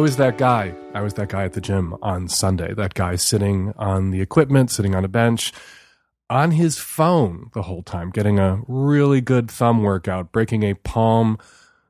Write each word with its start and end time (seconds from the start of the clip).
was 0.00 0.16
that 0.16 0.38
guy. 0.38 0.74
I 0.94 1.02
was 1.02 1.14
that 1.14 1.28
guy 1.28 1.44
at 1.44 1.52
the 1.52 1.60
gym 1.60 1.94
on 2.00 2.26
Sunday. 2.28 2.72
That 2.72 2.94
guy 2.94 3.16
sitting 3.16 3.74
on 3.76 4.12
the 4.12 4.22
equipment, 4.22 4.70
sitting 4.70 4.94
on 4.94 5.04
a 5.04 5.08
bench, 5.08 5.52
on 6.30 6.52
his 6.52 6.78
phone 6.78 7.50
the 7.52 7.62
whole 7.62 7.82
time, 7.82 8.10
getting 8.10 8.38
a 8.38 8.62
really 8.66 9.20
good 9.20 9.50
thumb 9.50 9.82
workout, 9.82 10.32
breaking 10.32 10.62
a 10.62 10.72
palm 10.72 11.36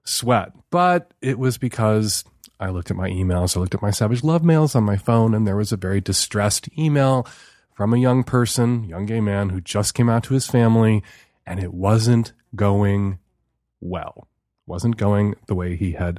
sweat. 0.02 0.52
But 0.70 1.15
it 1.23 1.38
was 1.38 1.56
because 1.56 2.24
I 2.59 2.70
looked 2.70 2.91
at 2.91 2.96
my 2.96 3.09
emails, 3.10 3.56
I 3.56 3.60
looked 3.60 3.77
at 3.77 3.82
my 3.82 3.92
Savage 3.92 4.24
Love 4.24 4.42
mails 4.42 4.74
on 4.74 4.82
my 4.82 4.96
phone, 4.96 5.32
and 5.32 5.46
there 5.46 5.56
was 5.56 5.70
a 5.70 5.77
very 5.77 6.01
distressed 6.01 6.68
email 6.77 7.29
from 7.74 7.95
a 7.95 7.98
young 7.98 8.24
person, 8.24 8.84
young 8.84 9.06
gay 9.06 9.20
man 9.20 9.51
who 9.51 9.60
just 9.60 9.95
came 9.95 10.09
out 10.09 10.24
to 10.24 10.34
his 10.34 10.48
family, 10.48 11.04
and 11.46 11.60
it 11.60 11.73
wasn't 11.73 12.32
going 12.56 13.20
well. 13.80 14.27
Wasn't 14.66 14.96
going 14.96 15.37
the 15.46 15.54
way 15.54 15.77
he 15.77 15.92
had 15.92 16.18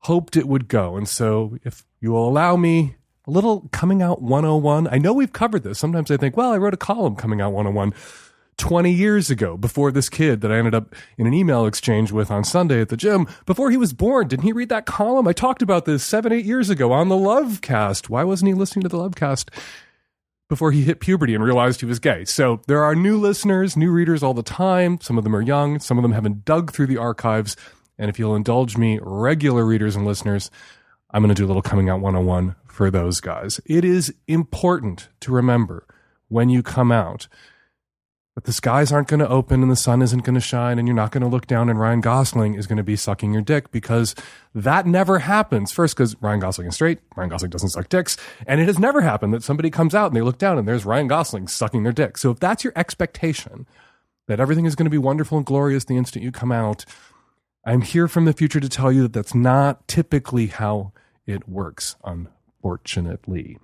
hoped 0.00 0.36
it 0.36 0.48
would 0.48 0.68
go. 0.68 0.96
And 0.96 1.08
so, 1.08 1.56
if 1.64 1.84
you 2.00 2.12
will 2.12 2.28
allow 2.28 2.56
me 2.56 2.96
a 3.26 3.30
little 3.30 3.68
coming 3.72 4.02
out 4.02 4.22
101, 4.22 4.88
I 4.88 4.98
know 4.98 5.12
we've 5.12 5.32
covered 5.32 5.62
this. 5.62 5.78
Sometimes 5.78 6.10
I 6.10 6.16
think, 6.16 6.36
well, 6.36 6.52
I 6.52 6.58
wrote 6.58 6.74
a 6.74 6.78
column 6.78 7.16
coming 7.16 7.40
out 7.40 7.52
101 7.52 7.92
20 8.56 8.92
years 8.92 9.30
ago 9.30 9.56
before 9.56 9.90
this 9.90 10.10
kid 10.10 10.42
that 10.42 10.52
I 10.52 10.58
ended 10.58 10.74
up 10.74 10.94
in 11.16 11.26
an 11.26 11.32
email 11.32 11.64
exchange 11.64 12.12
with 12.12 12.30
on 12.30 12.44
Sunday 12.44 12.82
at 12.82 12.90
the 12.90 12.96
gym 12.96 13.26
before 13.46 13.70
he 13.70 13.78
was 13.78 13.94
born. 13.94 14.28
Didn't 14.28 14.44
he 14.44 14.52
read 14.52 14.68
that 14.68 14.84
column? 14.84 15.26
I 15.26 15.32
talked 15.32 15.62
about 15.62 15.86
this 15.86 16.04
seven, 16.04 16.30
eight 16.30 16.44
years 16.44 16.68
ago 16.68 16.92
on 16.92 17.08
the 17.08 17.14
Lovecast. 17.14 18.10
Why 18.10 18.22
wasn't 18.22 18.48
he 18.48 18.54
listening 18.54 18.82
to 18.82 18.88
the 18.88 18.98
Lovecast? 18.98 19.48
before 20.50 20.72
he 20.72 20.82
hit 20.82 20.98
puberty 20.98 21.32
and 21.32 21.44
realized 21.44 21.78
he 21.78 21.86
was 21.86 22.00
gay. 22.00 22.24
So 22.24 22.60
there 22.66 22.82
are 22.82 22.96
new 22.96 23.16
listeners, 23.18 23.76
new 23.76 23.92
readers 23.92 24.20
all 24.20 24.34
the 24.34 24.42
time. 24.42 25.00
Some 25.00 25.16
of 25.16 25.22
them 25.22 25.34
are 25.34 25.40
young, 25.40 25.78
some 25.78 25.96
of 25.96 26.02
them 26.02 26.10
haven't 26.10 26.44
dug 26.44 26.72
through 26.72 26.88
the 26.88 26.96
archives. 26.96 27.56
And 28.00 28.08
if 28.08 28.18
you'll 28.18 28.34
indulge 28.34 28.78
me, 28.78 28.98
regular 29.02 29.64
readers 29.64 29.94
and 29.94 30.06
listeners, 30.06 30.50
I'm 31.10 31.22
going 31.22 31.34
to 31.34 31.40
do 31.40 31.44
a 31.44 31.48
little 31.48 31.62
coming 31.62 31.90
out 31.90 32.00
101 32.00 32.56
for 32.64 32.90
those 32.90 33.20
guys. 33.20 33.60
It 33.66 33.84
is 33.84 34.14
important 34.26 35.08
to 35.20 35.32
remember 35.32 35.86
when 36.28 36.48
you 36.48 36.62
come 36.62 36.90
out 36.90 37.28
that 38.36 38.44
the 38.44 38.52
skies 38.52 38.90
aren't 38.90 39.08
going 39.08 39.20
to 39.20 39.28
open 39.28 39.60
and 39.60 39.70
the 39.70 39.76
sun 39.76 40.00
isn't 40.00 40.24
going 40.24 40.34
to 40.34 40.40
shine 40.40 40.78
and 40.78 40.88
you're 40.88 40.94
not 40.94 41.10
going 41.10 41.20
to 41.20 41.28
look 41.28 41.46
down 41.46 41.68
and 41.68 41.78
Ryan 41.78 42.00
Gosling 42.00 42.54
is 42.54 42.66
going 42.66 42.78
to 42.78 42.82
be 42.82 42.96
sucking 42.96 43.34
your 43.34 43.42
dick 43.42 43.70
because 43.70 44.14
that 44.54 44.86
never 44.86 45.18
happens. 45.18 45.70
First, 45.70 45.94
because 45.94 46.16
Ryan 46.22 46.40
Gosling 46.40 46.68
is 46.68 46.76
straight. 46.76 47.00
Ryan 47.16 47.28
Gosling 47.28 47.50
doesn't 47.50 47.68
suck 47.68 47.90
dicks. 47.90 48.16
And 48.46 48.62
it 48.62 48.66
has 48.66 48.78
never 48.78 49.02
happened 49.02 49.34
that 49.34 49.42
somebody 49.42 49.68
comes 49.68 49.94
out 49.94 50.06
and 50.06 50.16
they 50.16 50.22
look 50.22 50.38
down 50.38 50.56
and 50.56 50.66
there's 50.66 50.86
Ryan 50.86 51.08
Gosling 51.08 51.48
sucking 51.48 51.82
their 51.82 51.92
dick. 51.92 52.16
So 52.16 52.30
if 52.30 52.40
that's 52.40 52.64
your 52.64 52.72
expectation 52.76 53.66
that 54.26 54.40
everything 54.40 54.64
is 54.64 54.76
going 54.76 54.86
to 54.86 54.90
be 54.90 54.96
wonderful 54.96 55.36
and 55.36 55.44
glorious 55.44 55.84
the 55.84 55.96
instant 55.96 56.24
you 56.24 56.30
come 56.32 56.52
out, 56.52 56.84
I'm 57.64 57.82
here 57.82 58.08
from 58.08 58.24
the 58.24 58.32
future 58.32 58.60
to 58.60 58.68
tell 58.68 58.90
you 58.90 59.02
that 59.02 59.12
that's 59.12 59.34
not 59.34 59.86
typically 59.86 60.46
how 60.46 60.92
it 61.26 61.48
works, 61.48 61.96
unfortunately. 62.04 63.58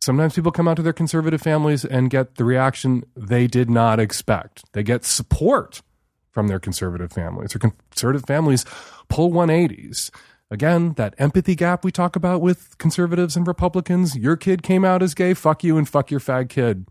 Sometimes 0.00 0.34
people 0.34 0.52
come 0.52 0.68
out 0.68 0.76
to 0.76 0.82
their 0.82 0.92
conservative 0.92 1.40
families 1.40 1.84
and 1.84 2.10
get 2.10 2.36
the 2.36 2.44
reaction 2.44 3.04
they 3.16 3.46
did 3.46 3.68
not 3.70 3.98
expect. 3.98 4.64
They 4.72 4.82
get 4.82 5.04
support 5.04 5.82
from 6.30 6.48
their 6.48 6.60
conservative 6.60 7.10
families. 7.10 7.52
Their 7.52 7.70
conservative 7.70 8.24
families 8.26 8.64
pull 9.08 9.30
180s. 9.30 10.10
Again, 10.50 10.92
that 10.92 11.14
empathy 11.18 11.56
gap 11.56 11.84
we 11.84 11.90
talk 11.90 12.14
about 12.14 12.40
with 12.40 12.78
conservatives 12.78 13.36
and 13.36 13.46
Republicans. 13.46 14.14
Your 14.16 14.36
kid 14.36 14.62
came 14.62 14.84
out 14.84 15.02
as 15.02 15.14
gay, 15.14 15.34
fuck 15.34 15.64
you 15.64 15.76
and 15.76 15.88
fuck 15.88 16.10
your 16.10 16.20
fag 16.20 16.50
kid. 16.50 16.86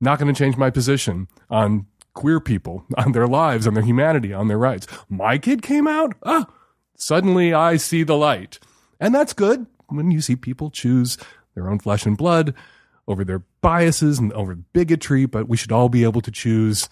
Not 0.00 0.18
going 0.18 0.32
to 0.32 0.38
change 0.38 0.56
my 0.56 0.70
position 0.70 1.28
on 1.50 1.86
queer 2.18 2.40
people, 2.40 2.84
on 2.96 3.12
their 3.12 3.28
lives, 3.28 3.64
on 3.66 3.74
their 3.74 3.84
humanity, 3.84 4.34
on 4.34 4.48
their 4.48 4.58
rights. 4.58 4.88
My 5.08 5.38
kid 5.38 5.62
came 5.62 5.86
out? 5.86 6.14
Ah, 6.24 6.46
suddenly 6.96 7.54
I 7.54 7.76
see 7.76 8.02
the 8.02 8.16
light. 8.16 8.58
And 8.98 9.14
that's 9.14 9.32
good 9.32 9.66
when 9.86 10.10
you 10.10 10.20
see 10.20 10.34
people 10.34 10.68
choose 10.68 11.16
their 11.54 11.70
own 11.70 11.78
flesh 11.78 12.04
and 12.04 12.18
blood 12.18 12.54
over 13.06 13.24
their 13.24 13.44
biases 13.60 14.18
and 14.18 14.32
over 14.32 14.56
bigotry, 14.56 15.26
but 15.26 15.48
we 15.48 15.56
should 15.56 15.70
all 15.70 15.88
be 15.88 16.02
able 16.02 16.20
to 16.20 16.32
choose 16.32 16.88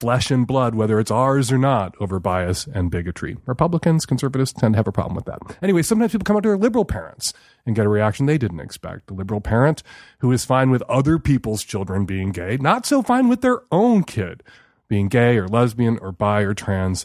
flesh 0.00 0.30
and 0.30 0.46
blood, 0.46 0.74
whether 0.74 1.00
it's 1.00 1.10
ours 1.10 1.50
or 1.50 1.58
not, 1.58 1.94
over 2.00 2.20
bias 2.20 2.66
and 2.72 2.90
bigotry. 2.90 3.36
Republicans, 3.46 4.06
conservatives 4.06 4.52
tend 4.52 4.74
to 4.74 4.76
have 4.76 4.86
a 4.86 4.92
problem 4.92 5.14
with 5.14 5.24
that. 5.24 5.40
Anyway, 5.62 5.82
sometimes 5.82 6.12
people 6.12 6.24
come 6.24 6.36
out 6.36 6.42
to 6.44 6.48
their 6.48 6.56
liberal 6.56 6.84
parents 6.84 7.32
and 7.66 7.74
get 7.74 7.86
a 7.86 7.88
reaction 7.88 8.26
they 8.26 8.38
didn't 8.38 8.60
expect. 8.60 9.08
The 9.08 9.14
liberal 9.14 9.40
parent 9.40 9.82
who 10.20 10.30
is 10.32 10.44
fine 10.44 10.70
with 10.70 10.82
other 10.82 11.18
people's 11.18 11.64
children 11.64 12.04
being 12.04 12.30
gay, 12.30 12.56
not 12.58 12.86
so 12.86 13.02
fine 13.02 13.28
with 13.28 13.40
their 13.40 13.62
own 13.72 14.04
kid 14.04 14.42
being 14.88 15.08
gay 15.08 15.36
or 15.36 15.48
lesbian 15.48 15.98
or 15.98 16.12
bi 16.12 16.40
or 16.40 16.54
trans, 16.54 17.04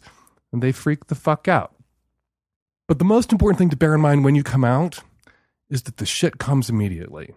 and 0.51 0.61
they 0.61 0.71
freak 0.71 1.07
the 1.07 1.15
fuck 1.15 1.47
out. 1.47 1.73
But 2.87 2.99
the 2.99 3.05
most 3.05 3.31
important 3.31 3.57
thing 3.57 3.69
to 3.69 3.77
bear 3.77 3.95
in 3.95 4.01
mind 4.01 4.23
when 4.23 4.35
you 4.35 4.43
come 4.43 4.63
out 4.63 4.99
is 5.69 5.83
that 5.83 5.97
the 5.97 6.05
shit 6.05 6.37
comes 6.37 6.69
immediately. 6.69 7.33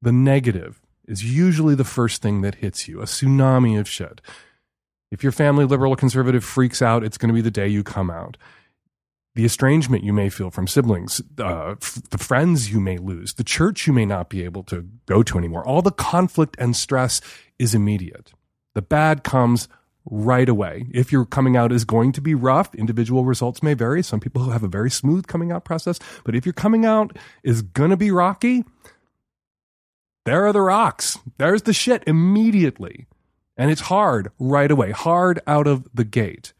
The 0.00 0.12
negative 0.12 0.80
is 1.06 1.24
usually 1.24 1.74
the 1.74 1.84
first 1.84 2.22
thing 2.22 2.42
that 2.42 2.56
hits 2.56 2.88
you, 2.88 3.00
a 3.00 3.04
tsunami 3.04 3.78
of 3.78 3.88
shit. 3.88 4.20
If 5.14 5.22
your 5.22 5.30
family, 5.30 5.64
liberal 5.64 5.92
or 5.92 5.96
conservative, 5.96 6.44
freaks 6.44 6.82
out, 6.82 7.04
it's 7.04 7.16
going 7.16 7.28
to 7.28 7.34
be 7.34 7.40
the 7.40 7.48
day 7.48 7.68
you 7.68 7.84
come 7.84 8.10
out. 8.10 8.36
The 9.36 9.44
estrangement 9.44 10.02
you 10.02 10.12
may 10.12 10.28
feel 10.28 10.50
from 10.50 10.66
siblings, 10.66 11.22
uh, 11.38 11.76
f- 11.80 12.02
the 12.10 12.18
friends 12.18 12.72
you 12.72 12.80
may 12.80 12.98
lose, 12.98 13.34
the 13.34 13.44
church 13.44 13.86
you 13.86 13.92
may 13.92 14.06
not 14.06 14.28
be 14.28 14.42
able 14.42 14.64
to 14.64 14.88
go 15.06 15.22
to 15.22 15.38
anymore, 15.38 15.64
all 15.64 15.82
the 15.82 15.92
conflict 15.92 16.56
and 16.58 16.74
stress 16.74 17.20
is 17.60 17.76
immediate. 17.76 18.32
The 18.74 18.82
bad 18.82 19.22
comes 19.22 19.68
right 20.04 20.48
away. 20.48 20.88
If 20.92 21.12
your 21.12 21.24
coming 21.24 21.56
out 21.56 21.70
is 21.70 21.84
going 21.84 22.10
to 22.10 22.20
be 22.20 22.34
rough, 22.34 22.74
individual 22.74 23.24
results 23.24 23.62
may 23.62 23.74
vary. 23.74 24.02
Some 24.02 24.18
people 24.18 24.50
have 24.50 24.64
a 24.64 24.68
very 24.68 24.90
smooth 24.90 25.28
coming 25.28 25.52
out 25.52 25.64
process, 25.64 26.00
but 26.24 26.34
if 26.34 26.44
your 26.44 26.54
coming 26.54 26.84
out 26.84 27.16
is 27.44 27.62
going 27.62 27.90
to 27.90 27.96
be 27.96 28.10
rocky, 28.10 28.64
there 30.24 30.44
are 30.44 30.52
the 30.52 30.60
rocks. 30.60 31.20
There's 31.38 31.62
the 31.62 31.72
shit 31.72 32.02
immediately. 32.04 33.06
And 33.56 33.70
it's 33.70 33.82
hard 33.82 34.30
right 34.38 34.70
away, 34.70 34.90
hard 34.90 35.40
out 35.46 35.66
of 35.66 35.88
the 35.94 36.04
gate. 36.04 36.52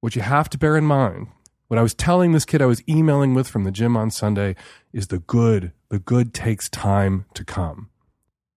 What 0.00 0.14
you 0.14 0.22
have 0.22 0.48
to 0.50 0.58
bear 0.58 0.76
in 0.76 0.84
mind, 0.84 1.28
what 1.66 1.78
I 1.78 1.82
was 1.82 1.94
telling 1.94 2.32
this 2.32 2.44
kid 2.44 2.62
I 2.62 2.66
was 2.66 2.82
emailing 2.88 3.34
with 3.34 3.48
from 3.48 3.64
the 3.64 3.72
gym 3.72 3.96
on 3.96 4.10
Sunday 4.10 4.54
is 4.92 5.08
the 5.08 5.18
good. 5.18 5.72
The 5.88 5.98
good 5.98 6.32
takes 6.32 6.68
time 6.68 7.26
to 7.34 7.44
come. 7.44 7.90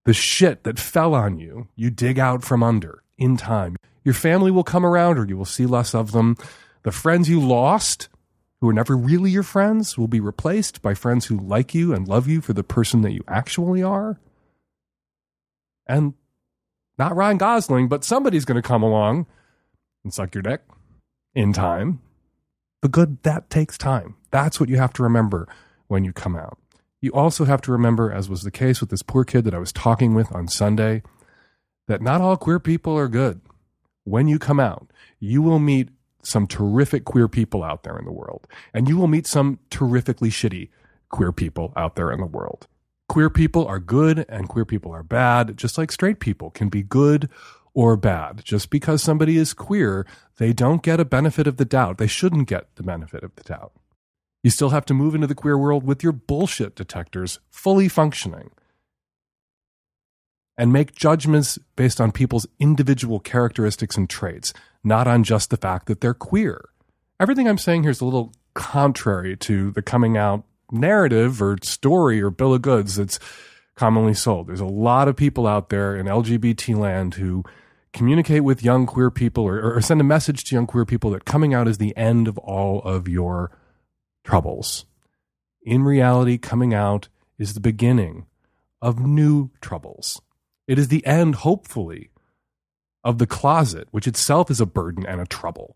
The 0.05 0.13
shit 0.13 0.63
that 0.63 0.79
fell 0.79 1.13
on 1.13 1.39
you, 1.39 1.67
you 1.75 1.89
dig 1.89 2.19
out 2.19 2.43
from 2.43 2.63
under 2.63 3.03
in 3.17 3.37
time. 3.37 3.75
Your 4.03 4.13
family 4.13 4.49
will 4.49 4.63
come 4.63 4.85
around 4.85 5.17
or 5.17 5.25
you 5.25 5.37
will 5.37 5.45
see 5.45 5.65
less 5.65 5.93
of 5.93 6.11
them. 6.11 6.37
The 6.83 6.91
friends 6.91 7.29
you 7.29 7.39
lost, 7.39 8.09
who 8.59 8.67
were 8.67 8.73
never 8.73 8.95
really 8.95 9.29
your 9.29 9.43
friends, 9.43 9.97
will 9.97 10.07
be 10.07 10.19
replaced 10.19 10.81
by 10.81 10.93
friends 10.93 11.25
who 11.25 11.37
like 11.37 11.75
you 11.75 11.93
and 11.93 12.07
love 12.07 12.27
you 12.27 12.41
for 12.41 12.53
the 12.53 12.63
person 12.63 13.01
that 13.01 13.11
you 13.11 13.23
actually 13.27 13.83
are. 13.83 14.19
And 15.87 16.13
not 17.01 17.15
Ryan 17.15 17.37
Gosling, 17.37 17.87
but 17.87 18.03
somebody's 18.03 18.45
going 18.45 18.61
to 18.61 18.67
come 18.67 18.83
along 18.83 19.25
and 20.03 20.13
suck 20.13 20.35
your 20.35 20.43
dick 20.43 20.61
in 21.33 21.51
time. 21.51 21.99
But 22.79 22.91
good, 22.91 23.23
that 23.23 23.49
takes 23.49 23.75
time. 23.75 24.17
That's 24.29 24.59
what 24.59 24.69
you 24.69 24.77
have 24.77 24.93
to 24.93 25.03
remember 25.03 25.47
when 25.87 26.05
you 26.05 26.13
come 26.13 26.35
out. 26.35 26.59
You 27.01 27.11
also 27.11 27.45
have 27.45 27.59
to 27.61 27.71
remember, 27.71 28.11
as 28.11 28.29
was 28.29 28.43
the 28.43 28.51
case 28.51 28.81
with 28.81 28.91
this 28.91 29.01
poor 29.01 29.23
kid 29.23 29.45
that 29.45 29.55
I 29.55 29.57
was 29.57 29.71
talking 29.71 30.13
with 30.13 30.31
on 30.31 30.47
Sunday, 30.47 31.01
that 31.87 32.03
not 32.03 32.21
all 32.21 32.37
queer 32.37 32.59
people 32.59 32.95
are 32.95 33.07
good. 33.07 33.41
When 34.03 34.27
you 34.27 34.37
come 34.37 34.59
out, 34.59 34.91
you 35.19 35.41
will 35.41 35.57
meet 35.57 35.89
some 36.21 36.45
terrific 36.45 37.03
queer 37.03 37.27
people 37.27 37.63
out 37.63 37.81
there 37.81 37.97
in 37.97 38.05
the 38.05 38.11
world, 38.11 38.45
and 38.75 38.87
you 38.87 38.95
will 38.95 39.07
meet 39.07 39.25
some 39.25 39.57
terrifically 39.71 40.29
shitty 40.29 40.69
queer 41.09 41.31
people 41.31 41.73
out 41.75 41.95
there 41.95 42.11
in 42.11 42.19
the 42.19 42.27
world. 42.27 42.67
Queer 43.11 43.29
people 43.29 43.67
are 43.67 43.77
good 43.77 44.25
and 44.29 44.47
queer 44.47 44.63
people 44.63 44.93
are 44.93 45.03
bad, 45.03 45.57
just 45.57 45.77
like 45.77 45.91
straight 45.91 46.21
people 46.21 46.49
can 46.49 46.69
be 46.69 46.81
good 46.81 47.27
or 47.73 47.97
bad. 47.97 48.41
Just 48.45 48.69
because 48.69 49.03
somebody 49.03 49.35
is 49.35 49.53
queer, 49.53 50.07
they 50.37 50.53
don't 50.53 50.81
get 50.81 50.97
a 50.97 51.03
benefit 51.03 51.45
of 51.45 51.57
the 51.57 51.65
doubt. 51.65 51.97
They 51.97 52.07
shouldn't 52.07 52.47
get 52.47 52.73
the 52.75 52.83
benefit 52.83 53.21
of 53.21 53.35
the 53.35 53.43
doubt. 53.43 53.73
You 54.43 54.49
still 54.49 54.69
have 54.69 54.85
to 54.85 54.93
move 54.93 55.13
into 55.13 55.27
the 55.27 55.35
queer 55.35 55.57
world 55.57 55.83
with 55.83 56.01
your 56.01 56.13
bullshit 56.13 56.73
detectors 56.73 57.41
fully 57.49 57.89
functioning 57.89 58.51
and 60.57 60.71
make 60.71 60.95
judgments 60.95 61.59
based 61.75 61.99
on 61.99 62.13
people's 62.13 62.47
individual 62.59 63.19
characteristics 63.19 63.97
and 63.97 64.09
traits, 64.09 64.53
not 64.85 65.05
on 65.05 65.25
just 65.25 65.49
the 65.49 65.57
fact 65.57 65.87
that 65.87 65.99
they're 65.99 66.13
queer. 66.13 66.69
Everything 67.19 67.49
I'm 67.49 67.57
saying 67.57 67.81
here 67.81 67.91
is 67.91 67.99
a 67.99 68.05
little 68.05 68.31
contrary 68.53 69.35
to 69.35 69.71
the 69.71 69.81
coming 69.81 70.15
out 70.15 70.45
narrative 70.71 71.41
or 71.41 71.57
story 71.63 72.21
or 72.21 72.29
bill 72.29 72.53
of 72.53 72.61
goods 72.61 72.95
that's 72.95 73.19
commonly 73.75 74.13
sold. 74.13 74.47
There's 74.47 74.59
a 74.59 74.65
lot 74.65 75.07
of 75.07 75.15
people 75.15 75.47
out 75.47 75.69
there 75.69 75.95
in 75.95 76.05
LGBT 76.05 76.77
land 76.77 77.15
who 77.15 77.43
communicate 77.93 78.43
with 78.43 78.63
young 78.63 78.85
queer 78.85 79.11
people 79.11 79.43
or, 79.43 79.75
or 79.75 79.81
send 79.81 79.99
a 80.01 80.05
message 80.05 80.43
to 80.45 80.55
young 80.55 80.67
queer 80.67 80.85
people 80.85 81.11
that 81.11 81.25
coming 81.25 81.53
out 81.53 81.67
is 81.67 81.77
the 81.77 81.95
end 81.97 82.27
of 82.27 82.37
all 82.37 82.81
of 82.83 83.07
your 83.07 83.51
troubles. 84.23 84.85
In 85.63 85.83
reality, 85.83 86.37
coming 86.37 86.73
out 86.73 87.09
is 87.37 87.53
the 87.53 87.59
beginning 87.59 88.25
of 88.81 88.99
new 88.99 89.51
troubles. 89.61 90.21
It 90.67 90.79
is 90.79 90.87
the 90.87 91.05
end, 91.05 91.35
hopefully, 91.35 92.11
of 93.03 93.17
the 93.17 93.27
closet, 93.27 93.87
which 93.91 94.07
itself 94.07 94.49
is 94.49 94.61
a 94.61 94.65
burden 94.65 95.05
and 95.05 95.19
a 95.19 95.25
trouble. 95.25 95.75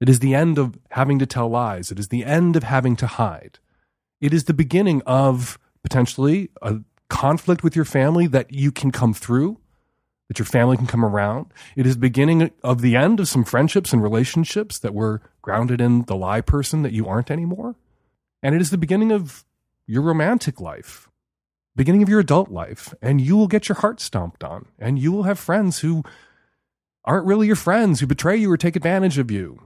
It 0.00 0.08
is 0.08 0.18
the 0.18 0.34
end 0.34 0.58
of 0.58 0.78
having 0.90 1.18
to 1.18 1.26
tell 1.26 1.48
lies. 1.48 1.90
It 1.90 1.98
is 1.98 2.08
the 2.08 2.24
end 2.24 2.56
of 2.56 2.62
having 2.62 2.96
to 2.96 3.06
hide. 3.06 3.58
It 4.24 4.32
is 4.32 4.44
the 4.44 4.54
beginning 4.54 5.02
of 5.04 5.58
potentially 5.82 6.48
a 6.62 6.76
conflict 7.10 7.62
with 7.62 7.76
your 7.76 7.84
family 7.84 8.26
that 8.28 8.50
you 8.54 8.72
can 8.72 8.90
come 8.90 9.12
through, 9.12 9.58
that 10.28 10.38
your 10.38 10.46
family 10.46 10.78
can 10.78 10.86
come 10.86 11.04
around. 11.04 11.52
It 11.76 11.86
is 11.86 11.96
the 11.96 12.00
beginning 12.00 12.50
of 12.62 12.80
the 12.80 12.96
end 12.96 13.20
of 13.20 13.28
some 13.28 13.44
friendships 13.44 13.92
and 13.92 14.02
relationships 14.02 14.78
that 14.78 14.94
were 14.94 15.20
grounded 15.42 15.82
in 15.82 16.06
the 16.06 16.16
lie 16.16 16.40
person 16.40 16.80
that 16.84 16.94
you 16.94 17.06
aren't 17.06 17.30
anymore. 17.30 17.76
And 18.42 18.54
it 18.54 18.62
is 18.62 18.70
the 18.70 18.78
beginning 18.78 19.12
of 19.12 19.44
your 19.86 20.00
romantic 20.00 20.58
life, 20.58 21.10
beginning 21.76 22.02
of 22.02 22.08
your 22.08 22.20
adult 22.20 22.50
life. 22.50 22.94
And 23.02 23.20
you 23.20 23.36
will 23.36 23.46
get 23.46 23.68
your 23.68 23.76
heart 23.76 24.00
stomped 24.00 24.42
on. 24.42 24.64
And 24.78 24.98
you 24.98 25.12
will 25.12 25.24
have 25.24 25.38
friends 25.38 25.80
who 25.80 26.02
aren't 27.04 27.26
really 27.26 27.46
your 27.46 27.56
friends, 27.56 28.00
who 28.00 28.06
betray 28.06 28.38
you 28.38 28.50
or 28.50 28.56
take 28.56 28.74
advantage 28.74 29.18
of 29.18 29.30
you. 29.30 29.60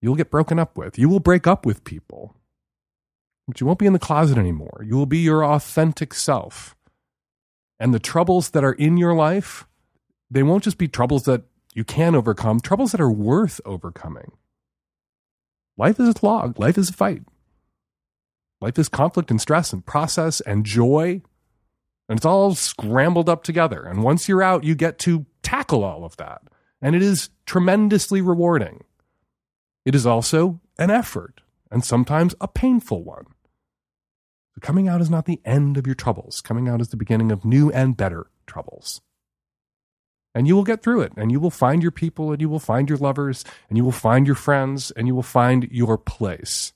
You'll 0.00 0.14
get 0.14 0.30
broken 0.30 0.60
up 0.60 0.78
with. 0.78 0.96
You 0.96 1.08
will 1.08 1.18
break 1.18 1.48
up 1.48 1.66
with 1.66 1.82
people. 1.82 2.36
But 3.48 3.60
you 3.60 3.66
won't 3.66 3.78
be 3.78 3.86
in 3.86 3.94
the 3.94 3.98
closet 3.98 4.36
anymore. 4.36 4.84
You 4.86 4.96
will 4.96 5.06
be 5.06 5.18
your 5.18 5.42
authentic 5.42 6.12
self. 6.12 6.76
And 7.80 7.94
the 7.94 7.98
troubles 7.98 8.50
that 8.50 8.62
are 8.62 8.74
in 8.74 8.98
your 8.98 9.14
life, 9.14 9.66
they 10.30 10.42
won't 10.42 10.64
just 10.64 10.76
be 10.76 10.86
troubles 10.86 11.24
that 11.24 11.44
you 11.74 11.82
can 11.82 12.14
overcome, 12.14 12.60
troubles 12.60 12.92
that 12.92 13.00
are 13.00 13.10
worth 13.10 13.60
overcoming. 13.64 14.32
Life 15.78 15.98
is 15.98 16.08
a 16.08 16.12
slog, 16.12 16.58
life 16.58 16.76
is 16.76 16.90
a 16.90 16.92
fight. 16.92 17.22
Life 18.60 18.78
is 18.78 18.88
conflict 18.88 19.30
and 19.30 19.40
stress 19.40 19.72
and 19.72 19.86
process 19.86 20.40
and 20.42 20.66
joy. 20.66 21.22
And 22.08 22.18
it's 22.18 22.26
all 22.26 22.54
scrambled 22.54 23.28
up 23.28 23.44
together. 23.44 23.84
And 23.84 24.02
once 24.02 24.28
you're 24.28 24.42
out, 24.42 24.64
you 24.64 24.74
get 24.74 24.98
to 25.00 25.24
tackle 25.42 25.84
all 25.84 26.04
of 26.04 26.16
that. 26.18 26.42
And 26.82 26.94
it 26.94 27.02
is 27.02 27.30
tremendously 27.46 28.20
rewarding. 28.20 28.84
It 29.86 29.94
is 29.94 30.04
also 30.04 30.60
an 30.78 30.90
effort 30.90 31.40
and 31.70 31.84
sometimes 31.84 32.34
a 32.40 32.48
painful 32.48 33.04
one. 33.04 33.26
But 34.58 34.66
coming 34.66 34.88
out 34.88 35.00
is 35.00 35.08
not 35.08 35.26
the 35.26 35.40
end 35.44 35.76
of 35.76 35.86
your 35.86 35.94
troubles. 35.94 36.40
Coming 36.40 36.68
out 36.68 36.80
is 36.80 36.88
the 36.88 36.96
beginning 36.96 37.30
of 37.30 37.44
new 37.44 37.70
and 37.70 37.96
better 37.96 38.26
troubles. 38.44 39.00
And 40.34 40.48
you 40.48 40.56
will 40.56 40.64
get 40.64 40.82
through 40.82 41.02
it, 41.02 41.12
and 41.16 41.30
you 41.30 41.38
will 41.38 41.52
find 41.52 41.80
your 41.80 41.92
people, 41.92 42.32
and 42.32 42.40
you 42.40 42.48
will 42.48 42.58
find 42.58 42.88
your 42.88 42.98
lovers, 42.98 43.44
and 43.68 43.78
you 43.78 43.84
will 43.84 43.92
find 43.92 44.26
your 44.26 44.34
friends, 44.34 44.90
and 44.90 45.06
you 45.06 45.14
will 45.14 45.22
find 45.22 45.68
your 45.70 45.96
place. 45.96 46.72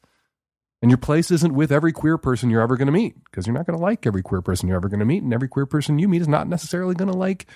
And 0.80 0.92
your 0.92 0.98
place 0.98 1.32
isn't 1.32 1.56
with 1.56 1.72
every 1.72 1.90
queer 1.90 2.18
person 2.18 2.50
you're 2.50 2.62
ever 2.62 2.76
going 2.76 2.86
to 2.86 2.92
meet, 2.92 3.16
because 3.24 3.48
you're 3.48 3.56
not 3.56 3.66
going 3.66 3.76
to 3.76 3.82
like 3.82 4.06
every 4.06 4.22
queer 4.22 4.42
person 4.42 4.68
you're 4.68 4.76
ever 4.76 4.88
going 4.88 5.00
to 5.00 5.04
meet, 5.04 5.24
and 5.24 5.34
every 5.34 5.48
queer 5.48 5.66
person 5.66 5.98
you 5.98 6.06
meet 6.06 6.22
is 6.22 6.28
not 6.28 6.46
necessarily 6.46 6.94
going 6.94 7.10
to 7.10 7.18
like 7.18 7.46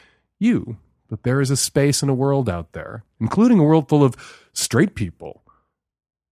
you. 0.41 0.77
But 1.09 1.23
there 1.23 1.41
is 1.41 1.53
a 1.53 1.57
space 1.57 2.03
and 2.03 2.11
a 2.11 2.15
world 2.15 2.49
out 2.49 2.73
there, 2.73 3.05
including 3.21 3.61
a 3.61 3.65
world 3.65 3.89
full 3.89 4.03
of 4.03 4.17
straight 4.53 4.97
people 4.97 5.45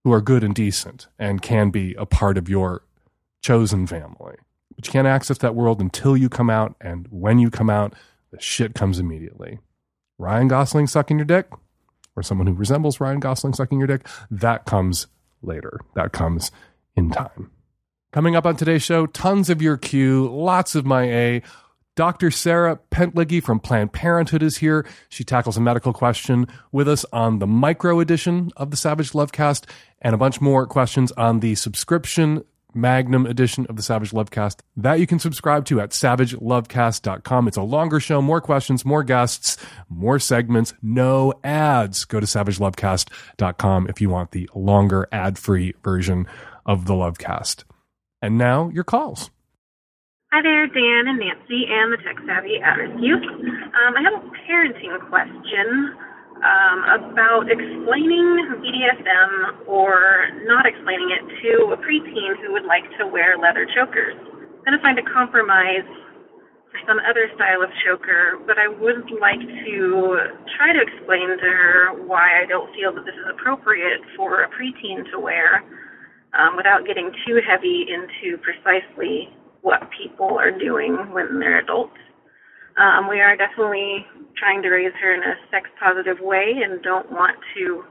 who 0.03 0.13
are 0.13 0.21
good 0.21 0.43
and 0.43 0.53
decent 0.53 1.07
and 1.17 1.41
can 1.41 1.71
be 1.71 1.95
a 1.95 2.07
part 2.07 2.37
of 2.37 2.49
your 2.49 2.83
chosen 3.45 3.87
family. 3.87 4.37
But 4.75 4.87
you 4.87 4.93
can't 4.93 5.07
access 5.07 5.39
that 5.39 5.55
world 5.55 5.81
until 5.81 6.17
you 6.17 6.29
come 6.29 6.51
out, 6.51 6.75
and 6.81 7.07
when 7.11 7.39
you 7.39 7.51
come 7.51 7.71
out, 7.71 7.95
the 8.33 8.41
shit 8.41 8.75
comes 8.75 8.99
immediately. 8.99 9.61
Ryan 10.19 10.49
Gosling 10.49 10.87
sucking 10.87 11.19
your 11.19 11.27
dick, 11.27 11.49
or 12.17 12.23
someone 12.23 12.47
who 12.47 12.55
resembles 12.55 13.01
Ryan 13.01 13.21
Gosling 13.21 13.53
sucking 13.53 13.79
your 13.79 13.87
dick, 13.87 14.07
that 14.31 14.65
comes 14.65 15.07
later. 15.43 15.81
That 15.95 16.13
comes 16.13 16.51
in 16.97 17.11
time. 17.11 17.51
Coming 18.13 18.35
up 18.35 18.47
on 18.47 18.57
today's 18.57 18.83
show, 18.83 19.07
tons 19.07 19.51
of 19.51 19.61
your 19.61 19.77
Q, 19.77 20.29
lots 20.29 20.75
of 20.75 20.87
my 20.87 21.05
A. 21.05 21.43
Dr. 21.97 22.31
Sarah 22.31 22.81
Pentligy 22.91 23.43
from 23.43 23.61
Planned 23.61 23.93
Parenthood 23.93 24.43
is 24.43 24.57
here. 24.57 24.85
She 25.09 25.23
tackles 25.23 25.57
a 25.57 25.61
medical 25.61 25.93
question 25.93 26.49
with 26.73 26.89
us 26.89 27.05
on 27.13 27.39
the 27.39 27.47
micro 27.47 28.01
edition 28.01 28.51
of 28.57 28.71
the 28.73 28.77
Savage 28.77 29.13
Lovecast 29.13 29.69
and 30.01 30.15
a 30.15 30.19
bunch 30.19 30.41
more 30.41 30.67
questions 30.67 31.13
on 31.13 31.41
the 31.41 31.55
subscription 31.55 32.43
Magnum 32.75 33.27
edition 33.27 33.67
of 33.67 33.77
the 33.77 33.83
Savage 33.83 34.11
Lovecast 34.11 34.61
that 34.77 35.01
you 35.01 35.07
can 35.07 35.19
subscribe 35.19 35.65
to 35.67 35.81
at 35.81 35.91
savagelovecast.com. 35.91 37.49
It's 37.49 37.57
a 37.57 37.63
longer 37.63 38.01
show, 38.01 38.21
more 38.21 38.41
questions, 38.41 38.85
more 38.85 39.03
guests, 39.03 39.57
more 39.89 40.19
segments, 40.19 40.75
no 40.83 41.33
ads. 41.43 42.05
Go 42.05 42.21
to 42.21 42.27
savagelovecast.com 42.27 43.89
if 43.89 44.01
you 44.01 44.09
want 44.11 44.33
the 44.33 44.49
longer 44.55 45.09
ad 45.13 45.39
free 45.39 45.75
version 45.83 46.27
of 46.67 46.87
the 46.87 46.95
Lovecast. 46.95 47.65
And 48.23 48.39
now 48.39 48.71
your 48.71 48.85
calls. 48.85 49.31
Hi 50.33 50.43
there, 50.43 50.67
Dan 50.67 51.07
and 51.07 51.21
Nancy 51.21 51.67
and 51.71 51.93
the 51.93 51.97
Tech 51.99 52.17
Savvy 52.27 52.59
at 52.61 52.75
Rescue. 52.75 53.15
Um, 53.15 53.95
I 53.97 54.03
have 54.03 54.15
a 54.15 54.27
parenting 54.51 55.09
question 55.09 55.95
um, 56.45 57.09
about 57.09 57.49
explaining 57.49 58.61
BDSM 58.61 59.67
or 59.67 60.29
not 60.45 60.67
explaining 60.69 61.09
it 61.11 61.25
to 61.41 61.73
a 61.73 61.79
preteen 61.81 62.37
who 62.45 62.53
would 62.53 62.69
like 62.69 62.85
to 63.01 63.07
wear 63.09 63.39
leather 63.39 63.67
chokers. 63.75 64.15
I'm 64.15 64.65
going 64.65 64.77
to 64.77 64.83
find 64.85 64.99
a 64.99 65.09
compromise 65.09 65.89
for 66.69 66.79
some 66.87 67.01
other 67.09 67.33
style 67.35 67.65
of 67.65 67.71
choker, 67.81 68.37
but 68.47 68.59
I 68.59 68.69
would 68.69 69.09
like 69.21 69.41
to 69.41 70.19
try 70.57 70.73
to 70.77 70.81
explain 70.85 71.33
to 71.33 71.49
her 71.49 72.05
why 72.05 72.43
I 72.43 72.47
don't 72.47 72.69
feel 72.77 72.93
that 72.93 73.05
this 73.09 73.17
is 73.17 73.29
appropriate 73.33 74.05
for 74.17 74.45
a 74.45 74.49
preteen 74.53 75.09
to 75.13 75.21
wear 75.21 75.65
um, 76.37 76.57
without 76.57 76.87
getting 76.87 77.11
too 77.27 77.41
heavy 77.41 77.87
into 77.89 78.37
precisely 78.45 79.33
what 79.63 79.81
people 79.97 80.37
are 80.37 80.53
doing 80.53 80.93
when 81.13 81.41
they're 81.41 81.61
adults. 81.61 81.97
Um, 82.77 83.09
we 83.09 83.21
are 83.21 83.37
definitely 83.37 84.05
trying 84.37 84.63
to 84.63 84.71
raise 84.71 84.93
her 85.01 85.15
in 85.15 85.21
a 85.21 85.35
sex 85.51 85.69
positive 85.79 86.19
way 86.21 86.63
and 86.63 86.83
don't 86.83 87.11
want 87.11 87.37
to 87.57 87.85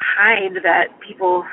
hide 0.00 0.54
that 0.62 0.88
people 1.06 1.44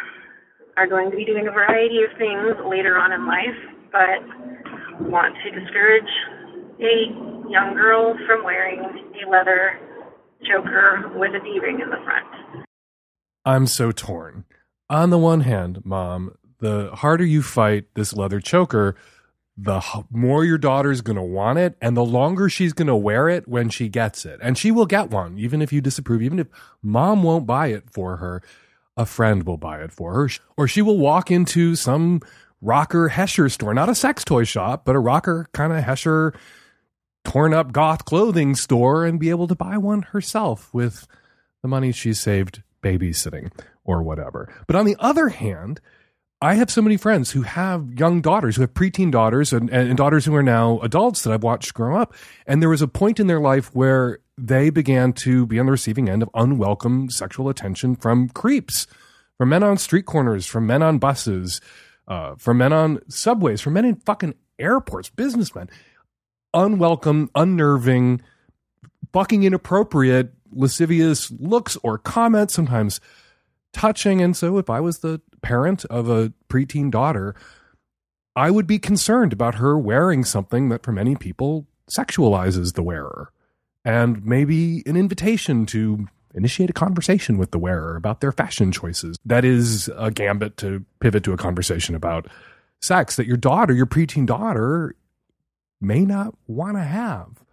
are 0.78 0.88
going 0.88 1.12
to 1.12 1.18
be 1.18 1.26
doing 1.26 1.48
a 1.48 1.52
variety 1.52 2.00
of 2.04 2.18
things 2.18 2.56
later 2.70 2.98
on 2.98 3.12
in 3.12 3.28
life, 3.28 3.60
but 3.92 5.08
want 5.10 5.36
to 5.44 5.60
discourage 5.60 6.10
a 6.80 7.50
young 7.50 7.74
girl 7.76 8.16
from 8.26 8.44
wearing 8.44 8.80
a 8.80 9.30
leather 9.30 9.80
choker 10.50 11.12
with 11.16 11.31
a 11.36 11.40
D 11.40 11.60
ring 11.62 11.80
in 11.81 11.90
the 11.90 12.02
front. 12.04 12.66
I'm 13.45 13.68
so 13.68 13.92
torn. 13.92 14.45
On 14.90 15.10
the 15.10 15.18
one 15.18 15.42
hand, 15.42 15.86
mom, 15.86 16.36
the 16.60 16.90
harder 16.94 17.26
you 17.26 17.42
fight 17.42 17.86
this 17.94 18.14
leather 18.14 18.40
choker, 18.40 18.95
the 19.56 19.81
more 20.10 20.44
your 20.44 20.57
daughter's 20.57 21.02
going 21.02 21.16
to 21.16 21.24
want 21.24 21.60
it 21.60 21.76
and 21.80 21.95
the 21.95 22.04
longer 22.04 22.50
she's 22.50 22.74
going 22.74 22.88
to 22.88 22.95
wear 22.95 23.30
it 23.30 23.48
when 23.48 23.69
she 23.69 23.88
gets 23.88 24.26
it. 24.26 24.40
And 24.42 24.57
she 24.57 24.72
will 24.72 24.88
get 24.88 25.12
one, 25.12 25.38
even 25.38 25.62
if 25.62 25.72
you 25.72 25.80
disapprove, 25.80 26.24
even 26.24 26.40
if 26.40 26.48
mom 26.81 27.22
won't 27.22 27.45
buy 27.45 27.68
it 27.68 27.90
for 27.92 28.18
her, 28.18 28.42
a 28.98 29.06
friend 29.06 29.44
will 29.44 29.57
buy 29.57 29.81
it 29.83 29.92
for 29.92 30.14
her. 30.14 30.30
Or 30.57 30.68
she 30.68 30.81
will 30.81 30.98
walk 30.98 31.30
into 31.30 31.76
some 31.76 32.22
rocker 32.62 33.10
Hesher 33.10 33.52
store, 33.52 33.74
not 33.74 33.90
a 33.90 33.95
sex 33.95 34.24
toy 34.24 34.44
shop, 34.44 34.86
but 34.86 34.95
a 34.95 35.00
rocker 35.00 35.48
kind 35.54 35.72
of 35.72 35.83
Hesher 35.83 36.33
torn 37.24 37.54
up 37.54 37.72
goth 37.72 38.06
clothing 38.06 38.56
store 38.56 39.06
and 39.06 39.19
be 39.19 39.30
able 39.30 39.48
to 39.48 39.56
buy 39.56 39.78
one 39.78 40.02
herself 40.02 40.74
with 40.74 41.07
the 41.62 41.68
money 41.68 41.92
she 41.92 42.14
saved 42.14 42.64
babysitting 42.81 43.52
or 43.83 44.02
whatever. 44.02 44.54
But 44.68 44.76
on 44.76 44.86
the 44.86 44.98
other 45.00 45.30
hand, 45.30 45.80
I 46.44 46.56
have 46.56 46.69
so 46.69 46.81
many 46.81 46.97
friends 46.97 47.31
who 47.31 47.44
have 47.44 47.94
young 47.94 48.19
daughters, 48.19 48.57
who 48.57 48.64
have 48.64 48.73
preteen 48.73 49.12
daughters 49.12 49.54
and, 49.54 49.69
and, 49.69 49.95
daughters 49.95 50.26
who 50.26 50.35
are 50.35 50.44
now 50.44 50.78
adults 50.80 51.21
that 51.23 51.31
I've 51.31 51.42
watched 51.42 51.73
grow 51.73 51.95
up. 51.95 52.14
And 52.45 52.62
there 52.62 52.68
was 52.68 52.81
a 52.81 52.88
point 52.88 53.18
in 53.18 53.28
their 53.28 53.40
life 53.40 53.73
where 53.73 54.19
they 54.38 54.69
began 54.69 55.14
to 55.14 55.45
be 55.45 55.57
on 55.57 55.68
the 55.68 55.71
receiving 55.71 56.09
end 56.09 56.21
of 56.21 56.30
unwelcome 56.33 57.09
sexual 57.09 57.47
attention 57.47 57.95
from 57.95 58.28
creeps, 58.28 58.88
from 59.38 59.50
men 59.50 59.64
on 59.64 59.78
street 59.78 60.06
corners, 60.06 60.45
from 60.45 60.68
men 60.68 60.83
on 60.83 61.00
buses, 61.00 61.62
uh, 62.09 62.35
from 62.35 62.57
men 62.57 62.73
on 62.73 63.00
subways, 63.07 63.62
from 63.62 63.71
men 63.71 63.85
in 63.85 63.95
fucking 63.95 64.33
airports, 64.59 65.09
businessmen. 65.09 65.69
Unwelcome, 66.54 67.30
unnerving, 67.35 68.21
fucking 69.14 69.44
inappropriate, 69.44 70.33
lascivious 70.52 71.31
looks 71.40 71.78
or 71.83 71.97
comments, 71.97 72.54
sometimes 72.54 73.00
touching. 73.71 74.21
And 74.21 74.35
so 74.35 74.57
if 74.57 74.69
I 74.69 74.81
was 74.81 75.00
the 75.00 75.21
parent 75.44 75.85
of 75.85 76.09
a 76.09 76.33
preteen 76.50 76.90
daughter, 76.90 77.35
I 78.35 78.50
would 78.50 78.66
be 78.66 78.80
concerned 78.80 79.31
about 79.31 79.56
her 79.56 79.78
wearing 79.78 80.23
something 80.23 80.69
that 80.69 80.83
for 80.83 80.92
many 80.92 81.16
people 81.16 81.68
sexualizes 81.88 82.73
the 82.73 82.81
wearer 82.81 83.31
and 83.85 84.26
maybe 84.26 84.81
an 84.85 84.95
invitation 84.95 85.66
to 85.68 86.07
initiate 86.33 86.69
a 86.69 86.73
conversation 86.73 87.38
with 87.38 87.52
the 87.52 87.59
wearer 87.59 87.95
about 87.95 88.21
their 88.21 88.31
fashion 88.31 88.71
choices. 88.71 89.18
That 89.26 89.45
is 89.45 89.90
a 89.95 90.09
gambit 90.09 90.57
to 90.57 90.83
pivot 91.00 91.23
to 91.26 91.33
a 91.33 91.38
conversation 91.38 91.94
about 91.94 92.28
sex 92.81 93.16
that 93.18 93.28
your 93.28 93.38
daughter, 93.38 93.73
your 93.73 93.85
preteen 93.85 94.26
daughter, 94.26 94.95
may 95.80 96.06
not 96.06 96.33
want 96.47 96.78
to 96.78 96.83
have. 96.83 97.44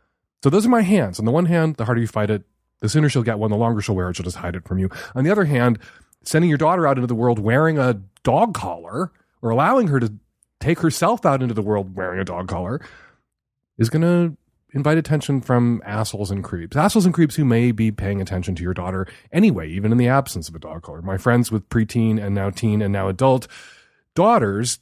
So 0.43 0.49
those 0.49 0.65
are 0.65 0.71
my 0.71 0.83
hands. 0.83 1.19
On 1.19 1.27
the 1.27 1.31
one 1.31 1.47
hand, 1.47 1.77
the 1.77 1.85
harder 1.85 2.01
you 2.01 2.07
fight 2.07 2.31
it, 2.31 2.45
the 2.81 2.89
sooner 2.89 3.11
she'll 3.11 3.23
get 3.23 3.39
one, 3.39 3.51
the 3.51 3.57
longer 3.57 3.83
she'll 3.83 3.95
wear 3.95 4.09
it, 4.09 4.17
she'll 4.17 4.25
just 4.25 4.39
hide 4.39 4.55
it 4.55 4.67
from 4.67 4.79
you. 4.79 4.89
On 5.15 5.25
the 5.25 5.31
other 5.31 5.45
hand, 5.45 5.79
sending 6.23 6.49
your 6.49 6.59
daughter 6.59 6.87
out 6.87 6.97
into 6.97 7.07
the 7.07 7.15
world 7.15 7.39
wearing 7.39 7.79
a 7.79 8.01
dog 8.23 8.55
collar 8.55 9.13
or 9.43 9.51
allowing 9.51 9.89
her 9.89 10.01
to 10.01 10.13
take 10.61 10.81
herself 10.81 11.25
out 11.25 11.43
into 11.43 11.55
the 11.55 11.63
world 11.63 11.97
wearing 11.97 12.21
a 12.21 12.25
dog 12.25 12.49
collar 12.49 12.81
is 13.79 13.89
going 13.89 14.03
to 14.03 14.37
invite 14.73 14.99
attention 14.99 15.41
from 15.41 15.83
assholes 15.85 16.31
and 16.31 16.45
creeps. 16.45 16.77
Assholes 16.77 17.05
and 17.05 17.15
creeps 17.15 17.35
who 17.35 17.45
may 17.45 17.73
be 17.73 17.91
paying 17.91 18.21
attention 18.21 18.55
to 18.55 18.63
your 18.63 18.75
daughter 18.75 19.07
anyway, 19.33 19.69
even 19.69 19.91
in 19.91 19.99
the 19.99 20.09
absence 20.09 20.49
of 20.49 20.55
a 20.55 20.61
dog 20.61 20.83
collar. 20.83 21.03
My 21.03 21.17
friends 21.17 21.51
with 21.51 21.69
preteen 21.69 22.23
and 22.23 22.35
now 22.35 22.51
teen 22.51 22.83
and 22.83 22.93
now 22.93 23.09
adult 23.09 23.49
daughters, 24.15 24.79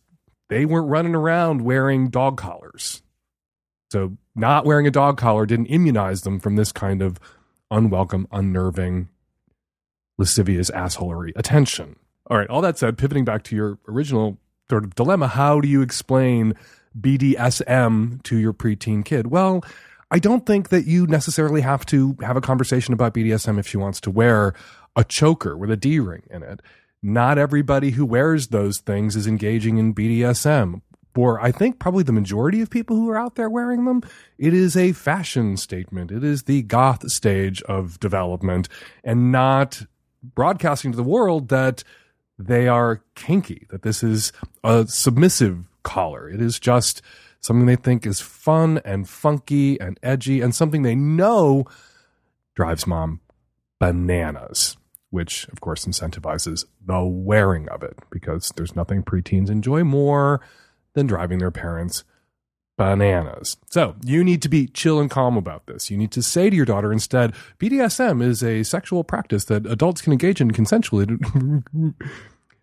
they 0.48 0.64
weren't 0.66 0.88
running 0.88 1.14
around 1.14 1.62
wearing 1.62 2.10
dog 2.10 2.36
collars. 2.36 3.02
So 3.90 4.16
not 4.34 4.66
wearing 4.66 4.86
a 4.86 4.90
dog 4.90 5.16
collar 5.16 5.46
didn't 5.46 5.66
immunize 5.66 6.22
them 6.22 6.38
from 6.40 6.56
this 6.56 6.72
kind 6.72 7.00
of 7.00 7.18
unwelcome, 7.70 8.28
unnerving, 8.30 9.08
lascivious 10.18 10.70
assholery 10.70 11.32
attention. 11.36 11.96
All 12.30 12.36
right, 12.36 12.48
all 12.48 12.60
that 12.60 12.78
said, 12.78 12.98
pivoting 12.98 13.24
back 13.24 13.42
to 13.44 13.56
your 13.56 13.78
original 13.88 14.38
sort 14.68 14.84
of 14.84 14.94
dilemma, 14.94 15.28
how 15.28 15.60
do 15.60 15.68
you 15.68 15.80
explain 15.80 16.54
BDSM 16.98 18.22
to 18.24 18.36
your 18.36 18.52
preteen 18.52 19.04
kid? 19.04 19.28
Well, 19.28 19.64
I 20.10 20.18
don't 20.18 20.46
think 20.46 20.70
that 20.70 20.86
you 20.86 21.06
necessarily 21.06 21.60
have 21.60 21.84
to 21.86 22.16
have 22.20 22.36
a 22.36 22.40
conversation 22.40 22.94
about 22.94 23.14
BDSM 23.14 23.58
if 23.58 23.66
she 23.66 23.76
wants 23.76 24.00
to 24.02 24.10
wear 24.10 24.54
a 24.96 25.04
choker 25.04 25.56
with 25.56 25.70
a 25.70 25.76
D 25.76 26.00
ring 26.00 26.22
in 26.30 26.42
it. 26.42 26.60
Not 27.02 27.38
everybody 27.38 27.90
who 27.90 28.04
wears 28.04 28.48
those 28.48 28.78
things 28.78 29.16
is 29.16 29.26
engaging 29.26 29.78
in 29.78 29.94
BDSM. 29.94 30.82
For 31.14 31.40
I 31.40 31.52
think 31.52 31.78
probably 31.78 32.04
the 32.04 32.12
majority 32.12 32.60
of 32.60 32.70
people 32.70 32.96
who 32.96 33.08
are 33.08 33.18
out 33.18 33.34
there 33.34 33.50
wearing 33.50 33.84
them, 33.84 34.02
it 34.38 34.54
is 34.54 34.76
a 34.76 34.92
fashion 34.92 35.56
statement. 35.56 36.10
It 36.10 36.22
is 36.22 36.44
the 36.44 36.62
goth 36.62 37.10
stage 37.10 37.62
of 37.62 37.98
development 38.00 38.68
and 39.04 39.32
not 39.32 39.82
broadcasting 40.22 40.90
to 40.92 40.96
the 40.96 41.02
world 41.02 41.48
that 41.48 41.84
they 42.38 42.68
are 42.68 43.02
kinky, 43.14 43.66
that 43.70 43.82
this 43.82 44.02
is 44.02 44.32
a 44.62 44.86
submissive 44.86 45.64
collar. 45.82 46.28
It 46.28 46.40
is 46.40 46.58
just 46.58 47.02
something 47.40 47.66
they 47.66 47.76
think 47.76 48.06
is 48.06 48.20
fun 48.20 48.80
and 48.84 49.08
funky 49.08 49.80
and 49.80 49.98
edgy 50.02 50.40
and 50.40 50.54
something 50.54 50.82
they 50.82 50.94
know 50.94 51.64
drives 52.54 52.86
mom 52.86 53.20
bananas, 53.78 54.76
which 55.10 55.48
of 55.48 55.60
course 55.60 55.84
incentivizes 55.86 56.64
the 56.84 57.00
wearing 57.00 57.68
of 57.68 57.82
it 57.82 57.96
because 58.10 58.52
there's 58.56 58.76
nothing 58.76 59.02
preteens 59.02 59.50
enjoy 59.50 59.84
more 59.84 60.40
than 60.94 61.06
driving 61.06 61.38
their 61.38 61.50
parents 61.50 62.04
bananas. 62.78 63.58
So 63.68 63.96
you 64.04 64.24
need 64.24 64.40
to 64.42 64.48
be 64.48 64.68
chill 64.68 65.00
and 65.00 65.10
calm 65.10 65.36
about 65.36 65.66
this. 65.66 65.90
You 65.90 65.98
need 65.98 66.12
to 66.12 66.22
say 66.22 66.48
to 66.48 66.56
your 66.56 66.64
daughter 66.64 66.92
instead, 66.92 67.34
BDSM 67.58 68.22
is 68.22 68.42
a 68.42 68.62
sexual 68.62 69.04
practice 69.04 69.44
that 69.46 69.66
adults 69.66 70.00
can 70.00 70.12
engage 70.12 70.40
in 70.40 70.52
consensually. 70.52 71.04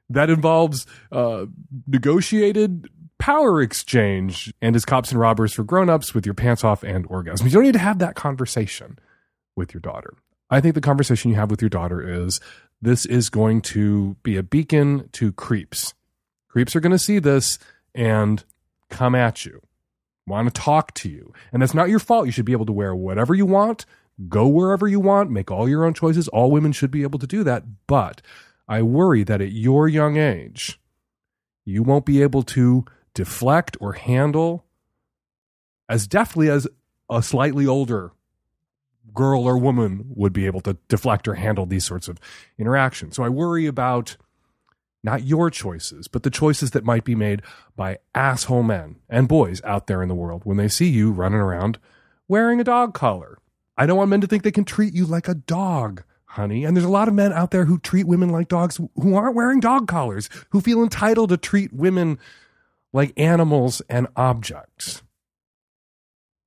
that 0.09 0.29
involves 0.29 0.87
uh, 1.11 1.45
negotiated 1.85 2.89
power 3.19 3.61
exchange 3.61 4.53
and 4.61 4.75
is 4.75 4.85
cops 4.85 5.11
and 5.11 5.19
robbers 5.19 5.53
for 5.53 5.63
grown-ups 5.63 6.15
with 6.15 6.25
your 6.25 6.33
pants 6.33 6.63
off 6.63 6.81
and 6.83 7.07
orgasms. 7.09 7.43
You 7.43 7.51
don't 7.51 7.63
need 7.63 7.73
to 7.73 7.79
have 7.79 7.99
that 7.99 8.15
conversation 8.15 8.97
with 9.55 9.73
your 9.73 9.81
daughter. 9.81 10.13
I 10.49 10.61
think 10.61 10.75
the 10.75 10.81
conversation 10.81 11.29
you 11.29 11.37
have 11.37 11.51
with 11.51 11.61
your 11.61 11.69
daughter 11.69 12.01
is 12.01 12.39
this 12.81 13.05
is 13.05 13.29
going 13.29 13.61
to 13.63 14.15
be 14.23 14.37
a 14.37 14.43
beacon 14.43 15.09
to 15.13 15.31
creeps. 15.33 15.93
Creeps 16.47 16.75
are 16.75 16.79
going 16.79 16.91
to 16.91 16.99
see 16.99 17.19
this 17.19 17.57
and 17.93 18.43
come 18.89 19.15
at 19.15 19.45
you, 19.45 19.61
want 20.27 20.53
to 20.53 20.61
talk 20.61 20.93
to 20.95 21.09
you. 21.09 21.33
And 21.51 21.61
that's 21.61 21.73
not 21.73 21.89
your 21.89 21.99
fault. 21.99 22.25
You 22.25 22.31
should 22.31 22.45
be 22.45 22.51
able 22.51 22.65
to 22.65 22.73
wear 22.73 22.95
whatever 22.95 23.33
you 23.33 23.45
want, 23.45 23.85
go 24.27 24.47
wherever 24.47 24.87
you 24.87 24.99
want, 24.99 25.31
make 25.31 25.51
all 25.51 25.69
your 25.69 25.85
own 25.85 25.93
choices. 25.93 26.27
All 26.29 26.51
women 26.51 26.71
should 26.71 26.91
be 26.91 27.03
able 27.03 27.19
to 27.19 27.27
do 27.27 27.43
that. 27.43 27.63
But 27.87 28.21
I 28.67 28.81
worry 28.81 29.23
that 29.23 29.41
at 29.41 29.51
your 29.51 29.87
young 29.87 30.17
age, 30.17 30.79
you 31.63 31.83
won't 31.83 32.05
be 32.05 32.21
able 32.21 32.43
to 32.43 32.85
deflect 33.13 33.77
or 33.79 33.93
handle 33.93 34.65
as 35.87 36.07
deftly 36.07 36.49
as 36.49 36.67
a 37.09 37.21
slightly 37.21 37.67
older 37.67 38.11
girl 39.13 39.43
or 39.43 39.57
woman 39.57 40.05
would 40.15 40.33
be 40.33 40.45
able 40.45 40.61
to 40.61 40.77
deflect 40.87 41.27
or 41.27 41.35
handle 41.35 41.65
these 41.65 41.85
sorts 41.85 42.07
of 42.07 42.19
interactions. 42.57 43.15
So 43.15 43.23
I 43.23 43.29
worry 43.29 43.65
about 43.65 44.17
not 45.05 45.23
your 45.23 45.49
choices, 45.49 46.07
but 46.07 46.23
the 46.23 46.29
choices 46.29 46.71
that 46.71 46.83
might 46.83 47.05
be 47.05 47.15
made 47.15 47.41
by 47.75 47.99
asshole 48.13 48.63
men 48.63 48.97
and 49.07 49.27
boys 49.27 49.61
out 49.63 49.87
there 49.87 50.01
in 50.01 50.09
the 50.09 50.15
world 50.15 50.41
when 50.43 50.57
they 50.57 50.67
see 50.67 50.89
you 50.89 51.11
running 51.11 51.39
around 51.39 51.77
wearing 52.27 52.59
a 52.59 52.63
dog 52.63 52.93
collar. 52.93 53.37
I 53.77 53.85
don't 53.85 53.97
want 53.97 54.09
men 54.09 54.21
to 54.21 54.27
think 54.27 54.43
they 54.43 54.51
can 54.51 54.65
treat 54.65 54.93
you 54.93 55.05
like 55.05 55.27
a 55.27 55.35
dog, 55.35 56.03
honey. 56.25 56.65
And 56.65 56.75
there's 56.75 56.85
a 56.85 56.89
lot 56.89 57.07
of 57.07 57.13
men 57.13 57.31
out 57.31 57.51
there 57.51 57.65
who 57.65 57.77
treat 57.77 58.07
women 58.07 58.29
like 58.29 58.47
dogs 58.47 58.79
who 58.95 59.15
aren't 59.15 59.35
wearing 59.35 59.59
dog 59.59 59.87
collars, 59.87 60.29
who 60.49 60.59
feel 60.59 60.81
entitled 60.81 61.29
to 61.29 61.37
treat 61.37 61.71
women 61.71 62.17
like 62.91 63.13
animals 63.15 63.81
and 63.89 64.07
objects. 64.15 65.03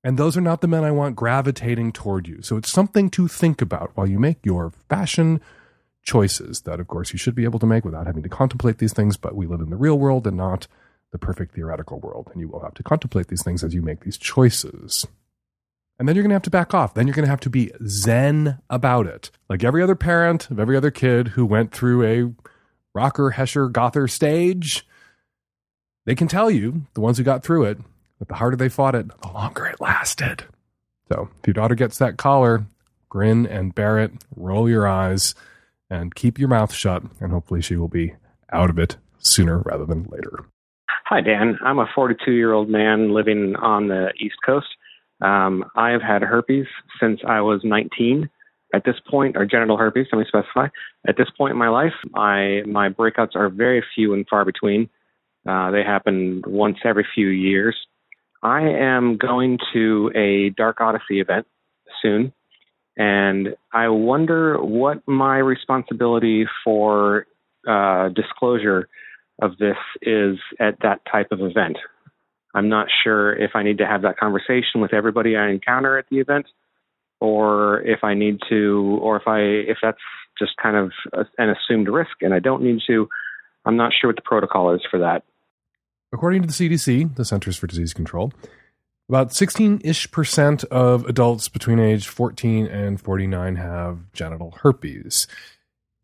And 0.03 0.19
those 0.19 0.37
are 0.37 0.43
not 0.43 0.63
the 0.63 0.69
men 0.69 0.85
I 0.85 0.91
want 0.91 1.17
gravitating 1.17 1.93
toward 1.93 2.27
you. 2.27 2.41
So 2.43 2.57
it's 2.57 2.73
something 2.73 3.11
to 3.11 3.29
think 3.29 3.61
about 3.61 3.93
while 3.95 4.07
you 4.07 4.19
make 4.19 4.45
your 4.45 4.73
fashion 4.89 5.41
choices 6.09 6.63
that, 6.63 6.81
of 6.81 6.89
course, 6.89 7.13
you 7.13 7.19
should 7.19 7.35
be 7.35 7.45
able 7.45 7.59
to 7.59 7.67
make 7.67 7.85
without 7.85 8.07
having 8.07 8.23
to 8.23 8.29
contemplate 8.29 8.79
these 8.79 8.95
things. 8.95 9.17
But 9.17 9.37
we 9.37 9.47
live 9.47 9.61
in 9.61 9.71
the 9.71 9.77
real 9.77 9.99
world 9.99 10.27
and 10.27 10.37
not 10.37 10.67
the 11.13 11.19
perfect 11.19 11.55
theoretical 11.55 12.01
world. 12.01 12.31
And 12.33 12.41
you 12.41 12.49
will 12.49 12.61
have 12.61 12.75
to 12.75 12.83
contemplate 12.83 13.29
these 13.29 13.43
things 13.45 13.63
as 13.63 13.75
you 13.75 13.83
make 13.83 14.01
these 14.01 14.17
choices. 14.17 15.07
And 15.99 16.09
then 16.09 16.17
you're 16.17 16.23
going 16.23 16.31
to 16.31 16.37
have 16.37 16.43
to 16.43 16.51
back 16.51 16.73
off. 16.73 16.95
Then 16.95 17.07
you're 17.07 17.15
going 17.15 17.27
to 17.27 17.31
have 17.31 17.41
to 17.41 17.51
be 17.51 17.71
zen 17.87 18.59
about 18.71 19.07
it. 19.07 19.31
Like 19.49 19.63
every 19.63 19.83
other 19.83 19.95
parent 19.95 20.51
of 20.51 20.59
every 20.59 20.77
other 20.77 20.91
kid 20.91 21.29
who 21.29 21.45
went 21.45 21.73
through 21.73 22.05
a 22.05 22.33
rocker, 22.95 23.31
hesher, 23.31 23.69
gother 23.69 24.09
stage, 24.09 24.87
they 26.07 26.15
can 26.15 26.29
tell 26.29 26.51
you, 26.51 26.87
the 26.95 27.01
ones 27.01 27.19
who 27.19 27.25
got 27.25 27.43
through 27.43 27.65
it, 27.65 27.79
that 28.19 28.29
the 28.29 28.37
harder 28.37 28.57
they 28.57 28.71
fought 28.71 28.95
it, 28.95 29.09
the 29.21 29.29
longer 29.29 29.67
it 29.67 29.81
lasted. 29.81 30.45
So 31.09 31.29
if 31.39 31.47
your 31.47 31.55
daughter 31.55 31.75
gets 31.75 31.99
that 31.99 32.17
collar, 32.17 32.65
grin 33.09 33.47
and 33.47 33.75
bear 33.75 33.99
it, 33.99 34.13
roll 34.35 34.69
your 34.69 34.87
eyes, 34.87 35.35
and 35.91 36.15
keep 36.15 36.39
your 36.39 36.49
mouth 36.49 36.73
shut, 36.73 37.03
and 37.21 37.33
hopefully 37.33 37.63
she 37.63 37.77
will 37.77 37.89
be 37.89 38.15
out 38.53 38.71
of 38.71 38.79
it 38.79 38.97
sooner 39.19 39.61
rather 39.61 39.85
than 39.85 40.05
later. 40.05 40.47
Hi, 41.07 41.21
Dan. 41.21 41.59
I'm 41.65 41.79
a 41.79 41.89
42 41.95 42.33
year 42.33 42.53
old 42.53 42.69
man 42.69 43.15
living 43.15 43.57
on 43.57 43.89
the 43.89 44.13
East 44.21 44.37
Coast. 44.45 44.67
Um, 45.21 45.65
I 45.75 45.91
have 45.91 46.03
had 46.03 46.23
herpes 46.23 46.67
since 47.01 47.21
I 47.27 47.41
was 47.41 47.63
19. 47.65 48.29
At 48.75 48.85
this 48.85 48.97
point, 49.11 49.37
or 49.37 49.47
genital 49.47 49.79
herpes, 49.79 50.07
let 50.13 50.19
me 50.19 50.27
specify. 50.29 50.69
At 51.07 51.17
this 51.17 51.29
point 51.39 51.53
in 51.53 51.59
my 51.59 51.71
life, 51.71 51.95
I 52.15 52.61
my 52.67 52.91
breakouts 52.91 53.35
are 53.35 53.49
very 53.49 53.83
few 53.95 54.13
and 54.13 54.27
far 54.29 54.45
between. 54.45 54.91
Uh, 55.49 55.71
they 55.71 55.83
happen 55.83 56.43
once 56.47 56.77
every 56.85 57.07
few 57.15 57.29
years. 57.29 57.75
I 58.43 58.61
am 58.61 59.17
going 59.17 59.59
to 59.73 60.13
a 60.15 60.51
Dark 60.51 60.83
Odyssey 60.83 61.21
event 61.21 61.47
soon, 62.03 62.35
and 62.99 63.57
I 63.73 63.89
wonder 63.89 64.59
what 64.61 65.07
my 65.07 65.39
responsibility 65.39 66.47
for 66.65 67.27
uh, 67.67 68.09
disclosure 68.09 68.89
of 69.41 69.57
this 69.59 69.77
is 70.03 70.37
at 70.59 70.81
that 70.83 71.03
type 71.11 71.29
of 71.31 71.41
event. 71.41 71.79
I'm 72.55 72.69
not 72.69 72.89
sure 73.05 73.33
if 73.37 73.53
I 73.55 73.63
need 73.63 73.79
to 73.79 73.87
have 73.87 74.03
that 74.03 74.19
conversation 74.19 74.81
with 74.81 74.93
everybody 74.93 75.37
I 75.37 75.49
encounter 75.49 75.97
at 75.97 76.07
the 76.11 76.19
event, 76.19 76.47
or 77.21 77.83
if 77.83 78.03
I 78.03 78.15
need 78.15 78.41
to, 78.51 78.99
or 79.01 79.17
if 79.17 79.29
I 79.29 79.41
if 79.41 79.79
that's 79.81 79.99
just 80.37 80.53
kind 80.61 80.77
of 80.77 80.91
a, 81.13 81.25
an 81.41 81.51
assumed 81.51 81.89
risk 81.89 82.11
and 82.21 82.35
I 82.35 82.41
don't 82.41 82.63
need 82.63 82.81
to. 82.89 83.09
I'm 83.65 83.77
not 83.77 83.93
sure 83.99 84.09
what 84.09 84.17
the 84.17 84.23
protocol 84.23 84.75
is 84.75 84.81
for 84.91 84.99
that. 85.01 85.23
According 86.13 86.43
to 86.43 86.49
the 86.49 86.55
CDC, 86.55 87.15
the 87.17 87.25
Centers 87.25 87.57
for 87.57 87.67
Disease 87.67 87.93
Control, 87.93 88.33
about 89.09 89.33
16 89.33 89.81
ish 89.85 90.11
percent 90.11 90.65
of 90.65 91.05
adults 91.07 91.49
between 91.49 91.79
age 91.79 92.07
14 92.07 92.67
and 92.67 93.01
49 93.01 93.57
have 93.57 94.13
genital 94.13 94.55
herpes. 94.63 95.27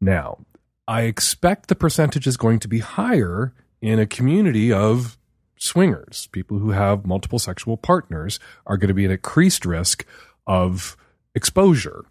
Now, 0.00 0.38
I 0.86 1.02
expect 1.02 1.68
the 1.68 1.74
percentage 1.74 2.26
is 2.26 2.36
going 2.36 2.58
to 2.60 2.68
be 2.68 2.80
higher 2.80 3.52
in 3.80 3.98
a 3.98 4.06
community 4.06 4.72
of 4.72 5.18
swingers. 5.58 6.28
People 6.32 6.58
who 6.58 6.70
have 6.70 7.06
multiple 7.06 7.38
sexual 7.38 7.76
partners 7.76 8.38
are 8.66 8.76
going 8.76 8.88
to 8.88 8.94
be 8.94 9.04
at 9.04 9.10
increased 9.10 9.64
risk 9.64 10.04
of 10.46 10.96
exposure. 11.34 12.04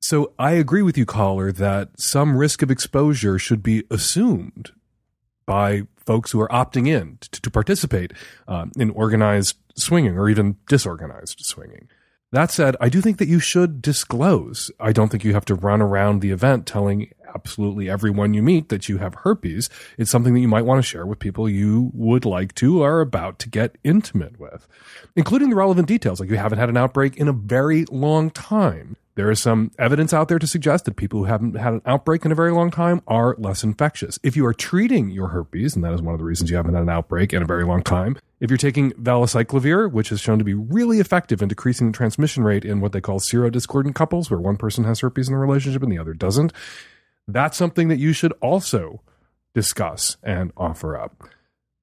So 0.00 0.32
I 0.38 0.52
agree 0.52 0.82
with 0.82 0.98
you, 0.98 1.06
caller, 1.06 1.52
that 1.52 1.90
some 1.96 2.36
risk 2.36 2.62
of 2.62 2.70
exposure 2.70 3.38
should 3.38 3.62
be 3.62 3.84
assumed 3.88 4.72
by 5.46 5.82
folks 5.96 6.32
who 6.32 6.40
are 6.40 6.48
opting 6.48 6.88
in 6.88 7.18
to, 7.20 7.40
to 7.40 7.50
participate 7.50 8.12
um, 8.48 8.72
in 8.76 8.90
organized 8.90 9.56
swinging 9.76 10.16
or 10.16 10.28
even 10.28 10.56
disorganized 10.68 11.40
swinging. 11.40 11.88
That 12.32 12.50
said, 12.50 12.76
I 12.80 12.88
do 12.88 13.02
think 13.02 13.18
that 13.18 13.28
you 13.28 13.40
should 13.40 13.82
disclose. 13.82 14.70
I 14.80 14.92
don't 14.92 15.10
think 15.10 15.22
you 15.22 15.34
have 15.34 15.44
to 15.44 15.54
run 15.54 15.82
around 15.82 16.20
the 16.20 16.30
event 16.30 16.66
telling 16.66 17.12
absolutely 17.34 17.90
everyone 17.90 18.32
you 18.32 18.42
meet 18.42 18.70
that 18.70 18.88
you 18.88 18.98
have 18.98 19.14
herpes. 19.16 19.68
It's 19.98 20.10
something 20.10 20.32
that 20.32 20.40
you 20.40 20.48
might 20.48 20.64
want 20.64 20.78
to 20.78 20.88
share 20.88 21.04
with 21.04 21.18
people 21.18 21.46
you 21.46 21.90
would 21.92 22.24
like 22.24 22.54
to 22.56 22.82
or 22.82 22.90
are 22.90 23.00
about 23.02 23.38
to 23.40 23.50
get 23.50 23.76
intimate 23.84 24.40
with, 24.40 24.66
including 25.14 25.50
the 25.50 25.56
relevant 25.56 25.88
details, 25.88 26.20
like 26.20 26.30
you 26.30 26.36
haven't 26.36 26.58
had 26.58 26.70
an 26.70 26.76
outbreak 26.78 27.18
in 27.18 27.28
a 27.28 27.32
very 27.32 27.84
long 27.90 28.30
time. 28.30 28.96
There 29.14 29.30
is 29.30 29.42
some 29.42 29.70
evidence 29.78 30.14
out 30.14 30.28
there 30.28 30.38
to 30.38 30.46
suggest 30.46 30.86
that 30.86 30.96
people 30.96 31.18
who 31.18 31.24
haven't 31.26 31.54
had 31.54 31.74
an 31.74 31.82
outbreak 31.84 32.24
in 32.24 32.32
a 32.32 32.34
very 32.34 32.52
long 32.52 32.70
time 32.70 33.02
are 33.06 33.36
less 33.38 33.62
infectious. 33.62 34.18
If 34.22 34.38
you 34.38 34.46
are 34.46 34.54
treating 34.54 35.10
your 35.10 35.28
herpes, 35.28 35.76
and 35.76 35.84
that 35.84 35.92
is 35.92 36.00
one 36.00 36.14
of 36.14 36.18
the 36.18 36.24
reasons 36.24 36.48
you 36.48 36.56
haven't 36.56 36.72
had 36.74 36.82
an 36.82 36.88
outbreak 36.88 37.34
in 37.34 37.42
a 37.42 37.46
very 37.46 37.64
long 37.64 37.82
time, 37.82 38.16
if 38.42 38.50
you're 38.50 38.58
taking 38.58 38.90
valacyclovir, 38.94 39.92
which 39.92 40.10
is 40.10 40.20
shown 40.20 40.36
to 40.36 40.44
be 40.44 40.52
really 40.52 40.98
effective 40.98 41.40
in 41.40 41.48
decreasing 41.48 41.86
the 41.86 41.96
transmission 41.96 42.42
rate 42.42 42.64
in 42.64 42.80
what 42.80 42.90
they 42.90 43.00
call 43.00 43.20
serodiscordant 43.20 43.94
couples, 43.94 44.32
where 44.32 44.40
one 44.40 44.56
person 44.56 44.82
has 44.82 44.98
herpes 44.98 45.28
in 45.28 45.34
a 45.34 45.38
relationship 45.38 45.80
and 45.80 45.92
the 45.92 45.98
other 45.98 46.12
doesn't, 46.12 46.52
that's 47.28 47.56
something 47.56 47.86
that 47.86 48.00
you 48.00 48.12
should 48.12 48.32
also 48.42 49.00
discuss 49.54 50.16
and 50.24 50.50
offer 50.56 50.96
up. 50.96 51.22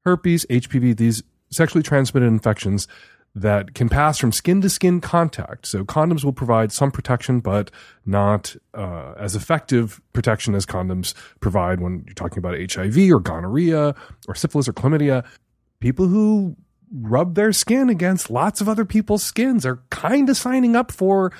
Herpes, 0.03 0.45
HPV, 0.49 0.97
these 0.97 1.23
sexually 1.49 1.81
transmitted 1.81 2.25
infections 2.25 2.89
that 3.35 3.73
can 3.73 3.87
pass 3.87 4.17
from 4.17 4.33
skin 4.33 4.59
to 4.59 4.69
skin 4.69 4.99
contact. 4.99 5.65
So 5.65 5.85
condoms 5.85 6.25
will 6.25 6.33
provide 6.33 6.73
some 6.73 6.91
protection, 6.91 7.39
but 7.39 7.71
not 8.05 8.57
uh, 8.73 9.13
as 9.17 9.33
effective 9.33 10.01
protection 10.11 10.55
as 10.55 10.65
condoms 10.65 11.13
provide 11.39 11.79
when 11.79 12.03
you're 12.05 12.15
talking 12.15 12.39
about 12.39 12.59
HIV 12.59 12.97
or 13.11 13.21
gonorrhea 13.21 13.95
or 14.27 14.35
syphilis 14.35 14.67
or 14.67 14.73
chlamydia. 14.73 15.23
People 15.79 16.07
who 16.07 16.55
rub 16.91 17.35
their 17.35 17.53
skin 17.53 17.89
against 17.89 18.29
lots 18.29 18.61
of 18.61 18.67
other 18.67 18.85
people's 18.85 19.23
skins 19.23 19.65
are 19.65 19.83
kind 19.89 20.29
of 20.29 20.37
signing 20.37 20.75
up 20.75 20.91
for 20.91 21.31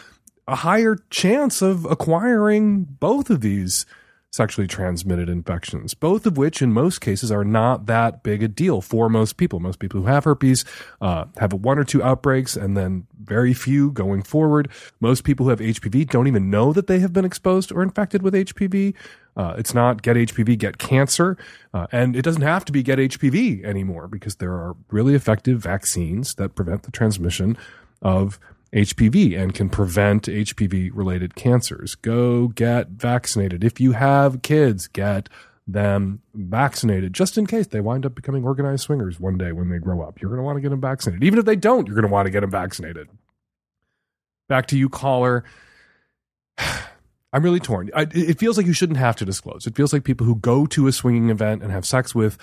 a 0.48 0.56
higher 0.56 0.98
chance 1.10 1.62
of 1.62 1.86
acquiring 1.86 2.84
both 2.84 3.30
of 3.30 3.42
these 3.42 3.86
sexually 4.32 4.68
transmitted 4.68 5.28
infections, 5.28 5.94
both 5.94 6.26
of 6.26 6.38
which 6.38 6.62
in 6.62 6.72
most 6.72 7.02
cases 7.02 7.32
are 7.32 7.44
not 7.44 7.88
that 7.88 8.22
big 8.22 8.44
a 8.44 8.48
deal 8.48 8.80
for 8.80 9.10
most 9.10 9.38
people. 9.38 9.60
Most 9.60 9.80
people 9.80 10.02
who 10.02 10.06
have 10.08 10.24
herpes 10.24 10.64
uh, 11.02 11.26
have 11.38 11.52
one 11.54 11.80
or 11.80 11.84
two 11.84 12.04
outbreaks 12.04 12.56
and 12.56 12.78
then 12.78 13.08
very 13.24 13.54
few 13.54 13.92
going 13.92 14.22
forward. 14.22 14.70
Most 15.00 15.24
people 15.24 15.46
who 15.46 15.50
have 15.50 15.60
HPV 15.60 16.10
don't 16.10 16.28
even 16.28 16.50
know 16.50 16.74
that 16.74 16.88
they 16.88 17.00
have 17.00 17.12
been 17.12 17.26
exposed 17.26 17.72
or 17.72 17.82
infected 17.82 18.22
with 18.22 18.36
HPV. 18.36 18.94
Uh, 19.36 19.56
it's 19.58 19.74
not 19.74 20.02
get 20.04 20.16
HPV, 20.16 20.58
get 20.58 20.78
cancer. 20.78 21.38
Uh, 21.74 21.88
and 21.92 22.16
it 22.16 22.22
doesn't 22.22 22.42
have 22.42 22.66
to 22.66 22.72
be 22.72 22.84
get 22.84 23.00
HPV 23.00 23.64
anymore 23.64 24.08
because 24.08 24.36
there 24.36 24.52
are 24.52 24.76
really 24.92 25.16
effective 25.16 25.60
vaccines 25.60 26.36
that 26.36 26.56
prevent 26.56 26.84
the 26.84 26.92
transmission 26.92 27.58
of 28.02 28.40
HPV 28.74 29.40
and 29.40 29.54
can 29.54 29.70
prevent 29.70 30.24
HPV 30.24 30.92
related 30.94 31.36
cancers. 31.36 31.96
Go 31.96 32.50
get 32.50 32.90
vaccinated. 32.90 33.64
If 33.64 33.80
you 33.80 33.94
have 33.94 34.42
kids, 34.42 34.88
get 34.88 35.30
them 35.66 36.22
vaccinated 36.34 37.14
just 37.14 37.38
in 37.38 37.46
case 37.46 37.68
they 37.68 37.80
wind 37.80 38.06
up 38.06 38.16
becoming 38.16 38.44
organized 38.44 38.84
swingers 38.84 39.20
one 39.20 39.38
day 39.38 39.52
when 39.52 39.70
they 39.70 39.80
grow 39.80 40.02
up. 40.02 40.22
You're 40.22 40.30
going 40.30 40.40
to 40.40 40.44
want 40.44 40.58
to 40.58 40.62
get 40.62 40.70
them 40.70 40.82
vaccinated. 40.82 41.24
Even 41.24 41.40
if 41.40 41.46
they 41.46 41.56
don't, 41.56 41.88
you're 41.88 41.96
going 41.96 42.08
to 42.08 42.12
want 42.12 42.26
to 42.26 42.32
get 42.32 42.42
them 42.42 42.52
vaccinated. 42.52 43.10
Back 44.48 44.68
to 44.68 44.78
you, 44.78 44.90
caller. 44.90 45.44
I'm 47.32 47.44
really 47.44 47.60
torn. 47.60 47.92
I, 47.96 48.08
it 48.12 48.40
feels 48.40 48.58
like 48.58 48.66
you 48.66 48.74
shouldn't 48.74 48.98
have 48.98 49.16
to 49.18 49.26
disclose. 49.26 49.68
It 49.68 49.76
feels 49.76 49.94
like 49.94 50.04
people 50.04 50.26
who 50.26 50.36
go 50.36 50.66
to 50.68 50.88
a 50.88 50.92
swinging 50.92 51.30
event 51.30 51.62
and 51.62 51.72
have 51.72 51.86
sex 51.86 52.16
with 52.16 52.40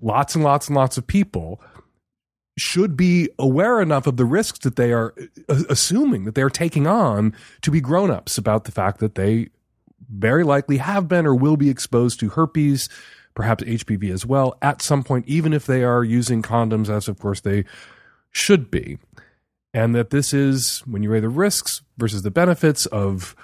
lots 0.00 0.34
and 0.34 0.42
lots 0.42 0.66
and 0.66 0.76
lots 0.76 0.98
of 0.98 1.06
people 1.06 1.60
should 2.56 2.96
be 2.96 3.28
aware 3.38 3.80
enough 3.80 4.06
of 4.06 4.16
the 4.16 4.24
risks 4.24 4.60
that 4.60 4.76
they 4.76 4.92
are 4.92 5.14
uh, 5.48 5.62
assuming 5.68 6.24
that 6.24 6.34
they're 6.34 6.50
taking 6.50 6.86
on 6.86 7.34
to 7.62 7.70
be 7.70 7.80
grown-ups 7.80 8.38
about 8.38 8.64
the 8.64 8.72
fact 8.72 9.00
that 9.00 9.16
they 9.16 9.48
very 10.08 10.44
likely 10.44 10.76
have 10.76 11.08
been 11.08 11.26
or 11.26 11.34
will 11.34 11.56
be 11.56 11.70
exposed 11.70 12.20
to 12.20 12.30
herpes, 12.30 12.88
perhaps 13.34 13.64
HPV 13.64 14.12
as 14.12 14.24
well 14.24 14.56
at 14.62 14.82
some 14.82 15.02
point, 15.02 15.26
even 15.26 15.52
if 15.52 15.66
they 15.66 15.82
are 15.82 16.04
using 16.04 16.42
condoms, 16.42 16.88
as 16.88 17.08
of 17.08 17.18
course 17.18 17.40
they 17.40 17.64
should 18.30 18.70
be. 18.70 18.98
And 19.72 19.94
that 19.94 20.10
this 20.10 20.32
is, 20.32 20.80
when 20.86 21.02
you 21.02 21.10
weigh 21.10 21.20
the 21.20 21.28
risks 21.28 21.82
versus 21.98 22.22
the 22.22 22.30
benefits 22.30 22.86
of 22.86 23.34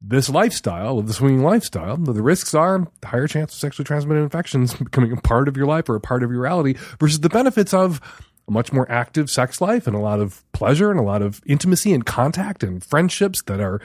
this 0.00 0.28
lifestyle, 0.28 0.98
of 0.98 1.06
the 1.06 1.14
swinging 1.14 1.42
lifestyle, 1.42 1.96
the 1.96 2.22
risks 2.22 2.54
are 2.54 2.86
the 3.00 3.06
higher 3.08 3.26
chance 3.26 3.52
of 3.52 3.58
sexually 3.58 3.84
transmitted 3.84 4.20
infections 4.20 4.74
becoming 4.78 5.12
a 5.12 5.16
part 5.16 5.48
of 5.48 5.56
your 5.56 5.66
life 5.66 5.88
or 5.88 5.96
a 5.96 6.00
part 6.00 6.22
of 6.22 6.30
your 6.30 6.42
reality 6.42 6.74
versus 7.00 7.20
the 7.20 7.30
benefits 7.30 7.72
of 7.72 8.00
a 8.48 8.50
much 8.50 8.72
more 8.72 8.90
active 8.90 9.30
sex 9.30 9.60
life 9.60 9.86
and 9.86 9.94
a 9.94 10.00
lot 10.00 10.20
of 10.20 10.42
pleasure 10.52 10.90
and 10.90 10.98
a 10.98 11.04
lot 11.04 11.22
of 11.22 11.42
intimacy 11.46 11.92
and 11.92 12.06
contact 12.06 12.62
and 12.62 12.82
friendships 12.82 13.42
that 13.42 13.60
are 13.60 13.80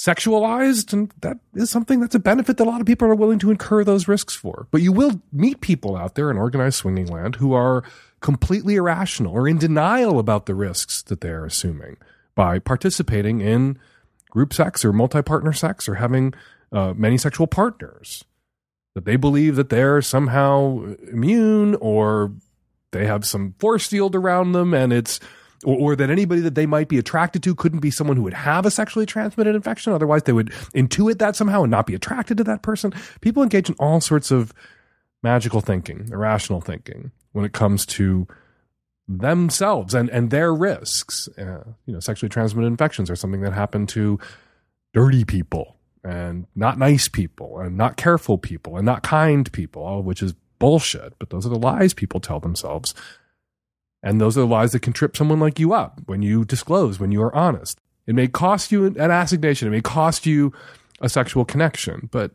sexualized. 0.00 0.92
And 0.92 1.12
that 1.20 1.38
is 1.54 1.70
something 1.70 2.00
that's 2.00 2.14
a 2.14 2.20
benefit 2.20 2.56
that 2.56 2.64
a 2.64 2.70
lot 2.70 2.80
of 2.80 2.86
people 2.86 3.08
are 3.08 3.14
willing 3.14 3.40
to 3.40 3.50
incur 3.50 3.84
those 3.84 4.08
risks 4.08 4.34
for. 4.34 4.68
But 4.70 4.82
you 4.82 4.92
will 4.92 5.20
meet 5.32 5.60
people 5.60 5.96
out 5.96 6.14
there 6.14 6.30
in 6.30 6.38
organized 6.38 6.76
swinging 6.76 7.06
land 7.06 7.36
who 7.36 7.52
are 7.52 7.82
completely 8.20 8.76
irrational 8.76 9.32
or 9.32 9.48
in 9.48 9.58
denial 9.58 10.18
about 10.18 10.46
the 10.46 10.54
risks 10.54 11.02
that 11.02 11.20
they 11.20 11.30
are 11.30 11.44
assuming 11.44 11.96
by 12.34 12.58
participating 12.58 13.40
in 13.40 13.78
group 14.30 14.54
sex 14.54 14.84
or 14.84 14.92
multi 14.92 15.22
partner 15.22 15.52
sex 15.52 15.88
or 15.88 15.96
having 15.96 16.32
uh, 16.72 16.94
many 16.96 17.18
sexual 17.18 17.46
partners. 17.46 18.24
That 18.94 19.04
they 19.04 19.16
believe 19.16 19.54
that 19.56 19.68
they're 19.68 20.02
somehow 20.02 20.94
immune 21.12 21.76
or 21.76 22.32
they 22.92 23.06
have 23.06 23.26
some 23.26 23.54
force 23.58 23.86
field 23.86 24.14
around 24.14 24.52
them 24.52 24.74
and 24.74 24.92
it's 24.92 25.20
or, 25.64 25.76
or, 25.76 25.96
that 25.96 26.08
anybody 26.08 26.40
that 26.42 26.54
they 26.54 26.66
might 26.66 26.88
be 26.88 26.98
attracted 26.98 27.42
to 27.42 27.54
couldn't 27.54 27.80
be 27.80 27.90
someone 27.90 28.16
who 28.16 28.22
would 28.22 28.32
have 28.32 28.64
a 28.64 28.70
sexually 28.70 29.06
transmitted 29.06 29.56
infection. 29.56 29.92
Otherwise 29.92 30.22
they 30.22 30.32
would 30.32 30.50
intuit 30.72 31.18
that 31.18 31.34
somehow 31.34 31.62
and 31.62 31.70
not 31.70 31.86
be 31.86 31.94
attracted 31.94 32.36
to 32.36 32.44
that 32.44 32.62
person. 32.62 32.92
People 33.20 33.42
engage 33.42 33.68
in 33.68 33.74
all 33.78 34.00
sorts 34.00 34.30
of 34.30 34.54
magical 35.22 35.60
thinking 35.60 36.08
irrational 36.12 36.60
thinking 36.60 37.10
when 37.32 37.44
it 37.44 37.52
comes 37.52 37.84
to 37.84 38.26
themselves 39.08 39.94
and 39.94 40.08
and 40.10 40.30
their 40.30 40.54
risks. 40.54 41.28
Uh, 41.36 41.64
you 41.86 41.92
know 41.92 42.00
sexually 42.00 42.28
transmitted 42.28 42.68
infections 42.68 43.10
are 43.10 43.16
something 43.16 43.40
that 43.40 43.52
happen 43.52 43.86
to 43.86 44.18
dirty 44.94 45.24
people 45.24 45.76
and 46.04 46.46
not 46.54 46.78
nice 46.78 47.08
people 47.08 47.58
and 47.58 47.76
not 47.76 47.96
careful 47.96 48.38
people 48.38 48.76
and 48.76 48.86
not 48.86 49.02
kind 49.02 49.50
people 49.52 49.82
all 49.82 49.98
of 49.98 50.04
which 50.04 50.22
is 50.22 50.34
bullshit, 50.58 51.18
but 51.18 51.30
those 51.30 51.46
are 51.46 51.50
the 51.50 51.58
lies 51.58 51.94
people 51.94 52.20
tell 52.20 52.40
themselves. 52.40 52.94
And 54.02 54.20
those 54.20 54.36
are 54.36 54.42
the 54.42 54.46
lies 54.46 54.72
that 54.72 54.82
can 54.82 54.92
trip 54.92 55.16
someone 55.16 55.40
like 55.40 55.58
you 55.58 55.72
up 55.72 56.00
when 56.06 56.22
you 56.22 56.44
disclose, 56.44 57.00
when 57.00 57.12
you 57.12 57.22
are 57.22 57.34
honest. 57.34 57.80
It 58.06 58.14
may 58.14 58.28
cost 58.28 58.72
you 58.72 58.86
an 58.86 59.10
assignation, 59.10 59.68
it 59.68 59.72
may 59.72 59.80
cost 59.80 60.24
you 60.24 60.52
a 61.00 61.08
sexual 61.08 61.44
connection, 61.44 62.08
but 62.10 62.32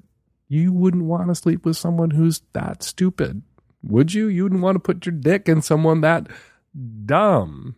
you 0.48 0.72
wouldn't 0.72 1.06
want 1.06 1.30
to 1.30 1.36
sleep 1.36 1.66
with 1.66 1.78
someone 1.78 2.12
who's 2.12 2.42
that 2.54 2.84
stupid, 2.84 3.42
would 3.82 4.14
you? 4.14 4.28
You 4.28 4.44
wouldn't 4.44 4.62
want 4.62 4.76
to 4.76 4.80
put 4.80 5.06
your 5.06 5.14
dick 5.14 5.50
in 5.50 5.62
someone 5.62 6.02
that 6.02 6.28
dumb. 7.06 7.76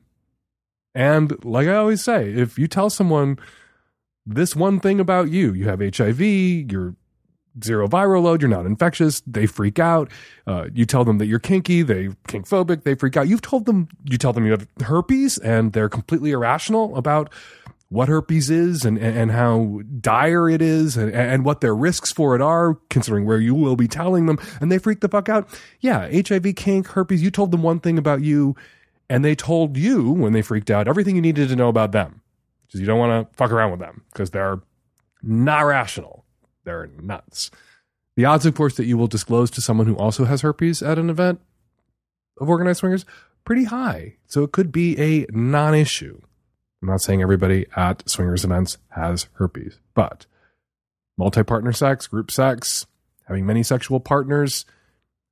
And 0.93 1.43
like 1.43 1.67
I 1.67 1.75
always 1.75 2.03
say, 2.03 2.33
if 2.33 2.57
you 2.57 2.67
tell 2.67 2.89
someone 2.89 3.37
this 4.25 4.55
one 4.55 4.79
thing 4.79 4.99
about 4.99 5.29
you, 5.29 5.53
you 5.53 5.67
have 5.69 5.79
HIV, 5.79 6.21
you're 6.21 6.95
zero 7.63 7.87
viral 7.87 8.23
load, 8.23 8.41
you're 8.41 8.49
not 8.49 8.65
infectious, 8.65 9.21
they 9.25 9.45
freak 9.45 9.79
out. 9.79 10.11
Uh, 10.47 10.67
you 10.73 10.85
tell 10.85 11.05
them 11.05 11.17
that 11.19 11.27
you're 11.27 11.39
kinky, 11.39 11.81
they 11.81 12.09
kink 12.27 12.47
phobic, 12.47 12.83
they 12.83 12.95
freak 12.95 13.17
out. 13.17 13.27
You've 13.27 13.41
told 13.41 13.65
them, 13.65 13.87
you 14.03 14.17
tell 14.17 14.33
them 14.33 14.45
you 14.45 14.51
have 14.51 14.67
herpes, 14.81 15.37
and 15.37 15.73
they're 15.73 15.89
completely 15.89 16.31
irrational 16.31 16.95
about 16.95 17.31
what 17.89 18.09
herpes 18.09 18.49
is 18.49 18.83
and, 18.83 18.97
and 18.97 19.31
how 19.31 19.81
dire 20.01 20.49
it 20.49 20.61
is 20.61 20.97
and, 20.97 21.11
and 21.11 21.45
what 21.45 21.61
their 21.61 21.75
risks 21.75 22.11
for 22.11 22.35
it 22.35 22.41
are, 22.41 22.75
considering 22.89 23.25
where 23.25 23.39
you 23.39 23.53
will 23.53 23.75
be 23.75 23.87
telling 23.87 24.25
them, 24.25 24.39
and 24.59 24.71
they 24.71 24.77
freak 24.77 25.01
the 25.01 25.07
fuck 25.07 25.29
out. 25.29 25.47
Yeah, 25.79 26.09
HIV, 26.11 26.55
kink, 26.55 26.87
herpes, 26.87 27.21
you 27.21 27.31
told 27.31 27.51
them 27.51 27.63
one 27.63 27.79
thing 27.79 27.97
about 27.97 28.21
you, 28.21 28.55
and 29.09 29.23
they 29.23 29.35
told 29.35 29.77
you 29.77 30.11
when 30.11 30.33
they 30.33 30.41
freaked 30.41 30.71
out 30.71 30.87
everything 30.87 31.15
you 31.15 31.21
needed 31.21 31.49
to 31.49 31.55
know 31.55 31.69
about 31.69 31.91
them. 31.91 32.21
Because 32.65 32.79
you 32.81 32.87
don't 32.87 32.99
want 32.99 33.31
to 33.31 33.37
fuck 33.37 33.51
around 33.51 33.71
with 33.71 33.79
them 33.79 34.03
because 34.11 34.31
they're 34.31 34.59
not 35.21 35.61
rational 35.61 36.24
they're 36.65 36.87
nuts. 37.01 37.51
The 38.15 38.25
odds, 38.25 38.45
of 38.45 38.55
course, 38.55 38.75
that 38.77 38.85
you 38.85 38.97
will 38.97 39.07
disclose 39.07 39.51
to 39.51 39.61
someone 39.61 39.87
who 39.87 39.97
also 39.97 40.25
has 40.25 40.41
herpes 40.41 40.81
at 40.81 40.97
an 40.99 41.09
event 41.09 41.39
of 42.39 42.49
organized 42.49 42.79
swingers, 42.79 43.05
pretty 43.43 43.65
high. 43.65 44.15
So 44.25 44.43
it 44.43 44.51
could 44.51 44.71
be 44.71 44.97
a 44.99 45.25
non 45.31 45.75
issue. 45.75 46.21
I'm 46.81 46.89
not 46.89 47.01
saying 47.01 47.21
everybody 47.21 47.65
at 47.75 48.07
swingers 48.09 48.43
events 48.43 48.77
has 48.89 49.27
herpes, 49.33 49.79
but 49.93 50.25
multi 51.17 51.43
partner 51.43 51.71
sex, 51.71 52.07
group 52.07 52.31
sex, 52.31 52.85
having 53.27 53.45
many 53.45 53.63
sexual 53.63 53.99
partners, 53.99 54.65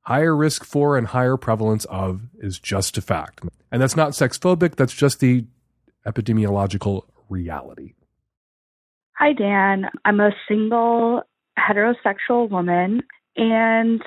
higher 0.01 0.35
risk 0.35 0.63
for 0.63 0.97
and 0.97 1.07
higher 1.07 1.37
prevalence 1.37 1.85
of 1.85 2.21
is 2.39 2.59
just 2.59 2.97
a 2.97 3.01
fact. 3.01 3.41
And 3.71 3.81
that's 3.81 3.95
not 3.95 4.15
sex 4.15 4.37
phobic, 4.37 4.75
that's 4.75 4.93
just 4.93 5.19
the 5.19 5.45
epidemiological 6.05 7.03
reality. 7.29 7.93
Hi, 9.17 9.31
Dan. 9.31 9.85
I'm 10.05 10.19
a 10.19 10.31
single 10.47 11.21
heterosexual 11.57 12.49
woman. 12.49 13.01
And 13.35 14.01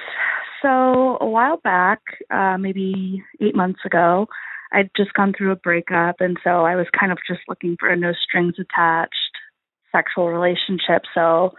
so 0.61 1.19
a 1.21 1.27
while 1.27 1.59
back, 1.59 2.01
uh, 2.31 2.59
maybe 2.59 3.23
eight 3.41 3.55
months 3.55 3.81
ago, 3.85 4.27
I'd 4.73 4.91
just 4.97 5.13
gone 5.15 5.33
through 5.37 5.53
a 5.53 5.57
breakup, 5.57 6.17
and 6.19 6.37
so 6.43 6.65
I 6.65 6.75
was 6.75 6.87
kind 6.99 7.13
of 7.13 7.19
just 7.27 7.41
looking 7.49 7.77
for 7.79 7.89
a 7.89 7.97
no 7.97 8.13
strings 8.13 8.55
attached 8.59 9.15
sexual 9.93 10.29
relationship. 10.29 11.03
So 11.15 11.55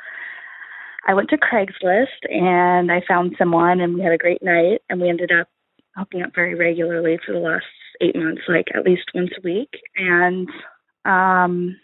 I 1.08 1.14
went 1.14 1.30
to 1.30 1.38
Craigslist 1.38 2.30
and 2.30 2.92
I 2.92 3.02
found 3.08 3.36
someone, 3.40 3.80
and 3.80 3.96
we 3.96 4.02
had 4.02 4.12
a 4.12 4.18
great 4.18 4.44
night, 4.44 4.82
and 4.90 5.00
we 5.00 5.10
ended 5.10 5.32
up 5.32 5.48
hooking 5.96 6.22
up 6.22 6.36
very 6.36 6.54
regularly 6.54 7.18
for 7.26 7.32
the 7.32 7.40
last 7.40 7.66
eight 8.02 8.16
months, 8.16 8.42
like 8.50 8.68
at 8.76 8.84
least 8.84 9.04
once 9.16 9.32
a 9.38 9.42
week. 9.42 9.72
And 9.96 10.50
um, 11.06 11.78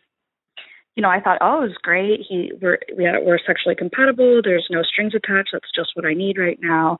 you 0.95 1.01
know, 1.01 1.09
I 1.09 1.19
thought, 1.19 1.39
oh, 1.41 1.63
it 1.63 1.69
was 1.69 1.77
great. 1.81 2.21
He 2.27 2.51
we're 2.61 2.79
we 2.95 3.05
we're 3.23 3.39
sexually 3.45 3.75
compatible. 3.75 4.41
There's 4.43 4.67
no 4.69 4.83
strings 4.83 5.13
attached. 5.15 5.49
That's 5.53 5.71
just 5.75 5.91
what 5.95 6.05
I 6.05 6.13
need 6.13 6.37
right 6.37 6.59
now. 6.61 6.99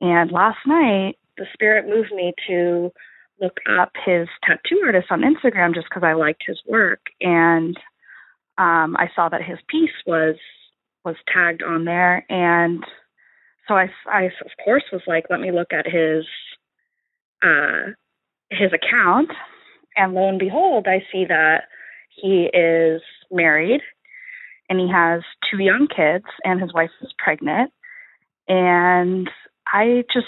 And 0.00 0.30
last 0.30 0.58
night, 0.66 1.16
the 1.36 1.46
spirit 1.52 1.88
moved 1.88 2.12
me 2.12 2.34
to 2.48 2.92
look 3.40 3.58
up 3.78 3.92
his 4.04 4.28
tattoo 4.44 4.80
artist 4.84 5.08
on 5.10 5.22
Instagram 5.22 5.74
just 5.74 5.88
because 5.90 6.04
I 6.04 6.14
liked 6.14 6.44
his 6.46 6.60
work, 6.66 7.00
and 7.20 7.76
um, 8.58 8.96
I 8.96 9.10
saw 9.14 9.28
that 9.28 9.42
his 9.42 9.58
piece 9.68 9.90
was 10.06 10.36
was 11.04 11.16
tagged 11.32 11.62
on 11.62 11.84
there, 11.84 12.24
and 12.30 12.84
so 13.66 13.74
I, 13.74 13.88
I 14.08 14.24
of 14.24 14.64
course 14.64 14.84
was 14.92 15.02
like, 15.06 15.26
let 15.30 15.40
me 15.40 15.50
look 15.50 15.72
at 15.72 15.86
his 15.86 16.24
uh, 17.42 17.90
his 18.50 18.70
account, 18.72 19.30
and 19.96 20.14
lo 20.14 20.28
and 20.28 20.38
behold, 20.38 20.86
I 20.88 21.00
see 21.10 21.24
that 21.26 21.64
he 22.16 22.48
is 22.52 23.02
married 23.30 23.80
and 24.68 24.80
he 24.80 24.88
has 24.90 25.22
two 25.50 25.62
young 25.62 25.86
kids, 25.86 26.24
and 26.44 26.60
his 26.60 26.72
wife 26.74 26.90
is 27.02 27.12
pregnant, 27.18 27.72
and 28.48 29.30
I 29.66 30.04
just 30.12 30.26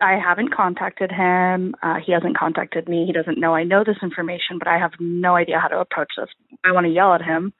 I 0.00 0.16
haven't 0.24 0.54
contacted 0.54 1.10
him. 1.10 1.74
Uh, 1.82 1.96
he 2.04 2.12
hasn't 2.12 2.38
contacted 2.38 2.88
me. 2.88 3.04
He 3.06 3.12
doesn't 3.12 3.40
know 3.40 3.54
I 3.54 3.64
know 3.64 3.82
this 3.84 3.96
information, 4.02 4.58
but 4.58 4.68
I 4.68 4.78
have 4.78 4.92
no 5.00 5.34
idea 5.34 5.58
how 5.58 5.68
to 5.68 5.80
approach 5.80 6.12
this. 6.16 6.28
I 6.64 6.72
want 6.72 6.86
to 6.86 6.92
yell 6.92 7.14
at 7.14 7.22
him 7.22 7.52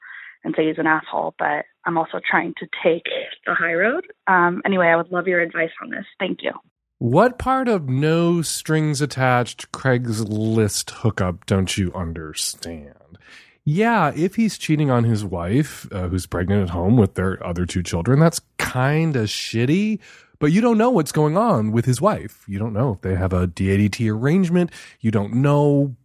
and 0.43 0.53
say 0.55 0.67
he's 0.67 0.77
an 0.77 0.87
asshole, 0.87 1.35
but 1.37 1.65
I'm 1.85 1.97
also 1.97 2.19
trying 2.29 2.53
to 2.59 2.67
take 2.81 3.03
the 3.45 3.53
high 3.53 3.73
road. 3.73 4.05
Um, 4.27 4.61
anyway, 4.65 4.87
I 4.87 4.95
would 4.95 5.11
love 5.11 5.27
your 5.27 5.41
advice 5.41 5.71
on 5.83 5.89
this. 5.89 6.05
Thank 6.17 6.39
you. 6.43 6.51
What 6.99 7.39
part 7.39 7.69
of 7.69 7.87
no 7.87 8.41
strings 8.41 8.99
attached 8.99 9.71
Craigslist 9.71 10.89
hookup 10.89 11.45
don't 11.45 11.77
you 11.77 11.93
understand? 11.93 13.17
Yeah, 13.63 14.11
if 14.13 14.35
he's 14.35 14.57
cheating 14.57 14.91
on 14.91 15.05
his 15.05 15.23
wife, 15.23 15.87
uh, 15.93 16.09
who's 16.09 16.25
pregnant 16.25 16.63
at 16.63 16.69
home 16.71 16.97
with 16.97 17.13
their 17.13 17.41
other 17.45 17.65
two 17.65 17.83
children, 17.83 18.19
that's 18.19 18.41
kind 18.57 19.15
of 19.15 19.27
shitty. 19.27 19.99
But 20.39 20.47
you 20.47 20.59
don't 20.59 20.77
know 20.77 20.89
what's 20.89 21.13
going 21.13 21.37
on 21.37 21.71
with 21.71 21.85
his 21.85 22.01
wife. 22.01 22.43
You 22.49 22.59
don't 22.59 22.73
know 22.73 22.91
if 22.91 22.99
they 22.99 23.15
have 23.15 23.31
a 23.31 23.47
DADT 23.47 24.11
arrangement. 24.11 24.69
You 24.99 25.11
don't 25.11 25.35
know 25.35 25.95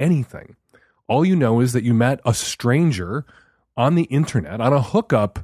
anything. 0.00 0.56
All 1.08 1.26
you 1.26 1.36
know 1.36 1.60
is 1.60 1.74
that 1.74 1.84
you 1.84 1.92
met 1.92 2.20
a 2.24 2.32
stranger 2.32 3.26
on 3.76 3.96
the 3.96 4.04
internet 4.04 4.62
on 4.62 4.72
a 4.72 4.80
hookup 4.80 5.40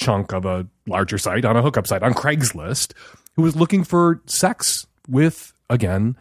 chunk 0.00 0.32
of 0.32 0.44
a 0.44 0.66
larger 0.86 1.18
site, 1.18 1.44
on 1.44 1.56
a 1.56 1.62
hookup 1.62 1.86
site, 1.86 2.02
on 2.02 2.14
Craigslist, 2.14 2.92
who 3.40 3.44
was 3.44 3.56
looking 3.56 3.84
for 3.84 4.20
sex 4.26 4.86
with, 5.08 5.54
again, 5.70 6.14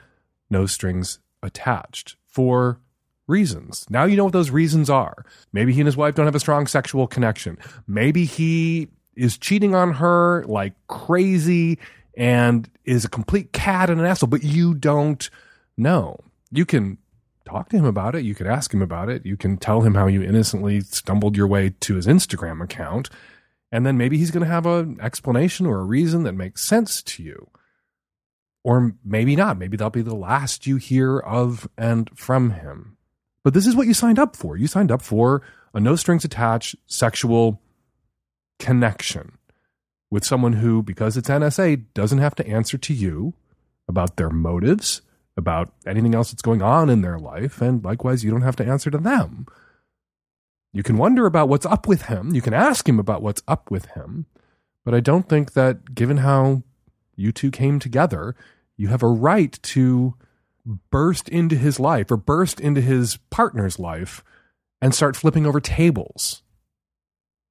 no 0.49 0.65
strings 0.65 1.19
attached 1.43 2.15
for 2.27 2.79
reasons. 3.27 3.85
Now 3.89 4.05
you 4.05 4.15
know 4.15 4.23
what 4.23 4.31
those 4.31 4.51
reasons 4.51 4.89
are. 4.89 5.25
Maybe 5.51 5.73
he 5.73 5.81
and 5.81 5.85
his 5.85 5.97
wife 5.97 6.15
don't 6.15 6.25
have 6.27 6.35
a 6.35 6.39
strong 6.39 6.65
sexual 6.65 7.07
connection. 7.07 7.57
Maybe 7.87 8.23
he 8.23 8.87
is 9.17 9.37
cheating 9.37 9.75
on 9.75 9.95
her 9.95 10.45
like 10.45 10.73
crazy 10.87 11.77
and 12.15 12.69
is 12.85 13.03
a 13.03 13.09
complete 13.09 13.51
cat 13.51 13.89
and 13.89 13.99
an 13.99 14.07
asshole, 14.07 14.29
but 14.29 14.43
you 14.43 14.73
don't 14.73 15.29
know. 15.75 16.17
You 16.51 16.65
can 16.65 16.99
talk 17.43 17.67
to 17.69 17.77
him 17.77 17.85
about 17.85 18.15
it. 18.15 18.23
You 18.23 18.33
can 18.33 18.47
ask 18.47 18.73
him 18.73 18.81
about 18.81 19.09
it. 19.09 19.25
You 19.25 19.35
can 19.35 19.57
tell 19.57 19.81
him 19.81 19.95
how 19.95 20.07
you 20.07 20.23
innocently 20.23 20.79
stumbled 20.79 21.35
your 21.35 21.47
way 21.47 21.73
to 21.81 21.95
his 21.95 22.07
Instagram 22.07 22.63
account. 22.63 23.09
And 23.71 23.85
then 23.85 23.97
maybe 23.97 24.17
he's 24.17 24.31
going 24.31 24.43
to 24.43 24.51
have 24.51 24.65
an 24.65 24.99
explanation 25.01 25.65
or 25.65 25.79
a 25.79 25.85
reason 25.85 26.23
that 26.23 26.33
makes 26.33 26.67
sense 26.67 27.03
to 27.03 27.23
you. 27.23 27.49
Or 28.63 28.95
maybe 29.05 29.35
not. 29.35 29.57
Maybe 29.57 29.77
that'll 29.77 29.91
be 29.91 30.01
the 30.01 30.15
last 30.15 30.67
you 30.67 30.77
hear 30.77 31.19
of 31.19 31.69
and 31.77 32.09
from 32.15 32.51
him. 32.51 32.97
But 33.43 33.53
this 33.53 33.67
is 33.67 33.75
what 33.75 33.87
you 33.87 33.93
signed 33.93 34.19
up 34.19 34.35
for. 34.35 34.57
You 34.57 34.67
signed 34.67 34.91
up 34.91 35.01
for 35.01 35.41
a 35.73 35.79
no 35.79 35.95
strings 35.95 36.25
attached 36.25 36.75
sexual 36.87 37.61
connection 38.57 39.37
with 40.11 40.25
someone 40.25 40.53
who, 40.53 40.83
because 40.83 41.15
it's 41.15 41.29
NSA, 41.29 41.85
doesn't 41.93 42.19
have 42.19 42.35
to 42.35 42.47
answer 42.47 42.77
to 42.77 42.93
you 42.93 43.33
about 43.87 44.17
their 44.17 44.29
motives, 44.29 45.01
about 45.37 45.73
anything 45.85 46.15
else 46.15 46.31
that's 46.31 46.41
going 46.41 46.61
on 46.61 46.89
in 46.89 47.01
their 47.01 47.19
life. 47.19 47.61
And 47.61 47.83
likewise, 47.83 48.23
you 48.23 48.31
don't 48.31 48.41
have 48.41 48.55
to 48.57 48.65
answer 48.65 48.91
to 48.91 48.97
them. 48.97 49.45
You 50.71 50.83
can 50.83 50.97
wonder 50.97 51.25
about 51.25 51.49
what's 51.49 51.65
up 51.65 51.87
with 51.87 52.03
him. 52.03 52.33
You 52.35 52.41
can 52.41 52.53
ask 52.53 52.87
him 52.87 52.99
about 52.99 53.21
what's 53.21 53.41
up 53.47 53.71
with 53.71 53.85
him. 53.87 54.27
But 54.85 54.93
I 54.93 54.99
don't 54.99 55.27
think 55.27 55.53
that, 55.53 55.95
given 55.95 56.17
how 56.17 56.63
you 57.15 57.31
two 57.31 57.51
came 57.51 57.79
together, 57.79 58.35
you 58.77 58.87
have 58.87 59.03
a 59.03 59.07
right 59.07 59.57
to 59.61 60.15
burst 60.91 61.27
into 61.29 61.55
his 61.55 61.79
life 61.79 62.11
or 62.11 62.17
burst 62.17 62.59
into 62.59 62.81
his 62.81 63.17
partner's 63.29 63.79
life 63.79 64.23
and 64.81 64.93
start 64.93 65.15
flipping 65.15 65.45
over 65.45 65.59
tables. 65.59 66.43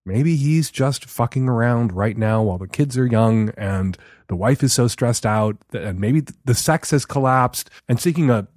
Maybe 0.06 0.36
he's 0.36 0.70
just 0.70 1.04
fucking 1.04 1.48
around 1.48 1.92
right 1.92 2.16
now 2.16 2.42
while 2.42 2.56
the 2.56 2.66
kids 2.66 2.96
are 2.96 3.06
young 3.06 3.50
and 3.50 3.98
the 4.28 4.36
wife 4.36 4.62
is 4.62 4.72
so 4.72 4.88
stressed 4.88 5.26
out 5.26 5.58
and 5.72 6.00
maybe 6.00 6.22
the 6.44 6.54
sex 6.54 6.92
has 6.92 7.04
collapsed 7.04 7.68
and 7.88 8.00
seeking 8.00 8.30
a 8.30 8.48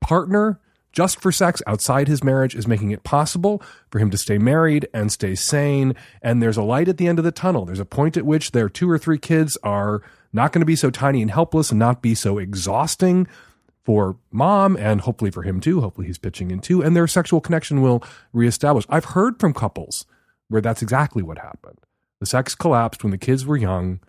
partner 0.00 0.60
just 0.92 1.20
for 1.20 1.32
sex 1.32 1.62
outside 1.66 2.06
his 2.06 2.22
marriage 2.22 2.54
is 2.54 2.68
making 2.68 2.90
it 2.90 3.02
possible 3.02 3.62
for 3.90 3.98
him 3.98 4.10
to 4.10 4.18
stay 4.18 4.38
married 4.38 4.88
and 4.92 5.10
stay 5.10 5.34
sane. 5.34 5.94
And 6.20 6.42
there's 6.42 6.56
a 6.56 6.62
light 6.62 6.88
at 6.88 6.98
the 6.98 7.08
end 7.08 7.18
of 7.18 7.24
the 7.24 7.32
tunnel. 7.32 7.64
There's 7.64 7.80
a 7.80 7.84
point 7.84 8.16
at 8.16 8.26
which 8.26 8.52
their 8.52 8.68
two 8.68 8.90
or 8.90 8.98
three 8.98 9.18
kids 9.18 9.56
are 9.62 10.02
not 10.32 10.52
going 10.52 10.60
to 10.60 10.66
be 10.66 10.76
so 10.76 10.90
tiny 10.90 11.22
and 11.22 11.30
helpless 11.30 11.70
and 11.70 11.78
not 11.78 12.02
be 12.02 12.14
so 12.14 12.38
exhausting 12.38 13.26
for 13.84 14.16
mom 14.30 14.76
and 14.76 15.00
hopefully 15.00 15.30
for 15.30 15.42
him 15.42 15.60
too. 15.60 15.80
Hopefully 15.80 16.06
he's 16.06 16.18
pitching 16.18 16.50
in 16.50 16.60
too. 16.60 16.82
And 16.82 16.94
their 16.94 17.06
sexual 17.06 17.40
connection 17.40 17.80
will 17.82 18.02
reestablish. 18.32 18.86
I've 18.88 19.06
heard 19.06 19.40
from 19.40 19.54
couples 19.54 20.06
where 20.48 20.62
that's 20.62 20.82
exactly 20.82 21.22
what 21.22 21.38
happened. 21.38 21.78
The 22.20 22.26
sex 22.26 22.54
collapsed 22.54 23.02
when 23.02 23.10
the 23.10 23.18
kids 23.18 23.44
were 23.44 23.56
young. 23.56 24.00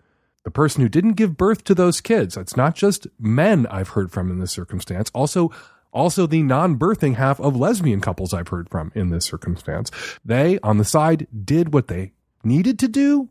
The 0.44 0.50
person 0.50 0.82
who 0.82 0.90
didn't 0.90 1.14
give 1.14 1.38
birth 1.38 1.64
to 1.64 1.74
those 1.74 2.02
kids, 2.02 2.36
it's 2.36 2.56
not 2.56 2.74
just 2.74 3.06
men 3.18 3.66
I've 3.68 3.88
heard 3.88 4.12
from 4.12 4.30
in 4.30 4.40
this 4.40 4.52
circumstance, 4.52 5.10
also 5.14 5.50
also 5.94 6.26
the 6.26 6.42
non-birthing 6.42 7.14
half 7.14 7.40
of 7.40 7.56
lesbian 7.56 8.00
couples 8.00 8.34
I've 8.34 8.48
heard 8.48 8.68
from 8.68 8.92
in 8.94 9.10
this 9.10 9.24
circumstance. 9.24 9.90
They 10.24 10.58
on 10.62 10.78
the 10.78 10.84
side 10.84 11.26
did 11.44 11.72
what 11.72 11.88
they 11.88 12.12
needed 12.42 12.78
to 12.80 12.88
do, 12.88 13.28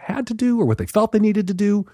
had 0.00 0.26
to 0.26 0.34
do, 0.34 0.60
or 0.60 0.64
what 0.64 0.78
they 0.78 0.86
felt 0.86 1.12
they 1.12 1.18
needed 1.20 1.46
to 1.46 1.54
do 1.54 1.86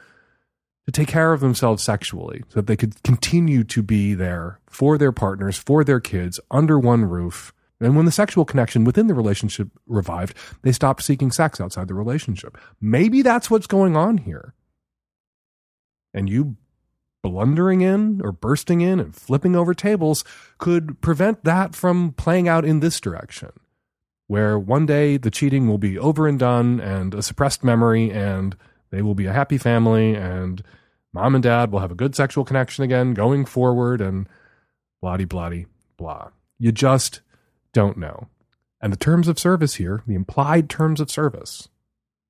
to 0.86 0.92
take 0.92 1.08
care 1.08 1.32
of 1.32 1.40
themselves 1.40 1.82
sexually 1.82 2.42
so 2.48 2.60
that 2.60 2.66
they 2.66 2.76
could 2.76 3.02
continue 3.02 3.64
to 3.64 3.82
be 3.82 4.14
there 4.14 4.60
for 4.66 4.96
their 4.96 5.12
partners, 5.12 5.58
for 5.58 5.84
their 5.84 6.00
kids 6.00 6.40
under 6.50 6.78
one 6.78 7.04
roof 7.04 7.52
and 7.80 7.94
when 7.94 8.06
the 8.06 8.12
sexual 8.12 8.44
connection 8.44 8.84
within 8.84 9.06
the 9.06 9.14
relationship 9.14 9.68
revived, 9.86 10.36
they 10.62 10.72
stopped 10.72 11.02
seeking 11.02 11.30
sex 11.30 11.60
outside 11.60 11.88
the 11.88 11.94
relationship. 11.94 12.56
Maybe 12.80 13.22
that's 13.22 13.50
what's 13.50 13.66
going 13.66 13.96
on 13.96 14.18
here. 14.18 14.54
And 16.14 16.28
you 16.28 16.56
blundering 17.30 17.80
in 17.80 18.20
or 18.22 18.30
bursting 18.30 18.82
in 18.82 19.00
and 19.00 19.12
flipping 19.12 19.56
over 19.56 19.74
tables 19.74 20.22
could 20.58 21.00
prevent 21.00 21.42
that 21.42 21.74
from 21.74 22.12
playing 22.12 22.46
out 22.46 22.64
in 22.64 22.78
this 22.78 23.00
direction, 23.00 23.50
where 24.28 24.56
one 24.56 24.86
day 24.86 25.16
the 25.16 25.30
cheating 25.30 25.66
will 25.66 25.76
be 25.76 25.98
over 25.98 26.28
and 26.28 26.38
done 26.38 26.78
and 26.78 27.14
a 27.14 27.22
suppressed 27.22 27.64
memory, 27.64 28.12
and 28.12 28.56
they 28.90 29.02
will 29.02 29.16
be 29.16 29.26
a 29.26 29.32
happy 29.32 29.58
family, 29.58 30.14
and 30.14 30.62
mom 31.12 31.34
and 31.34 31.42
dad 31.42 31.72
will 31.72 31.80
have 31.80 31.90
a 31.90 31.96
good 31.96 32.14
sexual 32.14 32.44
connection 32.44 32.84
again 32.84 33.12
going 33.12 33.44
forward, 33.44 34.00
and 34.00 34.28
blah, 35.02 35.16
blah, 35.16 35.50
blah. 35.96 36.28
You 36.60 36.70
just 36.70 37.22
don't 37.72 37.98
know. 37.98 38.28
And 38.80 38.92
the 38.92 38.96
terms 38.96 39.26
of 39.26 39.36
service 39.36 39.74
here, 39.74 40.04
the 40.06 40.14
implied 40.14 40.70
terms 40.70 41.00
of 41.00 41.10
service, 41.10 41.68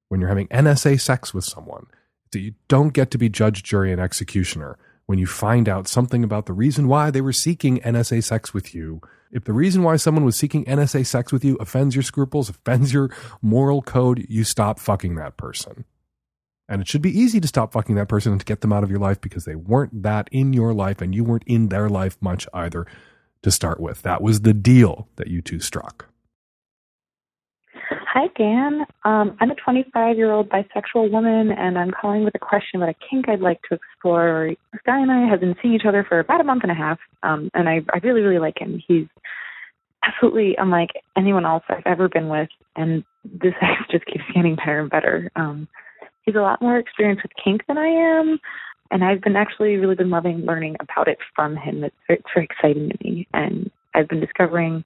when 0.09 0.21
you're 0.21 0.31
having 0.31 0.49
NSA 0.49 1.03
sex 1.03 1.35
with 1.35 1.45
someone, 1.45 1.87
that 2.33 2.41
you 2.41 2.55
don't 2.67 2.95
get 2.95 3.11
to 3.11 3.19
be 3.19 3.29
judge, 3.29 3.63
jury, 3.63 3.93
and 3.93 4.01
executioner 4.01 4.79
when 5.07 5.19
you 5.19 5.27
find 5.27 5.69
out 5.69 5.89
something 5.89 6.25
about 6.25 6.47
the 6.47 6.53
reason 6.53 6.89
why 6.89 7.11
they 7.11 7.21
were 7.21 7.33
seeking 7.33 7.81
NSA 7.81 8.23
sex 8.23 8.53
with 8.53 8.75
you. 8.75 9.01
If 9.33 9.45
the 9.45 9.53
reason 9.53 9.83
why 9.83 9.97
someone 9.97 10.25
was 10.25 10.37
seeking 10.37 10.65
NSA 10.65 11.07
sex 11.07 11.33
with 11.33 11.45
you 11.45 11.57
offends 11.57 11.95
your 11.95 12.03
scruples, 12.03 12.49
offends 12.49 12.93
your 12.93 13.11
moral 13.43 13.83
code, 13.83 14.27
you 14.29 14.45
stop 14.45 14.79
fucking 14.79 15.15
that 15.17 15.37
person. 15.37 15.85
And 16.69 16.83
it 16.83 16.89
should 16.89 17.03
be 17.03 17.17
easy 17.17 17.41
to 17.41 17.49
stop 17.49 17.73
fucking 17.73 17.95
that 17.95 18.09
person 18.09 18.33
and 18.33 18.41
to 18.41 18.45
get 18.45 18.61
them 18.61 18.73
out 18.73 18.83
of 18.83 18.91
your 18.91 18.99
life 18.99 19.21
because 19.21 19.45
they 19.45 19.55
weren't 19.55 20.03
that 20.03 20.29
in 20.33 20.53
your 20.53 20.75
life 20.75 21.01
and 21.01 21.15
you 21.15 21.23
weren't 21.23 21.45
in 21.47 21.69
their 21.69 21.89
life 21.89 22.17
much 22.21 22.49
either 22.53 22.87
to 23.43 23.51
start 23.53 23.79
with. 23.79 24.03
That 24.03 24.23
was 24.23 24.41
the 24.41 24.55
deal 24.55 25.09
that 25.17 25.29
you 25.29 25.43
two 25.43 25.61
struck. 25.61 26.09
Hi, 28.17 28.29
Dan. 28.39 28.87
Um, 29.05 29.37
I'm 29.41 29.51
a 29.51 29.55
25 29.55 30.17
year 30.17 30.33
old 30.33 30.49
bisexual 30.49 31.11
woman, 31.11 31.51
and 31.53 31.77
I'm 31.77 31.91
calling 31.91 32.25
with 32.25 32.35
a 32.35 32.39
question 32.39 32.81
about 32.81 32.89
a 32.89 32.95
kink 33.11 33.29
I'd 33.29 33.41
like 33.41 33.61
to 33.69 33.75
explore. 33.75 34.55
This 34.73 34.81
guy 34.87 34.99
and 34.99 35.13
I 35.13 35.29
have 35.29 35.41
been 35.41 35.55
seeing 35.61 35.75
each 35.75 35.85
other 35.87 36.03
for 36.03 36.19
about 36.19 36.41
a 36.41 36.45
month 36.45 36.63
and 36.63 36.73
a 36.73 36.75
half, 36.75 36.99
um, 37.23 37.51
and 37.53 37.69
I, 37.69 37.83
I 37.93 37.99
really, 38.03 38.23
really 38.23 38.39
like 38.39 38.59
him. 38.59 38.83
He's 38.89 39.07
absolutely 40.03 40.57
unlike 40.57 40.93
anyone 41.15 41.45
else 41.45 41.63
I've 41.69 41.83
ever 41.85 42.09
been 42.09 42.31
with, 42.31 42.49
and 42.75 43.05
this 43.23 43.53
sex 43.61 43.83
just 43.91 44.07
keeps 44.07 44.25
getting 44.35 44.57
better 44.57 44.81
and 44.81 44.89
better. 44.89 45.31
Um, 45.37 45.69
he's 46.23 46.37
a 46.37 46.41
lot 46.41 46.63
more 46.63 46.79
experienced 46.79 47.23
with 47.23 47.33
kink 47.45 47.67
than 47.69 47.77
I 47.77 47.89
am, 47.89 48.39
and 48.91 49.05
I've 49.05 49.21
been 49.21 49.37
actually 49.37 49.77
really 49.77 49.95
been 49.95 50.09
loving 50.09 50.39
learning 50.47 50.77
about 50.81 51.07
it 51.07 51.19
from 51.35 51.55
him. 51.55 51.85
It's 51.85 51.95
very, 52.07 52.21
it's 52.21 52.31
very 52.35 52.47
exciting 52.47 52.89
to 52.89 52.97
me, 53.05 53.29
and 53.35 53.71
I've 53.95 54.09
been 54.09 54.21
discovering, 54.21 54.85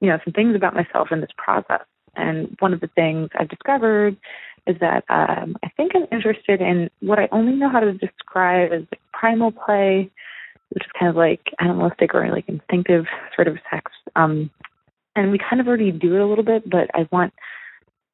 you 0.00 0.08
know, 0.08 0.18
some 0.24 0.32
things 0.32 0.56
about 0.56 0.74
myself 0.74 1.12
in 1.12 1.20
this 1.20 1.30
process. 1.36 1.82
And 2.16 2.56
one 2.60 2.72
of 2.72 2.80
the 2.80 2.88
things 2.88 3.30
I've 3.38 3.48
discovered 3.48 4.16
is 4.66 4.76
that 4.80 5.04
um, 5.08 5.56
I 5.62 5.68
think 5.76 5.92
I'm 5.94 6.06
interested 6.10 6.60
in 6.60 6.90
what 7.00 7.18
I 7.18 7.28
only 7.32 7.52
know 7.52 7.68
how 7.68 7.80
to 7.80 7.92
describe 7.92 8.72
as 8.72 8.82
like 8.90 9.00
primal 9.12 9.52
play, 9.52 10.10
which 10.70 10.84
is 10.84 10.90
kind 10.98 11.10
of 11.10 11.16
like 11.16 11.40
animalistic 11.60 12.14
or 12.14 12.28
like 12.30 12.48
instinctive 12.48 13.04
sort 13.34 13.48
of 13.48 13.58
sex. 13.70 13.92
Um, 14.16 14.50
and 15.16 15.30
we 15.30 15.38
kind 15.38 15.60
of 15.60 15.68
already 15.68 15.92
do 15.92 16.14
it 16.14 16.20
a 16.20 16.26
little 16.26 16.44
bit, 16.44 16.68
but 16.68 16.90
I 16.94 17.06
want 17.12 17.32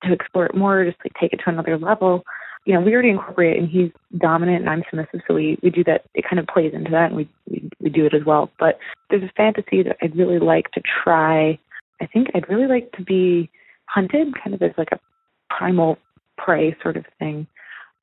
to 0.05 0.13
explore 0.13 0.47
it 0.47 0.55
more, 0.55 0.85
just 0.85 0.99
like 1.05 1.13
take 1.21 1.33
it 1.33 1.41
to 1.45 1.51
another 1.51 1.79
level. 1.79 2.25
You 2.67 2.75
know, 2.75 2.81
we 2.81 2.93
already 2.93 3.11
incorporate 3.11 3.59
and 3.59 3.69
he's 3.69 3.91
dominant 4.19 4.61
and 4.61 4.69
I'm 4.69 4.83
submissive, 4.91 5.21
so 5.27 5.35
we 5.35 5.59
we 5.63 5.71
do 5.71 5.83
that. 5.85 6.05
It 6.15 6.25
kind 6.29 6.39
of 6.39 6.47
plays 6.47 6.75
into 6.75 6.91
that, 6.91 7.07
and 7.07 7.17
we 7.17 7.29
we, 7.49 7.71
we 7.81 7.91
do 7.91 8.05
it 8.05 8.15
as 8.15 8.25
well. 8.27 8.51
But 8.59 8.79
there's 9.09 9.23
a 9.23 9.33
fantasy 9.37 9.83
that 9.83 9.97
I'd 10.03 10.17
really 10.17 10.39
like 10.39 10.71
to 10.73 10.83
try. 11.03 11.59
I 12.03 12.07
think 12.07 12.29
I'd 12.35 12.49
really 12.49 12.67
like 12.67 12.93
to 12.93 13.03
be 13.03 13.51
hunted, 13.93 14.35
kind 14.43 14.55
of 14.55 14.63
as 14.63 14.73
like 14.79 14.93
a 14.93 15.01
primal 15.49 15.99
prey 16.39 16.77
sort 16.83 16.97
of 16.97 17.05
thing. 17.19 17.47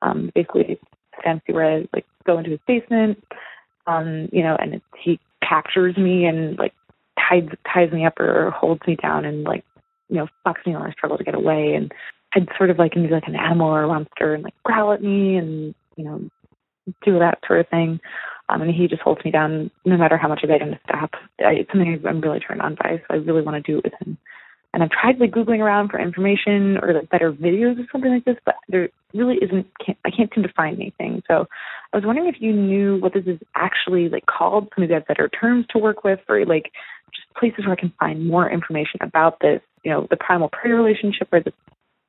Um, 0.02 0.30
basically, 0.34 0.78
fancy 1.24 1.52
where 1.52 1.78
I 1.78 1.88
like 1.92 2.06
go 2.26 2.38
into 2.38 2.50
his 2.50 2.60
basement, 2.66 3.22
um, 3.86 4.28
you 4.32 4.42
know, 4.42 4.56
and 4.60 4.74
it, 4.74 4.82
he 5.02 5.18
captures 5.46 5.96
me 5.96 6.26
and 6.26 6.58
like 6.58 6.74
ties 7.18 7.48
ties 7.72 7.90
me 7.92 8.06
up 8.06 8.18
or 8.20 8.50
holds 8.50 8.82
me 8.86 8.96
down 8.96 9.24
and 9.24 9.44
like 9.44 9.64
you 10.08 10.16
know 10.16 10.28
fucks 10.46 10.64
me 10.66 10.74
while 10.74 10.84
I 10.84 10.92
struggle 10.92 11.18
to 11.18 11.24
get 11.24 11.34
away. 11.34 11.74
And 11.74 11.92
I'd 12.34 12.48
sort 12.56 12.70
of 12.70 12.78
like 12.78 12.94
be 12.94 13.08
like 13.08 13.26
an 13.26 13.36
animal 13.36 13.68
or 13.68 13.82
a 13.82 13.88
monster 13.88 14.34
and 14.34 14.44
like 14.44 14.54
growl 14.62 14.92
at 14.92 15.02
me 15.02 15.36
and 15.36 15.74
you 15.96 16.04
know 16.04 16.28
do 17.04 17.18
that 17.18 17.38
sort 17.46 17.60
of 17.60 17.68
thing. 17.68 18.00
Um, 18.50 18.62
and 18.62 18.74
he 18.74 18.88
just 18.88 19.02
holds 19.02 19.22
me 19.24 19.30
down 19.30 19.70
no 19.84 19.96
matter 19.98 20.16
how 20.16 20.28
much 20.28 20.40
I 20.42 20.46
beg 20.46 20.62
him 20.62 20.70
to 20.70 20.80
stop. 20.88 21.10
I, 21.44 21.52
it's 21.52 21.70
something 21.70 22.00
I'm 22.06 22.20
really 22.20 22.40
turned 22.40 22.62
on 22.62 22.76
by, 22.76 22.96
so 22.96 23.04
I 23.10 23.16
really 23.16 23.42
want 23.42 23.62
to 23.62 23.72
do 23.72 23.78
it 23.78 23.84
with 23.84 23.92
him. 24.00 24.16
And 24.74 24.82
I've 24.82 24.90
tried 24.90 25.18
like 25.18 25.30
googling 25.30 25.60
around 25.60 25.88
for 25.88 25.98
information 25.98 26.78
or 26.82 26.92
like 26.92 27.08
better 27.08 27.32
videos 27.32 27.78
or 27.80 27.86
something 27.90 28.12
like 28.12 28.24
this, 28.24 28.36
but 28.44 28.56
there 28.68 28.90
really 29.14 29.36
isn't. 29.36 29.66
Can't, 29.84 29.98
I 30.04 30.10
can't 30.10 30.30
seem 30.34 30.42
to 30.44 30.52
find 30.52 30.76
anything. 30.76 31.22
So 31.26 31.46
I 31.92 31.96
was 31.96 32.04
wondering 32.04 32.28
if 32.28 32.40
you 32.40 32.52
knew 32.52 32.98
what 32.98 33.14
this 33.14 33.24
is 33.26 33.38
actually 33.54 34.08
like 34.08 34.26
called. 34.26 34.64
So 34.64 34.80
maybe 34.80 34.92
have 34.92 35.06
better 35.06 35.28
terms 35.28 35.66
to 35.70 35.78
work 35.78 36.04
with, 36.04 36.20
or 36.28 36.44
like 36.44 36.70
just 37.14 37.26
places 37.38 37.64
where 37.64 37.72
I 37.72 37.80
can 37.80 37.92
find 37.98 38.26
more 38.26 38.48
information 38.50 39.00
about 39.00 39.40
this. 39.40 39.60
You 39.84 39.92
know, 39.92 40.06
the 40.10 40.16
primal 40.16 40.50
prey 40.50 40.72
relationship, 40.72 41.28
or 41.32 41.40
the 41.40 41.52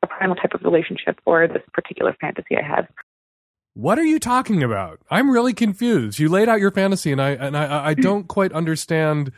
a 0.04 0.08
primal 0.08 0.36
type 0.36 0.54
of 0.54 0.62
relationship, 0.64 1.20
or 1.26 1.48
this 1.48 1.64
particular 1.74 2.16
fantasy 2.20 2.58
I 2.58 2.64
have. 2.64 2.88
What 3.74 3.98
are 3.98 4.06
you 4.06 4.20
talking 4.20 4.64
about? 4.64 5.00
I'm 5.10 5.30
really 5.30 5.54
confused. 5.54 6.20
You 6.20 6.28
laid 6.28 6.50
out 6.50 6.60
your 6.60 6.72
fantasy, 6.72 7.12
and 7.12 7.22
I 7.22 7.30
and 7.32 7.56
I, 7.56 7.90
I 7.90 7.94
don't 7.96 8.28
quite 8.28 8.52
understand. 8.52 9.32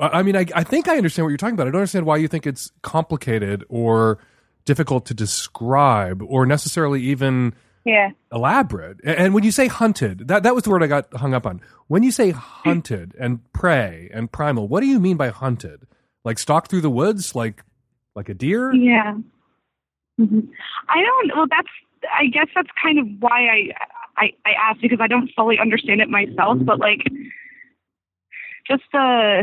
I 0.00 0.22
mean, 0.22 0.36
I, 0.36 0.44
I 0.54 0.64
think 0.64 0.88
I 0.88 0.96
understand 0.96 1.24
what 1.24 1.30
you're 1.30 1.36
talking 1.38 1.54
about. 1.54 1.68
I 1.68 1.70
don't 1.70 1.80
understand 1.80 2.04
why 2.06 2.16
you 2.16 2.26
think 2.28 2.46
it's 2.46 2.72
complicated 2.82 3.64
or 3.68 4.18
difficult 4.64 5.06
to 5.06 5.14
describe 5.14 6.20
or 6.26 6.46
necessarily 6.46 7.00
even 7.02 7.54
Yeah. 7.84 8.10
elaborate. 8.32 8.98
And 9.04 9.34
when 9.34 9.44
you 9.44 9.52
say 9.52 9.68
hunted, 9.68 10.26
that, 10.28 10.42
that 10.42 10.54
was 10.54 10.64
the 10.64 10.70
word 10.70 10.82
I 10.82 10.88
got 10.88 11.12
hung 11.14 11.32
up 11.34 11.46
on. 11.46 11.60
When 11.86 12.02
you 12.02 12.10
say 12.10 12.30
hunted 12.30 13.14
and 13.20 13.40
prey 13.52 14.10
and 14.12 14.32
primal, 14.32 14.66
what 14.66 14.80
do 14.80 14.86
you 14.86 14.98
mean 14.98 15.16
by 15.16 15.28
hunted? 15.28 15.86
Like 16.24 16.38
stalk 16.38 16.68
through 16.68 16.80
the 16.80 16.90
woods, 16.90 17.34
like 17.34 17.62
like 18.16 18.28
a 18.28 18.34
deer? 18.34 18.72
Yeah. 18.72 19.14
hmm 20.18 20.40
I 20.88 21.02
don't. 21.02 21.36
Well, 21.36 21.46
that's. 21.50 21.68
I 22.18 22.26
guess 22.26 22.46
that's 22.54 22.68
kind 22.82 22.98
of 22.98 23.06
why 23.20 23.46
I 23.46 23.68
I 24.16 24.30
I 24.46 24.50
asked 24.70 24.80
because 24.80 24.98
I 25.00 25.06
don't 25.06 25.30
fully 25.36 25.58
understand 25.58 26.00
it 26.00 26.08
myself. 26.08 26.58
But 26.62 26.78
like, 26.78 27.00
just 28.66 28.82
the 28.92 29.42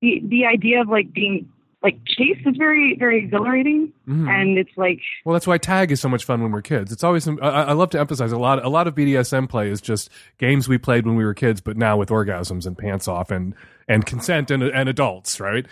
the 0.00 0.22
the 0.24 0.46
idea 0.46 0.80
of 0.80 0.88
like 0.88 1.12
being 1.12 1.48
like 1.82 1.98
chased 2.06 2.46
is 2.46 2.56
very 2.58 2.96
very 2.98 3.18
exhilarating, 3.24 3.92
Mhm. 4.08 4.28
and 4.28 4.58
it's 4.58 4.76
like 4.76 5.00
Well, 5.24 5.32
that's 5.32 5.46
why 5.46 5.56
tag 5.58 5.90
is 5.92 6.00
so 6.00 6.08
much 6.08 6.24
fun 6.24 6.42
when 6.42 6.52
we're 6.52 6.62
kids. 6.62 6.92
It's 6.92 7.02
always 7.04 7.26
I, 7.26 7.32
I 7.40 7.72
love 7.72 7.90
to 7.90 8.00
emphasize 8.00 8.32
a 8.32 8.38
lot. 8.38 8.64
A 8.64 8.68
lot 8.68 8.86
of 8.86 8.94
BDSM 8.94 9.48
play 9.48 9.70
is 9.70 9.80
just 9.80 10.10
games 10.38 10.68
we 10.68 10.76
played 10.78 11.06
when 11.06 11.16
we 11.16 11.24
were 11.24 11.34
kids, 11.34 11.60
but 11.60 11.76
now 11.76 11.96
with 11.96 12.10
orgasms 12.10 12.66
and 12.66 12.76
pants 12.76 13.08
off 13.08 13.30
and 13.30 13.54
and 13.88 14.04
consent 14.04 14.50
and 14.50 14.62
and 14.62 14.88
adults, 14.88 15.40
right? 15.40 15.66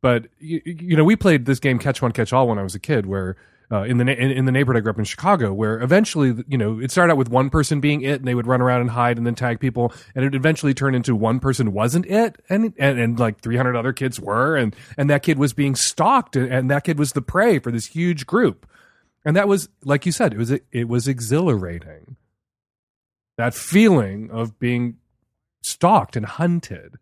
But 0.00 0.26
you, 0.40 0.60
you 0.64 0.96
know, 0.96 1.04
we 1.04 1.14
played 1.14 1.44
this 1.46 1.60
game 1.60 1.78
Catch 1.78 2.02
One 2.02 2.10
Catch 2.10 2.32
All 2.32 2.48
when 2.48 2.58
I 2.58 2.62
was 2.64 2.74
a 2.74 2.80
kid, 2.80 3.06
where. 3.06 3.36
Uh, 3.72 3.84
in 3.84 3.96
the 3.96 4.04
na- 4.04 4.12
in, 4.12 4.44
the 4.44 4.52
neighborhood 4.52 4.76
I 4.76 4.82
grew 4.82 4.90
up 4.90 4.98
in 4.98 5.04
Chicago, 5.06 5.50
where 5.50 5.80
eventually, 5.80 6.44
you 6.46 6.58
know, 6.58 6.78
it 6.78 6.90
started 6.90 7.12
out 7.12 7.16
with 7.16 7.30
one 7.30 7.48
person 7.48 7.80
being 7.80 8.02
it, 8.02 8.16
and 8.20 8.28
they 8.28 8.34
would 8.34 8.46
run 8.46 8.60
around 8.60 8.82
and 8.82 8.90
hide, 8.90 9.16
and 9.16 9.26
then 9.26 9.34
tag 9.34 9.60
people, 9.60 9.94
and 10.14 10.26
it 10.26 10.34
eventually 10.34 10.74
turned 10.74 10.94
into 10.94 11.16
one 11.16 11.40
person 11.40 11.72
wasn't 11.72 12.04
it, 12.04 12.36
and 12.50 12.74
and, 12.76 12.98
and 12.98 13.18
like 13.18 13.40
three 13.40 13.56
hundred 13.56 13.74
other 13.74 13.94
kids 13.94 14.20
were, 14.20 14.56
and 14.56 14.76
and 14.98 15.08
that 15.08 15.22
kid 15.22 15.38
was 15.38 15.54
being 15.54 15.74
stalked, 15.74 16.36
and, 16.36 16.52
and 16.52 16.70
that 16.70 16.84
kid 16.84 16.98
was 16.98 17.12
the 17.12 17.22
prey 17.22 17.58
for 17.58 17.72
this 17.72 17.86
huge 17.86 18.26
group, 18.26 18.66
and 19.24 19.34
that 19.36 19.48
was 19.48 19.70
like 19.82 20.04
you 20.04 20.12
said, 20.12 20.34
it 20.34 20.38
was 20.38 20.50
it 20.50 20.86
was 20.86 21.08
exhilarating. 21.08 22.16
That 23.38 23.54
feeling 23.54 24.30
of 24.30 24.58
being 24.58 24.98
stalked 25.62 26.14
and 26.14 26.26
hunted, 26.26 26.98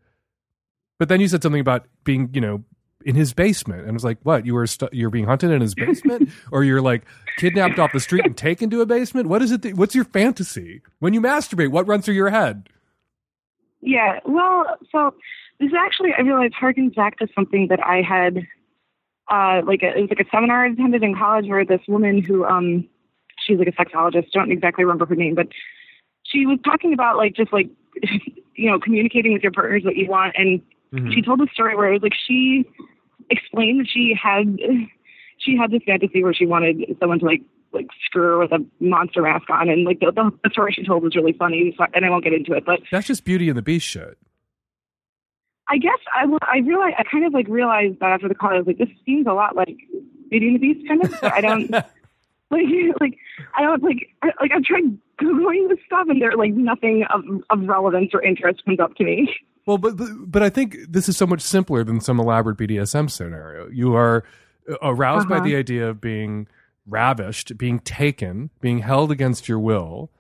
but 1.01 1.09
then 1.09 1.21
you 1.21 1.27
said 1.27 1.43
something 1.43 1.61
about 1.61 1.87
being, 2.05 2.31
you 2.33 2.41
know, 2.41 2.63
in 3.05 3.15
his 3.15 3.33
basement, 3.33 3.81
and 3.81 3.91
I 3.91 3.93
was 3.93 4.05
like, 4.05 4.19
"What? 4.23 4.47
You 4.47 4.55
were 4.55 4.67
st- 4.67 4.93
you're 4.93 5.11
being 5.11 5.27
hunted 5.27 5.51
in 5.51 5.61
his 5.61 5.75
basement, 5.75 6.31
or 6.53 6.65
you're 6.65 6.83
like 6.83 7.05
kidnapped 7.39 7.79
off 7.79 7.93
the 7.93 8.01
street 8.01 8.25
and 8.25 8.37
taken 8.37 8.71
to 8.71 8.81
a 8.81 8.87
basement? 8.87 9.29
What 9.29 9.43
is 9.43 9.53
it? 9.53 9.63
That, 9.63 9.75
what's 9.75 9.95
your 9.95 10.05
fantasy 10.05 10.83
when 10.99 11.15
you 11.15 11.21
masturbate? 11.21 11.71
What 11.71 11.87
runs 11.87 12.05
through 12.05 12.15
your 12.15 12.31
head?" 12.31 12.69
Yeah, 13.81 14.21
well, 14.27 14.79
so 14.93 15.15
this 15.59 15.71
actually 15.77 16.11
I 16.17 16.23
realized 16.23 16.55
harkens 16.55 16.95
back 16.95 17.19
to 17.19 17.29
something 17.35 17.69
that 17.69 17.81
I 17.85 18.03
had, 18.03 18.47
uh, 19.31 19.63
like 19.67 19.83
a, 19.83 19.97
it 19.97 20.03
was 20.03 20.11
like 20.11 20.27
a 20.27 20.31
seminar 20.31 20.67
I 20.67 20.71
attended 20.71 21.03
in 21.03 21.15
college 21.15 21.47
where 21.47 21.65
this 21.65 21.81
woman 21.89 22.23
who 22.23 22.45
um, 22.45 22.89
she's 23.39 23.59
like 23.59 23.69
a 23.69 23.73
sexologist, 23.73 24.33
don't 24.33 24.53
exactly 24.53 24.85
remember 24.85 25.07
her 25.07 25.15
name, 25.15 25.35
but 25.35 25.49
she 26.25 26.47
was 26.47 26.59
talking 26.65 26.93
about 26.93 27.17
like 27.17 27.35
just 27.35 27.53
like, 27.53 27.71
you 28.55 28.71
know, 28.71 28.79
communicating 28.79 29.33
with 29.33 29.43
your 29.43 29.53
partners 29.53 29.83
what 29.85 29.97
you 29.97 30.09
want, 30.09 30.35
and 30.37 30.61
Mhm. 30.93 31.13
she 31.15 31.23
told 31.23 31.41
a 31.41 31.47
story 31.53 31.77
where 31.77 31.89
it 31.89 31.93
was 31.93 32.03
like 32.03 32.15
she 32.27 32.65
explained 33.31 33.81
that 33.81 33.89
she 33.89 34.15
had 34.21 34.59
she 35.39 35.57
had 35.57 35.71
this 35.71 35.83
fantasy 35.87 36.23
where 36.23 36.35
she 36.35 36.47
wanted 36.47 36.97
someone 36.99 37.19
to 37.21 37.27
like 37.27 37.43
like 37.73 37.87
screw 38.05 38.23
her 38.23 38.39
with 38.39 38.53
a 38.53 38.65
monster 38.81 39.23
mask 39.23 39.49
on, 39.49 39.69
and 39.69 39.85
like 39.85 40.01
the, 40.01 40.11
the, 40.11 40.31
the 40.43 40.51
story 40.51 40.73
she 40.73 40.85
told 40.85 41.05
was 41.05 41.15
really 41.15 41.33
funny, 41.33 41.73
so, 41.79 41.87
and 41.95 42.05
I 42.05 42.11
won't 42.11 42.25
get 42.25 42.33
into 42.33 42.53
it, 42.55 42.65
but. 42.67 42.81
That's 42.91 43.07
just 43.07 43.25
Beauty 43.25 43.49
and 43.49 43.57
the 43.57 43.63
Beast 43.63 43.87
shit. 43.87 44.19
I 45.69 45.79
guess 45.79 45.99
I, 46.13 46.27
I 46.43 46.59
realized 46.59 46.97
I 46.99 47.05
kind 47.05 47.25
of 47.25 47.33
like 47.33 47.47
realized 47.47 48.01
that 48.01 48.11
after 48.11 48.29
the 48.29 48.35
call 48.35 48.51
I 48.51 48.59
was 48.59 48.67
like 48.67 48.79
this 48.79 48.89
seems 49.07 49.29
a 49.29 49.33
lot 49.33 49.55
like 49.55 49.77
Beauty 50.29 50.49
and 50.49 50.57
the 50.57 50.59
Beast 50.59 50.89
kind 50.89 51.05
of 51.05 51.13
but 51.21 51.33
I 51.33 51.41
don't 51.41 51.71
like 52.51 52.67
like 53.01 53.17
I 53.57 53.63
don't 53.63 53.81
like 53.81 54.09
I, 54.21 54.31
like 54.41 54.51
I've 54.53 54.65
tried 54.65 54.99
googling 55.23 55.69
this 55.69 55.79
stuff 55.87 56.09
and 56.09 56.21
there 56.21 56.37
like 56.37 56.55
nothing 56.55 57.05
of 57.15 57.23
of 57.51 57.69
relevance 57.69 58.11
or 58.13 58.21
interest 58.21 58.65
comes 58.65 58.81
up 58.81 58.97
to 58.97 59.05
me. 59.05 59.33
Well, 59.67 59.79
but 59.79 59.95
but- 60.27 60.43
I 60.43 60.51
think 60.51 60.77
this 60.89 61.09
is 61.09 61.17
so 61.17 61.27
much 61.27 61.41
simpler 61.41 61.85
than 61.85 62.01
some 62.01 62.19
elaborate 62.19 62.57
BDSM 62.59 63.09
scenario. 63.11 63.69
You 63.69 63.95
are 63.95 64.25
aroused 64.83 65.29
by 65.29 65.37
Uh-huh. 65.37 65.45
the 65.45 65.57
idea 65.57 65.89
of 65.89 66.01
being 66.01 66.47
ravished, 66.87 67.57
being 67.59 67.79
taken, 67.81 68.51
being 68.61 68.79
held 68.81 69.11
against 69.13 69.49
your 69.49 69.59
will, 69.59 70.11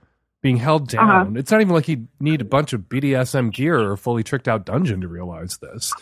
being 0.42 0.58
held 0.58 0.94
Uh-huh. 0.94 1.24
down. 1.24 1.36
It's 1.36 1.50
not 1.50 1.60
even 1.60 1.74
like 1.74 1.88
you 1.88 2.06
need 2.20 2.40
a 2.40 2.44
bunch 2.44 2.72
of 2.72 2.88
BDSM 2.88 3.50
gear 3.50 3.78
or 3.78 3.92
a 3.92 3.98
fully 3.98 4.22
tricked 4.22 4.46
out 4.48 4.64
dungeon 4.66 5.00
to 5.00 5.08
realize 5.08 5.58
this. 5.58 5.92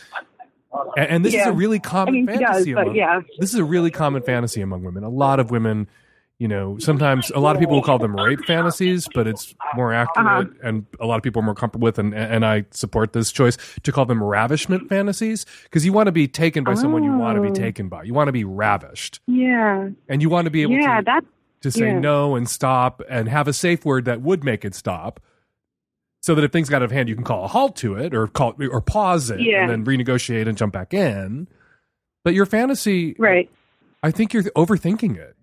And, 0.97 1.09
and 1.09 1.25
this 1.25 1.35
is 1.35 1.47
a 1.47 1.53
really 1.53 1.79
common 1.79 2.15
I 2.15 2.17
mean, 2.19 2.27
does, 2.27 2.39
fantasy. 2.39 2.75
but 2.75 2.83
among, 2.83 2.97
yeah. 2.97 3.21
this 3.39 3.55
is 3.55 3.59
a 3.59 3.65
really 3.65 3.91
common 3.91 4.23
fantasy 4.23 4.61
among 4.61 4.83
women. 4.85 5.03
A 5.03 5.09
lot 5.09 5.41
of 5.41 5.51
women, 5.51 5.89
you 6.39 6.47
know, 6.47 6.79
sometimes 6.79 7.31
a 7.31 7.41
lot 7.41 7.57
of 7.57 7.61
people 7.61 7.75
will 7.75 7.83
call 7.83 7.99
them 7.99 8.15
rape 8.15 8.45
fantasies, 8.47 9.09
but 9.13 9.27
it's 9.27 9.55
more 9.75 9.93
accurate, 9.93 10.27
Uh-huh. 10.49 10.69
and 10.69 10.87
a 11.01 11.07
lot 11.07 11.17
of 11.17 11.23
people 11.25 11.43
are 11.43 11.45
more 11.45 11.55
comfortable 11.55 11.85
with, 11.85 11.99
and 11.99 12.15
and 12.15 12.47
I 12.47 12.65
support 12.71 13.13
this 13.13 13.33
choice 13.33 13.57
to 13.83 13.91
call 13.93 14.07
them 14.07 14.23
ravishment 14.23 14.89
fantasies 14.89 15.45
because 15.65 15.85
you 15.85 15.93
want 15.93 16.07
to 16.07 16.13
be 16.13 16.29
taken 16.29 16.63
by 16.63 16.75
someone 16.75 17.03
you 17.03 17.13
want 17.17 17.37
to 17.37 17.43
be 17.43 17.49
Oh. 17.49 17.55
taken 17.55 17.89
by. 17.89 18.05
You 18.05 18.15
want 18.15 18.29
to 18.29 18.33
be 18.33 18.45
ravished, 18.45 19.21
Yeah. 19.27 19.89
and 20.09 20.23
you 20.23 20.29
want 20.31 20.45
to 20.45 20.51
be 20.51 20.63
able 20.63 20.75
Yeah, 20.75 20.99
to 20.99 21.05
that 21.07 21.25
to 21.63 21.71
say 21.73 21.87
yeah. 21.89 21.99
no 21.99 22.37
and 22.37 22.49
stop 22.49 23.03
and 23.11 23.29
have 23.29 23.49
a 23.49 23.53
safe 23.53 23.85
word 23.85 24.05
that 24.05 24.21
would 24.23 24.45
make 24.45 24.65
it 24.65 24.75
stop. 24.77 25.19
So 26.21 26.35
that 26.37 26.45
if 26.45 26.53
things 26.53 26.69
got 26.69 26.77
out 26.77 26.83
of 26.83 26.91
hand, 26.93 27.09
you 27.09 27.15
can 27.17 27.25
call 27.25 27.45
a 27.45 27.49
halt 27.49 27.75
to 27.77 27.95
it, 27.97 28.15
or 28.15 28.27
call 28.29 28.55
or 28.71 28.81
pause 28.81 29.31
it, 29.31 29.41
Yeah. 29.41 29.63
and 29.63 29.71
then 29.71 29.85
renegotiate 29.85 30.47
and 30.47 30.57
jump 30.57 30.73
back 30.73 30.95
in. 30.95 31.49
But 32.25 32.35
your 32.35 32.47
fantasy, 32.47 33.17
right. 33.19 33.51
I 34.05 34.11
think 34.13 34.33
you're 34.33 34.43
overthinking 34.45 35.17
it. 35.17 35.35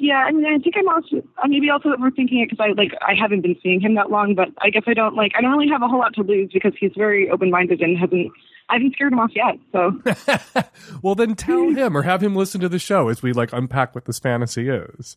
Yeah, 0.00 0.16
I 0.26 0.32
mean, 0.32 0.44
I 0.46 0.58
think 0.58 0.74
I'm 0.76 0.88
also 0.88 1.18
uh, 1.42 1.46
maybe 1.46 1.70
also 1.70 1.90
overthinking 1.90 2.42
it 2.42 2.50
because 2.50 2.58
I 2.60 2.72
like 2.72 2.92
I 3.00 3.14
haven't 3.14 3.42
been 3.42 3.56
seeing 3.62 3.80
him 3.80 3.94
that 3.94 4.10
long, 4.10 4.34
but 4.34 4.48
I 4.60 4.70
guess 4.70 4.82
I 4.86 4.94
don't 4.94 5.14
like 5.14 5.32
I 5.36 5.40
don't 5.40 5.52
really 5.52 5.68
have 5.68 5.82
a 5.82 5.88
whole 5.88 6.00
lot 6.00 6.14
to 6.14 6.22
lose 6.22 6.50
because 6.52 6.72
he's 6.78 6.92
very 6.96 7.30
open 7.30 7.50
minded 7.50 7.80
and 7.80 7.96
hasn't 7.96 8.30
I 8.68 8.74
haven't 8.74 8.94
scared 8.94 9.12
him 9.12 9.20
off 9.20 9.30
yet. 9.34 9.56
So 9.72 10.00
well, 11.02 11.14
then 11.14 11.34
tell 11.34 11.70
him 11.70 11.96
or 11.96 12.02
have 12.02 12.22
him 12.22 12.34
listen 12.34 12.60
to 12.62 12.68
the 12.68 12.78
show 12.78 13.08
as 13.08 13.22
we 13.22 13.32
like 13.32 13.52
unpack 13.52 13.94
what 13.94 14.04
this 14.06 14.18
fantasy 14.18 14.68
is. 14.68 15.16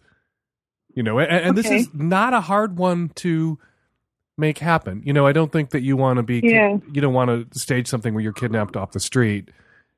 You 0.94 1.04
know, 1.04 1.20
and, 1.20 1.30
and 1.32 1.58
Okay. 1.58 1.62
this 1.70 1.72
is 1.88 1.94
not 1.94 2.34
a 2.34 2.42
hard 2.42 2.78
one 2.78 3.10
to 3.16 3.58
make 4.38 4.58
happen. 4.60 5.02
You 5.06 5.14
know, 5.14 5.26
I 5.26 5.32
don't 5.32 5.52
think 5.52 5.70
that 5.72 5.82
you 5.82 5.96
want 5.98 6.18
to 6.18 6.24
be 6.24 6.42
Yeah. 6.44 6.78
you 6.92 7.02
don't 7.02 7.14
want 7.14 7.52
to 7.52 7.60
stage 7.60 7.88
something 7.88 8.14
where 8.14 8.24
you're 8.24 8.34
kidnapped 8.34 8.76
off 8.78 8.92
the 8.92 9.00
street 9.00 9.50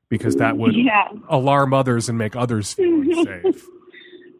because 0.08 0.36
that 0.36 0.56
would 0.56 0.74
yeah, 0.74 1.08
alarm 1.28 1.72
others 1.74 2.08
and 2.08 2.16
make 2.18 2.34
others 2.36 2.72
feel 2.74 3.02
unsafe. 3.02 3.66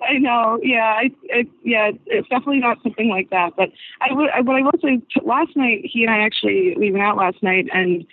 I 0.02 0.18
know. 0.18 0.58
Yeah, 0.62 0.94
I, 0.98 1.10
it, 1.24 1.48
yeah, 1.62 1.90
it's 2.06 2.28
definitely 2.28 2.60
not 2.60 2.82
something 2.82 3.08
like 3.08 3.30
that. 3.30 3.52
But 3.56 3.70
I 4.00 4.12
would, 4.12 4.30
what 4.44 4.56
I 4.56 4.62
will 4.62 4.72
say, 4.82 5.00
last 5.22 5.56
night 5.56 5.82
he 5.84 6.04
and 6.04 6.12
I 6.12 6.18
actually 6.18 6.74
we 6.78 6.90
went 6.90 7.04
out 7.04 7.16
last 7.16 7.42
night 7.42 7.66
and. 7.72 8.06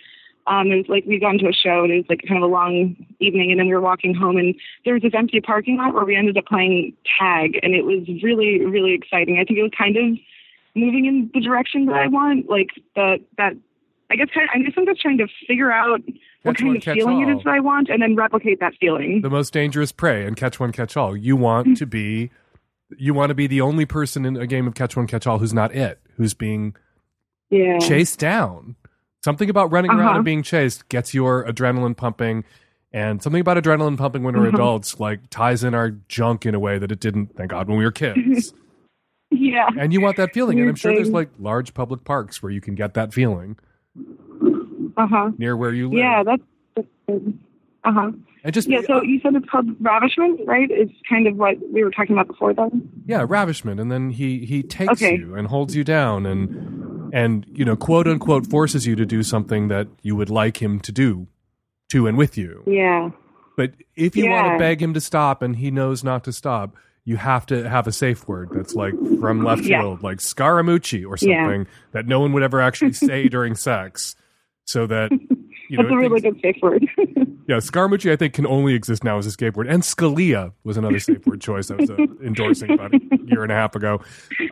Um, 0.46 0.72
it 0.72 0.76
was 0.76 0.86
like 0.88 1.04
we'd 1.04 1.20
gone 1.20 1.36
to 1.40 1.48
a 1.48 1.52
show 1.52 1.84
and 1.84 1.92
it 1.92 1.96
was 1.96 2.06
like 2.08 2.22
kind 2.26 2.42
of 2.42 2.48
a 2.48 2.50
long 2.50 2.96
evening 3.20 3.50
and 3.50 3.60
then 3.60 3.66
we 3.66 3.74
were 3.74 3.82
walking 3.82 4.14
home 4.14 4.38
and 4.38 4.54
there 4.86 4.94
was 4.94 5.02
this 5.02 5.12
empty 5.14 5.42
parking 5.42 5.76
lot 5.76 5.92
where 5.92 6.06
we 6.06 6.16
ended 6.16 6.38
up 6.38 6.46
playing 6.46 6.94
tag 7.18 7.58
and 7.62 7.74
it 7.74 7.84
was 7.84 8.08
really, 8.22 8.64
really 8.64 8.94
exciting. 8.94 9.38
I 9.38 9.44
think 9.44 9.58
it 9.58 9.62
was 9.62 9.72
kind 9.76 9.98
of 9.98 10.16
moving 10.74 11.04
in 11.04 11.30
the 11.34 11.40
direction 11.42 11.84
that 11.86 11.96
I 11.96 12.06
want, 12.06 12.48
like 12.48 12.70
the 12.94 13.18
that 13.36 13.54
I 14.10 14.16
guess 14.16 14.28
kind 14.32 14.48
I 14.54 14.58
guess 14.60 14.72
I'm 14.76 14.86
just 14.86 15.00
trying 15.00 15.18
to 15.18 15.26
figure 15.46 15.70
out 15.70 16.00
what 16.42 16.56
kind 16.56 16.68
one, 16.68 16.76
of 16.76 16.82
catch 16.82 16.94
feeling 16.96 17.20
it 17.22 17.30
all. 17.30 17.38
is 17.38 17.44
that 17.44 17.50
I 17.54 17.60
want 17.60 17.88
and 17.88 18.00
then 18.02 18.14
replicate 18.16 18.60
that 18.60 18.74
feeling. 18.80 19.20
the 19.22 19.30
most 19.30 19.52
dangerous 19.52 19.92
prey 19.92 20.24
and 20.26 20.36
catch 20.36 20.58
one 20.60 20.72
catch 20.72 20.96
all 20.96 21.16
you 21.16 21.36
want 21.36 21.76
to 21.78 21.86
be 21.86 22.30
you 22.96 23.12
want 23.12 23.28
to 23.30 23.34
be 23.34 23.46
the 23.46 23.60
only 23.60 23.84
person 23.84 24.24
in 24.24 24.36
a 24.36 24.46
game 24.46 24.66
of 24.66 24.74
catch 24.74 24.96
one 24.96 25.06
catch 25.06 25.26
all 25.26 25.38
who's 25.38 25.52
not 25.54 25.74
it 25.74 26.00
who's 26.16 26.34
being 26.34 26.74
yeah. 27.50 27.78
chased 27.78 28.18
down 28.18 28.76
something 29.24 29.50
about 29.50 29.70
running 29.72 29.90
around 29.90 30.00
Uh-huh. 30.06 30.16
and 30.16 30.24
being 30.24 30.42
chased 30.42 30.88
gets 30.88 31.12
your 31.12 31.44
adrenaline 31.44 31.96
pumping 31.96 32.44
and 32.92 33.22
something 33.22 33.40
about 33.40 33.56
adrenaline 33.58 33.98
pumping 33.98 34.22
when 34.22 34.34
we're 34.34 34.48
Uh-huh. 34.48 34.56
adults 34.56 34.98
like 35.00 35.28
ties 35.30 35.64
in 35.64 35.74
our 35.74 35.90
junk 36.08 36.46
in 36.46 36.54
a 36.54 36.58
way 36.60 36.78
that 36.78 36.90
it 36.92 37.00
didn't 37.00 37.36
thank 37.36 37.50
god 37.50 37.68
when 37.68 37.76
we 37.78 37.84
were 37.84 37.90
kids 37.92 38.54
Yeah. 39.30 39.68
and 39.78 39.92
you 39.92 40.00
want 40.00 40.16
that 40.16 40.32
feeling 40.32 40.58
and 40.58 40.62
i'm 40.62 40.66
Weird 40.68 40.78
sure 40.78 40.94
there's 40.94 41.10
like 41.10 41.28
large 41.38 41.74
public 41.74 42.04
parks 42.04 42.42
where 42.42 42.50
you 42.50 42.60
can 42.62 42.74
get 42.74 42.94
that 42.94 43.12
feeling 43.12 43.58
Uh 44.98 45.06
huh. 45.06 45.30
near 45.38 45.56
where 45.56 45.72
you 45.72 45.88
live 45.88 45.98
Yeah, 45.98 46.22
that's, 46.24 46.42
that's. 46.76 46.88
Uh 47.84 47.92
huh. 47.92 48.10
and 48.44 48.52
just 48.52 48.68
Yeah, 48.68 48.80
so 48.86 49.02
you 49.02 49.20
said 49.20 49.34
it's 49.36 49.48
called 49.48 49.66
ravishment, 49.80 50.40
right? 50.46 50.68
It's 50.70 50.92
kind 51.08 51.26
of 51.26 51.36
what 51.36 51.56
we 51.72 51.82
were 51.84 51.90
talking 51.92 52.12
about 52.16 52.26
before 52.26 52.52
then. 52.52 52.88
yeah 53.06 53.24
ravishment 53.26 53.80
and 53.80 53.90
then 53.90 54.10
he 54.10 54.44
he 54.44 54.62
takes 54.62 54.92
Okay. 54.94 55.16
you 55.16 55.34
and 55.36 55.46
holds 55.48 55.74
you 55.76 55.84
down 55.84 56.26
and 56.26 57.14
and 57.14 57.46
you 57.54 57.64
know 57.64 57.76
quote 57.76 58.06
unquote 58.08 58.46
forces 58.48 58.86
you 58.86 58.94
to 58.96 59.06
do 59.06 59.22
something 59.22 59.68
that 59.68 59.86
you 60.02 60.14
would 60.16 60.28
like 60.28 60.60
him 60.60 60.78
to 60.80 60.92
do 60.92 61.26
to 61.90 62.06
and 62.06 62.18
with 62.18 62.36
you 62.36 62.62
Yeah. 62.66 63.10
but 63.56 63.72
if 63.96 64.14
you 64.16 64.28
want 64.28 64.46
to 64.52 64.58
beg 64.58 64.82
him 64.82 64.92
to 64.94 65.00
stop 65.00 65.40
and 65.40 65.56
he 65.56 65.70
knows 65.70 66.02
not 66.04 66.24
to 66.24 66.32
stop 66.32 66.76
you 67.04 67.16
have 67.16 67.46
to 67.46 67.66
have 67.66 67.86
a 67.86 67.92
safe 67.92 68.28
word 68.28 68.50
that's 68.52 68.74
like 68.74 68.92
from 69.20 69.42
left 69.42 69.62
Yeah. 69.64 69.80
field 69.80 70.02
like 70.02 70.18
scaramucci 70.18 71.06
or 71.08 71.16
Yeah. 71.20 71.44
something 71.44 71.66
that 71.92 72.06
no 72.06 72.20
one 72.20 72.32
would 72.34 72.42
ever 72.42 72.60
actually 72.60 72.92
say 73.08 73.28
during 73.28 73.54
sex 73.54 74.14
so 74.68 74.86
that 74.86 75.10
you 75.70 75.76
know 75.78 75.82
That's 75.84 75.92
a 75.92 75.96
really 75.96 76.20
things- 76.20 76.34
good 76.42 76.54
safe 76.54 76.62
word. 76.62 76.86
yeah, 77.48 77.56
Scaramucci, 77.56 78.12
I 78.12 78.16
think, 78.16 78.34
can 78.34 78.46
only 78.46 78.74
exist 78.74 79.02
now 79.02 79.16
as 79.18 79.26
a 79.26 79.30
safe 79.32 79.56
word. 79.56 79.66
And 79.66 79.82
Scalia 79.82 80.52
was 80.64 80.76
another 80.76 80.98
safe 81.00 81.26
word 81.26 81.40
choice 81.40 81.70
I 81.70 81.76
was 81.76 81.90
uh, 81.90 81.96
endorsing 82.24 82.70
about 82.72 82.92
a 82.94 83.00
year 83.24 83.42
and 83.42 83.50
a 83.50 83.54
half 83.54 83.74
ago. 83.74 84.00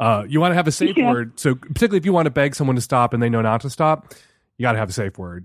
Uh, 0.00 0.24
you 0.26 0.40
want 0.40 0.52
to 0.52 0.56
have 0.56 0.66
a 0.66 0.72
safe 0.72 0.96
Yeah. 0.96 1.12
word. 1.12 1.38
So, 1.38 1.54
particularly 1.54 1.98
if 1.98 2.06
you 2.06 2.12
want 2.14 2.26
to 2.26 2.30
beg 2.30 2.54
someone 2.54 2.76
to 2.76 2.82
stop 2.82 3.12
and 3.12 3.22
they 3.22 3.28
know 3.28 3.42
not 3.42 3.60
to 3.62 3.70
stop, 3.70 4.14
you 4.58 4.62
got 4.62 4.72
to 4.72 4.78
have 4.78 4.88
a 4.88 4.92
safe 4.94 5.18
word. 5.18 5.44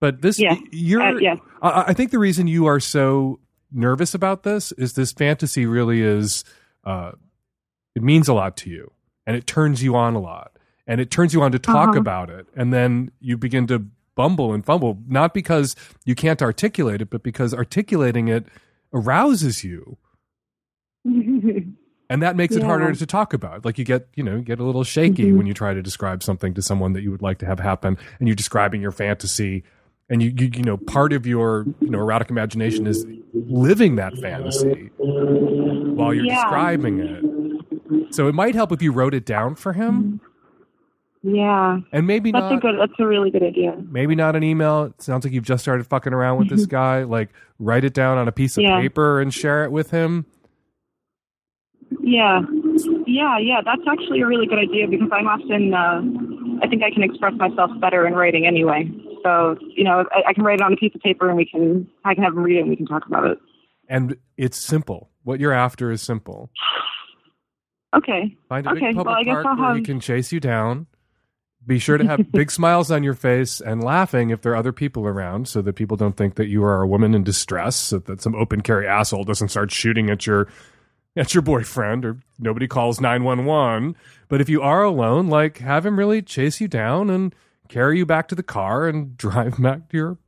But 0.00 0.20
this, 0.22 0.38
Yeah. 0.38 0.56
you're, 0.70 1.02
Uh, 1.02 1.18
yeah. 1.18 1.36
I, 1.62 1.84
I 1.88 1.92
think 1.94 2.10
the 2.10 2.18
reason 2.18 2.46
you 2.46 2.66
are 2.66 2.80
so 2.80 3.40
nervous 3.72 4.14
about 4.14 4.42
this 4.42 4.72
is 4.72 4.92
this 4.94 5.12
fantasy 5.12 5.64
really 5.66 6.02
is, 6.02 6.44
uh, 6.84 7.12
it 7.94 8.02
means 8.02 8.28
a 8.28 8.34
lot 8.34 8.56
to 8.58 8.70
you 8.70 8.92
and 9.26 9.36
it 9.36 9.46
turns 9.46 9.82
you 9.82 9.94
on 9.96 10.14
a 10.14 10.20
lot 10.20 10.52
and 10.90 11.00
it 11.00 11.10
turns 11.10 11.32
you 11.32 11.40
on 11.40 11.52
to 11.52 11.58
talk 11.58 11.90
Uh-huh. 11.90 11.98
about 12.00 12.28
it. 12.30 12.46
And 12.56 12.72
then 12.72 13.12
you 13.20 13.36
begin 13.36 13.66
to 13.68 13.86
bumble 14.16 14.52
and 14.52 14.64
fumble, 14.66 14.98
not 15.06 15.32
because 15.32 15.76
you 16.04 16.14
can't 16.16 16.42
articulate 16.42 17.00
it, 17.00 17.08
but 17.10 17.22
because 17.22 17.54
articulating 17.54 18.26
it 18.28 18.44
arouses 18.92 19.62
you. 19.64 19.96
And 22.12 22.20
that 22.24 22.34
makes 22.34 22.56
it 22.56 22.64
harder 22.64 22.92
to 22.92 23.06
talk 23.06 23.32
about. 23.32 23.64
Like 23.64 23.78
you 23.78 23.84
get, 23.84 24.08
you 24.16 24.24
know, 24.24 24.34
you 24.34 24.42
get 24.42 24.58
a 24.58 24.64
little 24.64 24.82
shaky 24.82 25.32
when 25.32 25.46
you 25.46 25.54
try 25.54 25.74
to 25.74 25.80
describe 25.80 26.24
something 26.24 26.54
to 26.54 26.60
someone 26.60 26.92
that 26.94 27.02
you 27.02 27.12
would 27.12 27.22
like 27.22 27.38
to 27.38 27.46
have 27.46 27.60
happen 27.60 27.96
and 28.18 28.26
you're 28.26 28.34
describing 28.34 28.82
your 28.82 28.90
fantasy 28.90 29.62
and 30.08 30.20
you, 30.20 30.32
you, 30.36 30.50
you 30.56 30.64
know, 30.64 30.76
part 30.76 31.12
of 31.12 31.24
your, 31.24 31.66
you 31.80 31.88
know, 31.88 32.00
erotic 32.00 32.28
imagination 32.28 32.88
is 32.88 33.06
living 33.32 33.94
that 33.94 34.18
fantasy 34.18 34.90
while 34.98 36.12
you're 36.12 36.24
Yeah. 36.26 36.34
describing 36.34 36.98
it. 36.98 37.24
So 38.12 38.26
it 38.26 38.34
might 38.34 38.56
help 38.56 38.72
if 38.72 38.82
you 38.82 38.90
wrote 38.90 39.14
it 39.14 39.24
down 39.24 39.54
for 39.54 39.72
him 39.74 40.20
yeah. 41.22 41.78
and 41.92 42.06
maybe 42.06 42.32
That's 42.32 42.42
not 42.42 42.52
a 42.54 42.56
good. 42.60 42.74
That's 42.80 42.92
a 42.98 43.06
really 43.06 43.30
good 43.30 43.42
idea. 43.42 43.76
maybe 43.88 44.14
not 44.14 44.36
an 44.36 44.42
email. 44.42 44.84
It 44.84 45.02
sounds 45.02 45.24
like 45.24 45.32
you've 45.34 45.44
just 45.44 45.62
started 45.62 45.86
fucking 45.86 46.12
around 46.12 46.38
with 46.38 46.48
this 46.48 46.66
guy. 46.80 47.02
Like 47.04 47.30
write 47.58 47.84
it 47.84 47.94
down 47.94 48.18
on 48.18 48.26
a 48.28 48.32
piece 48.32 48.56
of 48.56 48.62
Yeah. 48.64 48.80
paper 48.80 49.20
and 49.20 49.32
share 49.32 49.64
it 49.64 49.72
with 49.72 49.90
him. 49.90 50.26
Yeah. 52.02 52.40
Yeah, 53.06 53.38
yeah. 53.38 53.60
That's 53.64 53.82
actually 53.88 54.20
a 54.20 54.26
really 54.26 54.46
good 54.46 54.58
idea 54.58 54.86
because 54.88 55.08
I'm 55.12 55.26
often. 55.26 55.74
Uh, 55.74 56.02
I 56.64 56.68
think 56.68 56.82
I 56.82 56.90
can 56.90 57.02
express 57.02 57.34
myself 57.34 57.70
better 57.80 58.06
in 58.06 58.14
writing 58.14 58.46
anyway. 58.46 58.88
So 59.24 59.56
you 59.76 59.84
know, 59.84 60.04
I, 60.12 60.28
I 60.28 60.32
can 60.32 60.44
write 60.44 60.60
it 60.60 60.62
on 60.62 60.72
a 60.72 60.76
piece 60.76 60.94
of 60.94 61.00
paper 61.00 61.28
and 61.28 61.36
we 61.36 61.44
can. 61.44 61.88
I 62.04 62.14
can 62.14 62.22
have 62.24 62.32
him 62.34 62.40
read 62.42 62.56
it 62.56 62.60
and 62.60 62.68
we 62.70 62.76
can 62.76 62.86
talk 62.86 63.06
about 63.06 63.24
it. 63.26 63.38
And 63.88 64.16
it's 64.36 64.56
simple. 64.56 65.10
What 65.24 65.40
you're 65.40 65.52
after 65.52 65.90
is 65.90 66.00
simple. 66.02 66.50
Okay. 67.92 68.36
Find 68.48 68.64
a 68.68 68.70
Okay, 68.70 68.80
big 68.86 68.94
public 68.94 69.06
well, 69.06 69.16
I 69.16 69.24
guess 69.24 69.42
park 69.42 69.58
where 69.58 69.74
he 69.74 69.82
can 69.82 69.98
chase 69.98 70.30
you 70.30 70.38
down. 70.38 70.86
Be 71.70 71.78
sure 71.78 71.98
to 71.98 72.04
have 72.04 72.32
big 72.32 72.50
smiles 72.50 72.90
on 72.90 73.04
your 73.04 73.14
face 73.14 73.60
and 73.60 73.80
laughing 73.84 74.30
if 74.30 74.42
there 74.42 74.50
are 74.50 74.56
other 74.56 74.72
people 74.72 75.06
around 75.06 75.46
so 75.46 75.62
that 75.62 75.74
people 75.74 75.96
don't 75.96 76.16
think 76.16 76.34
that 76.34 76.48
you 76.48 76.64
are 76.64 76.82
a 76.82 76.86
woman 76.88 77.14
in 77.14 77.22
distress, 77.22 77.76
so 77.76 78.00
that 78.00 78.20
some 78.20 78.34
open 78.34 78.60
carry 78.60 78.88
asshole 78.88 79.22
doesn't 79.22 79.50
start 79.50 79.70
shooting 79.70 80.10
at 80.10 80.26
your 80.26 80.48
at 81.16 81.32
your 81.32 81.42
boyfriend 81.42 82.04
or 82.04 82.18
nobody 82.40 82.66
calls 82.66 83.00
911. 83.00 83.94
But 84.28 84.40
if 84.40 84.48
you 84.48 84.60
are 84.62 84.82
alone, 84.82 85.28
like 85.28 85.58
have 85.58 85.86
him 85.86 85.96
really 85.96 86.22
chase 86.22 86.60
you 86.60 86.66
down 86.66 87.08
and 87.08 87.32
carry 87.68 87.98
you 87.98 88.04
back 88.04 88.26
to 88.28 88.34
the 88.34 88.42
car 88.42 88.88
and 88.88 89.16
drive 89.16 89.62
back 89.62 89.88
to 89.90 89.96
your 89.96 90.18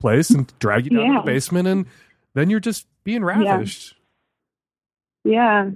place 0.00 0.30
and 0.30 0.50
drag 0.60 0.86
you 0.86 0.92
down 0.92 1.00
to 1.08 1.12
Yeah. 1.12 1.20
the 1.20 1.26
basement 1.26 1.68
and 1.68 1.84
then 2.32 2.48
you're 2.48 2.58
just 2.58 2.86
being 3.04 3.22
ravished. 3.22 3.96
Yeah. 5.24 5.72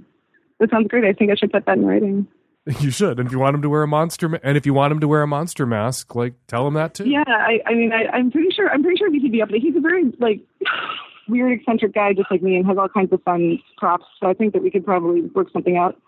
That 0.59 0.71
sounds 0.71 0.87
great. 0.87 1.05
I 1.05 1.13
think 1.13 1.29
I 1.29 1.35
should 1.35 1.51
put 1.51 1.67
that 1.67 1.77
in 1.77 1.85
writing. 1.85 2.27
You 2.79 2.91
should. 2.91 3.17
And 3.19 3.27
if 3.27 3.31
you 3.33 3.39
want 3.39 3.55
him 3.55 3.61
to 3.63 3.69
wear 3.69 3.81
a 3.83 3.87
monster, 3.87 4.29
ma- 4.29 4.37
and 4.43 4.55
if 4.55 4.65
you 4.67 4.73
want 4.73 4.91
him 4.91 4.99
to 4.99 5.07
wear 5.07 5.23
a 5.23 5.27
monster 5.27 5.65
mask, 5.65 6.13
like 6.15 6.33
tell 6.47 6.67
him 6.67 6.75
that 6.75 6.93
too. 6.93 7.09
Yeah, 7.09 7.23
I, 7.27 7.59
I 7.65 7.73
mean, 7.73 7.91
I, 7.91 8.05
I'm 8.15 8.29
pretty 8.31 8.49
sure. 8.55 8.69
I'm 8.69 8.83
pretty 8.83 8.97
sure 8.97 9.11
he'd 9.11 9.31
be 9.31 9.41
up. 9.41 9.49
He's 9.49 9.75
a 9.75 9.79
very 9.79 10.11
like 10.19 10.41
weird, 11.27 11.59
eccentric 11.59 11.93
guy, 11.93 12.13
just 12.13 12.29
like 12.29 12.41
me, 12.43 12.55
and 12.57 12.65
has 12.67 12.77
all 12.77 12.87
kinds 12.87 13.11
of 13.13 13.21
fun 13.23 13.57
props. 13.77 14.05
So 14.19 14.27
I 14.29 14.33
think 14.33 14.53
that 14.53 14.61
we 14.61 14.69
could 14.69 14.85
probably 14.85 15.21
work 15.21 15.47
something 15.51 15.75
out. 15.75 15.99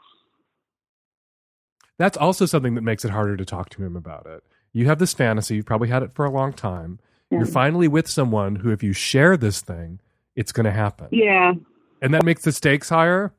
That's 1.98 2.18
also 2.18 2.46
something 2.46 2.76
that 2.76 2.82
makes 2.82 3.06
it 3.06 3.12
harder 3.12 3.38
to 3.38 3.46
talk 3.46 3.70
to 3.70 3.84
him 3.84 3.96
about 3.96 4.26
it. 4.26 4.44
You 4.74 4.86
have 4.88 5.00
this 5.00 5.14
fantasy. 5.14 5.56
You've 5.56 5.66
probably 5.66 5.90
had 5.90 6.04
it 6.04 6.12
for 6.14 6.26
a 6.26 6.32
long 6.32 6.54
time. 6.54 7.00
Yeah. 7.30 7.40
You're 7.40 7.48
finally 7.48 7.88
with 7.88 8.08
someone 8.08 8.58
who, 8.58 8.70
if 8.72 8.84
you 8.84 8.94
share 8.94 9.38
this 9.38 9.62
thing, 9.62 10.00
it's 10.36 10.52
going 10.52 10.66
to 10.66 10.72
happen, 10.72 11.08
Yeah. 11.12 11.54
and 12.02 12.14
that 12.14 12.26
makes 12.26 12.44
the 12.44 12.52
stakes 12.52 12.90
higher. 12.90 13.34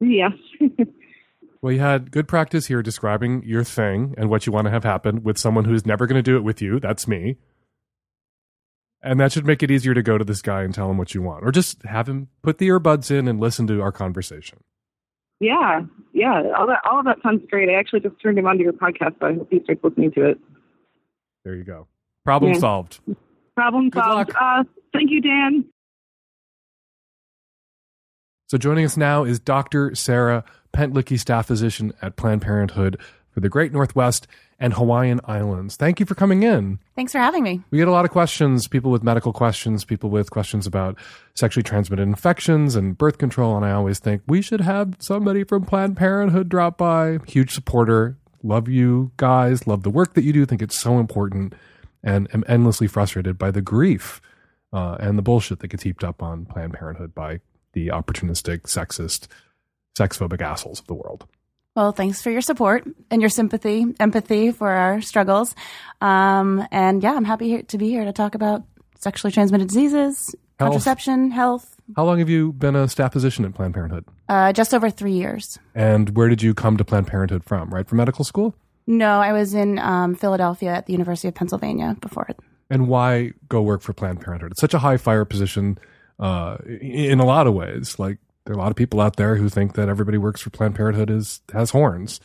Yes. 0.00 0.32
Well, 1.62 1.72
you 1.72 1.78
had 1.80 2.10
good 2.10 2.26
practice 2.26 2.66
here 2.66 2.82
describing 2.82 3.44
your 3.44 3.62
thing 3.62 4.14
and 4.18 4.28
what 4.28 4.46
you 4.46 4.52
want 4.52 4.64
to 4.66 4.70
have 4.72 4.82
happen 4.84 5.22
with 5.22 5.38
someone 5.38 5.64
who's 5.64 5.86
never 5.86 6.06
going 6.08 6.18
to 6.18 6.22
do 6.22 6.36
it 6.36 6.42
with 6.42 6.60
you. 6.60 6.80
That's 6.80 7.06
me. 7.06 7.36
And 9.00 9.20
that 9.20 9.32
should 9.32 9.46
make 9.46 9.62
it 9.62 9.70
easier 9.70 9.94
to 9.94 10.02
go 10.02 10.18
to 10.18 10.24
this 10.24 10.42
guy 10.42 10.62
and 10.62 10.74
tell 10.74 10.90
him 10.90 10.96
what 10.98 11.14
you 11.14 11.22
want, 11.22 11.44
or 11.44 11.50
just 11.52 11.82
have 11.84 12.08
him 12.08 12.28
put 12.42 12.58
the 12.58 12.68
earbuds 12.68 13.10
in 13.10 13.26
and 13.28 13.40
listen 13.40 13.66
to 13.68 13.80
our 13.80 13.92
conversation. 13.92 14.58
yeah. 15.40 15.80
Yeah. 16.12 16.42
All 16.58 16.66
that. 16.66 16.80
All 16.88 16.98
of 17.00 17.04
that 17.06 17.16
sounds 17.22 17.42
great. 17.50 17.68
I 17.70 17.74
actually 17.74 18.00
just 18.00 18.20
turned 18.20 18.38
him 18.38 18.46
onto 18.46 18.62
your 18.62 18.72
podcast, 18.74 19.18
so 19.18 19.26
I 19.26 19.34
hope 19.34 19.48
he 19.50 19.60
starts 19.64 19.82
listening 19.82 20.12
to 20.12 20.30
it. 20.30 20.38
There 21.44 21.54
you 21.56 21.64
go. 21.64 21.88
Problem 22.24 22.52
Yeah. 22.52 22.58
solved. 22.60 23.00
Problem 23.56 23.88
Good 23.90 24.02
solved. 24.04 24.28
luck. 24.34 24.36
Uh, 24.40 24.64
thank 24.92 25.10
you, 25.10 25.20
Dan. 25.20 25.64
So 28.48 28.58
joining 28.58 28.84
us 28.84 28.96
now 28.96 29.24
is 29.24 29.40
Dr. 29.40 29.94
Sarah 29.94 30.44
Pentlicky, 30.72 31.18
staff 31.18 31.46
physician 31.46 31.92
at 32.02 32.16
Planned 32.16 32.42
Parenthood 32.42 32.98
for 33.30 33.40
the 33.40 33.48
Great 33.48 33.72
Northwest 33.72 34.26
and 34.58 34.74
Hawaiian 34.74 35.20
Islands. 35.24 35.76
Thank 35.76 35.98
you 35.98 36.06
for 36.06 36.14
coming 36.14 36.42
in. 36.42 36.78
Thanks 36.94 37.12
for 37.12 37.18
having 37.18 37.42
me. 37.42 37.62
We 37.70 37.78
get 37.78 37.88
a 37.88 37.92
lot 37.92 38.04
of 38.04 38.10
questions, 38.10 38.68
people 38.68 38.90
with 38.90 39.02
medical 39.02 39.32
questions, 39.32 39.84
people 39.84 40.10
with 40.10 40.30
questions 40.30 40.66
about 40.66 40.96
sexually 41.34 41.64
transmitted 41.64 42.02
infections 42.02 42.76
and 42.76 42.96
birth 42.96 43.18
control. 43.18 43.56
And 43.56 43.64
I 43.64 43.72
always 43.72 43.98
think 43.98 44.22
we 44.26 44.40
should 44.40 44.60
have 44.60 44.96
somebody 45.00 45.42
from 45.42 45.64
Planned 45.64 45.96
Parenthood 45.96 46.48
drop 46.48 46.78
by. 46.78 47.18
Huge 47.26 47.52
supporter. 47.52 48.16
Love 48.42 48.68
you 48.68 49.12
guys. 49.16 49.66
Love 49.66 49.82
the 49.82 49.90
work 49.90 50.14
that 50.14 50.24
you 50.24 50.32
do. 50.32 50.46
Think 50.46 50.62
it's 50.62 50.78
so 50.78 50.98
important 50.98 51.54
and 52.04 52.28
am 52.34 52.44
endlessly 52.46 52.86
frustrated 52.86 53.38
by 53.38 53.50
the 53.50 53.62
grief 53.62 54.20
uh, 54.72 54.96
and 55.00 55.18
the 55.18 55.22
bullshit 55.22 55.60
that 55.60 55.68
gets 55.68 55.82
heaped 55.82 56.04
up 56.04 56.22
on 56.22 56.46
Planned 56.46 56.74
Parenthood 56.74 57.14
by 57.14 57.40
the 57.72 57.88
opportunistic, 57.88 58.62
sexist, 58.62 59.26
sexphobic 59.96 60.40
assholes 60.40 60.80
of 60.80 60.86
the 60.86 60.94
world. 60.94 61.26
Well, 61.74 61.92
thanks 61.92 62.20
for 62.20 62.30
your 62.30 62.42
support 62.42 62.84
and 63.10 63.22
your 63.22 63.30
sympathy, 63.30 63.86
empathy 63.98 64.50
for 64.50 64.68
our 64.70 65.00
struggles. 65.00 65.54
Um, 66.00 66.66
and 66.70 67.02
yeah, 67.02 67.14
I'm 67.14 67.24
happy 67.24 67.62
to 67.62 67.78
be 67.78 67.88
here 67.88 68.04
to 68.04 68.12
talk 68.12 68.34
about 68.34 68.62
sexually 68.98 69.32
transmitted 69.32 69.68
diseases, 69.68 70.34
Health. 70.58 70.70
contraception, 70.72 71.30
health. 71.30 71.76
How 71.96 72.04
long 72.04 72.18
have 72.18 72.28
you 72.28 72.52
been 72.52 72.76
a 72.76 72.88
staff 72.88 73.12
physician 73.12 73.44
at 73.44 73.54
Planned 73.54 73.74
Parenthood? 73.74 74.04
Uh, 74.28 74.52
just 74.52 74.74
over 74.74 74.90
three 74.90 75.12
years. 75.12 75.58
And 75.74 76.14
where 76.16 76.28
did 76.28 76.42
you 76.42 76.52
come 76.54 76.76
to 76.76 76.84
Planned 76.84 77.06
Parenthood 77.06 77.44
from? 77.44 77.70
Right 77.70 77.86
from 77.88 77.96
medical 77.96 78.24
school? 78.24 78.54
No, 78.86 79.20
I 79.20 79.32
was 79.32 79.54
in 79.54 79.78
um, 79.78 80.14
Philadelphia 80.14 80.70
at 80.74 80.86
the 80.86 80.92
University 80.92 81.28
of 81.28 81.34
Pennsylvania 81.34 81.96
before 82.00 82.26
it. 82.28 82.38
And 82.68 82.86
why 82.88 83.32
go 83.48 83.62
work 83.62 83.80
for 83.80 83.92
Planned 83.92 84.20
Parenthood? 84.20 84.52
It's 84.52 84.60
such 84.60 84.74
a 84.74 84.78
high 84.78 84.96
fire 84.96 85.24
position 85.24 85.78
uh, 86.18 86.56
in 86.80 87.18
a 87.18 87.24
lot 87.24 87.46
of 87.46 87.54
ways. 87.54 87.98
Like 87.98 88.18
there 88.44 88.54
are 88.54 88.58
a 88.58 88.60
lot 88.60 88.70
of 88.70 88.76
people 88.76 89.00
out 89.00 89.16
there 89.16 89.36
who 89.36 89.48
think 89.48 89.74
that 89.74 89.88
everybody 89.88 90.18
works 90.18 90.40
for 90.40 90.50
Planned 90.50 90.74
Parenthood 90.74 91.10
is 91.10 91.40
has 91.52 91.70
horns. 91.70 92.20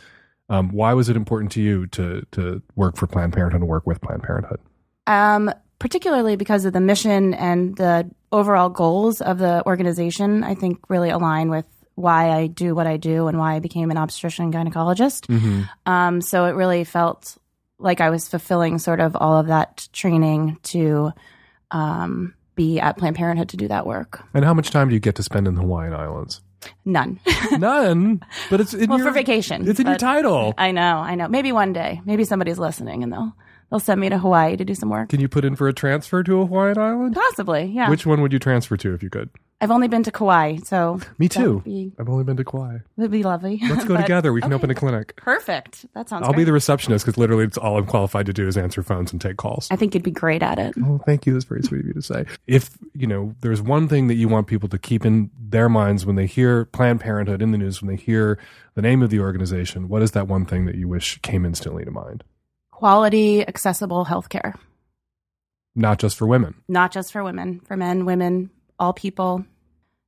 Um, 0.49 0.69
why 0.69 0.93
was 0.93 1.09
it 1.09 1.15
important 1.15 1.51
to 1.53 1.61
you 1.61 1.87
to 1.87 2.25
to 2.31 2.61
work 2.75 2.97
for 2.97 3.07
Planned 3.07 3.33
Parenthood 3.33 3.61
and 3.61 3.69
work 3.69 3.85
with 3.85 4.01
Planned 4.01 4.23
Parenthood? 4.23 4.59
Um, 5.05 5.51
particularly 5.79 6.35
because 6.35 6.65
of 6.65 6.73
the 6.73 6.79
mission 6.79 7.33
and 7.33 7.75
the 7.75 8.09
overall 8.31 8.69
goals 8.69 9.21
of 9.21 9.37
the 9.37 9.63
organization, 9.65 10.43
I 10.43 10.55
think 10.55 10.79
really 10.89 11.09
align 11.09 11.49
with 11.49 11.65
why 11.95 12.29
I 12.29 12.47
do 12.47 12.75
what 12.75 12.87
I 12.87 12.97
do 12.97 13.27
and 13.27 13.39
why 13.39 13.55
I 13.55 13.59
became 13.59 13.89
an 13.89 13.97
obstetrician 13.97 14.51
gynecologist. 14.51 15.27
Mm-hmm. 15.27 15.63
Um, 15.91 16.21
so 16.21 16.45
it 16.45 16.51
really 16.51 16.83
felt 16.83 17.37
like 17.79 18.01
I 18.01 18.09
was 18.09 18.27
fulfilling 18.27 18.77
sort 18.79 18.99
of 18.99 19.15
all 19.15 19.37
of 19.37 19.47
that 19.47 19.87
training 19.93 20.59
to 20.63 21.11
um, 21.71 22.33
be 22.57 22.79
at 22.81 22.97
Planned 22.97 23.15
Parenthood 23.15 23.47
to 23.49 23.57
do 23.57 23.69
that 23.69 23.87
work. 23.87 24.21
And 24.33 24.43
how 24.43 24.53
much 24.53 24.71
time 24.71 24.89
do 24.89 24.93
you 24.93 24.99
get 24.99 25.15
to 25.15 25.23
spend 25.23 25.47
in 25.47 25.55
the 25.55 25.61
Hawaiian 25.61 25.93
Islands? 25.93 26.41
None. 26.83 27.19
None, 27.57 28.21
but 28.49 28.59
it's 28.59 28.73
in 28.73 28.89
well, 28.89 28.99
your, 28.99 29.07
for 29.07 29.13
vacation. 29.13 29.69
It's 29.69 29.79
in 29.79 29.87
your 29.87 29.95
title. 29.95 30.53
I 30.57 30.71
know, 30.71 30.97
I 30.97 31.15
know. 31.15 31.29
Maybe 31.29 31.53
one 31.53 31.71
day, 31.71 32.01
maybe 32.03 32.25
somebody's 32.25 32.59
listening 32.59 33.03
and 33.03 33.13
they'll 33.13 33.33
they'll 33.69 33.79
send 33.79 34.01
me 34.01 34.09
to 34.09 34.17
Hawaii 34.17 34.57
to 34.57 34.65
do 34.65 34.75
some 34.75 34.89
work. 34.89 35.09
Can 35.09 35.21
you 35.21 35.29
put 35.29 35.45
in 35.45 35.55
for 35.55 35.67
a 35.67 35.73
transfer 35.73 36.23
to 36.23 36.41
a 36.41 36.45
Hawaiian 36.45 36.77
island? 36.77 37.15
Possibly, 37.15 37.65
yeah. 37.65 37.89
Which 37.89 38.05
one 38.05 38.21
would 38.21 38.33
you 38.33 38.39
transfer 38.39 38.75
to 38.75 38.93
if 38.93 39.01
you 39.01 39.09
could? 39.09 39.29
I've 39.59 39.71
only 39.71 39.87
been 39.87 40.03
to 40.03 40.11
Kauai, 40.11 40.57
so 40.57 40.99
Me 41.17 41.27
too. 41.27 41.61
be, 41.65 41.91
I've 41.97 42.07
only 42.09 42.23
been 42.23 42.37
to 42.37 42.43
Kauai. 42.43 42.77
It'd 42.95 43.09
be 43.09 43.23
lovely. 43.23 43.59
Let's 43.67 43.85
go 43.85 43.93
But- 43.95 44.01
together. 44.03 44.31
We 44.31 44.39
can 44.39 44.53
okay. 44.53 44.59
open 44.59 44.69
a 44.69 44.75
clinic. 44.75 45.15
Perfect. 45.15 45.87
That 45.95 46.07
sounds. 46.09 46.27
I'll 46.27 46.33
be 46.33 46.43
the 46.43 46.53
receptionist 46.53 47.03
because 47.05 47.17
literally 47.17 47.45
it's 47.45 47.57
all 47.57 47.75
I'm 47.79 47.87
qualified 47.87 48.27
to 48.27 48.33
do 48.33 48.47
is 48.47 48.55
answer 48.55 48.83
phones 48.83 49.11
and 49.11 49.19
take 49.19 49.37
calls. 49.37 49.67
I 49.71 49.75
think 49.75 49.95
you'd 49.95 50.03
be 50.03 50.11
great 50.11 50.43
at 50.43 50.59
it. 50.59 50.75
Oh, 50.83 51.01
thank 51.07 51.25
you. 51.25 51.33
That's 51.33 51.45
very 51.45 51.63
sweet 51.63 51.79
of 51.81 51.87
you 51.87 51.93
to 51.93 52.01
say. 52.03 52.25
If, 52.45 52.77
you 52.93 53.07
know, 53.07 53.33
there's 53.41 53.59
one 53.61 53.87
thing 53.87 54.07
that 54.09 54.15
you 54.15 54.27
want 54.27 54.45
people 54.45 54.69
to 54.69 54.77
keep 54.77 55.03
in 55.03 55.31
their 55.39 55.69
minds 55.69 56.05
when 56.05 56.17
they 56.17 56.27
hear 56.27 56.65
Planned 56.65 57.01
Parenthood 57.01 57.41
in 57.41 57.49
the 57.51 57.57
news, 57.57 57.81
when 57.81 57.89
they 57.89 57.99
hear 57.99 58.37
the 58.75 58.83
name 58.83 59.01
of 59.01 59.09
the 59.09 59.19
organization, 59.21 59.89
what 59.89 60.03
is 60.03 60.11
that 60.11 60.27
one 60.27 60.45
thing 60.45 60.65
that 60.67 60.75
you 60.75 60.87
wish 60.87 61.17
came 61.23 61.45
instantly 61.45 61.83
to 61.83 61.89
mind? 61.89 62.23
Quality, 62.71 63.47
accessible 63.47 64.05
healthcare, 64.05 64.53
Not 65.73 65.97
just 65.97 66.15
for 66.15 66.27
women. 66.27 66.53
not 66.67 66.91
just 66.91 67.11
for 67.11 67.23
women, 67.23 67.59
for 67.61 67.75
men, 67.75 68.05
women, 68.05 68.51
all 68.79 68.93
people, 68.93 69.45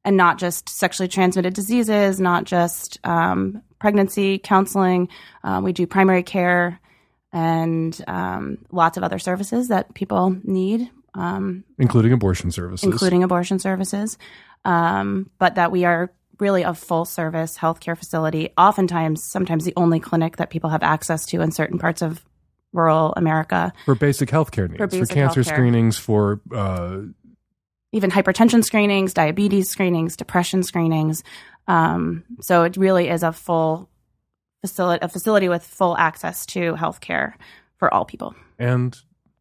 and 0.06 0.18
not 0.18 0.38
just 0.38 0.70
sexually 0.70 1.08
transmitted 1.08 1.54
diseases, 1.54 2.20
not 2.20 2.46
just 2.46 3.00
um, 3.04 3.62
pregnancy 3.80 4.38
counseling. 4.38 5.10
Uh, 5.44 5.62
we 5.64 5.74
do 5.74 5.88
primary 5.88 6.24
care 6.24 6.80
and 7.32 8.04
um, 8.08 8.58
lots 8.72 8.98
of 8.98 9.04
other 9.04 9.20
services 9.20 9.68
that 9.68 9.94
people 9.94 10.36
need. 10.44 10.90
Um, 11.16 11.64
Including 11.78 12.14
abortion 12.14 12.52
services. 12.52 12.84
including 12.84 13.24
abortion 13.24 13.60
services, 13.60 14.18
um, 14.64 15.30
but 15.40 15.56
that 15.56 15.72
we 15.72 15.84
are 15.84 16.12
really 16.40 16.64
a 16.64 16.74
full 16.74 17.04
service 17.04 17.58
healthcare 17.58 17.98
facility. 17.98 18.50
Oftentimes, 18.58 19.24
sometimes 19.24 19.66
the 19.66 19.74
only 19.76 20.00
clinic 20.00 20.38
that 20.38 20.50
people 20.50 20.70
have 20.70 20.84
access 20.84 21.26
to 21.28 21.42
in 21.42 21.52
certain 21.52 21.80
parts 21.80 22.02
of 22.02 22.24
rural 22.72 23.14
America. 23.18 23.74
for 23.86 23.96
basic 23.96 24.30
healthcare 24.30 24.70
needs, 24.70 24.78
for, 24.78 24.88
basic 24.88 25.16
cancer 25.16 25.42
healthcare. 25.42 25.46
screenings, 25.46 25.98
for 25.98 26.40
uh, 26.54 27.00
Even 27.92 28.12
hypertension 28.12 28.64
screenings, 28.64 29.14
diabetes 29.14 29.70
screenings, 29.70 30.16
depression 30.16 30.64
screenings. 30.64 31.24
Um, 31.68 32.24
so 32.42 32.64
it 32.64 32.78
really 32.78 33.10
is 33.10 33.24
a 33.24 33.32
full 33.32 33.90
facility, 34.62 35.00
a 35.04 35.10
facility 35.10 35.50
with 35.50 35.64
full 35.64 35.98
access 35.98 36.46
to 36.48 36.74
healthcare 36.74 37.34
for 37.78 37.94
all 37.94 38.06
people. 38.06 38.36
and 38.58 38.98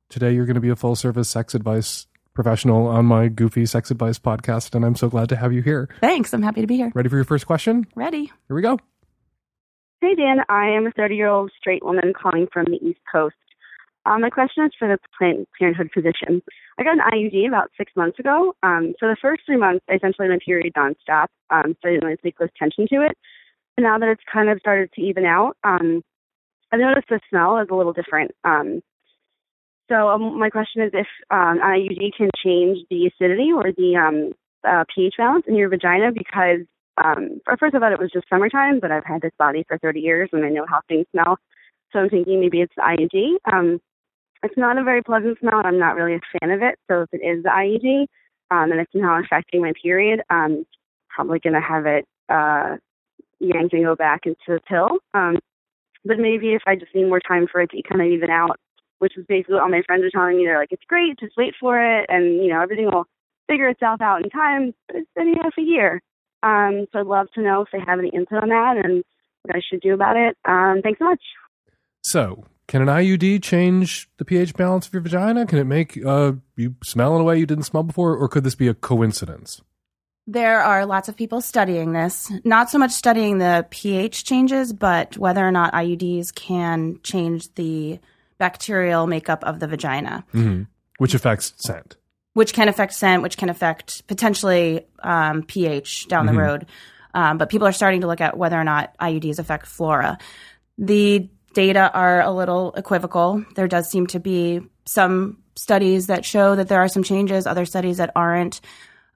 today 0.08 0.32
you're 0.32 0.46
going 0.46 0.54
to 0.54 0.60
be 0.60 0.70
a 0.70 0.76
full 0.76 0.96
service 0.96 1.28
sex 1.28 1.54
advice 1.54 2.06
professional 2.32 2.86
on 2.86 3.04
my 3.04 3.28
goofy 3.28 3.66
sex 3.66 3.90
advice 3.90 4.18
podcast, 4.18 4.74
and 4.74 4.84
I'm 4.84 4.94
so 4.94 5.08
glad 5.08 5.28
to 5.30 5.36
have 5.36 5.52
you 5.52 5.60
here. 5.60 5.88
Thanks. 6.00 6.32
I'm 6.32 6.42
happy 6.42 6.60
to 6.60 6.66
be 6.68 6.76
here. 6.76 6.92
Ready 6.94 7.08
for 7.08 7.16
your 7.16 7.24
first 7.24 7.46
question? 7.46 7.86
Ready? 7.96 8.26
Here 8.46 8.54
we 8.56 8.62
go. 8.62 8.78
Hey, 10.00 10.14
Dan. 10.14 10.38
I 10.48 10.68
am 10.70 10.86
a 10.86 10.92
30 10.92 11.16
year 11.16 11.26
old 11.28 11.50
straight 11.58 11.84
woman 11.84 12.12
calling 12.14 12.46
from 12.52 12.66
the 12.66 12.78
East 12.80 13.00
Coast. 13.10 13.34
Um, 14.06 14.22
my 14.22 14.30
question 14.30 14.64
is 14.64 14.72
for 14.78 14.88
the 14.88 14.98
Planned 15.18 15.46
Parenthood 15.58 15.90
physician. 15.92 16.42
I 16.78 16.84
got 16.84 16.94
an 16.94 17.04
IUD 17.12 17.48
about 17.48 17.70
six 17.76 17.92
months 17.96 18.18
ago. 18.18 18.54
Um, 18.62 18.94
so 18.98 19.06
the 19.06 19.16
first 19.20 19.42
three 19.44 19.56
months, 19.56 19.84
I 19.88 19.94
essentially 19.94 20.28
my 20.28 20.38
period 20.44 20.72
nonstop, 20.76 21.26
um, 21.50 21.76
so 21.82 21.88
I 21.88 21.92
didn't 21.92 22.04
really 22.04 22.18
pay 22.22 22.32
close 22.32 22.50
attention 22.56 22.86
to 22.88 23.02
it. 23.02 23.16
But 23.76 23.82
now 23.82 23.98
that 23.98 24.08
it's 24.08 24.22
kind 24.32 24.48
of 24.48 24.58
started 24.60 24.90
to 24.94 25.02
even 25.02 25.24
out, 25.24 25.56
um, 25.64 26.02
I've 26.72 26.80
noticed 26.80 27.08
the 27.08 27.20
smell 27.28 27.58
is 27.58 27.68
a 27.70 27.74
little 27.74 27.92
different. 27.92 28.32
Um, 28.44 28.82
so 29.90 30.08
um, 30.08 30.38
my 30.38 30.50
question 30.50 30.82
is 30.82 30.90
if 30.92 31.06
um, 31.30 31.60
IUD 31.60 32.12
can 32.16 32.30
change 32.44 32.78
the 32.90 33.06
acidity 33.06 33.50
or 33.54 33.72
the 33.76 33.96
um, 33.96 34.32
uh, 34.68 34.84
pH 34.94 35.14
balance 35.16 35.44
in 35.48 35.54
your 35.54 35.68
vagina 35.68 36.12
because 36.12 36.66
um, 37.02 37.40
at 37.50 37.58
first 37.58 37.74
I 37.74 37.78
thought 37.78 37.92
it 37.92 37.98
was 37.98 38.10
just 38.12 38.28
summertime, 38.28 38.80
but 38.80 38.90
I've 38.90 39.04
had 39.04 39.22
this 39.22 39.32
body 39.38 39.64
for 39.66 39.78
30 39.78 40.00
years 40.00 40.28
and 40.32 40.44
I 40.44 40.50
know 40.50 40.66
how 40.68 40.80
things 40.88 41.06
smell. 41.12 41.38
So 41.92 42.00
I'm 42.00 42.10
thinking 42.10 42.40
maybe 42.40 42.60
it's 42.60 42.74
the 42.76 42.82
IUD. 42.82 43.52
Um, 43.52 43.80
it's 44.42 44.56
not 44.56 44.78
a 44.78 44.84
very 44.84 45.02
pleasant 45.02 45.38
smell, 45.40 45.58
and 45.58 45.66
I'm 45.66 45.78
not 45.78 45.96
really 45.96 46.14
a 46.14 46.38
fan 46.38 46.50
of 46.50 46.62
it. 46.62 46.78
So 46.88 47.02
if 47.02 47.08
it 47.12 47.24
is 47.24 47.42
the 47.42 47.50
IUD 47.50 48.06
um, 48.50 48.70
and 48.70 48.80
it's 48.80 48.92
somehow 48.92 49.20
affecting 49.20 49.62
my 49.62 49.72
period, 49.82 50.20
I'm 50.30 50.64
probably 51.08 51.38
going 51.38 51.54
to 51.54 51.60
have 51.60 51.86
it 51.86 52.06
uh, 52.28 52.76
yanked 53.40 53.74
and 53.74 53.84
go 53.84 53.96
back 53.96 54.20
into 54.24 54.38
the 54.46 54.60
pill. 54.68 54.98
Um, 55.14 55.38
but 56.04 56.18
maybe 56.18 56.54
if 56.54 56.62
I 56.66 56.76
just 56.76 56.94
need 56.94 57.08
more 57.08 57.20
time 57.20 57.46
for 57.50 57.60
it 57.60 57.70
to 57.70 57.82
kind 57.82 58.00
of 58.00 58.08
even 58.08 58.30
out, 58.30 58.58
which 58.98 59.16
is 59.16 59.26
basically 59.28 59.58
all 59.58 59.68
my 59.68 59.82
friends 59.86 60.04
are 60.04 60.10
telling 60.10 60.38
me, 60.38 60.44
they're 60.44 60.58
like, 60.58 60.72
it's 60.72 60.82
great, 60.88 61.18
just 61.18 61.36
wait 61.36 61.54
for 61.60 61.80
it, 61.80 62.06
and 62.08 62.42
you 62.42 62.48
know 62.48 62.60
everything 62.60 62.86
will 62.86 63.06
figure 63.48 63.68
itself 63.68 64.00
out 64.00 64.22
in 64.22 64.30
time. 64.30 64.74
But 64.86 64.96
it's 64.96 65.10
been 65.14 65.34
half 65.34 65.54
a 65.58 65.62
year. 65.62 66.00
Um, 66.42 66.86
so 66.92 67.00
I'd 67.00 67.06
love 67.06 67.26
to 67.34 67.42
know 67.42 67.62
if 67.62 67.68
they 67.72 67.80
have 67.84 67.98
any 67.98 68.10
input 68.10 68.42
on 68.42 68.48
that 68.50 68.76
and 68.82 69.02
what 69.42 69.56
I 69.56 69.60
should 69.68 69.80
do 69.80 69.94
about 69.94 70.16
it. 70.16 70.36
Um, 70.44 70.80
thanks 70.82 70.98
so 71.00 71.06
much. 71.06 71.22
So, 72.02 72.44
can 72.68 72.82
an 72.82 72.88
IUD 72.88 73.42
change 73.42 74.08
the 74.18 74.24
pH 74.24 74.54
balance 74.54 74.86
of 74.86 74.92
your 74.92 75.02
vagina? 75.02 75.44
Can 75.46 75.58
it 75.58 75.64
make 75.64 75.98
uh, 76.04 76.32
you 76.56 76.76
smell 76.84 77.14
in 77.16 77.20
a 77.22 77.24
way 77.24 77.38
you 77.38 77.46
didn't 77.46 77.64
smell 77.64 77.82
before, 77.82 78.14
or 78.16 78.28
could 78.28 78.44
this 78.44 78.54
be 78.54 78.68
a 78.68 78.74
coincidence? 78.74 79.60
There 80.26 80.60
are 80.60 80.84
lots 80.84 81.08
of 81.08 81.16
people 81.16 81.40
studying 81.40 81.92
this, 81.92 82.30
not 82.44 82.68
so 82.70 82.78
much 82.78 82.90
studying 82.92 83.38
the 83.38 83.66
pH 83.70 84.24
changes, 84.24 84.74
but 84.74 85.16
whether 85.16 85.46
or 85.46 85.50
not 85.50 85.72
IUDs 85.72 86.34
can 86.34 87.00
change 87.02 87.52
the 87.54 87.98
bacterial 88.36 89.06
makeup 89.06 89.42
of 89.44 89.58
the 89.58 89.66
vagina, 89.66 90.24
hmm 90.32 90.64
Which 90.98 91.14
affects 91.14 91.54
scent. 91.56 91.96
which 92.34 92.52
can 92.52 92.68
affect 92.68 92.92
scent, 92.92 93.22
which 93.22 93.38
can 93.38 93.48
affect 93.48 94.06
potentially 94.06 94.86
um, 95.02 95.42
pH 95.44 96.06
down 96.08 96.26
Mhm. 96.26 96.32
the 96.32 96.38
road. 96.38 96.66
Um, 97.14 97.38
but 97.38 97.48
people 97.48 97.66
are 97.66 97.72
starting 97.72 98.02
to 98.02 98.06
look 98.06 98.20
at 98.20 98.36
whether 98.36 98.60
or 98.60 98.64
not 98.64 98.94
IUDs 99.00 99.38
affect 99.38 99.66
flora. 99.66 100.18
The 100.76 101.28
data 101.54 101.90
are 101.92 102.20
a 102.20 102.30
little 102.30 102.72
equivocal. 102.76 103.44
There 103.54 103.68
does 103.68 103.90
seem 103.90 104.06
to 104.08 104.20
be 104.20 104.60
some 104.86 105.38
studies 105.56 106.06
that 106.06 106.24
show 106.24 106.54
that 106.54 106.68
there 106.68 106.80
are 106.80 106.88
some 106.88 107.02
changes, 107.02 107.46
other 107.46 107.64
studies 107.66 107.96
that 107.98 108.10
aren't. 108.14 108.60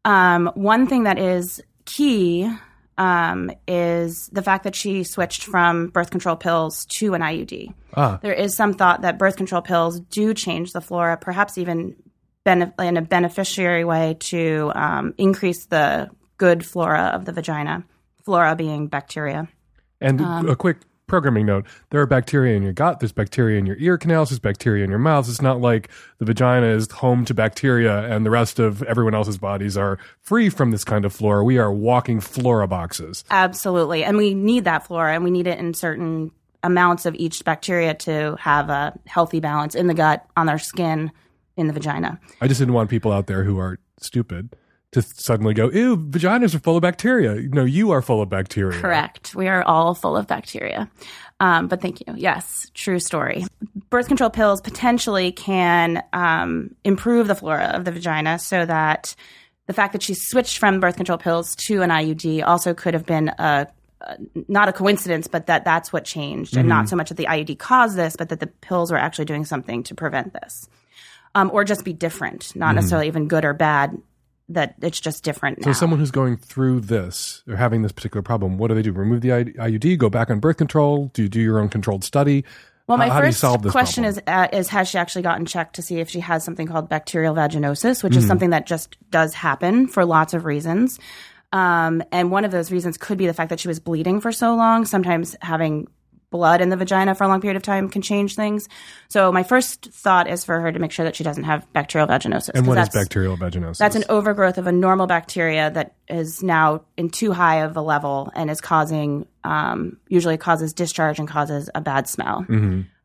Um, 0.05 0.51
one 0.55 0.87
thing 0.87 1.05
that 1.05 1.19
is 1.19 1.63
key 1.85 2.51
um, 2.99 3.51
is 3.69 4.29
the 4.33 4.43
fact 4.43 4.65
that 4.65 4.75
she 4.75 5.05
switched 5.05 5.45
from 5.45 5.89
birth 5.89 6.11
control 6.11 6.37
pills 6.37 6.85
to 6.99 7.15
an 7.15 7.21
IUD. 7.23 7.73
Ah, 7.97 8.19
There 8.23 8.33
is 8.33 8.57
some 8.57 8.75
thought 8.75 9.03
that 9.03 9.19
birth 9.19 9.37
control 9.37 9.63
pills 9.63 10.01
do 10.01 10.35
change 10.35 10.73
the 10.73 10.81
flora, 10.81 11.17
perhaps 11.17 11.57
even 11.59 11.95
benef- 12.45 12.79
in 12.81 12.97
a 12.97 13.03
beneficiary 13.03 13.85
way 13.85 14.17
to 14.21 14.73
um, 14.75 15.15
increase 15.19 15.67
the 15.67 16.11
good 16.39 16.67
flora 16.67 17.13
of 17.15 17.25
the 17.25 17.33
vagina, 17.33 17.85
flora 18.25 18.57
being 18.57 18.89
bacteria. 18.89 19.49
and 20.01 20.21
Um, 20.21 20.49
a 20.49 20.57
quick 20.57 20.79
programming 21.13 21.45
note, 21.45 21.67
there 21.91 22.01
are 22.01 22.07
bacteria 22.07 22.57
in 22.57 22.63
your 22.63 22.73
gut, 22.73 23.01
there's 23.01 23.13
bacteria 23.13 23.59
in 23.59 23.67
your 23.67 23.77
ear 23.77 23.99
canals, 23.99 24.31
there's 24.31 24.39
bacteria 24.39 24.83
in 24.83 24.89
your 24.89 24.99
mouths. 24.99 25.29
It's 25.29 25.43
not 25.43 25.61
like 25.61 25.91
the 26.17 26.25
vagina 26.25 26.69
is 26.69 26.91
home 26.91 27.27
to 27.27 27.35
bacteria 27.35 28.11
and 28.11 28.25
the 28.25 28.31
rest 28.31 28.59
of 28.59 28.83
everyone 28.85 29.15
else's 29.15 29.37
bodies 29.37 29.77
are 29.77 29.99
free 30.23 30.49
from 30.49 30.71
this 30.71 30.85
kind 30.85 31.05
of 31.05 31.13
flora. 31.13 31.45
We 31.45 31.59
are 31.59 31.71
walking 31.71 32.19
flora 32.19 32.67
boxes. 32.67 33.25
Absolutely. 33.31 34.05
And 34.05 34.17
we 34.17 34.33
need 34.33 34.65
that 34.65 34.87
flora 34.87 35.15
and 35.15 35.23
we 35.23 35.31
need 35.31 35.47
it 35.47 35.59
in 35.59 35.75
certain 35.75 36.31
amounts 36.63 37.05
of 37.05 37.15
each 37.17 37.45
bacteria 37.45 37.93
to 37.93 38.35
have 38.41 38.71
a 38.71 38.99
healthy 39.07 39.41
balance 39.41 39.75
in 39.75 39.89
the 39.89 39.95
gut, 39.95 40.25
on 40.35 40.49
our 40.49 40.59
skin, 40.59 41.13
in 41.59 41.67
the 41.67 41.75
vagina. 41.75 42.19
I 42.41 42.49
just 42.49 42.59
didn't 42.59 42.73
want 42.73 42.89
people 42.89 43.13
out 43.13 43.27
there 43.27 43.45
who 43.45 43.59
are 43.59 43.79
stupid 44.01 44.57
to 44.93 45.03
suddenly 45.03 45.55
go, 45.55 45.71
ew, 45.71 45.97
vaginas 45.97 46.55
are 46.55 46.59
full 46.59 46.77
of 46.77 46.83
bacteria. 46.83 47.35
No, 47.35 47.65
you 47.65 47.91
are 47.91 48.03
full 48.03 48.21
of 48.21 48.29
bacteria. 48.29 48.79
Correct. 48.79 49.35
We 49.35 49.49
are 49.49 49.63
all 49.63 49.95
full 49.95 50.17
of 50.17 50.27
bacteria. 50.27 50.91
Um, 51.41 51.67
but 51.67 51.81
thank 51.81 52.01
you. 52.01 52.15
Yes, 52.17 52.71
true 52.75 53.01
story. 53.01 53.47
Birth 53.91 54.07
control 54.09 54.31
pills 54.31 54.61
potentially 54.61 55.33
can 55.33 56.05
um, 56.13 56.75
improve 56.85 57.27
the 57.27 57.35
flora 57.35 57.73
of 57.75 57.85
the 57.85 57.91
vagina 57.91 58.39
so 58.39 58.65
that 58.65 59.17
the 59.67 59.73
fact 59.73 59.93
that 59.95 60.03
she 60.03 60.15
switched 60.15 60.59
from 60.59 60.79
birth 60.79 60.97
control 60.97 61.19
pills 61.19 61.57
to 61.57 61.83
an 61.83 61.91
IUD 61.91 62.47
also 62.47 62.75
could 62.75 62.95
have 62.95 63.07
been 63.07 63.29
a 63.39 63.67
not 64.49 64.69
a 64.69 64.73
coincidence, 64.73 65.29
but 65.29 65.47
that 65.47 65.65
that's 65.65 65.93
what 65.93 66.05
changed, 66.05 66.57
and 66.57 66.69
not 66.69 66.89
so 66.89 66.97
much 66.97 67.09
that 67.11 67.17
the 67.17 67.27
IUD 67.27 67.59
caused 67.59 67.97
this, 67.97 68.17
but 68.17 68.31
that 68.31 68.41
the 68.41 68.49
pills 68.49 68.91
were 68.91 68.99
actually 68.99 69.27
doing 69.27 69.45
something 69.45 69.85
to 69.85 69.95
prevent 69.95 70.33
this, 70.33 70.69
um, 71.37 71.51
or 71.53 71.63
just 71.63 71.85
be 71.85 71.93
different, 71.93 72.55
not 72.57 72.75
necessarily 72.75 73.07
even 73.07 73.29
good 73.29 73.45
or 73.45 73.55
bad. 73.55 73.97
That 74.49 74.75
it's 74.83 75.01
just 75.01 75.25
different 75.25 75.63
So, 75.63 75.71
now. 75.71 75.75
someone 75.75 75.99
who's 75.99 76.11
going 76.11 76.37
through 76.37 76.81
this 76.81 77.43
or 77.49 77.57
having 77.57 77.83
this 77.83 77.93
particular 77.93 78.23
problem, 78.23 78.59
what 78.59 78.69
do 78.69 78.75
they 78.75 78.83
do? 78.83 78.93
Remove 78.93 79.21
the 79.23 79.29
IUD, 79.31 79.99
go 79.99 80.11
back 80.11 80.31
on 80.31 80.41
birth 80.41 80.57
control? 80.59 81.11
Do 81.15 81.23
you 81.23 81.29
do 81.29 81.41
your 81.41 81.59
own 81.59 81.69
controlled 81.69 82.05
study? 82.05 82.45
Well, 82.89 82.99
my 82.99 83.07
how, 83.09 83.15
how 83.15 83.21
first 83.21 83.41
this 83.63 83.73
question 83.73 84.05
problem? 84.05 84.19
is 84.19 84.23
uh, 84.27 84.49
is 84.53 84.69
has 84.69 84.89
she 84.89 84.99
actually 84.99 85.23
gotten 85.23 85.47
checked 85.47 85.77
to 85.77 85.83
see 85.83 86.01
if 86.01 86.11
she 86.11 86.21
has 86.21 86.45
something 86.45 86.67
called 86.67 86.89
bacterial 86.89 87.35
vaginosis, 87.35 88.03
which 88.03 88.17
is 88.17 88.27
something 88.27 88.51
that 88.51 88.67
just 88.67 88.97
does 89.11 89.33
happen 89.33 89.87
for 89.87 90.05
lots 90.05 90.35
of 90.35 90.45
reasons. 90.45 90.99
Um, 91.53 92.03
and 92.11 92.31
one 92.31 92.45
of 92.45 92.51
those 92.51 92.73
reasons 92.73 92.97
could 92.99 93.19
be 93.19 93.27
the 93.27 93.35
fact 93.35 93.51
that 93.51 93.61
she 93.61 93.69
was 93.69 93.79
bleeding 93.79 94.21
for 94.21 94.33
so 94.33 94.55
long. 94.57 94.85
Sometimes 94.85 95.37
having 95.41 95.87
blood 96.33 96.61
in 96.61 96.71
the 96.71 96.77
vagina 96.77 97.15
for 97.15 97.23
a 97.23 97.29
long 97.29 97.41
period 97.41 97.57
of 97.57 97.63
time 97.63 97.89
can 97.89 98.03
change 98.03 98.35
things. 98.35 98.69
So 99.09 99.31
my 99.31 99.45
first 99.45 99.93
thought 99.93 100.29
is 100.29 100.45
for 100.45 100.59
her 100.59 100.73
to 100.73 100.79
make 100.81 100.91
sure 100.91 101.05
that 101.05 101.15
she 101.15 101.23
doesn't 101.23 101.45
have 101.45 101.73
bacterial 101.73 102.09
vaginosis. 102.09 102.51
And 102.55 102.67
what 102.67 102.79
is 102.79 102.89
bacterial 102.89 103.37
vaginosis? 103.37 103.79
That's 103.79 103.95
an 103.95 104.05
overgrowth 104.09 104.59
of 104.59 104.67
a 104.67 104.73
normal 104.73 105.07
bacteria 105.07 105.71
that 105.71 105.95
is 106.09 106.43
now 106.43 106.83
in 106.97 107.11
too 107.11 107.31
high 107.33 107.63
of 107.63 107.77
a 107.77 107.83
level 107.83 108.33
and 108.35 108.51
is 108.51 108.61
causing, 108.61 109.27
um, 109.45 109.99
usually 110.09 110.37
causes 110.37 110.73
discharge 110.73 111.21
and 111.21 111.29
causes 111.29 111.71
a 111.75 111.81
bad 111.81 112.09
smell. 112.09 112.45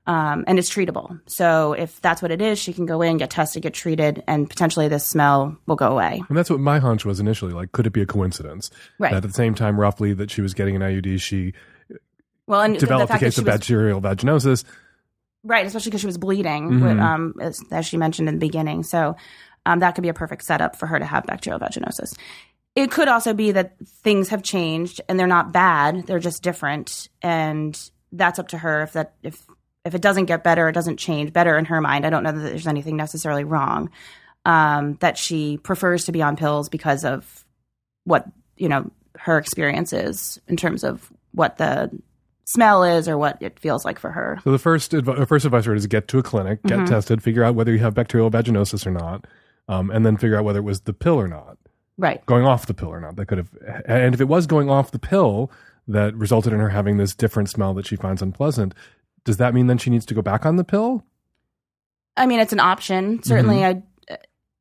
Um, 0.07 0.45
and 0.47 0.57
it's 0.57 0.69
treatable. 0.69 1.19
So 1.28 1.73
if 1.73 1.99
that's 1.99 2.21
what 2.21 2.32
it 2.32 2.41
is, 2.41 2.57
she 2.57 2.71
can 2.71 2.86
go 2.86 3.01
in, 3.01 3.17
get 3.17 3.30
tested, 3.30 3.61
get 3.61 3.73
treated, 3.73 4.23
and 4.25 4.49
potentially 4.49 4.88
this 4.88 5.05
smell 5.05 5.57
will 5.65 5.75
go 5.75 5.91
away. 5.91 6.23
And 6.30 6.38
that's 6.38 6.49
what 6.49 6.61
my 6.61 6.80
hunch 6.80 7.03
was 7.03 7.19
initially. 7.19 7.51
Like, 7.51 7.73
could 7.73 7.86
it 7.86 7.91
be 7.91 8.01
a 8.01 8.05
coincidence? 8.05 8.71
Right. 8.99 9.11
That 9.11 9.17
at 9.17 9.23
the 9.23 9.34
same 9.34 9.53
time, 9.53 9.78
roughly, 9.78 10.13
that 10.13 10.32
she 10.32 10.41
was 10.41 10.53
getting 10.53 10.78
an 10.78 10.82
IUD, 10.82 11.19
she 11.19 11.53
Well, 12.48 12.62
and 12.62 12.76
the 12.76 12.80
developed 12.80 13.10
a 13.10 13.14
fact 13.14 13.22
that 13.22 13.26
case 13.28 13.38
of 13.38 13.45
was- 13.45 13.54
bacterial 13.54 14.02
vaginosis. 14.02 14.64
Right, 15.43 15.66
especially 15.66 15.91
because 15.91 16.02
she 16.02 16.08
was 16.08 16.18
bleeding, 16.18 16.70
Mhm. 16.72 16.82
with, 16.82 17.00
um, 17.00 17.34
as, 17.39 17.62
as 17.72 17.86
she 17.86 17.95
mentioned 17.95 18.28
in 18.28 18.36
the 18.36 18.39
beginning. 18.39 18.84
So 18.84 19.16
um, 19.66 19.80
that 19.80 19.95
could 19.95 20.02
be 20.02 20.10
a 20.10 20.14
perfect 20.14 20.43
setup 20.43 20.76
for 20.76 20.88
her 20.88 20.98
to 21.00 21.06
have 21.06 21.26
bacterial 21.26 21.60
vaginosis. 21.60 22.14
It 22.76 22.91
could 22.91 23.08
also 23.08 23.34
be 23.34 23.52
that 23.52 23.76
things 23.86 24.30
have 24.30 24.43
changed 24.43 25.02
and 25.08 25.20
they're 25.20 25.28
not 25.28 25.52
bad; 25.52 26.06
they're 26.08 26.20
just 26.20 26.41
different, 26.43 27.10
and 27.22 27.78
that's 28.12 28.39
up 28.39 28.48
to 28.50 28.58
her. 28.60 28.84
If 28.84 28.93
that 28.93 29.14
if 29.24 29.45
if 29.86 29.95
it 29.95 30.02
doesn't 30.02 30.26
get 30.26 30.43
better, 30.43 30.68
it 30.70 30.74
doesn't 30.74 30.98
change 30.98 31.32
better 31.34 31.58
in 31.58 31.66
her 31.66 31.80
mind. 31.82 32.06
I 32.06 32.10
don't 32.10 32.24
know 32.24 32.32
that 32.32 32.39
there's 32.39 32.68
anything 32.68 32.95
necessarily 32.98 33.43
wrong. 33.43 33.89
Um, 34.45 34.95
that 35.02 35.18
she 35.18 35.58
prefers 35.58 36.06
to 36.06 36.12
be 36.12 36.22
on 36.22 36.36
pills 36.36 36.70
because 36.70 37.04
of 37.04 37.45
what 38.04 38.26
you 38.58 38.70
know 38.70 38.89
her 39.18 39.38
experience 39.38 39.91
is 39.91 40.39
in 40.48 40.56
terms 40.56 40.84
of 40.84 41.12
what 41.32 41.58
the 41.58 41.89
smell 42.48 42.82
is 42.84 43.10
or 43.10 43.18
what 43.18 43.38
it 43.41 43.60
feels 43.60 43.84
like 43.84 44.00
for 44.00 44.10
her. 44.12 44.39
So 44.45 44.52
the 44.52 44.58
first 44.58 44.93
adv- 44.93 45.28
first 45.28 45.43
advice 45.45 45.66
for 45.66 45.72
her 45.72 45.76
is 45.76 45.86
get 45.86 46.08
to 46.08 46.18
a 46.20 46.24
clinic, 46.24 46.64
get 46.64 46.80
Mhm. 46.80 46.88
tested, 46.88 47.22
figure 47.22 47.43
out 47.43 47.56
whether 47.56 47.74
you 47.74 47.80
have 47.80 47.93
bacterial 47.93 48.32
vaginosis 48.32 48.88
or 48.88 48.91
not, 48.91 49.26
um, 49.68 49.91
and 49.91 50.06
then 50.06 50.16
figure 50.16 50.38
out 50.38 50.45
whether 50.45 50.60
it 50.60 50.64
was 50.64 50.82
the 50.82 50.93
pill 50.93 51.16
or 51.20 51.28
not, 51.28 51.58
Right. 51.98 52.26
going 52.26 52.45
off 52.45 52.66
the 52.66 52.74
pill 52.74 52.88
or 52.88 53.02
not. 53.02 53.18
That 53.18 53.26
could 53.26 53.38
have, 53.39 53.50
and 53.86 54.14
if 54.14 54.22
it 54.22 54.30
was 54.30 54.48
going 54.48 54.70
off 54.70 54.91
the 54.91 55.00
pill 55.00 55.52
that 55.89 56.16
resulted 56.16 56.54
in 56.54 56.60
her 56.60 56.70
having 56.70 56.95
this 56.98 57.14
different 57.14 57.50
smell 57.50 57.74
that 57.74 57.86
she 57.86 57.98
finds 57.98 58.22
unpleasant, 58.22 58.74
does 59.26 59.36
that 59.38 59.54
mean 59.54 59.68
then 59.68 59.78
she 59.78 59.89
needs 59.89 60.06
to 60.06 60.14
go 60.14 60.22
back 60.22 60.45
on 60.45 60.56
the 60.56 60.64
pill? 60.64 61.04
I 62.16 62.26
mean, 62.28 62.39
it's 62.39 62.54
an 62.54 62.62
option. 62.62 63.22
Certainly, 63.24 63.66
I, 63.66 63.84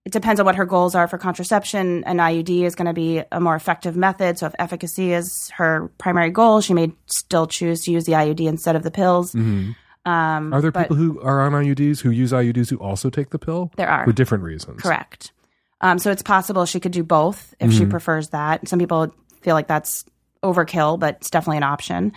it 0.07 0.13
depends 0.13 0.39
on 0.39 0.47
what 0.47 0.55
her 0.55 0.65
goals 0.65 0.95
are 0.95 1.09
for 1.09 1.19
contraception. 1.19 2.05
An 2.05 2.19
IUD 2.19 2.63
is 2.63 2.77
going 2.77 2.87
to 2.87 2.93
be 2.95 3.23
a 3.33 3.41
more 3.41 3.57
effective 3.57 3.97
method. 3.97 4.39
So, 4.39 4.47
if 4.47 4.55
efficacy 4.59 5.13
is 5.13 5.51
her 5.57 5.91
primary 5.99 6.31
goal, 6.31 6.61
she 6.61 6.73
may 6.75 6.93
still 7.07 7.49
choose 7.49 7.83
to 7.83 7.91
use 7.91 8.05
the 8.07 8.13
IUD 8.13 8.47
instead 8.47 8.77
of 8.77 8.85
the 8.85 8.93
pills. 8.93 9.35
Um, 9.35 10.55
Are 10.55 10.61
there 10.63 10.71
people 10.71 10.95
who 10.95 11.21
are 11.21 11.41
on 11.41 11.53
IUDs 11.53 12.01
who 12.01 12.11
use 12.11 12.31
IUDs 12.33 12.71
who 12.71 12.77
also 12.77 13.11
take 13.11 13.31
the 13.31 13.39
pill? 13.41 13.73
There 13.77 13.89
are. 13.91 14.05
for 14.05 14.13
different 14.13 14.45
reasons. 14.45 14.81
Correct. 14.81 15.33
Um, 15.81 15.99
so, 15.99 16.13
it's 16.13 16.23
possible 16.23 16.65
she 16.67 16.79
could 16.81 16.93
do 16.93 17.03
both 17.03 17.53
if 17.59 17.73
she 17.73 17.85
Mhm. 17.85 17.91
prefers 17.91 18.29
that. 18.31 18.69
Some 18.69 18.79
people 18.79 19.13
feel 19.43 19.55
like 19.55 19.67
that's 19.67 20.05
overkill, 20.45 21.01
but 21.01 21.17
it's 21.17 21.31
definitely 21.31 21.57
an 21.57 21.65
option. 21.65 22.13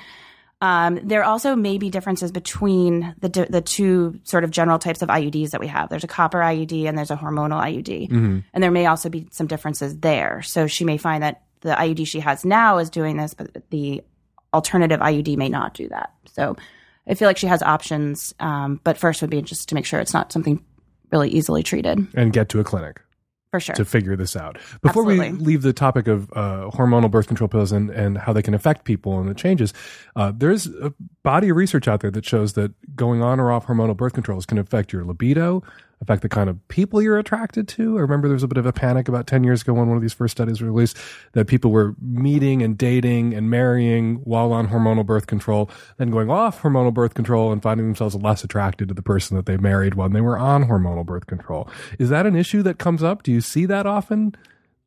Um, 0.62 1.00
there 1.04 1.24
also 1.24 1.56
may 1.56 1.78
be 1.78 1.90
differences 1.90 2.32
between 2.34 3.16
the 3.20 3.48
the 3.50 3.62
two 3.62 4.20
sort 4.24 4.44
of 4.44 4.52
general 4.52 4.78
types 4.78 5.02
of 5.02 5.08
IUDs 5.10 5.52
that 5.52 5.62
we 5.62 5.68
have. 5.68 5.90
There's 5.90 6.04
a 6.04 6.08
copper 6.08 6.40
IUD 6.40 6.86
and 6.88 6.98
there's 6.98 7.12
a 7.12 7.16
hormonal 7.16 7.62
IUD, 7.62 8.10
Mhm. 8.10 8.44
and 8.54 8.64
there 8.64 8.72
may 8.72 8.86
also 8.86 9.08
be 9.10 9.28
some 9.32 9.48
differences 9.48 9.98
there. 10.00 10.42
So 10.42 10.68
she 10.68 10.84
may 10.84 10.98
find 10.98 11.24
that 11.24 11.44
the 11.62 11.76
IUD 11.80 12.06
she 12.06 12.20
has 12.20 12.44
now 12.44 12.78
is 12.78 12.90
doing 12.90 13.16
this, 13.18 13.34
but 13.34 13.70
the 13.70 14.02
alternative 14.54 15.00
IUD 15.02 15.38
may 15.38 15.48
not 15.50 15.74
do 15.76 15.88
that. 15.90 16.12
So 16.34 16.58
I 17.08 17.14
feel 17.14 17.28
like 17.30 17.38
she 17.38 17.48
has 17.48 17.64
options, 17.64 18.34
um, 18.40 18.80
but 18.84 18.98
first 18.98 19.22
would 19.22 19.30
be 19.32 19.42
just 19.42 19.70
to 19.70 19.76
make 19.76 19.86
sure 19.86 20.00
it's 20.02 20.14
not 20.14 20.32
something 20.34 20.62
really 21.12 21.30
easily 21.30 21.64
treated 21.64 22.06
And 22.16 22.34
get 22.34 22.50
to 22.50 22.60
a 22.60 22.64
clinic. 22.64 23.00
For 23.52 23.60
sure. 23.60 23.76
to 23.76 23.86
figure 23.86 24.16
this 24.16 24.36
out. 24.36 24.58
Before 24.82 25.04
we 25.04 25.30
leave 25.32 25.62
the 25.62 25.74
topic 25.74 26.08
of 26.08 26.32
uh, 26.34 26.70
hormonal 26.72 27.10
birth 27.10 27.28
control 27.28 27.48
pills 27.48 27.72
and, 27.72 27.90
and 27.90 28.18
how 28.18 28.34
they 28.34 28.42
can 28.42 28.54
affect 28.54 28.86
people 28.86 29.20
and 29.20 29.28
the 29.28 29.34
changes, 29.34 29.74
uh, 30.16 30.32
there's 30.36 30.68
a 30.68 30.94
body 31.24 31.50
of 31.50 31.58
research 31.58 31.88
out 31.88 32.02
there 32.02 32.12
that 32.12 32.26
shows 32.26 32.54
that 32.54 32.72
going 32.96 33.22
on 33.22 33.40
or 33.40 33.52
off 33.52 33.66
hormonal 33.66 33.98
birth 33.98 34.14
controls 34.14 34.46
can 34.46 34.58
affect 34.58 34.94
your 34.94 35.04
libido, 35.04 35.64
affect 36.02 36.22
the 36.22 36.30
kind 36.30 36.50
of 36.50 36.66
people 36.70 37.02
you're 37.02 37.20
attracted 37.20 37.68
to. 37.68 37.98
I 37.98 38.02
remember 38.02 38.28
there 38.28 38.36
was 38.36 38.44
a 38.44 38.48
bit 38.48 38.58
of 38.58 38.66
a 38.66 38.72
panic 38.72 39.10
about 39.10 39.28
10 39.28 39.44
years 39.44 39.62
ago 39.62 39.74
when 39.74 39.88
one 39.88 39.98
of 39.98 40.02
these 40.02 40.14
first 40.14 40.32
studies 40.32 40.62
were 40.62 40.72
released 40.72 40.98
that 41.34 41.48
people 41.48 41.72
were 41.72 41.96
meeting 42.02 42.62
and 42.62 42.78
dating 42.78 43.34
and 43.34 43.50
marrying 43.50 44.16
while 44.18 44.54
on 44.54 44.70
hormonal 44.70 45.06
birth 45.06 45.28
control, 45.28 45.70
then 45.98 46.10
going 46.10 46.30
off 46.30 46.62
hormonal 46.62 46.94
birth 46.94 47.14
control 47.14 47.52
and 47.52 47.62
finding 47.62 47.86
themselves 47.86 48.16
less 48.16 48.44
attracted 48.44 48.88
to 48.88 48.94
the 48.94 49.02
person 49.02 49.36
that 49.36 49.46
they 49.46 49.58
married 49.58 49.96
when 49.96 50.14
they 50.14 50.22
were 50.22 50.38
on 50.38 50.66
hormonal 50.66 51.06
birth 51.06 51.28
control. 51.28 51.70
Is 51.98 52.10
that 52.10 52.26
an 52.26 52.36
issue 52.36 52.64
that 52.64 52.80
comes 52.80 53.04
up? 53.04 53.24
Do 53.24 53.32
you 53.32 53.42
see 53.42 53.66
that 53.66 53.86
often? 53.86 54.36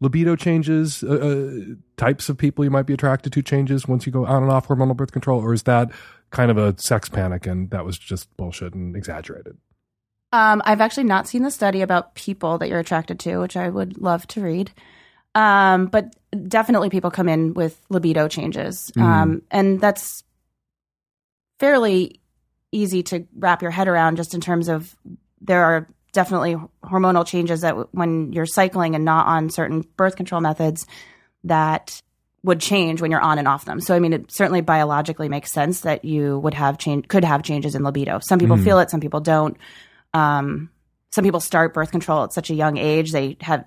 Libido 0.01 0.35
changes, 0.35 1.05
uh, 1.05 1.13
uh, 1.15 1.75
types 1.97 2.29
of 2.29 2.37
people 2.37 2.65
you 2.65 2.73
might 2.73 2.87
be 2.87 2.95
attracted 2.95 3.33
to 3.35 3.43
changes 3.43 3.87
once 3.87 4.05
you 4.05 4.11
go 4.11 4.27
on 4.27 4.43
and 4.43 4.51
off 4.51 4.67
hormonal 4.67 4.97
birth 4.97 5.13
control, 5.13 5.41
or 5.41 5.53
is 5.53 5.63
that 5.63 5.93
kind 6.31 6.51
of 6.51 6.57
a 6.57 6.77
sex 6.77 7.09
panic 7.09 7.47
and 7.47 7.71
that 7.71 7.85
was 7.85 7.99
just 7.99 8.37
bullshit 8.37 8.75
and 8.75 8.97
exaggerated? 8.97 9.57
Um, 10.33 10.63
I've 10.65 10.81
actually 10.81 11.05
not 11.05 11.29
seen 11.29 11.43
the 11.43 11.51
study 11.51 11.83
about 11.83 12.15
people 12.15 12.59
that 12.59 12.69
you're 12.69 12.79
attracted 12.79 13.19
to, 13.21 13.39
which 13.39 13.57
I 13.57 13.69
would 13.69 13.99
love 13.99 14.27
to 14.29 14.41
read. 14.41 14.71
Um, 15.35 15.87
but 15.87 16.15
definitely 16.49 16.91
people 16.91 17.11
come 17.11 17.29
in 17.29 17.55
with 17.55 17.79
libido 17.91 18.29
changes. 18.29 18.91
Um, 18.99 19.43
and 19.51 19.81
that's 19.81 20.25
fairly 21.59 22.21
easy 22.71 23.03
to 23.05 23.27
wrap 23.37 23.63
your 23.63 23.71
head 23.71 23.89
around 23.89 24.17
just 24.17 24.35
in 24.35 24.41
terms 24.41 24.69
of 24.69 24.97
there 25.41 25.63
are 25.65 25.89
definitely 26.13 26.57
hormonal 26.85 27.27
changes 27.27 27.61
that 27.63 27.71
w- 27.71 27.89
when 27.93 28.33
you're 28.33 28.47
cycling 28.47 28.95
and 28.95 29.05
not 29.05 29.27
on 29.27 29.51
certain 29.51 29.83
birth 29.97 30.17
control 30.17 30.41
methods 30.41 30.87
that 31.45 32.01
would 32.43 32.61
change 32.61 33.01
when 33.01 33.11
you're 33.11 33.21
on 33.21 33.39
and 33.39 33.47
off 33.47 33.65
them. 33.65 33.81
So 33.81 33.95
I 33.95 34.01
mean 34.01 34.13
it 34.13 34.33
certainly 34.33 34.61
biologically 34.63 35.29
makes 35.29 35.53
sense 35.53 35.83
that 35.83 36.05
you 36.05 36.39
would 36.41 36.55
have 36.55 36.77
change 36.79 37.09
could 37.09 37.25
have 37.25 37.43
changes 37.43 37.75
in 37.75 37.85
libido. 37.85 38.19
Some 38.21 38.39
people 38.39 38.57
Mhm. 38.57 38.65
feel 38.65 38.79
it, 38.81 38.91
some 38.91 39.01
people 39.01 39.21
don't. 39.21 39.57
Um, 40.15 40.71
some 41.11 41.25
people 41.25 41.41
start 41.41 41.75
birth 41.75 41.91
control 41.91 42.25
at 42.25 42.33
such 42.33 42.51
a 42.51 42.55
young 42.55 42.77
age 42.77 43.13
they 43.13 43.37
have 43.41 43.65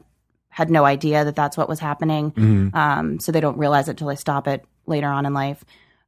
had 0.49 0.69
no 0.69 0.85
idea 0.85 1.25
that 1.25 1.35
that's 1.35 1.57
what 1.57 1.67
was 1.67 1.79
happening. 1.79 2.31
Mhm. 2.31 2.73
Um, 2.73 3.19
so 3.19 3.31
they 3.31 3.41
don't 3.41 3.57
realize 3.57 3.87
it 3.87 3.91
until 3.91 4.07
they 4.07 4.15
stop 4.15 4.47
it 4.47 4.65
later 4.85 5.07
on 5.07 5.25
in 5.25 5.33
life. 5.33 5.63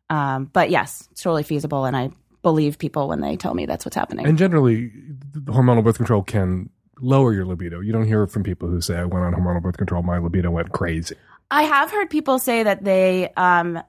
Um, 0.10 0.50
but 0.52 0.70
yes, 0.70 1.08
it's 1.12 1.22
totally 1.22 1.44
feasible, 1.44 1.84
and 1.86 1.98
I 1.98 2.12
believe 2.44 2.78
people 2.78 3.10
when 3.10 3.20
they 3.20 3.36
tell 3.36 3.54
me 3.54 3.66
that's 3.66 3.84
what's 3.86 3.96
happening. 3.96 4.26
And 4.26 4.38
generally, 4.38 4.92
the 5.34 5.52
hormonal 5.52 5.84
birth 5.84 5.98
control 5.98 6.24
can 6.24 6.70
lower 7.02 7.34
your 7.34 7.46
libido. 7.46 7.82
You 7.82 7.92
don't 7.92 8.08
hear 8.08 8.26
from 8.26 8.44
people 8.44 8.70
who 8.70 8.80
say, 8.80 8.98
I 8.98 9.04
went 9.04 9.26
on 9.26 9.34
hormonal 9.34 9.62
birth 9.62 9.78
control, 9.78 10.02
my 10.02 10.18
libido 10.18 10.50
went 10.50 10.72
crazy. 10.72 11.16
I 11.52 11.64
have 11.64 11.92
heard 11.92 12.10
people 12.10 12.40
say 12.40 12.64
that 12.64 12.84
they 12.84 13.30
um, 13.36 13.82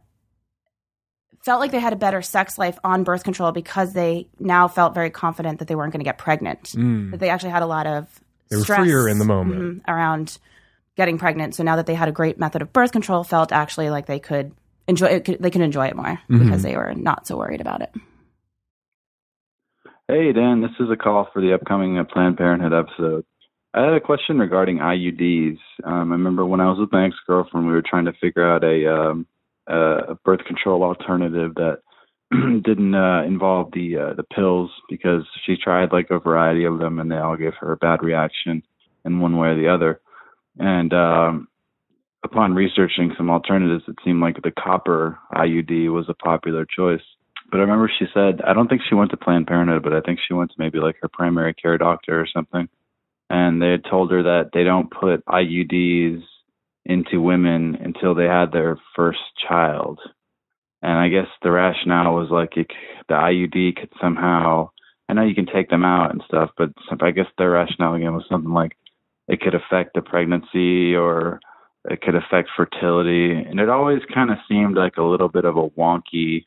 felt 1.49 1.61
like 1.61 1.70
they 1.70 1.80
had 1.80 1.94
a 1.94 1.96
better 1.96 2.20
sex 2.20 2.59
life 2.59 2.78
on 2.84 3.05
birth 3.05 3.24
control 3.24 3.53
because 3.53 3.94
they 3.94 4.28
now 4.38 4.68
felt 4.68 4.92
very 4.92 5.09
confident 5.09 5.61
that 5.61 5.66
they 5.68 5.74
weren't 5.74 5.94
going 5.94 6.01
to 6.01 6.05
get 6.05 6.18
pregnant. 6.18 6.62
Mm. 6.76 7.11
That 7.12 7.20
they 7.20 7.30
actually 7.30 7.53
had 7.53 7.62
a 7.62 7.66
lot 7.66 7.86
of 7.86 8.07
They 8.51 8.57
were 8.57 8.64
stress, 8.64 8.80
freer 8.80 9.09
in 9.09 9.18
the 9.18 9.24
moment. 9.24 9.61
mhm, 9.61 9.80
around 9.88 10.36
getting 10.94 11.16
pregnant. 11.16 11.55
So 11.55 11.62
now 11.62 11.76
that 11.76 11.86
they 11.86 11.94
had 11.94 12.07
a 12.07 12.12
great 12.12 12.38
method 12.38 12.61
of 12.61 12.70
birth 12.74 12.92
control, 12.92 13.24
felt 13.24 13.51
actually 13.51 13.88
like 13.88 14.05
they 14.05 14.18
could 14.18 14.53
enjoy 14.88 15.07
it. 15.07 15.24
Could, 15.24 15.38
they 15.40 15.49
could 15.51 15.62
enjoy 15.62 15.86
it 15.86 15.96
more 15.96 16.20
Mhm. 16.28 16.38
because 16.44 16.62
they 16.62 16.76
were 16.76 16.92
not 16.94 17.26
so 17.26 17.38
worried 17.38 17.62
about 17.62 17.80
it. 17.80 17.92
Hey, 20.07 20.32
Dan, 20.34 20.61
this 20.61 20.72
is 20.78 20.90
a 20.90 20.96
call 20.96 21.28
for 21.32 21.40
the 21.40 21.55
upcoming 21.55 21.96
uh, 21.99 22.05
Planned 22.05 22.36
Parenthood 22.36 22.74
episode. 22.74 23.24
I 23.72 23.84
had 23.84 23.94
a 23.94 24.01
question 24.01 24.38
regarding 24.38 24.80
IUDs. 24.80 25.59
Um, 25.84 26.12
I 26.12 26.16
remember 26.16 26.44
when 26.44 26.61
I 26.61 26.68
was 26.68 26.78
with 26.78 26.92
my 26.92 27.07
ex 27.07 27.14
girlfriend, 27.26 27.66
we 27.66 27.72
were 27.72 27.82
trying 27.82 28.05
to 28.05 28.12
figure 28.20 28.46
out 28.46 28.64
a, 28.64 28.86
um, 28.86 29.26
a 29.69 30.14
birth 30.25 30.45
control 30.45 30.83
alternative 30.83 31.55
that 31.57 31.79
didn't 32.64 32.95
uh, 32.95 33.23
involve 33.23 33.71
the 33.73 33.97
uh, 33.97 34.14
the 34.14 34.23
pills 34.23 34.71
because 34.89 35.23
she 35.45 35.57
tried 35.57 35.93
like 35.93 36.11
a 36.11 36.19
variety 36.19 36.64
of 36.64 36.79
them 36.79 36.99
and 36.99 37.11
they 37.11 37.16
all 37.16 37.37
gave 37.37 37.55
her 37.61 37.73
a 37.73 37.77
bad 37.77 38.03
reaction 38.03 38.62
in 39.05 39.21
one 39.21 39.37
way 39.37 39.49
or 39.49 39.57
the 39.57 39.69
other. 39.69 40.01
And 40.59 40.93
um, 40.93 41.49
upon 42.25 42.55
researching 42.55 43.12
some 43.16 43.31
alternatives, 43.31 43.85
it 43.89 43.97
seemed 44.05 44.21
like 44.21 44.43
the 44.43 44.51
copper 44.51 45.19
IUD 45.33 45.93
was 45.93 46.07
a 46.09 46.14
popular 46.14 46.66
choice. 46.66 47.03
But 47.51 47.59
I 47.59 47.61
remember 47.61 47.91
she 47.99 48.07
said, 48.12 48.43
I 48.47 48.53
don't 48.53 48.69
think 48.69 48.83
she 48.87 48.95
went 48.95 49.11
to 49.12 49.16
Planned 49.16 49.47
Parenthood, 49.47 49.83
but 49.83 49.95
I 49.95 50.01
think 50.01 50.19
she 50.21 50.35
went 50.35 50.51
to 50.51 50.57
maybe 50.59 50.81
like 50.81 50.97
her 51.01 51.09
primary 51.09 51.55
care 51.55 51.79
doctor 51.79 52.21
or 52.21 52.27
something. 52.27 52.69
And 53.31 53.62
they 53.62 53.71
had 53.71 53.85
told 53.85 54.11
her 54.11 54.23
that 54.23 54.51
they 54.53 54.64
don't 54.64 54.91
put 54.91 55.25
IUDs 55.27 56.23
into 56.89 57.20
women 57.20 57.76
until 57.76 58.14
they 58.14 58.24
had 58.24 58.51
their 58.51 58.78
first 58.97 59.20
child. 59.47 60.01
And 60.82 60.93
I 60.93 61.09
guess 61.09 61.26
the 61.43 61.51
rationale 61.51 62.14
was 62.14 62.30
like 62.30 62.57
it, 62.57 62.68
the 63.09 63.14
IUD 63.14 63.76
could 63.76 63.93
somehow, 64.01 64.70
I 65.09 65.12
know 65.12 65.24
you 65.24 65.34
can 65.34 65.47
take 65.47 65.68
them 65.68 65.84
out 65.84 66.11
and 66.11 66.22
stuff, 66.26 66.51
but 66.57 66.70
I 67.01 67.11
guess 67.11 67.26
their 67.36 67.51
rationale 67.51 67.95
again 67.95 68.14
was 68.14 68.24
something 68.28 68.53
like 68.53 68.76
it 69.28 69.41
could 69.41 69.55
affect 69.55 69.95
the 69.95 70.01
pregnancy 70.01 70.95
or 70.95 71.41
it 71.91 72.01
could 72.01 72.14
affect 72.14 72.49
fertility. 72.57 73.32
And 73.32 73.61
it 73.61 73.68
always 73.68 74.01
kind 74.12 74.30
of 74.30 74.39
seemed 74.49 74.76
like 74.76 74.97
a 74.97 75.03
little 75.03 75.28
bit 75.28 75.45
of 75.45 75.57
a 75.57 75.68
wonky, 75.70 76.47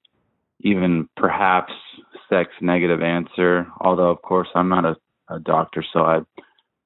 even 0.62 1.08
perhaps 1.18 1.74
sex 2.30 2.50
negative 2.62 3.04
answer. 3.04 3.68
Although, 3.80 4.10
of 4.10 4.22
course, 4.24 4.48
I'm 4.56 4.70
not 4.70 4.86
a, 4.86 4.96
a 5.30 5.40
doctor, 5.40 5.84
so 5.94 6.00
I, 6.00 6.20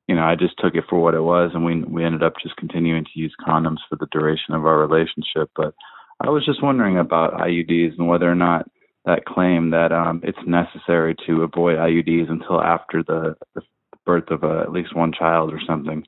you 0.08 0.16
know, 0.16 0.24
I 0.24 0.36
just 0.36 0.54
took 0.60 0.76
it 0.76 0.84
for 0.90 1.00
what 1.00 1.16
it 1.16 1.22
was, 1.22 1.52
and 1.54 1.66
we 1.66 1.84
we 1.84 2.04
ended 2.04 2.24
up 2.24 2.34
just 2.42 2.56
continuing 2.58 3.06
to 3.06 3.20
use 3.20 3.36
condoms 3.46 3.80
for 3.90 3.96
the 3.96 4.08
duration 4.12 4.54
of 4.54 4.66
our 4.66 4.78
relationship. 4.78 5.50
But 5.56 5.74
I 6.20 6.30
was 6.30 6.46
just 6.46 6.64
wondering 6.64 6.98
about 6.98 7.34
IUDs 7.34 7.98
and 7.98 8.08
whether 8.08 8.30
or 8.30 8.36
not 8.36 8.70
that 9.06 9.26
claim 9.26 9.72
that 9.72 9.92
um, 9.92 10.22
it's 10.24 10.38
necessary 10.48 11.16
to 11.28 11.44
avoid 11.44 11.78
IUDs 11.78 12.30
until 12.30 12.62
after 12.62 13.04
the, 13.04 13.36
the 13.54 13.62
birth 14.06 14.30
of 14.30 14.44
uh, 14.44 14.62
at 14.62 14.72
least 14.72 14.96
one 14.96 15.12
child 15.12 15.54
or 15.54 15.60
something 15.68 16.04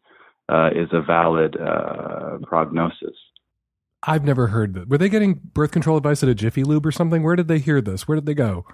uh, 0.49 0.69
is 0.75 0.89
a 0.91 1.01
valid 1.01 1.57
uh, 1.59 2.37
prognosis. 2.43 3.15
I've 4.03 4.23
never 4.23 4.47
heard 4.47 4.75
that. 4.75 4.87
Were 4.87 4.97
they 4.97 5.09
getting 5.09 5.33
birth 5.53 5.71
control 5.71 5.97
advice 5.97 6.23
at 6.23 6.29
a 6.29 6.35
Jiffy 6.35 6.63
Lube 6.63 6.85
or 6.85 6.91
something? 6.91 7.23
Where 7.23 7.35
did 7.35 7.47
they 7.47 7.59
hear 7.59 7.81
this? 7.81 8.07
Where 8.07 8.15
did 8.15 8.25
they 8.25 8.35
go? 8.35 8.65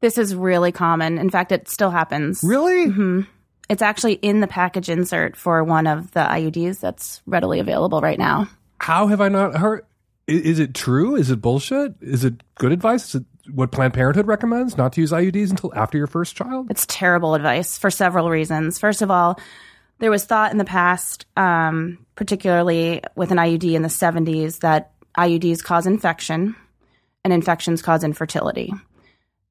This 0.00 0.18
is 0.18 0.34
really 0.34 0.72
common. 0.72 1.18
In 1.18 1.30
fact, 1.30 1.50
it 1.50 1.68
still 1.68 1.90
happens. 1.90 2.42
Really? 2.44 2.90
hmm 2.90 3.22
It's 3.68 3.82
actually 3.82 4.14
in 4.14 4.40
the 4.40 4.46
package 4.46 4.88
insert 4.88 5.36
for 5.36 5.64
one 5.64 5.86
of 5.86 6.12
the 6.12 6.20
IUDs 6.20 6.80
that's 6.80 7.20
readily 7.26 7.58
available 7.60 8.00
right 8.00 8.18
now. 8.18 8.48
How 8.80 9.08
have 9.08 9.20
I 9.20 9.28
not 9.28 9.56
heard? 9.56 9.84
Is 10.28 10.58
it 10.58 10.74
true? 10.74 11.16
Is 11.16 11.30
it 11.30 11.40
bullshit? 11.40 11.94
Is 12.00 12.24
it 12.24 12.42
good 12.56 12.72
advice? 12.72 13.06
Is 13.08 13.14
it 13.16 13.24
what 13.54 13.70
Planned 13.72 13.94
Parenthood 13.94 14.26
recommends? 14.26 14.76
Not 14.76 14.92
to 14.94 15.00
use 15.00 15.12
IUDs 15.12 15.50
until 15.50 15.72
after 15.74 15.98
your 15.98 16.06
first 16.08 16.34
child? 16.36 16.66
It's 16.70 16.84
terrible 16.88 17.34
advice 17.34 17.78
for 17.78 17.90
several 17.90 18.28
reasons. 18.30 18.78
First 18.78 19.02
of 19.02 19.10
all, 19.10 19.38
there 19.98 20.10
was 20.10 20.24
thought 20.24 20.50
in 20.52 20.58
the 20.58 20.64
past, 20.64 21.26
um, 21.36 22.04
particularly 22.16 23.02
with 23.14 23.30
an 23.30 23.38
IUD 23.38 23.74
in 23.74 23.82
the 23.82 23.88
70s, 23.88 24.58
that 24.60 24.92
IUDs 25.16 25.62
cause 25.62 25.86
infection 25.86 26.54
and 27.24 27.32
infections 27.32 27.82
cause 27.82 28.04
infertility. 28.04 28.72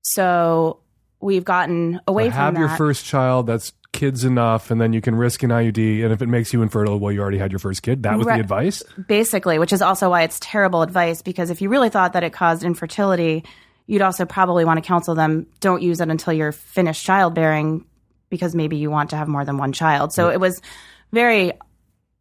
So 0.02 0.80
we've 1.20 1.46
gotten 1.46 2.00
away 2.08 2.26
So 2.26 2.32
from 2.32 2.40
have 2.40 2.54
that. 2.56 2.60
your 2.60 2.70
first 2.70 3.06
child. 3.06 3.48
That's 3.48 3.74
kids 3.96 4.24
enough, 4.24 4.70
and 4.70 4.80
then 4.80 4.94
you 4.94 5.02
can 5.02 5.16
risk 5.16 5.42
an 5.42 5.50
IUD. 5.50 6.04
And 6.04 6.14
if 6.14 6.22
it 6.22 6.28
makes 6.28 6.54
you 6.54 6.62
infertile, 6.62 7.00
well, 7.00 7.12
you 7.12 7.22
already 7.22 7.38
had 7.40 7.52
your 7.52 7.60
first 7.60 7.82
kid. 7.82 8.04
That 8.04 8.18
was 8.18 8.28
Right. 8.28 8.36
the 8.36 8.42
advice. 8.42 8.84
basically, 9.08 9.58
which 9.58 9.74
is 9.74 9.82
also 9.82 10.10
why 10.10 10.22
it's 10.22 10.38
terrible 10.40 10.82
advice 10.82 11.22
because 11.22 11.50
if 11.50 11.62
you 11.62 11.70
really 11.70 11.90
thought 11.90 12.14
that 12.14 12.24
it 12.24 12.34
caused 12.34 12.64
infertility, 12.64 13.44
you'd 13.88 14.02
also 14.02 14.26
probably 14.26 14.66
want 14.66 14.78
to 14.78 14.88
counsel 14.88 15.16
them 15.16 15.48
don't 15.60 15.82
use 15.82 16.02
it 16.02 16.10
until 16.10 16.34
you're 16.34 16.52
finished 16.52 17.06
childbearing 17.06 17.86
because 18.30 18.54
maybe 18.54 18.78
you 18.78 18.92
want 18.92 19.12
to 19.12 19.16
have 19.16 19.28
more 19.28 19.46
than 19.46 19.58
one 19.58 19.72
child. 19.72 20.14
So 20.14 20.28
hmm. 20.28 20.34
it 20.34 20.40
was 20.40 20.62
very 21.12 21.54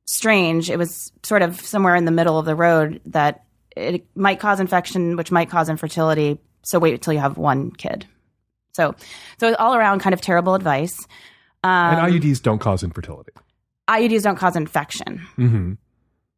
strange. 0.07 0.70
It 0.70 0.79
was 0.79 1.12
sort 1.22 1.43
of 1.43 1.61
somewhere 1.61 1.97
in 1.97 2.05
the 2.05 2.11
middle 2.11 2.39
of 2.39 2.47
the 2.47 2.55
road 2.55 3.01
that 3.07 3.45
it 3.77 4.07
might 4.14 4.39
cause 4.39 4.61
infection, 4.61 5.16
which 5.16 5.33
might 5.33 5.51
cause 5.51 5.68
infertility. 5.68 6.39
So 6.62 6.79
wait 6.79 6.95
until 6.95 7.14
you 7.14 7.20
have 7.20 7.37
one 7.37 7.70
kid. 7.72 8.07
So, 8.72 8.95
so 9.39 9.55
all 9.57 9.75
around 9.75 10.01
kind 10.01 10.14
of 10.14 10.20
terrible 10.20 10.55
advice. 10.55 11.07
Um, 11.64 11.98
and 11.98 12.12
IUDs 12.12 12.40
don't 12.42 12.60
cause 12.60 12.82
infertility. 12.84 13.32
IUDs 13.88 14.22
don't 14.22 14.36
cause 14.36 14.54
infection 14.54 15.18
hmm 15.36 15.72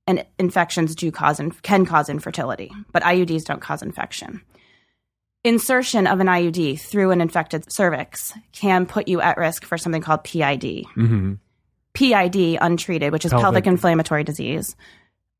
and 0.06 0.24
infections 0.38 0.94
do 0.94 1.10
cause 1.10 1.40
in, 1.40 1.50
can 1.50 1.84
cause 1.84 2.08
infertility, 2.08 2.70
but 2.92 3.02
IUDs 3.02 3.44
don't 3.44 3.60
cause 3.60 3.82
infection. 3.82 4.40
Insertion 5.42 6.06
of 6.06 6.20
an 6.20 6.28
IUD 6.28 6.80
through 6.80 7.10
an 7.10 7.20
infected 7.20 7.72
cervix 7.72 8.32
can 8.52 8.86
put 8.86 9.08
you 9.08 9.20
at 9.20 9.36
risk 9.36 9.64
for 9.64 9.76
something 9.76 10.02
called 10.02 10.22
PID. 10.24 10.84
hmm 10.94 11.34
PID 11.94 12.58
untreated, 12.60 13.10
which 13.10 13.24
is 13.24 13.30
pelvic, 13.30 13.64
Pelvic. 13.64 13.66
inflammatory 13.66 14.22
disease, 14.22 14.76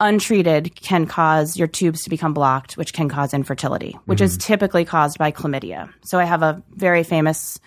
untreated 0.01 0.74
can 0.74 1.07
cause 1.07 1.57
your 1.57 1.68
tubes 1.68 2.03
to 2.03 2.11
become 2.11 2.32
blocked, 2.32 2.76
which 2.76 2.93
can 2.95 3.09
cause 3.09 3.34
infertility, 3.34 3.97
which 4.07 4.20
is 4.22 4.39
typically 4.39 4.84
caused 4.84 5.18
by 5.18 5.30
chlamydia. 5.30 5.93
So 6.03 6.18
I 6.18 6.24
have 6.24 6.43
a 6.43 6.62
very 6.70 7.03
famous 7.03 7.61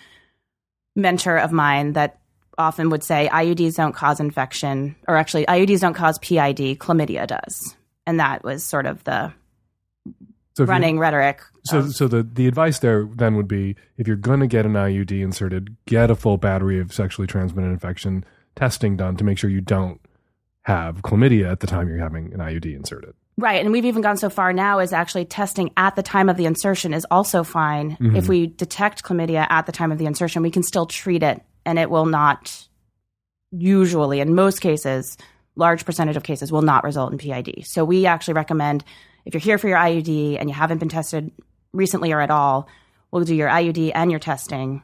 mentor 1.00 1.36
of 1.36 1.52
mine 1.52 1.94
that 1.94 2.18
often 2.58 2.90
would 2.90 3.02
say 3.02 3.28
IUDs 3.32 3.76
don't 3.76 3.94
cause 3.94 4.20
infection, 4.20 4.94
or 5.08 5.16
actually 5.16 5.46
IUDs 5.46 5.80
don't 5.80 5.94
cause 5.94 6.18
PID, 6.18 6.78
chlamydia 6.78 7.26
does. 7.26 7.74
And 8.06 8.20
that 8.20 8.44
was 8.44 8.62
sort 8.64 8.86
of 8.86 9.02
the 9.04 9.32
So 10.56 10.62
if 10.64 10.66
you- 10.66 10.70
running 10.70 10.98
rhetoric. 10.98 11.40
So, 11.64 11.88
so 11.88 12.08
the, 12.08 12.22
the 12.22 12.46
advice 12.46 12.78
there 12.78 13.04
then 13.16 13.36
would 13.36 13.48
be 13.48 13.76
if 13.98 14.06
you're 14.06 14.16
going 14.16 14.40
to 14.40 14.46
get 14.46 14.64
an 14.64 14.72
IUD 14.72 15.12
inserted, 15.22 15.76
get 15.86 16.10
a 16.10 16.14
full 16.14 16.38
battery 16.38 16.80
of 16.80 16.90
sexually 16.92 17.26
transmitted 17.26 17.68
infection 17.68 18.24
testing 18.56 18.96
done 18.96 19.16
to 19.16 19.24
make 19.24 19.36
sure 19.36 19.50
you 19.50 19.60
don't 19.60 20.00
have 20.62 21.02
chlamydia 21.02 21.50
at 21.52 21.60
the 21.60 21.66
time 21.66 21.86
you're 21.88 21.98
having 21.98 22.32
an 22.32 22.40
IUD 22.40 22.74
inserted. 22.74 23.14
Right. 23.40 23.60
And 23.64 23.72
we've 23.72 23.86
even 23.86 24.02
gone 24.02 24.18
so 24.18 24.28
far 24.28 24.52
now 24.52 24.78
as 24.80 24.92
actually 24.92 25.24
testing 25.24 25.70
at 25.76 25.96
the 25.96 26.02
time 26.02 26.28
of 26.28 26.36
the 26.36 26.44
insertion 26.44 26.92
is 26.92 27.06
also 27.10 27.42
fine. 27.42 27.96
Mhm. 27.98 28.16
If 28.16 28.28
we 28.28 28.48
detect 28.48 29.02
chlamydia 29.02 29.46
at 29.48 29.64
the 29.64 29.72
time 29.72 29.92
of 29.92 29.98
the 29.98 30.04
insertion, 30.04 30.42
we 30.42 30.50
can 30.50 30.62
still 30.62 30.84
treat 30.84 31.22
it 31.22 31.42
and 31.64 31.78
it 31.78 31.90
will 31.90 32.04
not, 32.04 32.68
usually, 33.50 34.20
in 34.20 34.34
most 34.34 34.60
cases, 34.60 35.16
large 35.56 35.84
percentage 35.86 36.16
of 36.16 36.22
cases, 36.22 36.52
will 36.52 36.62
not 36.62 36.84
result 36.84 37.12
in 37.12 37.18
PID. 37.18 37.64
So 37.64 37.84
we 37.84 38.06
actually 38.06 38.34
recommend 38.34 38.84
if 39.24 39.32
you're 39.34 39.40
here 39.40 39.58
for 39.58 39.68
your 39.68 39.78
IUD 39.78 40.38
and 40.38 40.48
you 40.48 40.54
haven't 40.54 40.78
been 40.78 40.88
tested 40.88 41.30
recently 41.72 42.12
or 42.12 42.20
at 42.20 42.30
all, 42.30 42.68
we'll 43.10 43.24
do 43.24 43.34
your 43.34 43.48
IUD 43.48 43.92
and 43.94 44.10
your 44.10 44.20
testing 44.20 44.82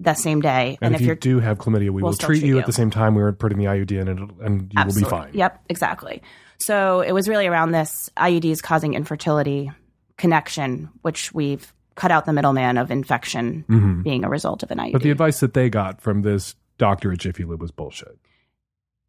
the 0.00 0.14
same 0.14 0.40
day. 0.40 0.78
And, 0.82 0.94
if, 0.94 1.00
you 1.00 1.08
you're 1.08 1.16
do 1.16 1.40
have 1.40 1.58
chlamydia, 1.58 1.90
we 1.90 2.02
we'll 2.02 2.10
will 2.10 2.12
treat 2.14 2.40
treat 2.40 2.42
you, 2.42 2.54
you. 2.54 2.58
at 2.60 2.66
the 2.66 2.72
same 2.72 2.90
time 2.90 3.14
we 3.14 3.22
are 3.22 3.32
putting 3.32 3.58
the 3.58 3.64
IUD 3.64 3.92
in, 3.92 4.08
and, 4.08 4.32
and 4.40 4.62
you 4.62 4.68
Absolutely. 4.76 5.02
will 5.02 5.22
be 5.22 5.24
fine. 5.26 5.30
Yep, 5.34 5.64
exactly. 5.68 6.22
So 6.64 7.00
it 7.00 7.12
was 7.12 7.28
really 7.28 7.46
around 7.46 7.72
this 7.72 8.08
IUDs 8.16 8.62
causing 8.62 8.94
infertility 8.94 9.70
connection, 10.16 10.88
which 11.02 11.32
we've 11.34 11.72
cut 11.94 12.10
out 12.10 12.24
the 12.24 12.32
middleman 12.32 12.78
of 12.78 12.90
infection 12.90 13.64
Mhm. 13.68 14.02
being 14.02 14.24
a 14.24 14.28
result 14.28 14.62
of 14.62 14.70
an 14.70 14.78
IUD. 14.80 14.92
But 14.92 15.02
the 15.02 15.10
advice 15.10 15.40
that 15.40 15.54
they 15.54 15.68
got 15.68 16.00
from 16.00 16.22
this 16.22 16.54
doctor 16.78 17.12
at 17.12 17.18
Jiffy 17.18 17.44
Lube 17.44 17.60
was 17.60 17.70
bullshit. 17.70 18.18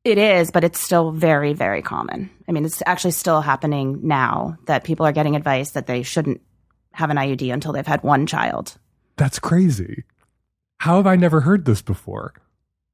it 0.04 0.20
is, 0.20 0.52
but 0.52 0.64
it's 0.64 0.80
still 0.80 1.10
very, 1.12 1.54
very 1.54 1.82
common. 1.82 2.30
I 2.48 2.52
mean, 2.52 2.64
it's 2.64 2.84
actually 2.86 3.10
still 3.10 3.42
happening 3.42 4.02
now 4.04 4.56
that 4.68 4.84
people 4.84 5.04
are 5.04 5.12
getting 5.12 5.36
advice 5.36 5.72
that 5.72 5.88
they 5.88 6.04
shouldn't 6.04 6.42
have 6.92 7.10
an 7.10 7.18
IUD 7.18 7.50
until 7.52 7.74
they've 7.74 7.88
had 7.88 8.04
one 8.04 8.28
child. 8.28 8.78
That's 9.18 9.40
crazy. 9.40 10.04
How 10.78 10.98
have 10.98 11.08
I 11.08 11.16
never 11.16 11.42
heard 11.42 11.66
this 11.66 11.82
before? 11.82 12.34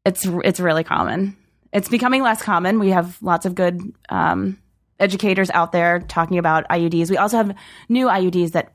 It's 0.05 0.25
it's 0.45 0.61
really 0.61 0.85
common. 0.85 1.35
It's 1.73 1.89
becoming 1.89 2.21
less 2.21 2.41
common. 2.41 2.79
We 2.79 2.89
have 2.89 3.17
lots 3.21 3.45
of 3.45 3.55
good 3.55 3.79
um, 4.09 4.59
educators 4.99 5.49
out 5.51 5.71
there 5.71 5.99
talking 5.99 6.37
about 6.37 6.67
IUDs. 6.69 7.09
We 7.09 7.17
also 7.17 7.37
have 7.37 7.55
new 7.89 8.07
IUDs 8.07 8.51
that 8.51 8.73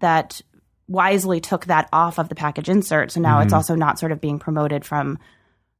that 0.00 0.40
wisely 0.88 1.40
took 1.40 1.66
that 1.66 1.88
off 1.92 2.18
of 2.18 2.28
the 2.28 2.34
package 2.34 2.68
insert. 2.68 3.12
So 3.12 3.20
now 3.20 3.40
it's 3.40 3.52
Mhm. 3.52 3.56
also 3.56 3.74
not 3.74 3.98
sort 3.98 4.12
of 4.12 4.20
being 4.20 4.38
promoted 4.38 4.84
from 4.84 5.18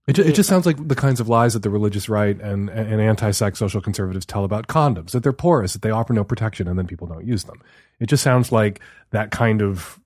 It, 0.06 0.14
ju- 0.14 0.22
it 0.22 0.34
just 0.34 0.48
sounds 0.48 0.66
like 0.66 0.88
the 0.88 0.94
kinds 0.96 1.20
of 1.20 1.28
lies 1.28 1.52
that 1.54 1.62
the 1.62 1.70
religious 1.70 2.08
right 2.08 2.38
and, 2.40 2.68
and 2.70 3.00
anti-sex 3.00 3.58
social 3.58 3.80
conservatives 3.80 4.26
tell 4.26 4.44
about 4.44 4.66
condoms, 4.66 5.12
that 5.12 5.22
they're 5.22 5.32
porous, 5.32 5.74
that 5.74 5.82
they 5.82 5.90
offer 5.90 6.12
no 6.12 6.24
protection, 6.24 6.66
and 6.66 6.76
then 6.78 6.86
people 6.88 7.06
don't 7.06 7.24
use 7.26 7.44
them. 7.44 7.60
It 8.00 8.06
just 8.06 8.22
sounds 8.22 8.50
like 8.50 8.80
that 9.10 9.30
kind 9.30 9.62
of 9.62 10.00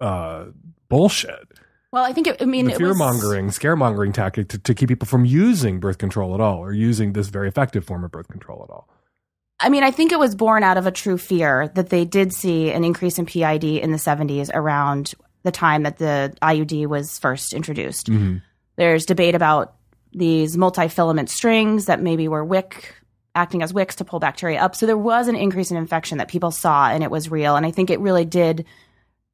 uh, 0.00 0.46
bullshit. 0.88 1.51
Well, 1.92 2.04
I 2.04 2.12
think 2.14 2.26
it, 2.26 2.40
I 2.40 2.46
mean 2.46 2.66
the 2.66 2.72
it 2.72 2.78
fear 2.78 2.88
was 2.88 2.96
mongering, 2.96 3.48
scaremongering 3.48 4.14
tactic 4.14 4.48
to, 4.48 4.58
to 4.58 4.74
keep 4.74 4.88
people 4.88 5.06
from 5.06 5.26
using 5.26 5.78
birth 5.78 5.98
control 5.98 6.34
at 6.34 6.40
all 6.40 6.58
or 6.58 6.72
using 6.72 7.12
this 7.12 7.28
very 7.28 7.48
effective 7.48 7.84
form 7.84 8.02
of 8.02 8.10
birth 8.10 8.28
control 8.28 8.66
at 8.68 8.72
all. 8.72 8.88
I 9.60 9.68
mean, 9.68 9.84
I 9.84 9.90
think 9.90 10.10
it 10.10 10.18
was 10.18 10.34
born 10.34 10.64
out 10.64 10.78
of 10.78 10.86
a 10.86 10.90
true 10.90 11.18
fear 11.18 11.68
that 11.74 11.90
they 11.90 12.04
did 12.04 12.32
see 12.32 12.72
an 12.72 12.82
increase 12.82 13.18
in 13.18 13.26
PID 13.26 13.64
in 13.64 13.92
the 13.92 13.98
70s 13.98 14.50
around 14.52 15.14
the 15.44 15.52
time 15.52 15.84
that 15.84 15.98
the 15.98 16.34
IUD 16.42 16.86
was 16.86 17.18
first 17.18 17.52
introduced. 17.52 18.08
Mm-hmm. 18.08 18.38
There's 18.76 19.04
debate 19.04 19.34
about 19.34 19.74
these 20.12 20.56
multi-filament 20.56 21.30
strings 21.30 21.86
that 21.86 22.00
maybe 22.00 22.26
were 22.26 22.44
wick 22.44 22.94
acting 23.34 23.62
as 23.62 23.72
wicks 23.72 23.96
to 23.96 24.04
pull 24.04 24.18
bacteria 24.18 24.60
up. 24.60 24.74
So 24.74 24.86
there 24.86 24.98
was 24.98 25.28
an 25.28 25.36
increase 25.36 25.70
in 25.70 25.76
infection 25.76 26.18
that 26.18 26.28
people 26.28 26.50
saw 26.50 26.88
and 26.88 27.02
it 27.02 27.10
was 27.10 27.30
real. 27.30 27.56
And 27.56 27.64
I 27.64 27.70
think 27.70 27.90
it 27.90 28.00
really 28.00 28.24
did 28.24 28.66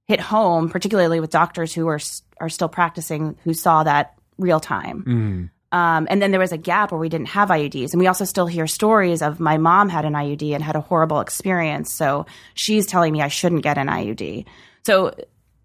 hit 0.09 0.21
home, 0.21 0.71
particularly 0.71 1.21
with 1.21 1.31
doctors 1.31 1.73
who 1.73 1.87
are 1.89 2.01
are 2.41 2.49
still 2.49 2.69
practicing 2.69 3.37
who 3.45 3.53
saw 3.55 3.85
that 3.85 4.15
real 4.39 4.59
time. 4.61 5.05
Mm. 5.05 5.51
Um, 5.71 6.07
and 6.09 6.23
then 6.23 6.31
there 6.31 6.41
was 6.41 6.53
a 6.53 6.57
gap 6.57 6.93
where 6.93 6.99
we 6.99 7.11
didn't 7.11 7.29
have 7.29 7.51
IUDs. 7.51 7.93
And 7.93 8.01
we 8.01 8.07
also 8.07 8.25
still 8.25 8.47
hear 8.47 8.67
stories 8.67 9.21
of 9.21 9.39
my 9.39 9.59
mom 9.59 9.91
had 9.91 10.07
an 10.07 10.15
IUD 10.15 10.55
and 10.55 10.65
had 10.65 10.77
a 10.77 10.81
horrible 10.81 11.21
experience. 11.21 11.93
So 11.93 12.25
she's 12.55 12.87
telling 12.87 13.13
me 13.13 13.21
I 13.21 13.29
shouldn't 13.29 13.63
get 13.63 13.77
an 13.77 13.89
IUD. 13.89 14.47
So 14.87 15.15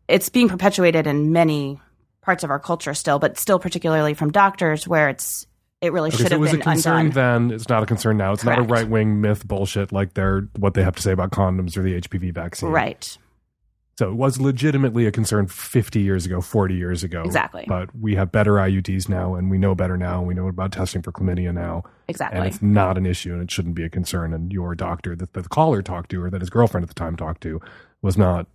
it's 0.10 0.28
being 0.28 0.50
perpetuated 0.50 1.08
in 1.08 1.32
many 1.32 1.80
parts 2.22 2.44
of 2.44 2.50
our 2.50 2.60
culture 2.60 2.94
still, 2.94 3.18
but 3.18 3.38
still 3.40 3.60
particularly 3.60 4.14
from 4.14 4.32
doctors 4.32 4.86
where 4.86 5.08
it's 5.08 5.48
it 5.80 5.94
really 5.94 6.10
Okay, 6.10 6.18
should 6.18 6.28
so 6.28 6.28
it 6.28 6.32
have 6.34 6.42
was 6.42 6.54
a 6.54 6.58
concern 6.58 7.06
undone. 7.08 7.50
then. 7.50 7.56
It's 7.56 7.70
not 7.70 7.84
a 7.84 7.86
concern 7.86 8.18
now. 8.18 8.34
It's 8.34 8.44
not 8.44 8.60
a 8.60 8.64
right 8.64 8.88
wing 8.88 9.22
myth 9.22 9.48
bullshit 9.48 9.92
like 9.94 10.14
they're 10.16 10.48
what 10.58 10.74
they 10.74 10.84
have 10.84 10.96
to 10.96 11.02
say 11.02 11.12
about 11.14 11.32
condoms 11.32 11.78
or 11.78 11.82
the 11.84 12.00
HPV 12.02 12.34
vaccine. 12.34 12.70
Right. 12.70 13.18
So 13.98 14.10
it 14.10 14.16
was 14.16 14.42
legitimately 14.42 15.06
a 15.06 15.12
concern 15.12 15.46
50 15.46 16.00
years 16.00 16.26
ago, 16.26 16.42
40 16.42 16.74
years 16.74 17.04
ago. 17.04 17.22
Exactly. 17.22 17.66
But 17.68 17.96
we 17.96 18.16
have 18.16 18.32
better 18.32 18.54
IUDs 18.54 19.08
now, 19.08 19.36
and 19.36 19.52
we 19.52 19.60
know 19.60 19.76
better 19.76 19.98
now. 19.98 20.18
And 20.18 20.28
we 20.28 20.34
know 20.34 20.48
about 20.48 20.72
testing 20.72 21.04
for 21.04 21.12
chlamydia 21.12 21.54
now. 21.54 21.84
Exactly. 22.08 22.40
And 22.40 22.48
it's 22.48 22.62
not 22.62 22.98
an 22.98 23.06
issue, 23.06 23.34
and 23.34 23.42
it 23.44 23.52
shouldn't 23.52 23.76
be 23.76 23.84
a 23.84 23.90
concern. 23.90 24.34
And 24.34 24.52
your 24.52 24.74
doctor 24.74 25.16
that 25.16 25.34
the 25.34 25.44
caller 25.44 25.84
talked 25.84 26.10
to, 26.10 26.24
or 26.24 26.32
that 26.32 26.42
his 26.42 26.50
girlfriend 26.50 26.84
at 26.84 26.88
the 26.88 26.96
time 26.96 27.16
talked 27.16 27.42
to, 27.44 27.62
was 28.02 28.18
not 28.18 28.48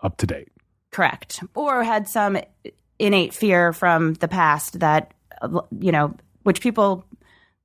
up 0.00 0.16
to 0.16 0.26
date. 0.26 0.48
Correct. 0.90 1.44
Or 1.54 1.84
had 1.84 2.08
some 2.08 2.38
innate 2.98 3.34
fear 3.34 3.72
from 3.72 4.14
the 4.14 4.28
past 4.28 4.80
that, 4.80 5.14
you 5.78 5.92
know, 5.92 6.14
which 6.42 6.60
people, 6.60 7.04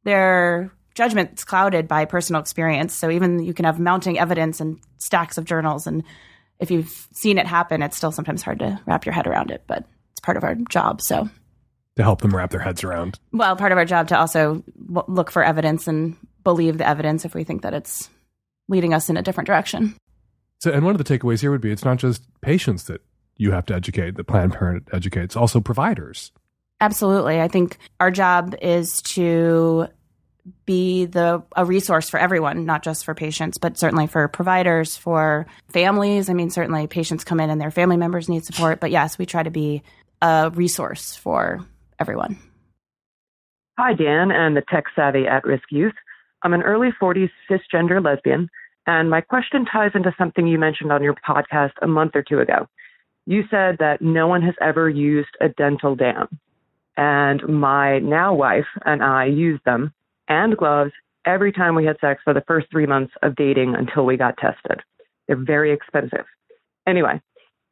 their 0.04 0.72
judgment's 0.94 1.44
clouded 1.44 1.88
by 1.88 2.06
personal 2.06 2.42
experience. 2.42 2.94
So 2.94 3.10
even 3.10 3.44
you 3.44 3.56
can 3.56 3.66
have 3.66 3.80
mounting 3.80 4.20
evidence 4.20 4.62
and 4.62 4.80
stacks 4.98 5.38
of 5.38 5.46
journals. 5.46 5.88
And 5.88 6.04
if 6.60 6.72
you've 6.72 7.08
seen 7.14 7.38
it 7.38 7.46
happen, 7.48 7.82
it's 7.82 7.98
still 7.98 8.12
sometimes 8.12 8.42
hard 8.42 8.60
to 8.60 8.80
wrap 8.86 9.06
your 9.06 9.14
head 9.14 9.28
around 9.28 9.52
it, 9.52 9.64
but 9.68 9.86
it's 10.12 10.20
part 10.22 10.38
of 10.38 10.44
our 10.44 10.56
job. 10.70 11.02
So, 11.02 11.30
To 11.98 12.04
help 12.04 12.22
them 12.22 12.36
wrap 12.36 12.52
their 12.52 12.60
heads 12.60 12.84
around. 12.84 13.20
well, 13.32 13.56
part 13.56 13.72
of 13.72 13.78
our 13.78 13.86
job 13.86 14.08
to 14.10 14.18
also 14.20 14.64
w- 14.88 15.04
look 15.08 15.32
for 15.32 15.44
evidence 15.44 15.88
and 15.88 16.16
believe 16.44 16.78
the 16.78 16.88
evidence 16.88 17.26
if 17.26 17.34
we 17.36 17.44
think 17.44 17.62
that 17.64 17.74
it's 17.74 18.10
leading 18.68 18.94
us 18.94 19.10
in 19.10 19.18
a 19.18 19.22
different 19.22 19.48
direction. 19.48 19.96
So, 20.60 20.72
and 20.72 20.84
one 20.84 20.96
of 20.96 21.04
the 21.04 21.18
takeaways 21.20 21.42
here 21.42 21.52
would 21.52 21.62
be 21.62 21.72
it's 21.72 21.86
not 21.86 21.98
just 21.98 22.24
patients 22.42 22.84
that 22.86 23.02
you 23.36 23.52
have 23.52 23.66
to 23.68 23.76
educate, 23.76 24.16
that 24.16 24.24
Planned 24.26 24.54
Parenthood 24.54 24.90
educates, 24.96 25.36
also 25.36 25.60
providers. 25.62 26.32
Absolutely. 26.82 27.40
I 27.42 27.48
think 27.48 27.78
our 28.00 28.10
job 28.12 28.56
is 28.62 29.02
to 29.04 29.88
be 30.66 31.06
the 31.06 31.44
a 31.56 31.66
resource 31.66 32.10
for 32.10 32.20
everyone, 32.20 32.66
not 32.66 32.84
just 32.84 33.06
for 33.06 33.14
patients, 33.14 33.58
but 33.58 33.78
certainly 33.78 34.08
for 34.08 34.28
providers, 34.28 34.98
for 34.98 35.48
families. 35.70 36.30
I 36.30 36.34
mean, 36.34 36.50
certainly 36.50 36.88
patients 36.88 37.24
come 37.24 37.40
in 37.40 37.50
and 37.50 37.60
their 37.60 37.72
family 37.72 37.98
members 37.98 38.30
need 38.30 38.46
support, 38.46 38.80
but 38.80 38.92
yes, 38.92 39.18
we 39.18 39.26
try 39.26 39.44
to 39.44 39.50
be 39.50 39.84
a 40.22 40.52
resource 40.54 41.16
for 41.16 41.66
everyone. 42.00 42.38
Hi, 43.78 43.94
Dan 43.94 44.32
and 44.32 44.58
the 44.58 44.64
tech 44.70 44.86
savvy 44.96 45.28
at 45.28 45.44
risk 45.44 45.66
youth. 45.70 45.94
I'm 46.44 46.54
an 46.54 46.64
early 46.64 46.90
40s 47.00 47.30
cisgender 47.50 48.04
lesbian, 48.04 48.50
and 48.86 49.10
my 49.10 49.22
question 49.22 49.66
ties 49.66 49.92
into 49.94 50.14
something 50.18 50.48
you 50.48 50.58
mentioned 50.58 50.92
on 50.92 51.04
your 51.04 51.16
podcast 51.16 51.74
a 51.82 51.88
month 51.88 52.16
or 52.16 52.24
two 52.24 52.40
ago. 52.40 52.68
You 53.26 53.44
said 53.52 53.78
that 53.80 54.02
no 54.02 54.28
one 54.28 54.42
has 54.42 54.56
ever 54.62 54.90
used 54.90 55.30
a 55.42 55.50
dental 55.50 55.96
dam, 55.96 56.40
and 56.96 57.48
my 57.48 58.00
now 58.00 58.34
wife 58.34 58.66
and 58.86 59.04
I 59.04 59.26
use 59.26 59.60
them 59.66 59.94
and 60.30 60.58
gloves 60.58 60.92
every 61.26 61.52
time 61.52 61.76
we 61.76 61.86
had 61.86 62.00
sex 62.00 62.22
for 62.24 62.34
the 62.34 62.44
first 62.48 62.68
three 62.72 62.86
months 62.86 63.14
of 63.22 63.36
dating 63.36 63.76
until 63.76 64.06
we 64.06 64.18
got 64.18 64.38
tested. 64.38 64.82
They're 65.28 65.36
very 65.36 65.72
expensive. 65.74 66.26
Anyway, 66.88 67.22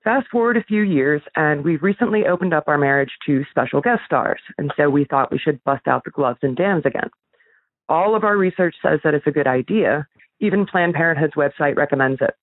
Fast 0.06 0.28
forward 0.32 0.56
a 0.56 0.64
few 0.64 0.84
years, 0.84 1.24
and 1.36 1.64
we've 1.64 1.82
recently 1.82 2.28
opened 2.28 2.54
up 2.54 2.66
our 2.68 2.78
marriage 2.78 3.10
to 3.26 3.44
special 3.50 3.82
guest 3.82 4.02
stars, 4.06 4.40
and 4.60 4.72
so 4.78 4.88
we 4.88 5.04
thought 5.04 5.32
we 5.32 5.40
should 5.40 5.64
bust 5.64 5.88
out 5.88 6.04
the 6.04 6.12
gloves 6.12 6.38
and 6.44 6.56
dams 6.56 6.84
again. 6.86 7.10
All 7.90 8.16
of 8.16 8.24
our 8.24 8.38
research 8.38 8.76
says 8.84 9.00
that 9.04 9.16
it's 9.16 9.26
a 9.26 9.32
good 9.32 9.48
idea. 9.48 10.06
Even 10.40 10.68
Planned 10.68 10.94
Parenthood's 10.94 11.34
website 11.34 11.76
recommends 11.76 12.22
it. 12.22 12.36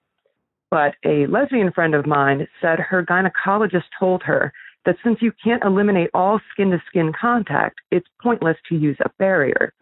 But 0.72 0.96
a 1.04 1.26
lesbian 1.28 1.70
friend 1.70 1.94
of 1.94 2.04
mine 2.04 2.48
said 2.60 2.80
her 2.80 3.04
gynecologist 3.04 3.84
told 3.96 4.24
her 4.24 4.52
that 4.84 4.96
since 5.04 5.22
you 5.22 5.30
can't 5.44 5.62
eliminate 5.62 6.10
all 6.14 6.40
skin 6.50 6.72
to 6.72 6.82
skin 6.88 7.12
contact, 7.12 7.78
it's 7.92 8.08
pointless 8.20 8.56
to 8.70 8.76
use 8.76 8.96
a 9.04 9.10
barrier. 9.20 9.72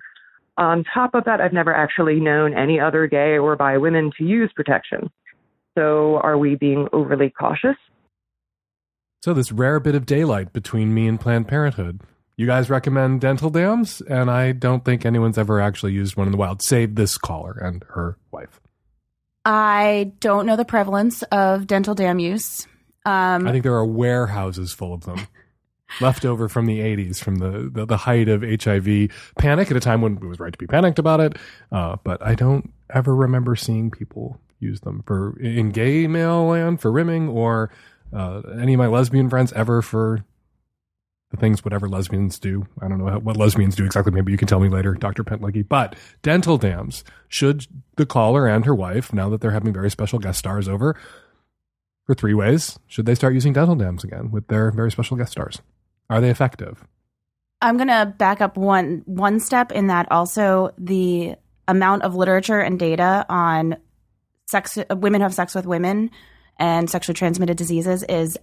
On 0.60 0.84
top 0.92 1.14
of 1.14 1.24
that, 1.24 1.40
I've 1.40 1.54
never 1.54 1.74
actually 1.74 2.20
known 2.20 2.52
any 2.52 2.78
other 2.78 3.06
gay 3.06 3.38
or 3.38 3.56
bi 3.56 3.78
women 3.78 4.12
to 4.18 4.24
use 4.24 4.52
protection. 4.54 5.10
So 5.76 6.20
are 6.22 6.36
we 6.36 6.54
being 6.54 6.86
overly 6.92 7.30
cautious? 7.30 7.76
So, 9.22 9.34
this 9.34 9.52
rare 9.52 9.80
bit 9.80 9.94
of 9.94 10.06
daylight 10.06 10.52
between 10.52 10.94
me 10.94 11.06
and 11.06 11.20
Planned 11.20 11.48
Parenthood. 11.48 12.00
You 12.36 12.46
guys 12.46 12.70
recommend 12.70 13.20
dental 13.20 13.50
dams, 13.50 14.00
and 14.02 14.30
I 14.30 14.52
don't 14.52 14.82
think 14.82 15.04
anyone's 15.04 15.36
ever 15.36 15.60
actually 15.60 15.92
used 15.92 16.16
one 16.16 16.26
in 16.26 16.32
the 16.32 16.38
wild, 16.38 16.62
save 16.62 16.94
this 16.94 17.18
caller 17.18 17.52
and 17.52 17.84
her 17.90 18.16
wife. 18.30 18.60
I 19.44 20.12
don't 20.20 20.46
know 20.46 20.56
the 20.56 20.64
prevalence 20.64 21.22
of 21.24 21.66
dental 21.66 21.94
dam 21.94 22.18
use. 22.18 22.66
Um, 23.04 23.46
I 23.46 23.52
think 23.52 23.62
there 23.62 23.74
are 23.74 23.84
warehouses 23.84 24.72
full 24.72 24.94
of 24.94 25.04
them. 25.04 25.26
Left 26.00 26.24
over 26.24 26.48
from 26.48 26.66
the 26.66 26.78
80s, 26.80 27.22
from 27.22 27.36
the, 27.36 27.70
the, 27.72 27.86
the 27.86 27.96
height 27.96 28.28
of 28.28 28.42
HIV 28.42 29.10
panic 29.38 29.70
at 29.70 29.76
a 29.76 29.80
time 29.80 30.00
when 30.02 30.16
it 30.16 30.24
was 30.24 30.40
right 30.40 30.52
to 30.52 30.58
be 30.58 30.66
panicked 30.66 30.98
about 30.98 31.20
it. 31.20 31.36
Uh, 31.72 31.96
but 32.04 32.24
I 32.24 32.34
don't 32.34 32.72
ever 32.88 33.14
remember 33.14 33.56
seeing 33.56 33.90
people 33.90 34.40
use 34.60 34.80
them 34.80 35.02
for 35.06 35.38
in 35.40 35.70
gay 35.70 36.06
male 36.06 36.46
land 36.46 36.80
for 36.80 36.92
rimming 36.92 37.28
or 37.28 37.70
uh, 38.12 38.42
any 38.60 38.74
of 38.74 38.78
my 38.78 38.86
lesbian 38.86 39.28
friends 39.28 39.52
ever 39.52 39.82
for 39.82 40.24
the 41.30 41.36
things 41.36 41.64
whatever 41.64 41.88
lesbians 41.88 42.38
do. 42.38 42.66
I 42.80 42.88
don't 42.88 42.98
know 42.98 43.18
what 43.18 43.36
lesbians 43.36 43.76
do 43.76 43.84
exactly. 43.84 44.12
Maybe 44.12 44.32
you 44.32 44.38
can 44.38 44.48
tell 44.48 44.60
me 44.60 44.68
later, 44.68 44.94
Dr. 44.94 45.22
Pentlicky. 45.22 45.66
But 45.66 45.94
dental 46.22 46.58
dams, 46.58 47.04
should 47.28 47.66
the 47.96 48.06
caller 48.06 48.46
and 48.46 48.64
her 48.64 48.74
wife, 48.74 49.12
now 49.12 49.28
that 49.30 49.40
they're 49.40 49.52
having 49.52 49.72
very 49.72 49.90
special 49.90 50.18
guest 50.18 50.40
stars 50.40 50.68
over 50.68 50.96
for 52.04 52.14
three 52.14 52.34
ways, 52.34 52.78
should 52.88 53.06
they 53.06 53.14
start 53.14 53.34
using 53.34 53.52
dental 53.52 53.76
dams 53.76 54.02
again 54.02 54.32
with 54.32 54.48
their 54.48 54.72
very 54.72 54.90
special 54.90 55.16
guest 55.16 55.32
stars? 55.32 55.62
Are 56.10 56.20
they 56.20 56.28
effective? 56.28 56.84
I'm 57.62 57.76
going 57.78 57.88
to 57.88 58.12
back 58.18 58.40
up 58.42 58.56
one 58.58 59.02
one 59.06 59.40
step 59.40 59.72
in 59.72 59.86
that 59.86 60.10
also 60.10 60.72
the 60.76 61.36
amount 61.68 62.02
of 62.02 62.14
literature 62.14 62.58
and 62.60 62.78
data 62.78 63.24
on 63.28 63.76
sex 64.46 64.76
women 64.90 65.20
who 65.20 65.24
have 65.24 65.34
sex 65.34 65.54
with 65.54 65.66
women 65.66 66.10
and 66.58 66.90
sexually 66.90 67.14
transmitted 67.14 67.56
diseases 67.56 68.02
is 68.02 68.38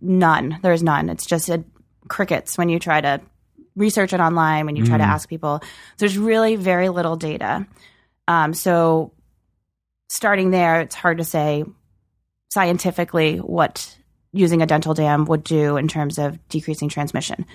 none. 0.00 0.58
There 0.62 0.72
is 0.72 0.82
none. 0.82 1.08
It's 1.08 1.26
just 1.26 1.48
a 1.48 1.64
crickets 2.08 2.56
when 2.56 2.68
you 2.68 2.78
try 2.78 3.00
to 3.00 3.20
research 3.74 4.12
it 4.12 4.20
online, 4.20 4.64
when 4.64 4.76
you 4.76 4.84
try 4.86 4.96
to 4.96 5.04
Mm. 5.04 5.08
ask 5.08 5.28
people. 5.28 5.60
There's 5.98 6.16
really 6.16 6.56
very 6.56 6.88
little 6.88 7.16
data. 7.16 7.66
Um, 8.28 8.54
so 8.54 9.12
starting 10.08 10.50
there, 10.50 10.80
it's 10.82 10.94
hard 10.94 11.18
to 11.18 11.24
say 11.24 11.64
scientifically 12.50 13.38
what 13.38 13.98
using 14.32 14.62
a 14.62 14.66
dental 14.66 14.94
dam 14.94 15.24
would 15.26 15.44
do 15.44 15.76
in 15.76 15.88
terms 15.88 16.18
of 16.18 16.38
decreasing 16.48 16.88
transmission. 16.88 17.46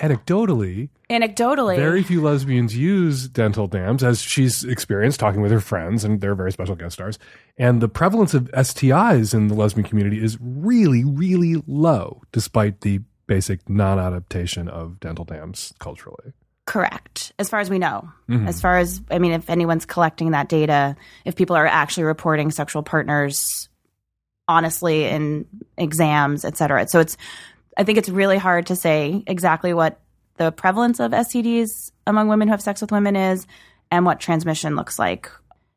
Anecdotally, 0.00 0.88
Anecdotally, 1.10 1.76
very 1.76 2.02
few 2.02 2.22
lesbians 2.22 2.76
use 2.76 3.28
dental 3.28 3.66
dams, 3.66 4.04
as 4.04 4.22
she's 4.22 4.64
experienced 4.64 5.18
talking 5.18 5.42
with 5.42 5.50
her 5.50 5.60
friends, 5.60 6.04
and 6.04 6.20
they're 6.20 6.36
very 6.36 6.52
special 6.52 6.76
guest 6.76 6.94
stars. 6.94 7.18
And 7.58 7.82
the 7.82 7.88
prevalence 7.88 8.32
of 8.32 8.44
STIs 8.52 9.34
in 9.34 9.48
the 9.48 9.54
lesbian 9.54 9.86
community 9.86 10.22
is 10.22 10.38
really, 10.40 11.04
really 11.04 11.62
low, 11.66 12.22
despite 12.30 12.82
the 12.82 13.00
basic 13.26 13.68
non 13.68 13.98
adaptation 13.98 14.68
of 14.68 15.00
dental 15.00 15.24
dams 15.24 15.72
culturally. 15.78 16.32
correct, 16.66 17.32
as 17.40 17.48
far 17.48 17.58
as 17.58 17.68
we 17.68 17.80
know. 17.80 18.08
Mhm. 18.28 18.46
As 18.46 18.60
far 18.60 18.78
as, 18.78 19.02
I 19.10 19.18
mean, 19.18 19.32
if 19.32 19.50
anyone's 19.50 19.84
collecting 19.84 20.30
that 20.30 20.48
data, 20.48 20.94
if 21.24 21.34
people 21.34 21.56
are 21.56 21.66
actually 21.66 22.04
reporting 22.04 22.52
sexual 22.52 22.84
partners 22.84 23.68
honestly 24.50 25.04
in 25.04 25.46
exams, 25.78 26.44
et 26.44 26.56
cetera. 26.56 26.88
So 26.88 26.98
it's 26.98 27.16
I 27.78 27.84
think 27.84 27.98
it's 27.98 28.08
really 28.08 28.36
hard 28.36 28.66
to 28.66 28.76
say 28.76 29.22
exactly 29.26 29.72
what 29.72 30.00
the 30.36 30.50
prevalence 30.50 30.98
of 30.98 31.12
STDs 31.12 31.92
among 32.06 32.28
women 32.28 32.48
who 32.48 32.52
have 32.52 32.60
sex 32.60 32.80
with 32.80 32.90
women 32.90 33.14
is 33.14 33.46
and 33.90 34.04
what 34.04 34.18
transmission 34.18 34.74
looks 34.74 34.98
like. 34.98 35.30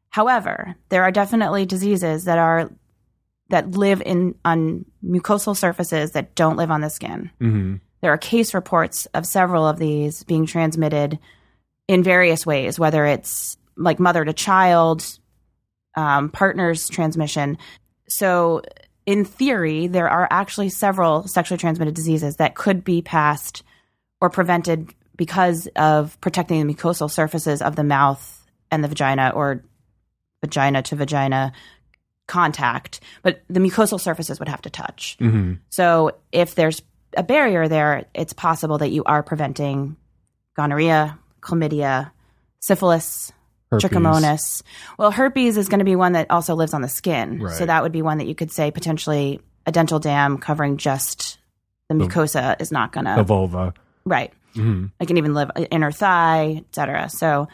However, 0.10 0.76
there 0.90 1.04
are 1.04 1.12
definitely 1.12 1.66
diseases 1.66 2.26
that 2.26 2.40
are 2.40 2.72
that 3.50 3.72
live 3.72 4.02
in 4.02 4.36
on 4.44 4.86
mucosal 5.06 5.56
surfaces 5.56 6.14
that 6.14 6.34
don't 6.34 6.58
live 6.58 6.72
on 6.72 6.82
the 6.82 6.90
skin. 6.90 7.30
Mm-hmm. 7.40 7.76
There 8.02 8.12
are 8.12 8.18
case 8.18 8.54
reports 8.54 9.06
of 9.14 9.26
several 9.26 9.68
of 9.68 9.78
these 9.78 10.24
being 10.24 10.46
transmitted 10.48 11.20
in 11.88 12.04
various 12.04 12.46
ways, 12.46 12.80
whether 12.80 13.06
it's 13.06 13.56
like 13.78 14.00
mother 14.00 14.26
to 14.26 14.34
child, 14.34 15.06
um, 15.96 16.30
partners 16.30 16.90
transmission. 16.90 17.58
So, 18.16 18.62
in 19.08 19.26
theory, 19.26 19.88
there 19.88 20.08
are 20.08 20.28
actually 20.30 20.70
several 20.70 21.28
sexually 21.28 21.58
transmitted 21.58 21.96
diseases 21.96 22.36
that 22.36 22.54
could 22.54 22.84
be 22.84 23.02
passed 23.02 23.64
or 24.22 24.30
prevented 24.30 24.94
because 25.16 25.68
of 25.76 26.20
protecting 26.22 26.66
the 26.66 26.74
mucosal 26.74 27.10
surfaces 27.10 27.64
of 27.64 27.76
the 27.76 27.84
mouth 27.84 28.46
and 28.70 28.84
the 28.84 28.88
vagina 28.88 29.32
or 29.34 29.64
vagina 30.42 30.84
to 30.84 30.96
vagina 30.96 31.54
contact. 32.28 33.00
But 33.24 33.42
the 33.50 33.60
mucosal 33.60 34.00
surfaces 34.00 34.38
would 34.38 34.48
have 34.48 34.62
to 34.62 34.70
touch. 34.70 35.18
Mm-hmm. 35.20 35.54
So, 35.72 36.12
if 36.32 36.54
there's 36.54 36.84
a 37.18 37.24
barrier 37.24 37.68
there, 37.68 38.06
it's 38.14 38.34
possible 38.34 38.78
that 38.78 38.92
you 38.92 39.04
are 39.06 39.24
preventing 39.24 39.98
gonorrhea, 40.56 41.18
chlamydia, 41.42 42.12
syphilis, 42.60 43.32
Herpes. 43.82 43.90
trichomonas. 43.90 44.62
Well, 44.98 45.12
herpes 45.12 45.58
is 45.58 45.70
going 45.70 45.80
to 45.80 45.86
be 45.86 45.96
one 45.96 46.14
that 46.14 46.30
also 46.30 46.56
lives 46.56 46.74
on 46.74 46.82
the 46.82 46.88
skin. 46.90 47.40
Right. 47.42 47.54
So 47.56 47.66
that 47.66 47.84
would 47.84 47.92
be 47.92 48.02
one 48.02 48.18
that 48.20 48.28
you 48.28 48.36
could 48.36 48.52
say 48.52 48.72
potentially 48.72 49.40
a 49.66 49.72
dental 49.72 50.00
dam 50.00 50.38
covering 50.38 50.78
just 50.78 51.38
the 51.90 51.96
The- 51.96 52.06
mucosa 52.06 52.60
is 52.62 52.72
not 52.72 52.92
going 52.92 53.06
to. 53.06 53.14
The 53.16 53.24
vulva. 53.24 53.74
right. 54.06 54.32
Mm-hmm. 54.56 54.86
It 55.00 55.06
can 55.08 55.18
even 55.18 55.34
live 55.34 55.50
inner 55.72 55.92
thigh, 55.92 56.62
etc. 56.70 57.10
So, 57.10 57.48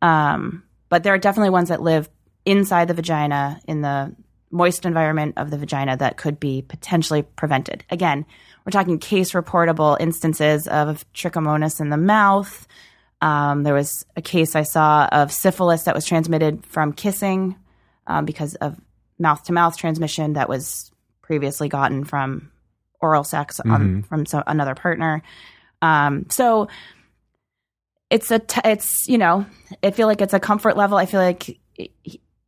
um, 0.00 0.62
but 0.88 1.02
there 1.02 1.12
are 1.12 1.18
definitely 1.18 1.50
ones 1.50 1.68
that 1.68 1.82
live 1.82 2.08
inside 2.46 2.88
the 2.88 2.94
vagina 2.94 3.60
in 3.68 3.82
the 3.82 4.14
moist 4.50 4.86
environment 4.86 5.34
of 5.36 5.50
the 5.50 5.58
vagina 5.58 5.96
that 5.98 6.16
could 6.16 6.40
be 6.40 6.62
potentially 6.62 7.20
prevented. 7.22 7.84
Again, 7.90 8.24
we're 8.64 8.70
talking 8.70 8.98
case 8.98 9.32
reportable 9.32 9.96
instances 10.00 10.66
of 10.66 11.04
trichomonas 11.12 11.80
in 11.80 11.90
the 11.90 11.96
mouth. 11.98 12.66
Um, 13.22 13.62
there 13.62 13.74
was 13.74 14.04
a 14.16 14.22
case 14.22 14.54
I 14.54 14.62
saw 14.62 15.06
of 15.10 15.32
syphilis 15.32 15.84
that 15.84 15.94
was 15.94 16.04
transmitted 16.04 16.64
from 16.66 16.92
kissing 16.92 17.56
um, 18.06 18.24
because 18.24 18.54
of 18.56 18.78
mouth 19.18 19.42
to 19.44 19.52
mouth 19.52 19.76
transmission 19.76 20.34
that 20.34 20.48
was 20.48 20.90
previously 21.22 21.68
gotten 21.68 22.04
from 22.04 22.50
oral 23.00 23.24
sex 23.24 23.58
on, 23.60 24.02
Mhm. 24.02 24.06
from 24.06 24.26
so, 24.26 24.42
another 24.46 24.74
partner. 24.74 25.22
Um, 25.82 26.26
so 26.30 26.68
it's 28.10 28.30
a 28.30 28.38
t- 28.38 28.60
it's 28.64 29.08
you 29.08 29.18
know 29.18 29.44
I 29.82 29.90
feel 29.90 30.06
like 30.06 30.20
it's 30.20 30.34
a 30.34 30.40
comfort 30.40 30.76
level. 30.76 30.96
I 30.98 31.06
feel 31.06 31.20
like 31.20 31.58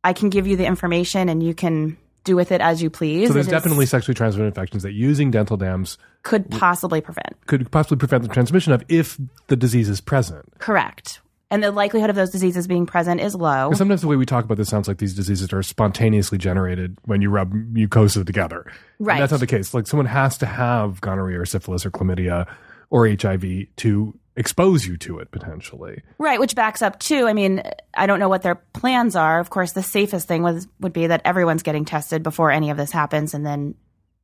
I 0.03 0.13
can 0.13 0.29
give 0.29 0.47
you 0.47 0.55
the 0.55 0.65
information 0.65 1.29
and 1.29 1.43
you 1.43 1.53
can 1.53 1.97
do 2.23 2.35
with 2.35 2.51
it 2.51 2.61
as 2.61 2.81
you 2.81 2.89
please. 2.89 3.27
So 3.27 3.33
there's 3.33 3.47
It 3.47 3.49
is- 3.49 3.51
definitely 3.51 3.85
sexually 3.85 4.15
transmitted 4.15 4.47
infections 4.47 4.83
that 4.83 4.93
using 4.93 5.31
dental 5.31 5.57
dams 5.57 5.97
could 6.23 6.49
possibly 6.51 7.01
prevent. 7.01 7.35
could 7.47 7.71
possibly 7.71 7.97
prevent 7.97 8.23
the 8.23 8.29
transmission 8.29 8.73
of 8.73 8.83
if 8.89 9.17
the 9.47 9.55
disease 9.55 9.89
is 9.89 10.01
present. 10.01 10.45
Correct. 10.59 11.21
And 11.51 11.63
the 11.63 11.71
likelihood 11.71 12.11
of 12.11 12.15
those 12.15 12.29
diseases 12.29 12.67
being 12.67 12.85
present 12.85 13.21
is 13.21 13.33
low. 13.33 13.69
And 13.69 13.77
sometimes 13.77 14.01
the 14.01 14.07
way 14.07 14.15
we 14.15 14.25
talk 14.27 14.45
about 14.45 14.57
this 14.57 14.69
sounds 14.69 14.87
like 14.87 14.97
these 14.97 15.15
diseases 15.15 15.51
are 15.51 15.63
spontaneously 15.63 16.37
generated 16.37 16.95
when 17.05 17.21
you 17.21 17.31
rub 17.31 17.51
mucosa 17.53 18.23
together. 18.23 18.65
And 18.99 19.07
Right. 19.07 19.19
that's 19.19 19.31
not 19.31 19.39
the 19.39 19.47
case. 19.47 19.73
Like 19.73 19.87
someone 19.87 20.05
has 20.05 20.37
to 20.39 20.45
have 20.45 21.01
gonorrhea 21.01 21.39
or 21.39 21.45
syphilis 21.47 21.85
or 21.87 21.89
chlamydia 21.91 22.45
or 22.91 23.07
HIV 23.07 23.65
to 23.77 24.13
expose 24.39 24.87
you 24.87 24.97
to 24.97 25.19
it 25.19 25.29
potentially. 25.31 26.01
Right, 26.17 26.39
which 26.39 26.55
backs 26.55 26.81
up 26.81 26.97
too. 26.97 27.27
I 27.27 27.33
mean, 27.33 27.61
I 27.93 28.07
don't 28.07 28.19
know 28.19 28.29
what 28.29 28.41
their 28.41 28.55
plans 28.55 29.15
are. 29.17 29.39
Of 29.39 29.49
course, 29.49 29.73
the 29.73 29.83
safest 29.83 30.27
thing 30.27 30.41
was 30.41 30.67
would 30.79 30.93
be 30.93 31.07
that 31.07 31.21
everyone's 31.25 31.61
getting 31.61 31.85
tested 31.85 32.23
before 32.23 32.49
any 32.49 32.71
of 32.71 32.77
this 32.77 32.91
happens, 32.91 33.33
and 33.33 33.45
then 33.45 33.75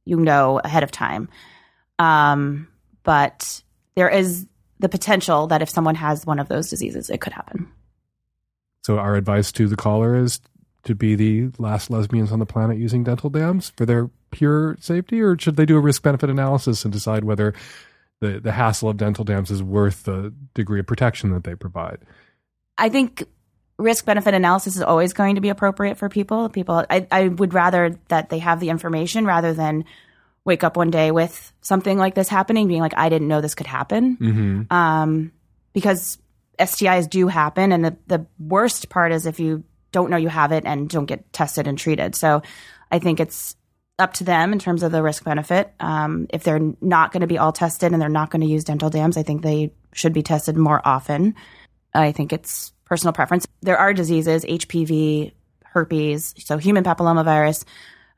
you 0.06 0.18
know 0.18 0.60
ahead 0.64 0.84
of 0.84 0.90
time. 0.90 1.28
Um, 2.00 2.70
but 3.04 3.62
there 3.96 4.10
is 4.10 4.48
the 4.80 4.90
potential 4.90 5.48
that 5.48 5.62
if 5.62 5.70
someone 5.70 5.96
has 5.96 6.26
one 6.26 6.40
of 6.40 6.48
those 6.48 6.70
diseases, 6.70 7.10
it 7.10 7.20
could 7.20 7.34
happen. 7.34 7.70
So 8.84 8.98
our 8.98 9.16
advice 9.16 9.52
to 9.54 9.68
the 9.68 9.76
caller 9.76 10.16
is 10.16 10.40
to 10.84 10.96
be 10.96 11.16
the 11.16 11.50
last 11.58 11.90
lesbians 11.90 12.32
on 12.32 12.40
the 12.40 12.46
planet 12.46 12.78
using 12.78 13.04
dental 13.04 13.30
dams 13.30 13.74
for 13.76 13.86
their 13.86 14.10
pure 14.32 14.78
safety, 14.80 15.22
or 15.22 15.38
should 15.38 15.58
they 15.58 15.66
do 15.66 15.76
a 15.76 15.82
risk 15.82 16.04
benefit 16.04 16.30
analysis 16.30 16.86
and 16.86 16.94
decide 16.94 17.26
whether 17.26 17.54
the, 18.34 18.40
the 18.40 18.52
hassle 18.52 18.90
of 18.90 18.98
dental 18.98 19.24
dams 19.24 19.52
is 19.52 19.62
worth 19.62 20.04
the 20.04 20.34
degree 20.54 20.80
of 20.80 20.88
protection 20.88 21.32
that 21.32 21.44
they 21.44 21.56
provide? 21.56 22.00
I 22.78 22.90
think 22.90 23.24
risk 23.78 24.06
benefit 24.06 24.34
analysis 24.34 24.76
is 24.76 24.82
always 24.82 25.14
going 25.14 25.36
to 25.36 25.42
be 25.42 25.50
appropriate 25.50 25.98
for 25.98 26.10
people. 26.10 26.50
People, 26.50 26.86
I, 26.90 27.08
I 27.12 27.28
would 27.28 27.54
rather 27.54 28.00
that 28.08 28.30
they 28.30 28.40
have 28.40 28.60
the 28.60 28.70
information 28.70 29.26
rather 29.26 29.54
than 29.54 29.86
wake 30.46 30.64
up 30.64 30.78
one 30.78 30.92
day 30.92 31.12
with 31.12 31.52
something 31.62 31.98
like 31.98 32.16
this 32.16 32.30
happening, 32.30 32.68
being 32.68 32.82
like, 32.82 32.98
I 32.98 33.10
didn't 33.10 33.28
know 33.28 33.42
this 33.42 33.56
could 33.56 33.68
happen. 33.68 34.18
Mm-hmm. 34.18 34.74
um, 34.74 35.32
because 35.74 36.18
STIs 36.58 37.10
do 37.10 37.28
happen, 37.28 37.72
and 37.72 37.84
the 37.84 37.98
the 38.08 38.26
worst 38.40 38.90
part 38.90 39.12
is 39.12 39.26
if 39.26 39.40
you 39.40 39.64
don't 39.92 40.10
know 40.10 40.18
you 40.18 40.30
have 40.30 40.52
it 40.52 40.66
and 40.66 40.90
don't 40.90 41.06
get 41.06 41.32
tested 41.34 41.68
and 41.68 41.78
treated. 41.78 42.16
So 42.16 42.42
I 42.92 43.00
think 43.00 43.20
it's 43.20 43.56
up 43.98 44.14
to 44.14 44.24
them 44.24 44.52
in 44.52 44.60
terms 44.60 44.84
of 44.84 44.92
the 44.92 45.02
risk 45.02 45.24
benefit. 45.24 45.74
Um, 45.80 46.28
if 46.30 46.44
they're 46.44 46.74
not 46.82 47.12
going 47.12 47.22
to 47.22 47.28
be 47.28 47.38
all 47.38 47.52
tested 47.52 47.94
and 47.94 48.02
they're 48.02 48.10
not 48.10 48.30
going 48.30 48.42
to 48.42 48.48
use 48.48 48.64
dental 48.64 48.90
dams, 48.90 49.18
I 49.18 49.24
think 49.24 49.42
they 49.42 49.72
should 49.94 50.14
be 50.14 50.24
tested 50.24 50.58
more 50.58 50.82
often. 50.84 51.36
I 51.94 52.12
think 52.12 52.34
it's 52.34 52.74
personal 52.84 53.14
preference. 53.14 53.48
There 53.62 53.78
are 53.78 53.94
diseases, 53.94 54.44
HPV, 54.44 55.32
herpes, 55.64 56.34
so 56.38 56.58
human 56.58 56.84
papillomavirus, 56.84 57.64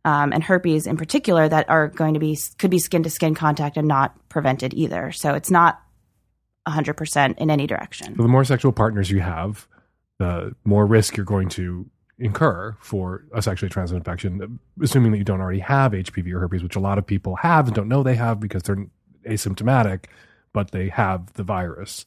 um, 0.04 0.34
and 0.34 0.44
herpes 0.44 0.88
in 0.88 0.98
particular, 0.98 1.48
that 1.48 1.70
are 1.70 1.88
going 1.88 2.16
to 2.16 2.20
be 2.20 2.38
could 2.58 2.72
be 2.72 2.80
skin 2.80 3.04
to 3.04 3.10
skin 3.10 3.36
contact 3.36 3.78
and 3.78 3.88
not 3.88 4.16
prevented 4.30 4.74
either. 4.74 5.12
So 5.12 5.34
it's 5.36 5.52
not 5.52 5.82
100% 6.68 7.38
in 7.38 7.50
any 7.50 7.68
direction. 7.68 8.16
So 8.16 8.24
the 8.24 8.28
more 8.28 8.44
sexual 8.44 8.72
partners 8.72 9.12
you 9.12 9.20
have, 9.20 9.68
the 10.18 10.56
more 10.66 10.86
risk 10.86 11.18
you're 11.18 11.26
going 11.26 11.50
to 11.50 11.90
incur 12.20 12.76
for 12.80 13.24
a 13.34 13.42
sexually 13.42 13.70
transmitted 13.70 14.00
infection, 14.00 14.60
assuming 14.82 15.12
that 15.12 15.18
you 15.18 15.24
don't 15.24 15.42
already 15.42 15.60
have 15.60 15.92
HPV 15.92 16.34
or 16.34 16.40
herpes, 16.40 16.64
which 16.64 16.76
a 16.76 16.80
lot 16.80 16.98
of 16.98 17.06
people 17.06 17.36
have 17.38 17.68
and 17.68 17.76
don't 17.76 17.88
know 17.88 18.04
they 18.04 18.16
have 18.16 18.40
because 18.40 18.64
they're 18.64 18.88
asymptomatic, 19.28 20.06
but 20.54 20.72
they 20.72 20.90
have 20.90 21.34
the 21.34 21.44
virus. 21.44 22.06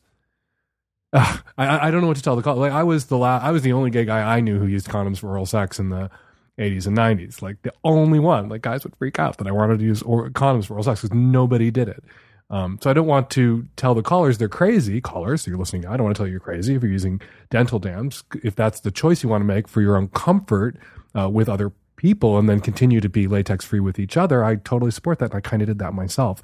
I, 1.12 1.40
I 1.56 1.90
don't 1.90 2.00
know 2.00 2.08
what 2.08 2.16
to 2.16 2.22
tell 2.22 2.36
the 2.36 2.42
call. 2.42 2.56
Like 2.56 2.72
I 2.72 2.82
was 2.82 3.06
the 3.06 3.18
la- 3.18 3.38
I 3.38 3.50
was 3.50 3.62
the 3.62 3.72
only 3.72 3.90
gay 3.90 4.04
guy 4.04 4.36
I 4.36 4.40
knew 4.40 4.58
who 4.58 4.66
used 4.66 4.88
condoms 4.88 5.18
for 5.18 5.28
oral 5.28 5.46
sex 5.46 5.78
in 5.78 5.90
the 5.90 6.10
80s 6.58 6.86
and 6.86 6.96
90s. 6.96 7.42
Like 7.42 7.62
the 7.62 7.72
only 7.84 8.18
one. 8.18 8.48
Like 8.48 8.62
guys 8.62 8.84
would 8.84 8.96
freak 8.96 9.18
out 9.18 9.38
that 9.38 9.46
I 9.46 9.52
wanted 9.52 9.78
to 9.80 9.84
use 9.84 10.02
or- 10.02 10.30
condoms 10.30 10.66
for 10.66 10.74
oral 10.74 10.84
sex 10.84 11.02
because 11.02 11.16
nobody 11.16 11.70
did 11.70 11.88
it. 11.88 12.04
Um, 12.50 12.78
so 12.82 12.90
I 12.90 12.92
don't 12.92 13.06
want 13.06 13.30
to 13.30 13.68
tell 13.76 13.94
the 13.94 14.02
callers 14.02 14.38
they're 14.38 14.48
crazy. 14.48 15.00
Callers, 15.00 15.42
so 15.42 15.50
you're 15.50 15.58
listening. 15.58 15.86
I 15.86 15.96
don't 15.96 16.04
want 16.04 16.16
to 16.16 16.18
tell 16.18 16.26
you 16.26 16.32
you're 16.32 16.40
crazy 16.40 16.74
if 16.74 16.82
you're 16.82 16.90
using 16.90 17.20
dental 17.48 17.78
dams. 17.78 18.24
If 18.42 18.56
that's 18.56 18.80
the 18.80 18.90
choice 18.90 19.22
you 19.22 19.28
want 19.28 19.42
to 19.42 19.46
make 19.46 19.68
for 19.68 19.80
your 19.80 19.96
own 19.96 20.08
comfort 20.08 20.76
uh, 21.16 21.28
with 21.28 21.48
other 21.48 21.72
people, 21.96 22.38
and 22.38 22.48
then 22.48 22.60
continue 22.60 23.00
to 23.00 23.08
be 23.08 23.26
latex 23.28 23.64
free 23.64 23.78
with 23.78 23.98
each 23.98 24.16
other, 24.16 24.42
I 24.42 24.56
totally 24.56 24.90
support 24.90 25.20
that. 25.20 25.26
And 25.26 25.34
I 25.34 25.40
kind 25.40 25.62
of 25.62 25.68
did 25.68 25.78
that 25.78 25.94
myself. 25.94 26.42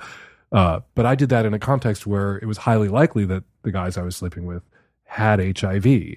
Uh, 0.52 0.80
but 0.94 1.06
I 1.06 1.14
did 1.16 1.28
that 1.30 1.44
in 1.44 1.54
a 1.54 1.58
context 1.58 2.06
where 2.06 2.36
it 2.36 2.46
was 2.46 2.58
highly 2.58 2.88
likely 2.88 3.24
that 3.24 3.42
the 3.62 3.72
guys 3.72 3.98
I 3.98 4.02
was 4.02 4.14
sleeping 4.14 4.46
with 4.46 4.62
had 5.04 5.58
HIV, 5.58 6.16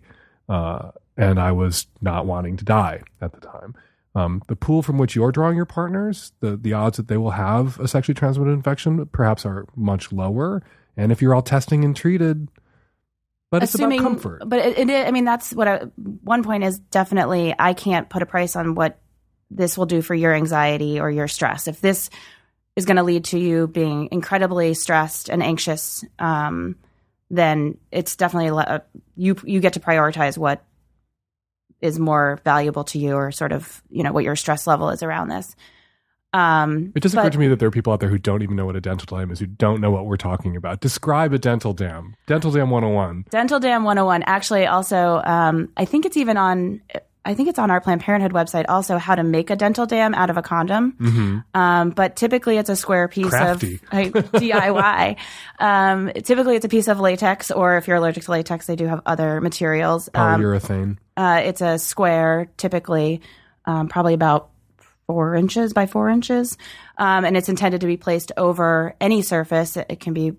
uh, 0.49 0.91
and 1.17 1.39
I 1.39 1.51
was 1.51 1.87
not 2.01 2.25
wanting 2.25 2.57
to 2.57 2.65
die 2.65 3.01
at 3.21 3.33
the 3.33 3.39
time. 3.39 3.75
Um, 4.15 4.41
the 4.47 4.55
pool 4.55 4.81
from 4.81 4.97
which 4.97 5.15
you're 5.15 5.31
drawing 5.31 5.55
your 5.55 5.65
partners, 5.65 6.31
the 6.39 6.57
the 6.57 6.73
odds 6.73 6.97
that 6.97 7.07
they 7.07 7.17
will 7.17 7.31
have 7.31 7.79
a 7.79 7.87
sexually 7.87 8.15
transmitted 8.15 8.51
infection 8.51 9.05
perhaps 9.07 9.45
are 9.45 9.65
much 9.75 10.11
lower. 10.11 10.63
And 10.97 11.11
if 11.11 11.21
you're 11.21 11.35
all 11.35 11.43
testing 11.43 11.85
and 11.85 11.95
treated, 11.95 12.49
but 13.51 13.63
it's 13.63 13.75
about 13.75 13.97
comfort. 13.99 14.43
But 14.45 14.59
it, 14.59 14.89
it, 14.89 15.07
I 15.07 15.11
mean, 15.11 15.25
that's 15.25 15.53
what 15.53 15.67
I, 15.67 15.77
one 16.23 16.43
point 16.43 16.63
is 16.63 16.79
definitely 16.79 17.55
I 17.57 17.73
can't 17.73 18.09
put 18.09 18.21
a 18.21 18.25
price 18.25 18.55
on 18.55 18.75
what 18.75 18.99
this 19.49 19.77
will 19.77 19.87
do 19.87 20.01
for 20.01 20.13
your 20.13 20.33
anxiety 20.33 20.99
or 20.99 21.09
your 21.09 21.27
stress. 21.27 21.67
If 21.67 21.81
this 21.81 22.09
is 22.75 22.85
going 22.85 22.97
to 22.97 23.03
lead 23.03 23.25
to 23.25 23.39
you 23.39 23.67
being 23.67 24.09
incredibly 24.11 24.73
stressed 24.73 25.29
and 25.29 25.41
anxious, 25.41 26.03
um, 26.19 26.75
then 27.29 27.77
it's 27.91 28.15
definitely 28.15 28.79
you 29.15 29.35
you 29.43 29.59
get 29.59 29.73
to 29.73 29.79
prioritize 29.79 30.37
what 30.37 30.63
is 31.81 31.99
more 31.99 32.39
valuable 32.43 32.83
to 32.85 32.99
you 32.99 33.13
or 33.13 33.31
sort 33.31 33.51
of 33.51 33.81
you 33.89 34.03
know 34.03 34.11
what 34.11 34.23
your 34.23 34.35
stress 34.35 34.67
level 34.67 34.89
is 34.89 35.01
around 35.03 35.29
this. 35.29 35.55
Um, 36.31 36.91
It 36.95 37.01
just 37.01 37.15
but- 37.15 37.21
occurred 37.21 37.33
to 37.33 37.39
me 37.39 37.47
that 37.47 37.57
there 37.59 37.67
are 37.67 37.71
people 37.71 37.91
out 37.91 37.99
there 38.01 38.09
who 38.09 38.19
don't 38.19 38.43
even 38.43 38.55
know 38.55 38.65
what 38.67 38.75
a 38.75 38.81
dental 38.81 39.17
dam 39.17 39.31
is, 39.31 39.39
who 39.39 39.47
don't 39.47 39.81
know 39.81 39.89
what 39.89 40.05
we're 40.05 40.15
talking 40.17 40.55
about. 40.55 40.79
Describe 40.79 41.33
a 41.33 41.39
dental 41.39 41.73
dam. 41.73 42.15
Dental 42.27 42.51
dam 42.51 42.69
101. 42.69 43.25
Dental 43.31 43.59
Dam 43.59 43.83
101 43.83 44.21
actually 44.27 44.67
also 44.67 45.23
um, 45.25 45.69
I 45.75 45.85
think 45.85 46.05
it's 46.05 46.17
even 46.17 46.37
on 46.37 46.81
I 47.25 47.33
think 47.33 47.49
it's 47.49 47.59
on 47.59 47.69
our 47.69 47.81
Planned 47.81 48.01
Parenthood 48.01 48.31
website 48.31 48.65
also 48.69 48.97
how 48.97 49.13
to 49.13 49.23
make 49.23 49.49
a 49.49 49.55
dental 49.55 49.85
dam 49.85 50.15
out 50.15 50.29
of 50.29 50.37
a 50.37 50.41
condom. 50.41 50.93
Mm-hmm. 50.93 51.39
Um, 51.53 51.89
but 51.91 52.15
typically 52.15 52.57
it's 52.57 52.69
a 52.69 52.75
square 52.75 53.07
piece 53.07 53.29
Crafty. 53.29 53.75
of 53.91 53.93
like, 53.93 54.11
DIY. 54.13 55.17
Um, 55.59 56.11
typically 56.23 56.55
it's 56.55 56.65
a 56.65 56.69
piece 56.69 56.87
of 56.87 56.99
latex, 56.99 57.51
or 57.51 57.77
if 57.77 57.87
you're 57.87 57.97
allergic 57.97 58.23
to 58.23 58.31
latex, 58.31 58.67
they 58.67 58.75
do 58.75 58.85
have 58.87 59.01
other 59.05 59.41
materials. 59.41 60.09
Um, 60.13 60.41
Polyurethane. 60.41 60.97
uh, 61.17 61.41
it's 61.43 61.61
a 61.61 61.77
square, 61.77 62.49
typically, 62.57 63.21
um, 63.65 63.89
probably 63.89 64.13
about 64.13 64.49
four 65.05 65.35
inches 65.35 65.73
by 65.73 65.87
four 65.87 66.07
inches, 66.09 66.57
um, 66.97 67.25
and 67.25 67.35
it's 67.35 67.49
intended 67.49 67.81
to 67.81 67.87
be 67.87 67.97
placed 67.97 68.31
over 68.37 68.95
any 69.01 69.23
surface. 69.23 69.75
It, 69.75 69.87
it 69.89 69.99
can 69.99 70.13
be 70.13 70.33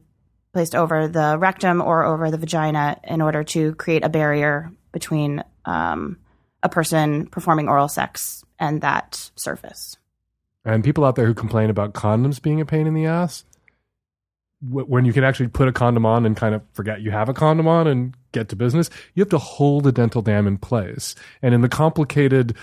placed 0.52 0.74
over 0.74 1.08
the 1.08 1.36
rectum 1.38 1.80
or 1.80 2.04
over 2.04 2.30
the 2.30 2.38
vagina 2.38 3.00
in 3.04 3.20
order 3.20 3.44
to 3.44 3.74
create 3.74 4.04
a 4.04 4.08
barrier 4.08 4.70
between 4.92 5.44
um, 5.64 6.16
a 6.62 6.68
person 6.68 7.26
performing 7.26 7.68
oral 7.68 7.88
sex 7.88 8.44
and 8.58 8.80
that 8.82 9.30
surface. 9.36 9.96
And 10.64 10.84
people 10.84 11.04
out 11.04 11.16
there 11.16 11.26
who 11.26 11.34
complain 11.34 11.70
about 11.70 11.94
condoms 11.94 12.40
being 12.40 12.60
a 12.60 12.66
pain 12.66 12.86
in 12.86 12.94
the 12.94 13.06
ass, 13.06 13.44
when 14.62 15.06
you 15.06 15.12
can 15.12 15.24
actually 15.24 15.48
put 15.48 15.68
a 15.68 15.72
condom 15.72 16.04
on 16.04 16.26
and 16.26 16.36
kind 16.36 16.54
of 16.54 16.62
forget 16.74 17.00
you 17.00 17.10
have 17.10 17.30
a 17.30 17.34
condom 17.34 17.66
on 17.66 17.86
and 17.86 18.14
get 18.32 18.50
to 18.50 18.56
business, 18.56 18.90
you 19.14 19.22
have 19.22 19.30
to 19.30 19.38
hold 19.38 19.86
a 19.86 19.92
dental 19.92 20.20
dam 20.20 20.46
in 20.46 20.58
place. 20.58 21.14
And 21.40 21.54
in 21.54 21.62
the 21.62 21.68
complicated 21.68 22.54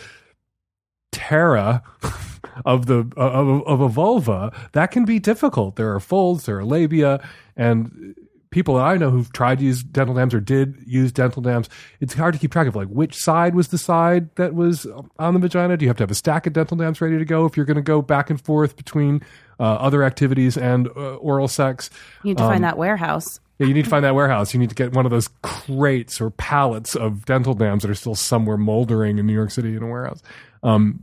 terra 1.12 1.82
of 2.66 2.86
the 2.86 3.12
of, 3.18 3.64
of 3.66 3.82
a 3.82 3.90
vulva, 3.90 4.54
that 4.74 4.92
can 4.92 5.06
be 5.06 5.18
difficult. 5.18 5.76
There 5.76 5.94
are 5.94 6.00
folds, 6.00 6.46
there 6.46 6.60
are 6.60 6.66
labia, 6.66 7.28
and 7.56 8.16
people 8.50 8.76
that 8.76 8.86
I 8.86 8.98
know 8.98 9.10
who've 9.10 9.32
tried 9.34 9.60
to 9.60 9.66
use 9.66 9.84
dental 9.84 10.16
dams 10.16 10.34
or 10.34 10.40
did 10.40 10.76
use 10.86 11.12
dental 11.12 11.42
dams, 11.42 11.70
it's 12.00 12.14
hard 12.14 12.34
to 12.34 12.40
keep 12.40 12.52
track 12.52 12.68
of 12.68 12.76
like 12.76 12.88
which 12.88 13.16
side 13.16 13.56
was 13.56 13.70
the 13.70 13.78
side 13.78 14.34
that 14.36 14.56
was 14.56 14.88
on 15.20 15.34
the 15.34 15.40
vagina. 15.40 15.78
Do 15.78 15.86
you 15.86 15.90
have 15.90 15.98
to 15.98 16.04
have 16.04 16.12
a 16.12 16.16
stack 16.16 16.48
of 16.48 16.54
dental 16.54 16.78
dams 16.78 17.02
ready 17.02 17.18
to 17.18 17.26
go 17.26 17.46
if 17.46 17.58
you're 17.58 17.66
going 17.66 17.76
to 17.76 17.82
go 17.82 18.02
back 18.02 18.30
and 18.30 18.40
forth 18.40 18.76
between 18.76 19.22
uh, 19.60 19.64
other 19.64 20.04
activities 20.04 20.58
and 20.58 20.88
uh, 20.90 21.16
oral 21.16 21.48
sex? 21.48 21.90
You 22.24 22.30
need 22.30 22.38
to 22.38 22.44
Um, 22.44 22.52
find 22.52 22.64
that 22.64 22.78
warehouse. 22.78 23.40
Yeah, 23.60 23.66
you 23.66 23.74
need 23.74 23.86
to 23.86 23.90
find 23.90 24.06
that 24.06 24.14
warehouse. 24.14 24.54
You 24.54 24.60
need 24.60 24.70
to 24.70 24.76
get 24.76 24.94
one 24.94 25.06
of 25.06 25.12
those 25.12 25.30
crates 25.42 26.22
or 26.22 26.30
pallets 26.30 26.96
of 26.96 27.26
dental 27.26 27.56
dams 27.56 27.82
that 27.82 27.90
are 27.90 27.96
still 27.96 28.14
somewhere 28.14 28.56
moldering 28.58 29.18
in 29.18 29.26
New 29.26 29.34
York 29.34 29.50
City 29.50 29.76
in 29.76 29.82
a 29.82 29.88
warehouse. 29.88 30.22
Um, 30.62 31.00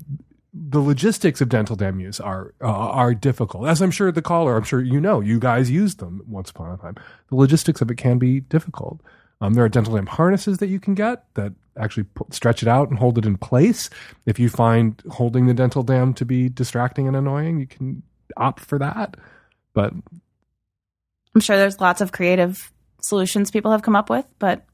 the 0.54 0.80
logistics 0.80 1.40
of 1.40 1.48
dental 1.48 1.74
dam 1.74 1.98
use 1.98 2.20
are 2.20 2.54
uh, 2.60 2.66
are 2.66 3.12
difficult, 3.12 3.66
as 3.66 3.82
I'm 3.82 3.90
sure 3.90 4.12
the 4.12 4.22
caller, 4.22 4.56
I'm 4.56 4.62
sure 4.62 4.80
you 4.80 5.00
know, 5.00 5.20
you 5.20 5.40
guys 5.40 5.70
used 5.70 5.98
them 5.98 6.22
once 6.28 6.50
upon 6.50 6.72
a 6.72 6.76
time. 6.76 6.94
The 7.28 7.36
logistics 7.36 7.80
of 7.80 7.90
it 7.90 7.96
can 7.96 8.18
be 8.18 8.40
difficult. 8.40 9.00
Um, 9.40 9.54
there 9.54 9.64
are 9.64 9.68
dental 9.68 9.94
dam 9.94 10.06
harnesses 10.06 10.58
that 10.58 10.68
you 10.68 10.78
can 10.78 10.94
get 10.94 11.24
that 11.34 11.52
actually 11.76 12.04
put, 12.04 12.32
stretch 12.32 12.62
it 12.62 12.68
out 12.68 12.88
and 12.88 12.98
hold 12.98 13.18
it 13.18 13.26
in 13.26 13.36
place. 13.36 13.90
If 14.26 14.38
you 14.38 14.48
find 14.48 15.02
holding 15.10 15.46
the 15.46 15.54
dental 15.54 15.82
dam 15.82 16.14
to 16.14 16.24
be 16.24 16.48
distracting 16.48 17.08
and 17.08 17.16
annoying, 17.16 17.58
you 17.58 17.66
can 17.66 18.02
opt 18.36 18.60
for 18.60 18.78
that. 18.78 19.16
But 19.72 19.92
I'm 21.34 21.40
sure 21.40 21.56
there's 21.56 21.80
lots 21.80 22.00
of 22.00 22.12
creative 22.12 22.72
solutions 23.02 23.50
people 23.50 23.72
have 23.72 23.82
come 23.82 23.96
up 23.96 24.08
with, 24.08 24.24
but 24.38 24.64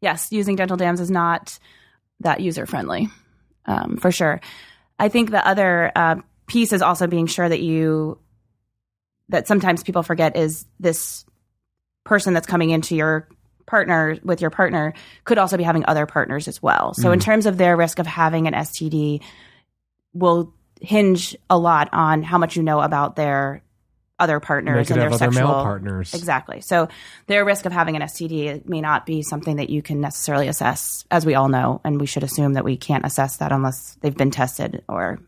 yes, 0.00 0.28
using 0.30 0.54
dental 0.54 0.76
dams 0.76 1.00
is 1.00 1.10
not 1.10 1.58
that 2.20 2.40
user 2.40 2.64
friendly 2.64 3.08
um, 3.66 3.96
for 3.96 4.12
sure. 4.12 4.40
I 4.98 5.08
think 5.08 5.30
the 5.30 5.46
other 5.46 5.92
uh, 5.94 6.16
piece 6.46 6.72
is 6.72 6.82
also 6.82 7.06
being 7.06 7.26
sure 7.26 7.48
that 7.48 7.60
you 7.60 8.18
that 9.28 9.48
sometimes 9.48 9.82
people 9.82 10.02
forget 10.02 10.36
is 10.36 10.66
this 10.78 11.24
person 12.04 12.32
that's 12.32 12.46
coming 12.46 12.70
into 12.70 12.94
your 12.94 13.28
partner 13.66 14.16
with 14.22 14.40
your 14.40 14.50
partner 14.50 14.94
could 15.24 15.38
also 15.38 15.56
be 15.56 15.64
having 15.64 15.84
other 15.86 16.06
partners 16.06 16.46
as 16.46 16.62
well. 16.62 16.94
So 16.94 17.10
in 17.10 17.18
Mm. 17.18 17.22
terms 17.22 17.46
of 17.46 17.58
their 17.58 17.76
risk 17.76 17.98
of 17.98 18.06
having 18.06 18.46
an 18.46 18.54
STD 18.54 19.20
will 20.14 20.54
hinge 20.80 21.36
a 21.50 21.58
lot 21.58 21.88
on 21.92 22.22
how 22.22 22.38
much 22.38 22.54
you 22.56 22.62
know 22.62 22.80
about 22.80 23.16
their 23.16 23.62
other 24.18 24.40
partners 24.40 24.90
and 24.90 25.00
their 25.00 25.12
sexual 25.12 25.46
partners. 25.46 26.14
Exactly. 26.14 26.60
So 26.60 26.88
their 27.26 27.44
risk 27.44 27.66
of 27.66 27.72
having 27.72 27.96
an 27.96 28.02
STD 28.02 28.66
may 28.66 28.80
not 28.80 29.04
be 29.04 29.22
something 29.22 29.56
that 29.56 29.70
you 29.70 29.82
can 29.82 30.00
necessarily 30.00 30.48
assess, 30.48 31.04
as 31.10 31.26
we 31.26 31.34
all 31.34 31.48
know, 31.48 31.80
and 31.84 32.00
we 32.00 32.06
should 32.06 32.22
assume 32.22 32.54
that 32.54 32.64
we 32.64 32.76
can't 32.76 33.04
assess 33.04 33.36
that 33.38 33.52
unless 33.52 33.96
they've 34.00 34.16
been 34.16 34.30
tested 34.30 34.82
or 34.88 35.20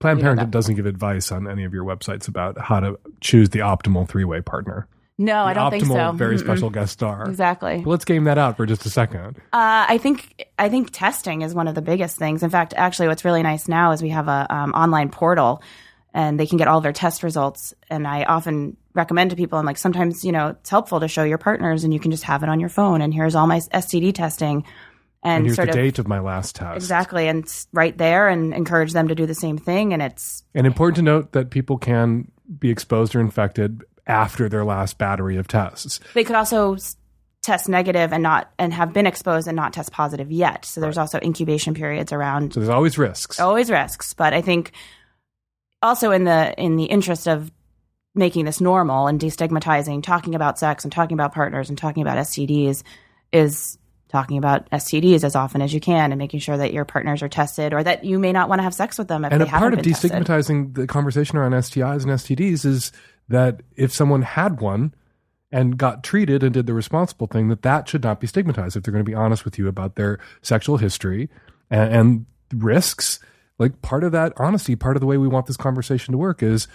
Planned 0.00 0.20
Parenthood 0.20 0.52
doesn't 0.52 0.76
give 0.76 0.86
advice 0.86 1.32
on 1.32 1.50
any 1.50 1.64
of 1.64 1.74
your 1.74 1.84
websites 1.84 2.28
about 2.28 2.56
how 2.56 2.78
to 2.78 2.98
choose 3.20 3.48
the 3.48 3.60
optimal 3.60 4.08
three 4.08 4.24
way 4.24 4.40
partner. 4.40 4.86
No, 5.20 5.42
I 5.42 5.52
don't 5.52 5.72
think 5.72 5.84
so. 5.84 6.12
Very 6.12 6.36
Mm-mm. 6.36 6.44
special 6.44 6.70
guest 6.70 6.92
star. 6.92 7.28
Exactly. 7.28 7.78
Well, 7.78 7.90
let's 7.90 8.04
game 8.04 8.22
that 8.24 8.38
out 8.38 8.56
for 8.56 8.66
just 8.66 8.86
a 8.86 8.90
second. 8.90 9.38
Uh, 9.52 9.86
I 9.88 9.98
think 9.98 10.46
I 10.56 10.68
think 10.68 10.90
testing 10.92 11.42
is 11.42 11.54
one 11.54 11.66
of 11.66 11.74
the 11.74 11.82
biggest 11.82 12.16
things. 12.16 12.44
In 12.44 12.50
fact, 12.50 12.72
actually, 12.76 13.08
what's 13.08 13.24
really 13.24 13.42
nice 13.42 13.66
now 13.66 13.90
is 13.90 14.00
we 14.00 14.10
have 14.10 14.28
a 14.28 14.46
um, 14.48 14.72
online 14.74 15.08
portal, 15.08 15.60
and 16.18 16.38
they 16.38 16.46
can 16.46 16.58
get 16.58 16.66
all 16.66 16.80
their 16.80 16.92
test 16.92 17.22
results. 17.22 17.72
And 17.88 18.06
I 18.06 18.24
often 18.24 18.76
recommend 18.92 19.30
to 19.30 19.36
people, 19.36 19.56
I'm 19.58 19.64
like, 19.64 19.78
sometimes 19.78 20.24
you 20.24 20.32
know 20.32 20.48
it's 20.48 20.68
helpful 20.68 20.98
to 21.00 21.06
show 21.08 21.22
your 21.22 21.38
partners, 21.38 21.84
and 21.84 21.94
you 21.94 22.00
can 22.00 22.10
just 22.10 22.24
have 22.24 22.42
it 22.42 22.48
on 22.48 22.58
your 22.58 22.68
phone. 22.68 23.00
And 23.02 23.14
here's 23.14 23.34
all 23.36 23.46
my 23.46 23.60
STD 23.60 24.12
testing, 24.14 24.64
and, 25.22 25.36
And, 25.36 25.46
here's 25.46 25.56
sort 25.56 25.66
the 25.66 25.78
of 25.78 25.84
date 25.84 25.98
of 26.00 26.08
my 26.08 26.18
last 26.18 26.56
test. 26.56 26.76
exactly, 26.76 27.28
and 27.28 27.44
right 27.72 27.96
there, 27.96 28.28
and 28.28 28.52
encourage 28.52 28.92
them 28.92 29.06
to 29.08 29.14
do 29.14 29.26
the 29.26 29.34
same 29.34 29.58
thing. 29.58 29.92
And 29.92 30.02
it's 30.02 30.42
And 30.54 30.66
important 30.66 30.96
to 30.96 31.02
note 31.02 31.32
that 31.32 31.50
people 31.50 31.78
can 31.78 32.30
be 32.58 32.70
exposed 32.70 33.14
or 33.14 33.20
infected 33.20 33.84
after 34.06 34.48
their 34.48 34.64
last 34.64 34.98
battery 34.98 35.36
of 35.36 35.46
tests. 35.46 36.00
they 36.14 36.24
could 36.24 36.34
also 36.36 36.76
test 37.42 37.68
negative 37.68 38.12
and 38.12 38.22
not 38.22 38.50
and 38.58 38.72
have 38.74 38.92
been 38.92 39.06
exposed 39.06 39.46
and 39.46 39.54
not 39.54 39.72
test 39.72 39.92
positive 39.92 40.32
yet. 40.32 40.64
So 40.64 40.80
there's 40.80 40.98
also 40.98 41.18
incubation 41.22 41.74
periods 41.74 42.12
around 42.12 42.54
So 42.54 42.60
there's 42.60 42.70
always 42.74 42.98
risks. 42.98 43.38
always 43.38 43.70
risks 43.70 44.12
but 44.14 44.32
i 44.34 44.40
think 44.42 44.72
also 45.82 46.10
in 46.10 46.24
the 46.24 46.54
in 46.60 46.76
the 46.76 46.84
interest 46.84 47.26
of 47.26 47.50
making 48.14 48.44
this 48.44 48.60
normal 48.60 49.06
and 49.06 49.20
destigmatizing 49.20 50.02
talking 50.02 50.34
about 50.34 50.58
sex 50.58 50.84
and 50.84 50.92
talking 50.92 51.14
about 51.14 51.32
partners 51.32 51.68
and 51.68 51.78
talking 51.78 52.02
about 52.02 52.18
stds 52.18 52.82
is 53.32 53.78
talking 54.08 54.38
about 54.38 54.68
stds 54.70 55.22
as 55.22 55.36
often 55.36 55.62
as 55.62 55.72
you 55.72 55.80
can 55.80 56.10
and 56.10 56.18
making 56.18 56.40
sure 56.40 56.56
that 56.56 56.72
your 56.72 56.84
partners 56.84 57.22
are 57.22 57.28
tested 57.28 57.72
or 57.72 57.82
that 57.82 58.04
you 58.04 58.18
may 58.18 58.32
not 58.32 58.48
want 58.48 58.58
to 58.58 58.62
have 58.62 58.74
sex 58.74 58.98
with 58.98 59.08
them 59.08 59.24
if 59.24 59.32
and 59.32 59.40
they 59.40 59.46
a 59.46 59.48
part 59.48 59.72
of 59.72 59.82
been 59.82 59.92
tested. 59.92 60.10
destigmatizing 60.10 60.74
the 60.74 60.86
conversation 60.86 61.36
around 61.36 61.52
STIs 61.52 62.02
and 62.02 62.12
STDs 62.12 62.64
is 62.64 62.92
that 63.28 63.62
if 63.76 63.92
someone 63.92 64.22
had 64.22 64.60
one 64.60 64.94
and 65.52 65.78
got 65.78 66.02
treated 66.02 66.42
and 66.42 66.54
did 66.54 66.66
the 66.66 66.74
responsible 66.74 67.26
thing, 67.26 67.48
that 67.48 67.62
that 67.62 67.88
should 67.88 68.02
not 68.02 68.20
be 68.20 68.26
stigmatized. 68.26 68.76
If 68.76 68.82
they're 68.82 68.92
going 68.92 69.04
to 69.04 69.10
be 69.10 69.14
honest 69.14 69.44
with 69.44 69.58
you 69.58 69.68
about 69.68 69.96
their 69.96 70.18
sexual 70.42 70.76
history 70.76 71.28
and, 71.70 71.94
and 71.94 72.26
risks, 72.54 73.20
like 73.58 73.82
part 73.82 74.04
of 74.04 74.12
that 74.12 74.32
honesty, 74.36 74.76
part 74.76 74.96
of 74.96 75.00
the 75.00 75.06
way 75.06 75.16
we 75.16 75.28
want 75.28 75.46
this 75.46 75.56
conversation 75.56 76.12
to 76.12 76.18
work 76.18 76.42
is. 76.42 76.68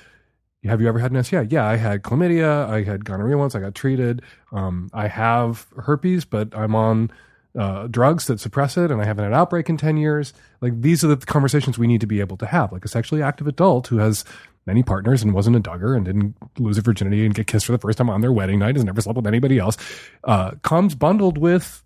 Have 0.65 0.79
you 0.79 0.87
ever 0.87 0.99
had 0.99 1.11
an 1.11 1.21
STI? 1.21 1.41
Yeah, 1.49 1.67
I 1.67 1.75
had 1.75 2.03
chlamydia. 2.03 2.69
I 2.69 2.83
had 2.83 3.03
gonorrhea 3.03 3.37
once. 3.37 3.53
I 3.53 3.59
got 3.59 3.75
treated. 3.75 4.21
Um, 4.53 4.89
I 4.93 5.09
have 5.09 5.67
herpes, 5.75 6.23
but 6.23 6.55
I'm 6.55 6.73
on 6.73 7.11
uh, 7.57 7.87
drugs 7.87 8.27
that 8.27 8.39
suppress 8.39 8.77
it, 8.77 8.91
and 8.91 9.01
I 9.01 9.05
haven't 9.05 9.23
had 9.23 9.33
an 9.33 9.37
outbreak 9.37 9.69
in 9.69 9.77
10 9.77 9.97
years. 9.97 10.33
Like, 10.61 10.81
these 10.81 11.03
are 11.03 11.07
the 11.07 11.17
conversations 11.17 11.77
we 11.77 11.87
need 11.87 12.01
to 12.01 12.07
be 12.07 12.19
able 12.19 12.37
to 12.37 12.45
have. 12.45 12.71
Like, 12.71 12.85
a 12.85 12.87
sexually 12.87 13.21
active 13.21 13.47
adult 13.47 13.87
who 13.87 13.97
has 13.97 14.25
many 14.65 14.81
partners 14.81 15.21
and 15.21 15.33
wasn't 15.33 15.55
a 15.55 15.59
Duggar 15.59 15.95
and 15.95 16.05
didn't 16.05 16.35
lose 16.57 16.77
her 16.77 16.81
virginity 16.81 17.25
and 17.25 17.35
get 17.35 17.47
kissed 17.47 17.65
for 17.65 17.73
the 17.73 17.77
first 17.77 17.97
time 17.97 18.09
on 18.09 18.21
their 18.21 18.31
wedding 18.31 18.59
night, 18.59 18.75
has 18.75 18.85
never 18.85 19.01
slept 19.01 19.17
with 19.17 19.27
anybody 19.27 19.59
else, 19.59 19.77
uh, 20.23 20.51
comes 20.61 20.95
bundled 20.95 21.37
with 21.37 21.83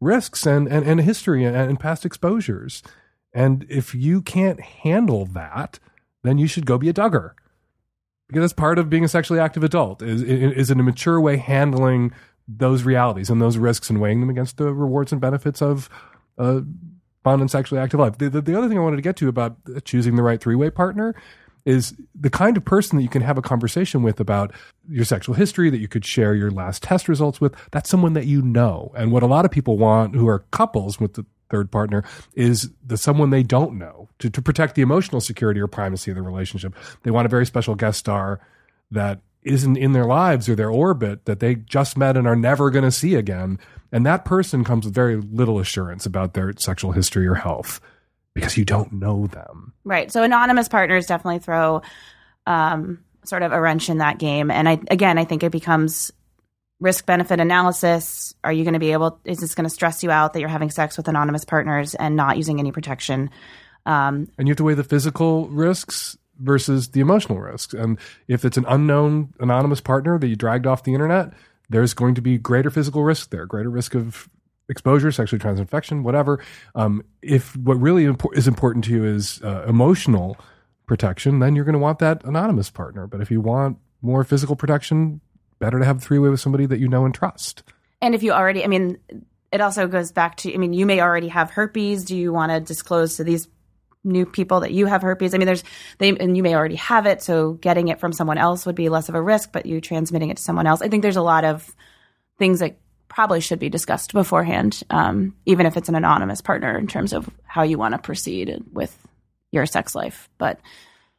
risks 0.00 0.46
and, 0.46 0.68
and, 0.68 0.86
and 0.86 1.00
history 1.00 1.44
and, 1.44 1.56
and 1.56 1.80
past 1.80 2.04
exposures. 2.04 2.82
And 3.32 3.66
if 3.68 3.94
you 3.94 4.22
can't 4.22 4.60
handle 4.60 5.26
that, 5.26 5.78
then 6.22 6.38
you 6.38 6.46
should 6.46 6.66
go 6.66 6.78
be 6.78 6.88
a 6.88 6.94
Duggar 6.94 7.32
because 8.28 8.42
that's 8.42 8.52
part 8.52 8.78
of 8.78 8.90
being 8.90 9.04
a 9.04 9.08
sexually 9.08 9.40
active 9.40 9.64
adult 9.64 10.02
is 10.02 10.22
is 10.22 10.70
in 10.70 10.78
a 10.78 10.82
mature 10.82 11.20
way 11.20 11.36
handling 11.36 12.12
those 12.46 12.82
realities 12.82 13.28
and 13.28 13.42
those 13.42 13.58
risks 13.58 13.90
and 13.90 14.00
weighing 14.00 14.20
them 14.20 14.30
against 14.30 14.56
the 14.56 14.72
rewards 14.72 15.12
and 15.12 15.20
benefits 15.20 15.60
of 15.60 15.88
uh, 16.38 16.58
a 16.58 16.62
fun 17.24 17.40
and 17.40 17.50
sexually 17.50 17.80
active 17.80 18.00
life. 18.00 18.16
The, 18.16 18.30
the, 18.30 18.40
the 18.40 18.56
other 18.56 18.68
thing 18.68 18.78
I 18.78 18.80
wanted 18.80 18.96
to 18.96 19.02
get 19.02 19.16
to 19.16 19.28
about 19.28 19.56
choosing 19.84 20.16
the 20.16 20.22
right 20.22 20.40
three 20.40 20.54
way 20.54 20.70
partner 20.70 21.14
is 21.64 21.94
the 22.18 22.30
kind 22.30 22.56
of 22.56 22.64
person 22.64 22.96
that 22.96 23.02
you 23.02 23.08
can 23.10 23.20
have 23.20 23.36
a 23.36 23.42
conversation 23.42 24.02
with 24.02 24.20
about 24.20 24.54
your 24.88 25.04
sexual 25.04 25.34
history 25.34 25.68
that 25.68 25.78
you 25.78 25.88
could 25.88 26.06
share 26.06 26.34
your 26.34 26.50
last 26.50 26.82
test 26.82 27.08
results 27.08 27.40
with. 27.40 27.54
That's 27.72 27.90
someone 27.90 28.14
that 28.14 28.24
you 28.24 28.40
know. 28.40 28.92
And 28.96 29.12
what 29.12 29.22
a 29.22 29.26
lot 29.26 29.44
of 29.44 29.50
people 29.50 29.76
want 29.76 30.14
who 30.14 30.28
are 30.28 30.46
couples 30.50 30.98
with 30.98 31.14
the 31.14 31.26
third 31.50 31.70
partner 31.70 32.04
is 32.34 32.70
the 32.84 32.96
someone 32.96 33.30
they 33.30 33.42
don't 33.42 33.78
know 33.78 34.08
to, 34.18 34.30
to 34.30 34.42
protect 34.42 34.74
the 34.74 34.82
emotional 34.82 35.20
security 35.20 35.60
or 35.60 35.66
primacy 35.66 36.10
of 36.10 36.16
the 36.16 36.22
relationship. 36.22 36.74
They 37.02 37.10
want 37.10 37.26
a 37.26 37.28
very 37.28 37.46
special 37.46 37.74
guest 37.74 37.98
star 37.98 38.40
that 38.90 39.20
isn't 39.42 39.76
in 39.76 39.92
their 39.92 40.04
lives 40.04 40.48
or 40.48 40.54
their 40.54 40.70
orbit 40.70 41.24
that 41.24 41.40
they 41.40 41.54
just 41.54 41.96
met 41.96 42.16
and 42.16 42.26
are 42.26 42.36
never 42.36 42.70
going 42.70 42.84
to 42.84 42.90
see 42.90 43.14
again. 43.14 43.58
And 43.92 44.04
that 44.04 44.24
person 44.24 44.64
comes 44.64 44.84
with 44.84 44.94
very 44.94 45.16
little 45.16 45.58
assurance 45.58 46.04
about 46.04 46.34
their 46.34 46.52
sexual 46.58 46.92
history 46.92 47.26
or 47.26 47.34
health 47.34 47.80
because 48.34 48.56
you 48.56 48.64
don't 48.64 48.92
know 48.92 49.26
them. 49.26 49.72
Right. 49.84 50.12
So 50.12 50.22
anonymous 50.22 50.68
partners 50.68 51.06
definitely 51.06 51.38
throw 51.38 51.82
um, 52.46 53.02
sort 53.24 53.42
of 53.42 53.52
a 53.52 53.60
wrench 53.60 53.88
in 53.88 53.98
that 53.98 54.18
game. 54.18 54.50
And 54.50 54.68
I 54.68 54.80
again, 54.90 55.18
I 55.18 55.24
think 55.24 55.42
it 55.42 55.52
becomes 55.52 56.10
risk 56.80 57.06
benefit 57.06 57.40
analysis. 57.40 58.34
Are 58.44 58.52
you 58.52 58.64
going 58.64 58.74
to 58.74 58.80
be 58.80 58.92
able? 58.92 59.20
Is 59.24 59.38
this 59.38 59.54
going 59.54 59.64
to 59.64 59.70
stress 59.70 60.02
you 60.02 60.10
out 60.10 60.32
that 60.32 60.40
you're 60.40 60.48
having 60.48 60.70
sex 60.70 60.96
with 60.96 61.08
anonymous 61.08 61.44
partners 61.44 61.94
and 61.94 62.16
not 62.16 62.36
using 62.36 62.58
any 62.58 62.72
protection? 62.72 63.30
Um, 63.86 64.28
And 64.38 64.46
you 64.46 64.52
have 64.52 64.58
to 64.58 64.64
weigh 64.64 64.74
the 64.74 64.84
physical 64.84 65.48
risks 65.48 66.16
versus 66.38 66.90
the 66.90 67.00
emotional 67.00 67.40
risks. 67.40 67.74
And 67.74 67.98
if 68.28 68.44
it's 68.44 68.56
an 68.56 68.64
unknown 68.68 69.34
anonymous 69.40 69.80
partner 69.80 70.18
that 70.18 70.28
you 70.28 70.36
dragged 70.36 70.66
off 70.66 70.84
the 70.84 70.94
internet, 70.94 71.32
there's 71.68 71.94
going 71.94 72.14
to 72.14 72.22
be 72.22 72.38
greater 72.38 72.70
physical 72.70 73.02
risk 73.02 73.30
there, 73.30 73.44
greater 73.44 73.70
risk 73.70 73.94
of 73.94 74.28
exposure, 74.68 75.10
sexually 75.10 75.40
transmitted 75.40 75.62
infection, 75.62 76.02
whatever. 76.02 76.42
Um, 76.74 77.02
if 77.22 77.56
what 77.56 77.80
really 77.80 78.14
is 78.34 78.46
important 78.46 78.84
to 78.84 78.92
you 78.92 79.04
is 79.04 79.40
uh, 79.42 79.64
emotional 79.66 80.36
protection, 80.86 81.38
then 81.40 81.56
you're 81.56 81.64
going 81.64 81.74
to 81.74 81.78
want 81.78 81.98
that 81.98 82.24
anonymous 82.24 82.70
partner. 82.70 83.06
But 83.06 83.20
if 83.20 83.30
you 83.30 83.40
want 83.40 83.78
more 84.00 84.24
physical 84.24 84.56
protection, 84.56 85.20
better 85.58 85.78
to 85.78 85.84
have 85.84 85.98
a 85.98 86.00
three 86.00 86.18
way 86.18 86.28
with 86.28 86.40
somebody 86.40 86.66
that 86.66 86.78
you 86.78 86.88
know 86.88 87.04
and 87.04 87.14
trust. 87.14 87.62
And 88.00 88.14
if 88.14 88.22
you 88.22 88.32
already, 88.32 88.64
I 88.64 88.68
mean, 88.68 88.98
it 89.52 89.60
also 89.60 89.86
goes 89.86 90.12
back 90.12 90.36
to, 90.38 90.54
I 90.54 90.56
mean, 90.56 90.72
you 90.72 90.86
may 90.86 91.00
already 91.00 91.28
have 91.28 91.50
herpes. 91.50 92.04
Do 92.04 92.16
you 92.16 92.32
want 92.32 92.52
to 92.52 92.60
disclose 92.60 93.16
to 93.16 93.24
these 93.24 93.48
new 94.04 94.26
people 94.26 94.60
that 94.60 94.72
you 94.72 94.86
have 94.86 95.02
herpes? 95.02 95.34
I 95.34 95.38
mean, 95.38 95.46
there's, 95.46 95.64
they, 95.98 96.10
and 96.10 96.36
you 96.36 96.42
may 96.42 96.54
already 96.54 96.76
have 96.76 97.06
it. 97.06 97.22
So 97.22 97.54
getting 97.54 97.88
it 97.88 97.98
from 97.98 98.12
someone 98.12 98.38
else 98.38 98.66
would 98.66 98.74
be 98.74 98.88
less 98.88 99.08
of 99.08 99.14
a 99.14 99.22
risk, 99.22 99.52
but 99.52 99.66
you 99.66 99.80
transmitting 99.80 100.30
it 100.30 100.36
to 100.36 100.42
someone 100.42 100.66
else. 100.66 100.82
I 100.82 100.88
think 100.88 101.02
there's 101.02 101.16
a 101.16 101.22
lot 101.22 101.44
of 101.44 101.74
things 102.38 102.60
that 102.60 102.78
probably 103.08 103.40
should 103.40 103.58
be 103.58 103.70
discussed 103.70 104.12
beforehand, 104.12 104.82
um, 104.90 105.34
even 105.46 105.66
if 105.66 105.76
it's 105.76 105.88
an 105.88 105.94
anonymous 105.94 106.40
partner 106.40 106.78
in 106.78 106.86
terms 106.86 107.12
of 107.12 107.28
how 107.44 107.62
you 107.62 107.78
want 107.78 107.94
to 107.94 107.98
proceed 107.98 108.62
with 108.72 108.96
your 109.50 109.66
sex 109.66 109.94
life. 109.94 110.28
But 110.38 110.60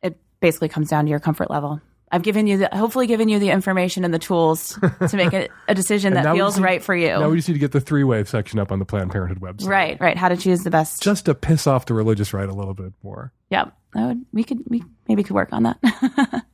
it 0.01 0.17
basically 0.39 0.69
comes 0.69 0.89
down 0.89 1.05
to 1.05 1.09
your 1.09 1.19
comfort 1.19 1.49
level. 1.49 1.81
I've 2.11 2.23
given 2.23 2.47
you 2.47 2.57
the, 2.57 2.69
hopefully 2.73 3.05
given 3.07 3.29
you 3.29 3.37
the 3.39 3.51
information 3.51 4.03
and 4.03 4.13
the 4.13 4.19
tools 4.19 4.79
to 5.09 5.15
make 5.15 5.33
a, 5.33 5.49
a 5.67 5.75
decision 5.75 6.13
that 6.15 6.33
feels 6.33 6.57
need- 6.57 6.63
right 6.63 6.83
for 6.83 6.95
you. 6.95 7.09
Now 7.09 7.29
we 7.29 7.35
just 7.37 7.47
need 7.47 7.53
to 7.53 7.59
get 7.59 7.71
the 7.71 7.81
three 7.81 8.03
way 8.03 8.23
section 8.23 8.59
up 8.59 8.71
on 8.71 8.79
the 8.79 8.85
Planned 8.85 9.11
Parenthood 9.11 9.39
website. 9.39 9.67
Right, 9.67 9.99
right. 9.99 10.17
How 10.17 10.29
to 10.29 10.37
choose 10.37 10.63
the 10.63 10.71
best. 10.71 11.03
Just 11.03 11.25
to 11.25 11.35
piss 11.35 11.67
off 11.67 11.85
the 11.85 11.93
religious 11.93 12.33
right 12.33 12.49
a 12.49 12.53
little 12.53 12.73
bit 12.73 12.93
more. 13.03 13.31
Yeah, 13.49 13.65
that 13.93 14.07
would, 14.07 14.25
we 14.31 14.43
could 14.43 14.63
we 14.67 14.83
maybe 15.07 15.23
could 15.23 15.35
work 15.35 15.49
on 15.51 15.63
that. 15.63 15.77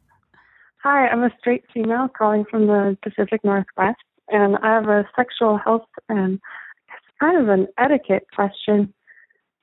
Hi, 0.83 1.07
I'm 1.07 1.23
a 1.23 1.31
straight 1.39 1.63
female 1.73 2.07
calling 2.15 2.45
from 2.49 2.67
the 2.67 2.97
Pacific 3.01 3.43
Northwest, 3.43 3.97
and 4.29 4.57
I 4.57 4.75
have 4.75 4.87
a 4.87 5.07
sexual 5.15 5.57
health 5.57 5.87
and 6.09 6.33
it's 6.35 7.17
kind 7.19 7.41
of 7.41 7.49
an 7.49 7.67
etiquette 7.77 8.27
question. 8.33 8.93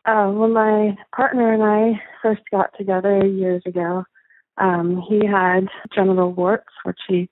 Uh, 0.05 0.28
when 0.30 0.53
my 0.53 0.97
partner 1.14 1.53
and 1.53 1.62
I 1.62 2.01
first 2.22 2.43
got 2.51 2.70
together 2.76 3.24
years 3.24 3.62
ago, 3.66 4.05
um, 4.59 5.03
he 5.09 5.26
had 5.26 5.68
genital 5.94 6.32
warts, 6.32 6.72
which 6.84 7.00
he 7.09 7.28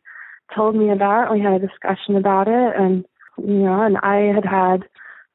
told 0.55 0.75
me 0.75 0.91
about. 0.91 1.33
We 1.33 1.41
had 1.41 1.63
a 1.63 1.67
discussion 1.67 2.17
about 2.17 2.49
it, 2.49 2.75
and 2.77 3.05
you 3.39 3.63
know, 3.65 3.83
and 3.83 3.99
I 3.99 4.33
had 4.35 4.45
had 4.45 4.83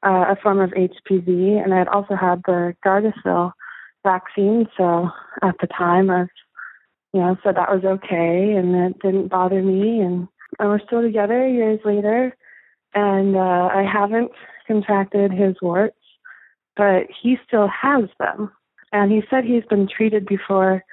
uh, 0.04 0.32
a 0.32 0.36
form 0.42 0.60
of 0.60 0.70
HPV, 0.70 1.62
and 1.62 1.72
I 1.72 1.78
had 1.78 1.88
also 1.88 2.14
had 2.14 2.42
the 2.46 2.74
Gardasil 2.84 3.52
vaccine. 4.04 4.66
So 4.76 5.08
at 5.42 5.56
the 5.60 5.66
time, 5.66 6.10
I 6.10 6.26
you 7.16 7.22
know, 7.22 7.36
so 7.42 7.50
that 7.50 7.70
was 7.70 7.82
okay 7.82 8.52
and 8.58 8.74
it 8.74 8.98
didn't 9.00 9.28
bother 9.28 9.62
me 9.62 10.00
and, 10.00 10.28
and 10.58 10.68
we're 10.68 10.84
still 10.86 11.00
together 11.00 11.48
years 11.48 11.80
later 11.82 12.36
and 12.94 13.36
uh 13.36 13.70
I 13.72 13.84
haven't 13.90 14.32
contracted 14.66 15.32
his 15.32 15.56
warts, 15.62 15.96
but 16.76 17.06
he 17.22 17.36
still 17.46 17.68
has 17.68 18.04
them. 18.18 18.50
And 18.92 19.10
he 19.10 19.22
said 19.30 19.44
he's 19.44 19.64
been 19.64 19.88
treated 19.88 20.26
before, 20.26 20.84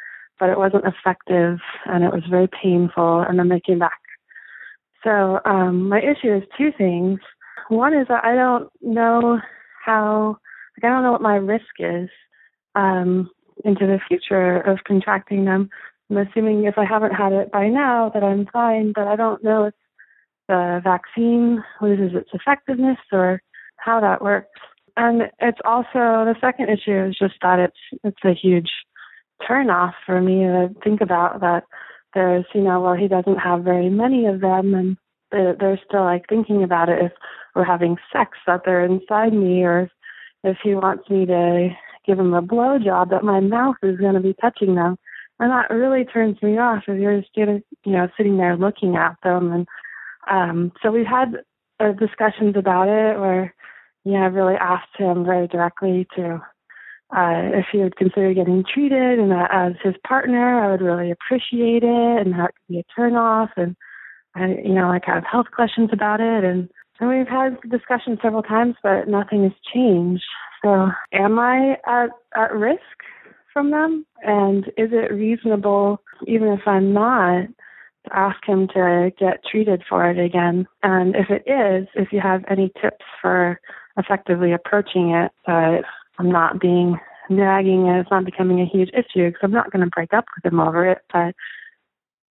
but 0.44 0.50
it 0.50 0.58
wasn't 0.60 0.84
effective 0.84 1.60
and 1.86 2.04
it 2.04 2.12
was 2.12 2.22
very 2.30 2.50
painful 2.62 3.22
and 3.22 3.40
then 3.40 3.48
they 3.48 3.62
came 3.62 3.80
back. 3.80 4.02
So 5.02 5.40
um 5.46 5.88
my 5.88 6.00
issue 6.02 6.36
is 6.36 6.44
two 6.58 6.74
things. 6.78 7.20
One 7.70 7.94
is 7.94 8.08
that 8.10 8.26
I 8.26 8.36
don't 8.36 8.70
know 8.82 9.40
how 9.86 10.36
like 10.76 10.84
I 10.84 10.94
don't 10.94 11.04
know 11.04 11.14
what 11.14 11.22
my 11.22 11.38
risk 11.38 11.76
is 11.80 12.10
um 12.76 13.30
into 13.64 13.88
the 13.88 14.02
future 14.06 14.60
of 14.60 14.80
contracting 14.86 15.46
them. 15.46 15.70
I'm 16.10 16.18
assuming 16.18 16.66
if 16.66 16.78
I 16.78 16.84
haven't 16.84 17.14
had 17.14 17.32
it 17.32 17.50
by 17.50 17.70
now 17.70 18.12
that 18.14 18.22
I'm 18.22 18.46
fine, 18.52 18.92
but 18.94 19.08
I 19.08 19.16
don't 19.16 19.46
know 19.46 19.68
if 19.68 19.74
the 20.50 20.82
vaccine 20.84 21.64
loses 21.80 22.18
its 22.18 22.32
effectiveness 22.34 22.98
or 23.14 23.42
how 23.78 24.02
that 24.02 24.22
works. 24.22 24.60
And 24.98 25.32
it's 25.40 25.62
also 25.64 25.94
the 26.28 26.36
second 26.42 26.68
issue 26.68 27.06
is 27.06 27.16
just 27.18 27.36
that 27.42 27.60
it's 27.60 28.02
it's 28.04 28.26
a 28.26 28.34
huge 28.34 28.70
turnoff 29.50 29.94
for 30.06 30.22
me 30.22 30.42
to 30.42 30.70
think 30.84 31.02
about 31.02 31.42
that 31.42 31.64
there's 32.14 32.46
you 32.54 32.62
know 32.62 32.82
well 32.82 32.94
he 32.94 33.08
doesn't 33.08 33.38
have 33.38 33.64
very 33.64 33.90
many 33.90 34.26
of 34.26 34.42
them 34.42 34.74
and 34.74 34.98
they're, 35.34 35.80
still 35.88 36.04
like 36.04 36.26
thinking 36.30 36.64
about 36.64 36.90
it 36.90 37.04
if 37.04 37.12
we're 37.56 37.64
having 37.64 37.98
sex 38.12 38.38
that 38.46 38.62
they're 38.66 38.86
inside 38.86 39.34
me 39.34 39.64
or 39.64 39.90
if 40.44 40.58
he 40.64 40.76
wants 40.76 41.10
me 41.10 41.26
to 41.26 41.70
give 42.06 42.20
him 42.20 42.34
a 42.34 42.42
blow 42.42 42.78
job 42.78 43.10
that 43.10 43.24
my 43.24 43.40
mouth 43.40 43.76
is 43.82 43.98
going 43.98 44.14
to 44.14 44.20
be 44.20 44.36
touching 44.40 44.76
them. 44.76 44.98
And 45.40 45.52
that 45.52 45.74
really 45.74 46.06
turns 46.06 46.42
me 46.42 46.58
off 46.58 46.84
if 46.88 47.00
you're 47.00 47.22
just 47.22 47.36
you 47.36 47.64
know 47.86 48.08
sitting 48.16 48.38
there 48.38 48.56
looking 48.56 48.96
at 48.96 49.16
them. 49.24 49.52
And 49.52 49.68
um 50.30 50.72
so 50.82 50.92
we've 50.92 51.06
had 51.06 51.44
uh, 51.80 51.94
discussions 51.94 52.56
about 52.56 52.88
it 52.88 53.20
where 53.20 53.54
yeah, 54.06 54.26
I've 54.26 54.34
really 54.34 54.56
asked 54.56 54.96
him 54.98 55.26
very 55.26 55.48
directly 55.48 56.08
to 56.16 56.42
uh 57.16 57.58
if 57.58 57.66
he 57.72 57.80
would 57.80 57.96
consider 57.96 58.34
getting 58.34 58.64
treated 58.64 59.20
and 59.20 59.32
that 59.32 59.50
as 59.52 59.74
his 59.84 59.96
partner 60.08 60.64
I 60.64 60.72
would 60.72 60.82
really 60.82 61.12
appreciate 61.12 61.84
it 61.84 62.22
and 62.22 62.34
that 62.34 62.54
could 62.56 62.74
be 62.74 62.80
a 62.80 62.84
turn 62.96 63.16
off 63.16 63.52
and 63.56 63.76
I 64.36 64.56
you 64.64 64.74
know 64.74 64.88
like 64.88 65.04
I 65.08 65.16
have 65.16 65.26
health 65.30 65.48
questions 65.54 65.90
about 65.94 66.20
it 66.20 66.44
and 66.44 66.70
and 67.00 67.10
we've 67.10 67.28
had 67.28 67.58
discussions 67.70 68.20
several 68.22 68.44
times 68.44 68.76
but 68.84 69.08
nothing 69.08 69.44
has 69.44 69.54
changed 69.74 70.24
so 70.64 70.90
am 71.12 71.40
I 71.40 71.78
at 71.86 72.10
at 72.36 72.54
risk 72.54 72.82
from 73.54 73.72
them? 73.72 74.06
And 74.24 74.66
is 74.78 74.90
it 74.92 75.14
reasonable, 75.14 76.02
even 76.28 76.50
if 76.50 76.62
I'm 76.66 76.92
not, 76.92 77.48
to 78.06 78.16
ask 78.16 78.44
him 78.46 78.68
to 78.70 79.12
get 79.18 79.46
treated 79.50 79.84
for 79.88 80.10
it 80.10 80.20
again? 80.20 80.68
And 80.82 81.16
if 81.16 81.30
it 81.30 81.44
is, 81.50 81.88
if 81.96 82.12
you 82.12 82.20
have 82.20 82.44
any 82.50 82.72
tips 82.82 83.06
for 83.22 83.62
effectively 83.98 84.52
approaching 84.52 85.12
it, 85.12 85.32
that 85.46 85.84
I'm 86.18 86.32
not 86.32 86.60
being 86.60 87.00
nagging 87.30 87.88
and 87.88 88.00
it's 88.00 88.12
not 88.12 88.26
becoming 88.26 88.60
a 88.62 88.66
huge 88.66 88.90
issue, 88.90 89.28
because 89.28 89.42
I'm 89.42 89.52
not 89.52 89.72
going 89.72 89.84
to 89.84 89.90
break 89.90 90.14
up 90.14 90.26
with 90.36 90.52
him 90.52 90.60
over 90.60 90.90
it, 90.90 91.00
but 91.12 91.34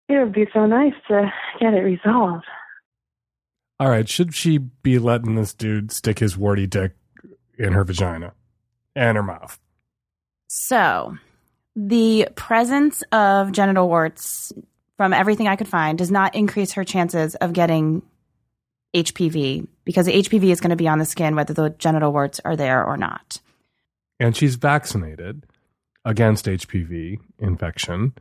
it 0.09 0.19
would 0.19 0.33
be 0.33 0.47
so 0.53 0.67
nice 0.67 0.95
to 1.09 1.33
get 1.61 1.75
it 1.75 1.81
resolved. 1.81 2.45
All 3.81 3.89
right. 3.89 4.09
Should 4.09 4.35
she 4.35 4.59
be 4.59 4.99
letting 4.99 5.35
this 5.35 5.55
dude 5.55 5.91
stick 5.91 6.21
his 6.21 6.37
warty 6.37 6.67
dick 6.67 6.93
in 7.59 7.73
her 7.73 7.85
vagina 7.85 8.33
and 8.95 9.17
her 9.17 9.23
mouth? 9.23 9.59
So, 10.49 11.17
the 11.75 12.29
presence 12.37 13.03
of 13.11 13.53
genital 13.53 13.89
warts, 13.89 14.53
from 14.97 15.13
everything 15.13 15.49
I 15.49 15.57
could 15.57 15.69
find, 15.69 15.97
does 15.97 16.11
not 16.11 16.35
increase 16.35 16.73
her 16.73 16.85
chances 16.85 17.35
of 17.37 17.55
getting 17.55 18.03
HPV 18.95 19.67
because 19.85 20.07
the 20.07 20.13
HPV 20.13 20.51
is 20.51 20.61
going 20.61 20.71
to 20.71 20.77
be 20.77 20.87
on 20.87 20.99
the 20.99 21.05
skin 21.05 21.35
whether 21.35 21.55
the 21.55 21.71
genital 21.71 22.13
warts 22.13 22.41
are 22.45 22.57
there 22.57 22.85
or 22.85 22.97
not. 22.97 23.41
And 24.23 24.37
she's 24.37 24.55
vaccinated 24.55 25.45
against 26.05 26.47
HPV 26.47 27.19
infection. 27.39 28.13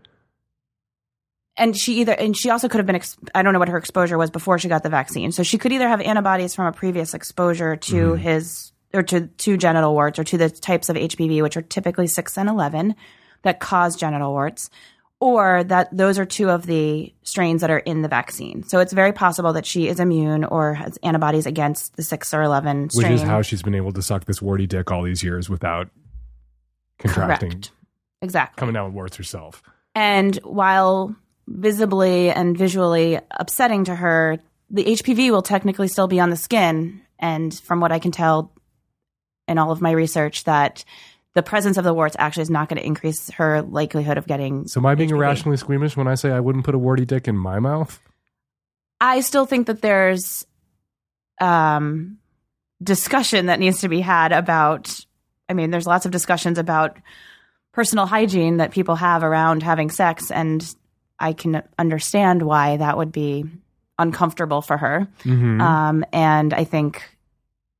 And 1.57 1.77
she 1.77 1.99
either, 2.01 2.13
and 2.13 2.35
she 2.35 2.49
also 2.49 2.67
could 2.67 2.77
have 2.79 2.87
been, 2.87 2.95
ex- 2.95 3.17
I 3.35 3.43
don't 3.43 3.53
know 3.53 3.59
what 3.59 3.69
her 3.69 3.77
exposure 3.77 4.17
was 4.17 4.31
before 4.31 4.57
she 4.57 4.67
got 4.67 4.83
the 4.83 4.89
vaccine. 4.89 5.31
So 5.31 5.43
she 5.43 5.57
could 5.57 5.71
either 5.71 5.87
have 5.87 6.01
antibodies 6.01 6.55
from 6.55 6.65
a 6.65 6.71
previous 6.71 7.13
exposure 7.13 7.75
to 7.75 7.95
Mm-hmm. 7.95 8.21
his, 8.21 8.71
or 8.93 9.03
to, 9.03 9.27
to 9.27 9.57
genital 9.57 9.93
warts 9.93 10.17
or 10.17 10.23
to 10.23 10.37
the 10.37 10.49
types 10.49 10.89
of 10.89 10.95
HPV, 10.95 11.41
which 11.43 11.57
are 11.57 11.61
typically 11.61 12.07
6 12.07 12.37
and 12.37 12.49
11 12.49 12.95
that 13.43 13.59
cause 13.59 13.95
genital 13.95 14.31
warts, 14.31 14.69
or 15.21 15.63
that 15.65 15.95
those 15.95 16.17
are 16.17 16.25
two 16.25 16.49
of 16.49 16.65
the 16.65 17.13
strains 17.21 17.61
that 17.61 17.69
are 17.69 17.77
in 17.77 18.01
the 18.01 18.07
vaccine. 18.07 18.63
So 18.63 18.79
it's 18.79 18.91
very 18.91 19.13
possible 19.13 19.53
that 19.53 19.67
she 19.67 19.87
is 19.87 19.99
immune 19.99 20.43
or 20.43 20.73
has 20.73 20.97
antibodies 21.03 21.45
against 21.45 21.95
the 21.95 22.01
6 22.03 22.33
or 22.33 22.41
11 22.41 22.83
Which 22.85 22.91
strain. 22.93 23.13
is 23.13 23.21
how 23.21 23.43
she's 23.43 23.61
been 23.61 23.75
able 23.75 23.91
to 23.93 24.01
suck 24.01 24.25
this 24.25 24.41
warty 24.41 24.65
dick 24.65 24.91
all 24.91 25.03
these 25.03 25.23
years 25.23 25.47
without 25.47 25.89
contracting, 26.97 27.51
Correct. 27.51 27.71
Exactly. 28.23 28.59
coming 28.59 28.73
down 28.73 28.85
with 28.85 28.95
warts 28.95 29.15
herself. 29.15 29.61
And 29.93 30.35
while 30.37 31.15
visibly 31.47 32.31
and 32.31 32.57
visually 32.57 33.19
upsetting 33.31 33.83
to 33.85 33.95
her, 33.95 34.39
the 34.71 34.83
HPV 34.83 35.29
will 35.29 35.41
technically 35.43 35.87
still 35.87 36.07
be 36.07 36.19
on 36.19 36.31
the 36.31 36.35
skin. 36.35 37.01
And 37.19 37.53
from 37.53 37.79
what 37.79 37.91
I 37.91 37.99
can 37.99 38.11
tell 38.11 38.51
in 39.47 39.59
all 39.59 39.71
of 39.71 39.81
my 39.81 39.91
research, 39.91 40.45
that 40.45 40.83
the 41.33 41.43
presence 41.43 41.77
of 41.77 41.83
the 41.83 41.93
warts 41.93 42.15
actually 42.19 42.43
is 42.43 42.49
not 42.49 42.67
going 42.67 42.79
to 42.79 42.85
increase 42.85 43.29
her 43.31 43.61
likelihood 43.61 44.17
of 44.17 44.27
getting. 44.27 44.67
So 44.67 44.79
am 44.81 44.85
I 44.85 44.95
being 44.95 45.09
irrationally 45.09 45.57
squeamish 45.57 45.95
when 45.95 46.07
I 46.07 46.15
say 46.15 46.31
I 46.31 46.39
wouldn't 46.39 46.65
put 46.65 46.75
a 46.75 46.79
warty 46.79 47.05
dick 47.05 47.27
in 47.27 47.37
my 47.37 47.59
mouth? 47.59 47.99
I 48.99 49.21
still 49.21 49.45
think 49.45 49.67
that 49.67 49.81
there's 49.81 50.45
um, 51.39 52.17
discussion 52.83 53.47
that 53.47 53.59
needs 53.59 53.81
to 53.81 53.89
be 53.89 54.01
had 54.01 54.31
about. 54.31 54.93
I 55.49 55.53
mean, 55.53 55.71
there's 55.71 55.87
lots 55.87 56.05
of 56.05 56.11
discussions 56.11 56.57
about 56.57 56.97
personal 57.71 58.05
hygiene 58.05 58.57
that 58.57 58.71
people 58.71 58.95
have 58.95 59.23
around 59.23 59.63
having 59.63 59.89
sex, 59.89 60.31
and 60.31 60.63
I 61.19 61.33
can 61.33 61.63
understand 61.79 62.41
why 62.43 62.77
that 62.77 62.97
would 62.97 63.11
be 63.11 63.45
uncomfortable 63.97 64.61
for 64.61 64.77
her. 64.77 65.07
Mhm. 65.23 65.61
Um, 65.61 66.05
and 66.11 66.53
I 66.53 66.63
think 66.63 67.03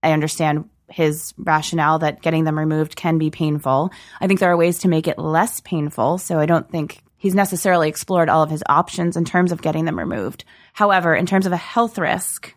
I 0.04 0.12
understand 0.12 0.70
his 0.92 1.34
rationale 1.38 2.00
that 2.00 2.22
getting 2.22 2.44
them 2.44 2.58
removed 2.58 2.96
can 2.96 3.18
be 3.18 3.30
painful. 3.30 3.92
I 4.20 4.28
think 4.28 4.40
there 4.40 4.52
are 4.52 4.58
ways 4.58 4.80
to 4.80 4.88
make 4.88 5.08
it 5.08 5.18
less 5.18 5.60
painful. 5.62 6.18
So 6.18 6.40
I 6.40 6.46
don't 6.46 6.70
think 6.70 7.02
he's 7.18 7.36
necessarily 7.36 7.88
explored 7.88 8.30
all 8.30 8.44
of 8.44 8.50
his 8.50 8.64
options 8.68 9.16
in 9.16 9.26
terms 9.26 9.52
of 9.52 9.62
getting 9.62 9.86
them 9.86 10.00
removed. 10.00 10.44
However, 10.74 11.16
in 11.16 11.26
terms 11.26 11.46
of 11.46 11.52
a 11.52 11.58
health 11.58 11.98
risk, 11.98 12.54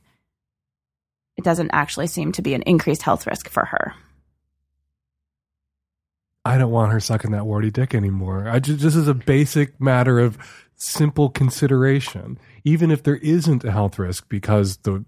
it 1.37 1.45
doesn't 1.45 1.71
actually 1.73 2.07
seem 2.07 2.33
to 2.33 2.43
be 2.43 2.55
an 2.55 2.63
increased 2.63 3.03
health 3.03 3.27
risk 3.27 3.49
for 3.49 3.65
her. 3.65 3.95
I 6.45 6.59
don't 6.59 6.71
want 6.71 6.93
her 6.93 7.01
sucking 7.01 7.31
that 7.33 7.47
warty 7.47 7.71
dick 7.71 7.95
anymore. 7.95 8.49
I 8.49 8.59
just, 8.59 8.81
this 8.81 8.97
is 8.97 9.09
a 9.09 9.15
basic 9.15 9.81
matter 9.81 10.19
of 10.19 10.39
simple 10.77 11.31
consideration. 11.31 12.39
Even 12.67 12.91
if 12.91 13.03
there 13.03 13.17
isn't 13.17 13.63
a 13.63 13.71
health 13.71 13.99
risk 13.99 14.27
because 14.31 14.79
the 14.79 14.95
uh, 14.95 15.03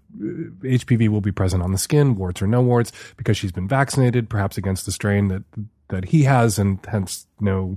HPV 0.63 1.09
will 1.09 1.21
be 1.21 1.31
present 1.31 1.63
on 1.63 1.71
the 1.71 1.77
skin, 1.79 2.15
warts 2.15 2.39
or 2.41 2.45
no 2.47 2.61
warts, 2.61 2.91
because 3.17 3.35
she's 3.35 3.51
been 3.51 3.67
vaccinated, 3.67 4.29
perhaps 4.29 4.57
against 4.57 4.85
the 4.85 4.91
strain 4.91 5.27
that 5.29 5.43
that 5.89 6.05
he 6.05 6.23
has, 6.23 6.59
and 6.59 6.79
hence 6.87 7.25
no, 7.39 7.75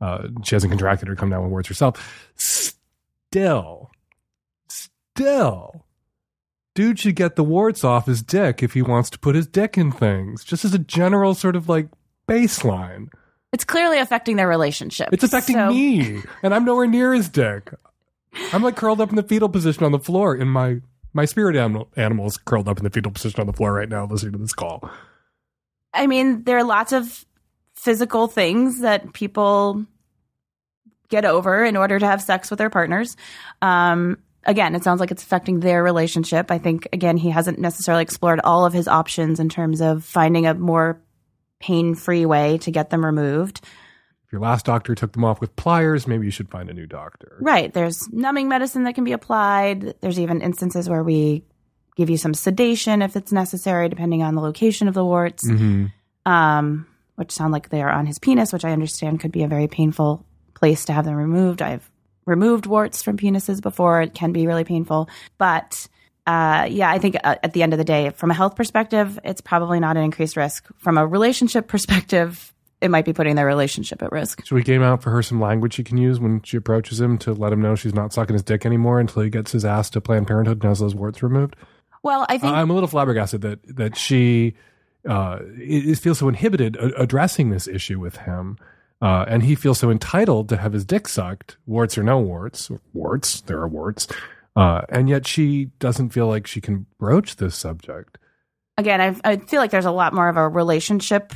uh, 0.00 0.28
she 0.44 0.54
hasn't 0.54 0.70
contracted 0.70 1.08
or 1.08 1.16
come 1.16 1.30
down 1.30 1.42
with 1.42 1.50
warts 1.50 1.68
herself. 1.68 2.30
Still, 2.34 3.90
still, 4.68 5.86
dude 6.74 6.98
should 6.98 7.16
get 7.16 7.36
the 7.36 7.44
warts 7.44 7.84
off 7.84 8.06
his 8.06 8.22
dick 8.22 8.62
if 8.62 8.74
he 8.74 8.82
wants 8.82 9.08
to 9.10 9.18
put 9.18 9.34
his 9.34 9.46
dick 9.46 9.78
in 9.78 9.92
things, 9.92 10.44
just 10.44 10.64
as 10.64 10.74
a 10.74 10.78
general 10.78 11.34
sort 11.34 11.56
of 11.56 11.68
like 11.68 11.88
baseline. 12.28 13.08
It's 13.52 13.64
clearly 13.64 13.98
affecting 13.98 14.36
their 14.36 14.48
relationship. 14.48 15.08
It's 15.12 15.24
affecting 15.24 15.56
So- 15.56 15.70
me, 15.70 16.22
and 16.42 16.54
I'm 16.54 16.64
nowhere 16.64 16.86
near 16.86 17.14
his 17.14 17.28
dick. 17.28 17.70
I'm 18.52 18.62
like 18.62 18.76
curled 18.76 19.00
up 19.00 19.10
in 19.10 19.16
the 19.16 19.22
fetal 19.22 19.48
position 19.48 19.84
on 19.84 19.92
the 19.92 19.98
floor, 19.98 20.34
and 20.34 20.50
my 20.50 20.80
my 21.12 21.24
spirit 21.24 21.56
animal 21.56 21.88
animal 21.96 22.26
is 22.26 22.36
curled 22.36 22.68
up 22.68 22.78
in 22.78 22.84
the 22.84 22.90
fetal 22.90 23.12
position 23.12 23.40
on 23.40 23.46
the 23.46 23.52
floor 23.52 23.72
right 23.72 23.88
now, 23.88 24.06
listening 24.06 24.32
to 24.32 24.38
this 24.38 24.52
call. 24.52 24.90
I 25.94 26.06
mean, 26.06 26.44
there 26.44 26.56
are 26.56 26.64
lots 26.64 26.92
of 26.92 27.24
physical 27.74 28.28
things 28.28 28.80
that 28.80 29.12
people 29.12 29.84
get 31.08 31.24
over 31.24 31.64
in 31.64 31.76
order 31.76 31.98
to 31.98 32.06
have 32.06 32.22
sex 32.22 32.48
with 32.48 32.58
their 32.58 32.70
partners. 32.70 33.16
Um, 33.60 34.18
again, 34.44 34.74
it 34.74 34.82
sounds 34.82 35.00
like 35.00 35.10
it's 35.10 35.22
affecting 35.22 35.60
their 35.60 35.82
relationship. 35.82 36.50
I 36.50 36.58
think, 36.58 36.88
again, 36.92 37.18
he 37.18 37.28
hasn't 37.28 37.58
necessarily 37.58 38.02
explored 38.02 38.40
all 38.42 38.64
of 38.64 38.72
his 38.72 38.88
options 38.88 39.38
in 39.38 39.48
terms 39.48 39.82
of 39.82 40.04
finding 40.04 40.46
a 40.46 40.54
more 40.54 41.02
pain 41.60 41.94
free 41.94 42.24
way 42.24 42.58
to 42.58 42.70
get 42.70 42.90
them 42.90 43.04
removed. 43.04 43.60
Your 44.32 44.40
last 44.40 44.64
doctor 44.64 44.94
took 44.94 45.12
them 45.12 45.24
off 45.24 45.40
with 45.40 45.54
pliers, 45.56 46.08
maybe 46.08 46.24
you 46.24 46.30
should 46.30 46.48
find 46.48 46.70
a 46.70 46.72
new 46.72 46.86
doctor. 46.86 47.36
Right. 47.38 47.72
There's 47.72 48.08
numbing 48.10 48.48
medicine 48.48 48.84
that 48.84 48.94
can 48.94 49.04
be 49.04 49.12
applied. 49.12 49.94
There's 50.00 50.18
even 50.18 50.40
instances 50.40 50.88
where 50.88 51.04
we 51.04 51.44
give 51.96 52.08
you 52.08 52.16
some 52.16 52.32
sedation 52.32 53.02
if 53.02 53.14
it's 53.14 53.30
necessary, 53.30 53.90
depending 53.90 54.22
on 54.22 54.34
the 54.34 54.40
location 54.40 54.88
of 54.88 54.94
the 54.94 55.04
warts. 55.04 55.46
Mm-hmm. 55.46 55.86
um, 56.30 56.86
which 57.16 57.30
sound 57.30 57.52
like 57.52 57.68
they 57.68 57.82
are 57.82 57.90
on 57.90 58.06
his 58.06 58.18
penis, 58.18 58.54
which 58.54 58.64
I 58.64 58.72
understand 58.72 59.20
could 59.20 59.32
be 59.32 59.42
a 59.42 59.48
very 59.48 59.68
painful 59.68 60.24
place 60.54 60.86
to 60.86 60.94
have 60.94 61.04
them 61.04 61.14
removed. 61.14 61.60
I've 61.60 61.88
removed 62.24 62.64
warts 62.64 63.02
from 63.02 63.18
penises 63.18 63.60
before; 63.60 64.00
it 64.00 64.14
can 64.14 64.32
be 64.32 64.46
really 64.46 64.64
painful. 64.64 65.10
But 65.36 65.88
uh, 66.26 66.68
yeah, 66.70 66.90
I 66.90 66.98
think 66.98 67.16
uh, 67.22 67.36
at 67.42 67.52
the 67.52 67.62
end 67.62 67.74
of 67.74 67.78
the 67.78 67.84
day, 67.84 68.10
from 68.10 68.30
a 68.30 68.34
health 68.34 68.56
perspective, 68.56 69.18
it's 69.24 69.40
probably 69.40 69.78
not 69.78 69.96
an 69.96 70.04
increased 70.04 70.36
risk. 70.36 70.66
From 70.78 70.96
a 70.96 71.06
relationship 71.06 71.68
perspective, 71.68 72.51
it 72.82 72.90
might 72.90 73.04
be 73.04 73.12
putting 73.12 73.36
their 73.36 73.46
relationship 73.46 74.02
at 74.02 74.10
risk. 74.10 74.44
Should 74.44 74.54
we 74.56 74.62
game 74.62 74.82
out 74.82 75.02
for 75.02 75.10
her 75.10 75.22
some 75.22 75.40
language 75.40 75.74
she 75.74 75.84
can 75.84 75.96
use 75.96 76.18
when 76.18 76.42
she 76.42 76.56
approaches 76.56 77.00
him 77.00 77.16
to 77.18 77.32
let 77.32 77.52
him 77.52 77.62
know 77.62 77.76
she's 77.76 77.94
not 77.94 78.12
sucking 78.12 78.34
his 78.34 78.42
dick 78.42 78.66
anymore 78.66 78.98
until 78.98 79.22
he 79.22 79.30
gets 79.30 79.52
his 79.52 79.64
ass 79.64 79.88
to 79.90 80.00
Planned 80.00 80.26
Parenthood 80.26 80.58
and 80.62 80.68
has 80.68 80.80
those 80.80 80.94
warts 80.94 81.22
removed? 81.22 81.54
Well, 82.02 82.26
I 82.28 82.38
think 82.38 82.52
I'm 82.52 82.68
a 82.68 82.74
little 82.74 82.88
flabbergasted 82.88 83.42
that 83.42 83.76
that 83.76 83.96
she 83.96 84.56
uh, 85.08 85.38
feels 85.94 86.18
so 86.18 86.28
inhibited 86.28 86.76
addressing 86.76 87.50
this 87.50 87.68
issue 87.68 88.00
with 88.00 88.16
him, 88.16 88.58
uh, 89.00 89.24
and 89.28 89.44
he 89.44 89.54
feels 89.54 89.78
so 89.78 89.88
entitled 89.90 90.48
to 90.48 90.56
have 90.56 90.72
his 90.72 90.84
dick 90.84 91.06
sucked, 91.06 91.58
warts 91.64 91.96
or 91.96 92.02
no 92.02 92.18
warts, 92.18 92.72
warts 92.92 93.42
there 93.42 93.58
are 93.58 93.68
warts, 93.68 94.08
uh, 94.56 94.82
and 94.88 95.08
yet 95.08 95.26
she 95.26 95.66
doesn't 95.78 96.10
feel 96.10 96.26
like 96.26 96.48
she 96.48 96.60
can 96.60 96.86
broach 96.98 97.36
this 97.36 97.54
subject. 97.54 98.18
again, 98.76 99.00
I, 99.00 99.30
I 99.30 99.36
feel 99.36 99.60
like 99.60 99.70
there's 99.70 99.84
a 99.84 99.92
lot 99.92 100.12
more 100.12 100.28
of 100.28 100.36
a 100.36 100.48
relationship 100.48 101.32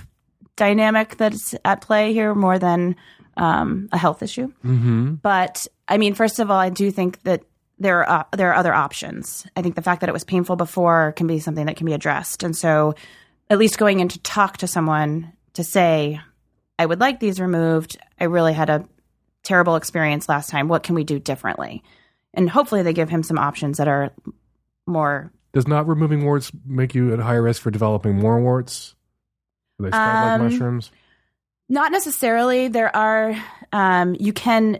dynamic 0.56 1.16
that's 1.16 1.54
at 1.64 1.80
play 1.80 2.12
here 2.12 2.34
more 2.34 2.58
than 2.58 2.96
um, 3.36 3.88
a 3.92 3.98
health 3.98 4.22
issue. 4.22 4.48
Mm-hmm. 4.64 5.14
But 5.14 5.66
I 5.88 5.98
mean, 5.98 6.14
first 6.14 6.38
of 6.38 6.50
all, 6.50 6.58
I 6.58 6.70
do 6.70 6.90
think 6.90 7.22
that 7.22 7.44
there 7.78 8.04
are 8.04 8.20
uh, 8.20 8.36
there 8.36 8.50
are 8.50 8.56
other 8.56 8.74
options. 8.74 9.46
I 9.54 9.62
think 9.62 9.74
the 9.74 9.82
fact 9.82 10.00
that 10.00 10.08
it 10.08 10.14
was 10.14 10.24
painful 10.24 10.56
before 10.56 11.12
can 11.12 11.26
be 11.26 11.38
something 11.38 11.66
that 11.66 11.76
can 11.76 11.86
be 11.86 11.92
addressed, 11.92 12.42
and 12.42 12.56
so 12.56 12.94
at 13.50 13.58
least 13.58 13.78
going 13.78 14.00
in 14.00 14.08
to 14.08 14.18
talk 14.20 14.56
to 14.58 14.66
someone 14.66 15.32
to 15.54 15.62
say, 15.62 16.20
"I 16.78 16.86
would 16.86 17.00
like 17.00 17.20
these 17.20 17.40
removed. 17.40 17.98
I 18.18 18.24
really 18.24 18.54
had 18.54 18.70
a 18.70 18.88
terrible 19.42 19.76
experience 19.76 20.28
last 20.28 20.50
time. 20.50 20.68
What 20.68 20.82
can 20.82 20.94
we 20.94 21.04
do 21.04 21.18
differently?" 21.18 21.82
And 22.32 22.48
hopefully, 22.48 22.82
they 22.82 22.94
give 22.94 23.10
him 23.10 23.22
some 23.22 23.38
options 23.38 23.78
that 23.78 23.88
are 23.88 24.10
more 24.86 25.30
Does 25.52 25.68
not 25.68 25.86
removing 25.86 26.24
warts 26.24 26.50
make 26.64 26.94
you 26.94 27.12
at 27.12 27.18
higher 27.18 27.42
risk 27.42 27.60
for 27.60 27.70
developing 27.70 28.16
more 28.16 28.40
warts? 28.40 28.95
Do 29.78 29.84
they 29.84 29.90
spread 29.90 30.06
like 30.24 30.40
Um, 30.40 30.42
mushrooms? 30.42 30.90
Not 31.68 31.92
necessarily. 31.92 32.68
There 32.68 32.94
are, 32.94 33.34
um, 33.72 34.16
you 34.18 34.32
can, 34.32 34.78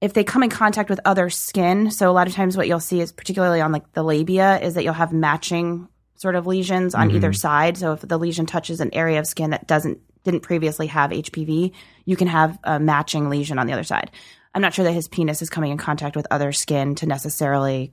if 0.00 0.12
they 0.12 0.24
come 0.24 0.42
in 0.42 0.50
contact 0.50 0.90
with 0.90 1.00
other 1.04 1.30
skin. 1.30 1.90
So 1.90 2.10
a 2.10 2.12
lot 2.12 2.26
of 2.28 2.34
times, 2.34 2.56
what 2.56 2.68
you'll 2.68 2.80
see 2.80 3.00
is 3.00 3.12
particularly 3.12 3.60
on 3.60 3.72
like 3.72 3.92
the 3.94 4.02
labia, 4.02 4.60
is 4.60 4.74
that 4.74 4.84
you'll 4.84 4.92
have 4.92 5.12
matching 5.12 5.88
sort 6.16 6.34
of 6.34 6.46
lesions 6.46 6.94
on 6.94 7.10
Mhm. 7.10 7.14
either 7.14 7.32
side. 7.32 7.76
So 7.78 7.92
if 7.92 8.00
the 8.02 8.18
lesion 8.18 8.44
touches 8.44 8.80
an 8.80 8.90
area 8.92 9.18
of 9.20 9.26
skin 9.26 9.50
that 9.50 9.66
doesn't 9.66 9.98
didn't 10.24 10.40
previously 10.40 10.88
have 10.88 11.10
HPV, 11.12 11.72
you 12.04 12.16
can 12.16 12.26
have 12.28 12.58
a 12.64 12.78
matching 12.78 13.30
lesion 13.30 13.58
on 13.58 13.66
the 13.66 13.72
other 13.72 13.84
side. 13.84 14.10
I'm 14.54 14.60
not 14.60 14.74
sure 14.74 14.84
that 14.84 14.92
his 14.92 15.08
penis 15.08 15.40
is 15.40 15.48
coming 15.48 15.70
in 15.70 15.78
contact 15.78 16.16
with 16.16 16.26
other 16.30 16.52
skin 16.52 16.96
to 16.96 17.06
necessarily 17.06 17.92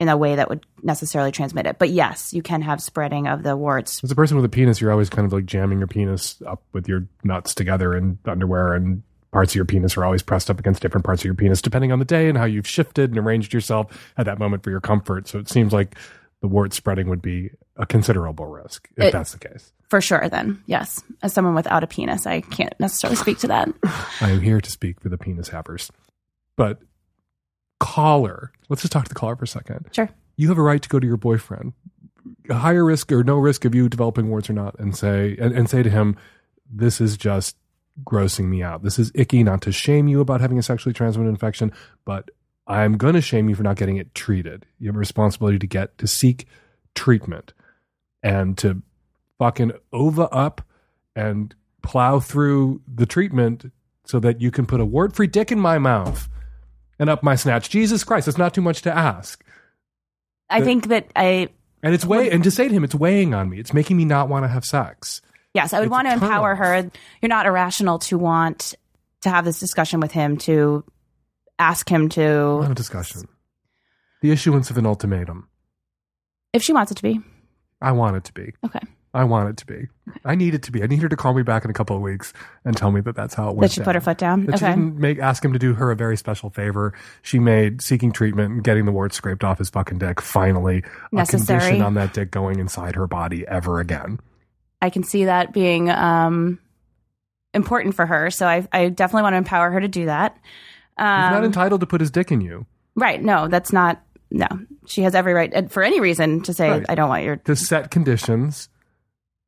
in 0.00 0.08
a 0.08 0.16
way 0.16 0.34
that 0.36 0.48
would 0.48 0.64
necessarily 0.82 1.30
transmit 1.30 1.66
it. 1.66 1.78
But 1.78 1.90
yes, 1.90 2.32
you 2.32 2.42
can 2.42 2.62
have 2.62 2.80
spreading 2.82 3.28
of 3.28 3.42
the 3.42 3.56
warts 3.56 4.02
As 4.02 4.10
a 4.10 4.14
person 4.16 4.36
with 4.36 4.44
a 4.46 4.48
penis, 4.48 4.80
you're 4.80 4.90
always 4.90 5.10
kind 5.10 5.26
of 5.26 5.32
like 5.32 5.44
jamming 5.46 5.78
your 5.78 5.86
penis 5.86 6.40
up 6.46 6.62
with 6.72 6.88
your 6.88 7.06
nuts 7.22 7.54
together 7.54 7.94
in 7.94 8.18
underwear, 8.24 8.72
and 8.72 9.02
parts 9.30 9.52
of 9.52 9.56
your 9.56 9.64
penis 9.66 9.96
are 9.96 10.04
always 10.04 10.22
pressed 10.22 10.50
up 10.50 10.58
against 10.58 10.82
different 10.82 11.04
parts 11.04 11.20
of 11.22 11.26
your 11.26 11.34
penis, 11.34 11.62
depending 11.62 11.92
on 11.92 11.98
the 12.00 12.04
day 12.04 12.28
and 12.28 12.36
how 12.38 12.44
you've 12.46 12.66
shifted 12.66 13.10
and 13.10 13.18
arranged 13.18 13.52
yourself 13.52 14.10
at 14.16 14.24
that 14.26 14.38
moment 14.40 14.64
for 14.64 14.70
your 14.70 14.80
comfort. 14.80 15.28
So 15.28 15.38
it 15.38 15.48
seems 15.48 15.72
like 15.72 15.94
the 16.40 16.48
wart 16.48 16.72
spreading 16.72 17.08
would 17.10 17.22
be 17.22 17.50
a 17.76 17.84
considerable 17.86 18.46
risk 18.46 18.88
if 18.96 19.04
It- 19.04 19.12
that's 19.12 19.32
the 19.32 19.38
case. 19.38 19.72
for 19.90 20.00
sure. 20.00 20.28
Then 20.30 20.62
yes, 20.66 21.02
as 21.22 21.32
someone 21.34 21.54
without 21.54 21.84
a 21.84 21.86
penis, 21.86 22.26
I 22.26 22.40
can't 22.40 22.74
necessarily 22.80 23.16
speak 23.16 23.38
to 23.40 23.48
that. 23.48 23.68
I 24.22 24.30
am 24.30 24.40
here 24.40 24.60
to 24.60 24.70
speak 24.70 25.00
for 25.00 25.10
the 25.10 25.18
penis 25.18 25.50
havers. 25.50 25.90
But 26.56 26.80
caller, 27.80 28.52
let's 28.68 28.82
just 28.82 28.92
talk 28.92 29.04
to 29.04 29.08
the 29.08 29.14
caller 29.14 29.34
for 29.34 29.44
a 29.44 29.48
second. 29.48 29.88
Sure. 29.92 30.08
You 30.36 30.48
have 30.48 30.58
a 30.58 30.62
right 30.62 30.80
to 30.80 30.88
go 30.88 31.00
to 31.00 31.06
your 31.06 31.16
boyfriend, 31.16 31.72
a 32.48 32.54
higher 32.54 32.84
risk 32.84 33.10
or 33.10 33.24
no 33.24 33.36
risk 33.36 33.64
of 33.64 33.74
you 33.74 33.88
developing 33.88 34.30
warts 34.30 34.48
or 34.48 34.52
not, 34.52 34.78
and 34.78 34.96
say 34.96 35.36
and, 35.40 35.52
and 35.52 35.68
say 35.68 35.82
to 35.82 35.90
him, 35.90 36.16
"This 36.70 37.00
is 37.00 37.16
just 37.16 37.56
grossing 38.04 38.46
me 38.46 38.62
out. 38.62 38.82
This 38.82 38.98
is 38.98 39.10
icky. 39.14 39.42
Not 39.42 39.62
to 39.62 39.72
shame 39.72 40.08
you 40.08 40.20
about 40.20 40.40
having 40.40 40.58
a 40.58 40.62
sexually 40.62 40.92
transmitted 40.92 41.28
infection, 41.28 41.72
but 42.04 42.30
I'm 42.66 42.96
going 42.96 43.14
to 43.14 43.20
shame 43.20 43.48
you 43.48 43.54
for 43.54 43.62
not 43.62 43.76
getting 43.76 43.96
it 43.96 44.14
treated. 44.14 44.64
You 44.78 44.88
have 44.88 44.96
a 44.96 45.00
responsibility 45.00 45.58
to 45.58 45.66
get 45.66 45.98
to 45.98 46.06
seek 46.06 46.46
treatment 46.94 47.52
and 48.22 48.56
to 48.58 48.82
fucking 49.38 49.72
ova 49.92 50.28
up 50.28 50.62
and 51.16 51.54
plow 51.82 52.20
through 52.20 52.82
the 52.86 53.06
treatment 53.06 53.72
so 54.04 54.20
that 54.20 54.40
you 54.40 54.50
can 54.50 54.66
put 54.66 54.80
a 54.80 54.84
wart 54.84 55.14
free 55.14 55.26
dick 55.26 55.50
in 55.50 55.58
my 55.58 55.78
mouth 55.78 56.28
and 57.00 57.10
up 57.10 57.24
my 57.24 57.34
snatch. 57.34 57.68
Jesus 57.70 58.04
Christ, 58.04 58.28
it's 58.28 58.38
not 58.38 58.54
too 58.54 58.60
much 58.60 58.82
to 58.82 58.96
ask. 58.96 59.42
I 60.48 60.60
think 60.60 60.88
that 60.88 61.10
I 61.16 61.48
And 61.82 61.94
it's 61.94 62.04
way 62.04 62.30
and 62.30 62.44
to 62.44 62.50
say 62.50 62.68
to 62.68 62.74
him, 62.74 62.84
it's 62.84 62.94
weighing 62.94 63.34
on 63.34 63.48
me. 63.48 63.58
It's 63.58 63.72
making 63.74 63.96
me 63.96 64.04
not 64.04 64.28
want 64.28 64.44
to 64.44 64.48
have 64.48 64.64
sex. 64.64 65.20
yes, 65.54 65.72
I 65.72 65.78
would 65.80 65.86
It's 65.86 65.90
want 65.90 66.06
to 66.08 66.12
empower 66.14 66.52
off. 66.52 66.58
her. 66.58 66.90
You're 67.22 67.28
not 67.28 67.46
irrational 67.46 67.98
to 68.00 68.18
want 68.18 68.74
to 69.22 69.30
have 69.30 69.44
this 69.44 69.58
discussion 69.58 69.98
with 70.00 70.12
him 70.12 70.36
to 70.38 70.84
ask 71.58 71.88
him 71.88 72.08
to 72.10 72.60
Not 72.60 72.70
a 72.70 72.74
discussion. 72.74 73.22
The 74.22 74.30
issuance 74.30 74.70
of 74.70 74.78
an 74.78 74.86
ultimatum. 74.86 75.48
if 76.52 76.62
she 76.62 76.72
wants 76.72 76.90
it 76.92 76.96
to 76.96 77.02
be. 77.02 77.20
I 77.80 77.92
want 77.92 78.16
it 78.16 78.24
to 78.24 78.32
be. 78.34 78.52
Okay. 78.64 78.80
I 79.12 79.24
want 79.24 79.48
it 79.48 79.56
to 79.56 79.66
be. 79.66 79.88
I 80.24 80.36
need 80.36 80.54
it 80.54 80.62
to 80.64 80.72
be. 80.72 80.82
I 80.84 80.86
need 80.86 81.02
her 81.02 81.08
to 81.08 81.16
call 81.16 81.34
me 81.34 81.42
back 81.42 81.64
in 81.64 81.70
a 81.70 81.74
couple 81.74 81.96
of 81.96 82.02
weeks 82.02 82.32
and 82.64 82.76
tell 82.76 82.92
me 82.92 83.00
that 83.00 83.16
that's 83.16 83.34
how 83.34 83.48
it 83.50 83.56
went. 83.56 83.62
That 83.70 83.74
she 83.74 83.80
put 83.80 83.96
her 83.96 84.00
foot 84.00 84.18
down. 84.18 84.46
That 84.46 84.60
she 84.60 84.64
didn't 84.66 84.96
make 84.98 85.18
ask 85.18 85.44
him 85.44 85.52
to 85.52 85.58
do 85.58 85.74
her 85.74 85.90
a 85.90 85.96
very 85.96 86.16
special 86.16 86.48
favor. 86.50 86.94
She 87.22 87.40
made 87.40 87.82
seeking 87.82 88.12
treatment 88.12 88.52
and 88.52 88.62
getting 88.64 88.84
the 88.84 88.92
wart 88.92 89.12
scraped 89.12 89.42
off 89.42 89.58
his 89.58 89.68
fucking 89.68 89.98
dick 89.98 90.20
finally 90.20 90.84
Necessary. 91.10 91.58
a 91.58 91.60
condition 91.60 91.82
on 91.82 91.94
that 91.94 92.12
dick 92.14 92.30
going 92.30 92.60
inside 92.60 92.94
her 92.94 93.08
body 93.08 93.44
ever 93.48 93.80
again. 93.80 94.20
I 94.80 94.90
can 94.90 95.02
see 95.02 95.24
that 95.24 95.52
being 95.52 95.90
um, 95.90 96.60
important 97.52 97.96
for 97.96 98.06
her. 98.06 98.30
So 98.30 98.46
I, 98.46 98.66
I 98.72 98.88
definitely 98.90 99.22
want 99.24 99.32
to 99.34 99.38
empower 99.38 99.70
her 99.72 99.80
to 99.80 99.88
do 99.88 100.06
that. 100.06 100.34
He's 100.96 101.04
not 101.04 101.34
Um, 101.34 101.44
entitled 101.44 101.80
to 101.80 101.86
put 101.86 102.00
his 102.00 102.10
dick 102.12 102.30
in 102.30 102.40
you. 102.40 102.66
right. 102.94 103.20
No, 103.22 103.48
that's 103.48 103.72
not 103.72 104.02
no, 104.30 104.46
she 104.86 105.02
has 105.02 105.16
every 105.16 105.34
right 105.34 105.68
for 105.72 105.82
any 105.82 105.98
reason 105.98 106.42
to 106.42 106.54
say, 106.54 106.70
Right. 106.70 106.86
I 106.88 106.94
don't 106.94 107.08
want 107.08 107.24
your. 107.24 107.36
to 107.36 107.56
set 107.56 107.90
conditions 107.90 108.68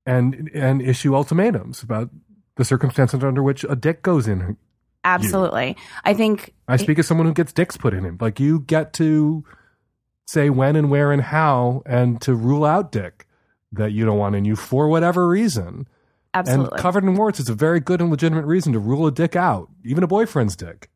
and 0.07 0.51
and 0.55 0.83
issue 0.83 1.15
ultimatums 1.15 1.83
about 1.83 2.11
the 2.57 2.65
circumstances 2.65 3.23
under 3.23 3.43
which 3.43 3.65
a 3.69 3.77
dick 3.77 4.03
goes 4.03 4.29
in. 4.29 4.57
Absolutely. 5.05 5.77
I 6.05 6.15
think 6.15 6.55
I 6.69 6.77
speak 6.77 6.99
as 6.99 7.07
someone 7.07 7.27
who 7.27 7.35
gets 7.35 7.53
dicks 7.53 7.77
put 7.77 7.95
in 7.95 8.05
him. 8.05 8.19
Like 8.21 8.39
you 8.39 8.61
get 8.61 8.93
to 8.95 9.45
say 10.27 10.51
when 10.51 10.77
and 10.77 10.91
where 10.91 11.11
and 11.13 11.23
how 11.23 11.83
and 11.87 12.21
to 12.23 12.35
rule 12.35 12.65
out 12.65 12.93
dick 12.93 13.27
that 13.73 13.93
you 13.93 14.05
don't 14.05 14.19
want 14.19 14.37
in 14.37 14.45
you 14.45 14.55
for 14.55 14.89
whatever 14.89 15.29
reason. 15.29 15.89
Absolutely. 16.35 16.71
And 16.73 16.81
covered 16.81 17.05
in 17.05 17.15
warts 17.15 17.41
is 17.41 17.49
a 17.49 17.55
very 17.55 17.81
good 17.81 18.01
and 18.01 18.11
legitimate 18.11 18.47
reason 18.47 18.73
to 18.73 18.79
rule 18.79 19.07
a 19.07 19.11
dick 19.11 19.37
out, 19.37 19.69
even 19.85 20.03
a 20.05 20.07
boyfriend's 20.07 20.57
dick. 20.57 20.89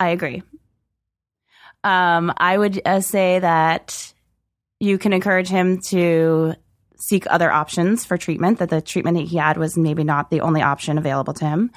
I 0.00 0.08
agree. 0.08 0.42
Um, 1.84 2.32
I 2.36 2.56
would 2.56 2.80
uh, 2.84 3.00
say 3.00 3.38
that 3.38 4.12
you 4.80 4.98
can 4.98 5.12
encourage 5.12 5.48
him 5.48 5.80
to 5.88 6.54
seek 7.02 7.26
other 7.28 7.50
options 7.50 8.04
for 8.04 8.16
treatment, 8.16 8.60
that 8.60 8.70
the 8.70 8.80
treatment 8.80 9.16
that 9.16 9.26
he 9.26 9.36
had 9.36 9.56
was 9.56 9.76
maybe 9.76 10.04
not 10.04 10.30
the 10.30 10.40
only 10.40 10.62
option 10.62 10.98
available 10.98 11.34
to 11.34 11.44
him. 11.44 11.70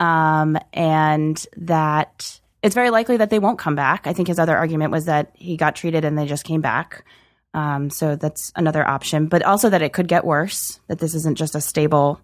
Um, 0.00 0.58
and 0.72 1.46
that 1.58 2.40
it's 2.62 2.74
very 2.74 2.88
likely 2.88 3.18
that 3.18 3.28
they 3.28 3.38
won't 3.38 3.58
come 3.58 3.74
back. 3.74 4.06
I 4.06 4.14
think 4.14 4.28
his 4.28 4.38
other 4.38 4.56
argument 4.56 4.90
was 4.90 5.04
that 5.04 5.32
he 5.34 5.58
got 5.58 5.76
treated 5.76 6.06
and 6.06 6.16
they 6.16 6.24
just 6.24 6.44
came 6.44 6.62
back. 6.62 7.04
Um, 7.52 7.90
so 7.90 8.16
that's 8.16 8.52
another 8.56 8.86
option, 8.86 9.26
but 9.26 9.42
also 9.42 9.68
that 9.68 9.82
it 9.82 9.92
could 9.92 10.08
get 10.08 10.24
worse, 10.24 10.80
that 10.88 10.98
this 10.98 11.14
isn't 11.14 11.36
just 11.36 11.54
a 11.54 11.60
stable 11.60 12.18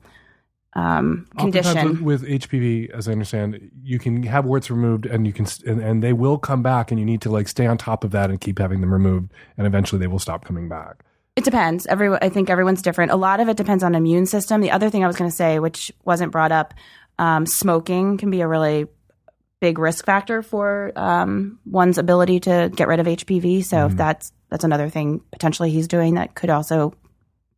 um, 0.73 1.29
condition. 1.39 2.03
With, 2.03 2.23
with 2.23 2.31
HPV, 2.31 2.91
as 2.91 3.07
I 3.07 3.13
understand, 3.13 3.71
you 3.83 3.99
can 3.99 4.23
have 4.23 4.47
warts 4.47 4.71
removed, 4.71 5.05
and 5.05 5.27
you 5.27 5.33
can, 5.33 5.47
and, 5.67 5.81
and 5.81 6.03
they 6.03 6.15
will 6.15 6.39
come 6.39 6.63
back, 6.63 6.91
and 6.91 6.99
you 6.99 7.07
need 7.07 7.21
to 7.23 7.31
like 7.31 7.49
stay 7.49 7.67
on 7.67 7.77
top 7.77 8.03
of 8.03 8.13
that 8.13 8.31
and 8.31 8.41
keep 8.41 8.59
having 8.59 8.81
them 8.81 8.93
removed, 8.93 9.31
and 9.59 9.67
eventually 9.67 10.01
they 10.01 10.07
will 10.07 10.19
stop 10.19 10.45
coming 10.45 10.69
back. 10.69 11.05
It 11.41 11.45
depends. 11.45 11.87
Every 11.87 12.13
I 12.13 12.29
think 12.29 12.51
everyone's 12.51 12.83
different. 12.83 13.13
A 13.13 13.17
lot 13.17 13.41
of 13.41 13.49
it 13.49 13.57
depends 13.57 13.83
on 13.83 13.95
immune 13.95 14.27
system. 14.27 14.61
The 14.61 14.73
other 14.73 14.91
thing 14.91 15.03
I 15.03 15.07
was 15.07 15.17
going 15.17 15.31
to 15.31 15.35
say, 15.35 15.59
which 15.59 15.91
wasn't 16.05 16.33
brought 16.33 16.53
up, 16.53 16.75
um, 17.19 17.47
smoking 17.47 18.19
can 18.19 18.31
be 18.31 18.43
a 18.43 18.47
really 18.47 18.89
big 19.59 19.79
risk 19.79 20.05
factor 20.05 20.43
for 20.43 20.93
um, 20.97 21.59
one's 21.65 21.97
ability 21.97 22.41
to 22.41 22.71
get 22.77 22.89
rid 22.89 23.01
of 23.01 23.07
HPV. 23.07 23.65
So 23.65 23.87
if 23.87 23.97
that's 23.97 24.35
that's 24.51 24.65
another 24.65 24.91
thing 24.91 25.23
potentially 25.33 25.71
he's 25.71 25.89
doing 25.89 26.17
that 26.17 26.35
could 26.35 26.51
also 26.51 26.93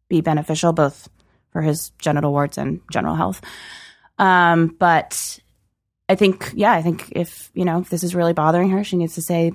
be 0.08 0.20
beneficial 0.20 0.72
both 0.72 1.08
for 1.50 1.60
his 1.60 1.90
genital 1.98 2.30
warts 2.30 2.58
and 2.58 2.82
general 2.88 3.16
health. 3.16 3.40
Um, 4.16 4.76
but 4.78 5.40
I 6.08 6.14
think, 6.14 6.52
yeah, 6.54 6.70
I 6.70 6.82
think 6.82 7.08
if 7.16 7.50
you 7.52 7.64
know 7.64 7.80
if 7.80 7.88
this 7.88 8.04
is 8.04 8.14
really 8.14 8.32
bothering 8.32 8.70
her, 8.70 8.84
she 8.84 8.96
needs 8.96 9.16
to 9.16 9.22
say 9.22 9.50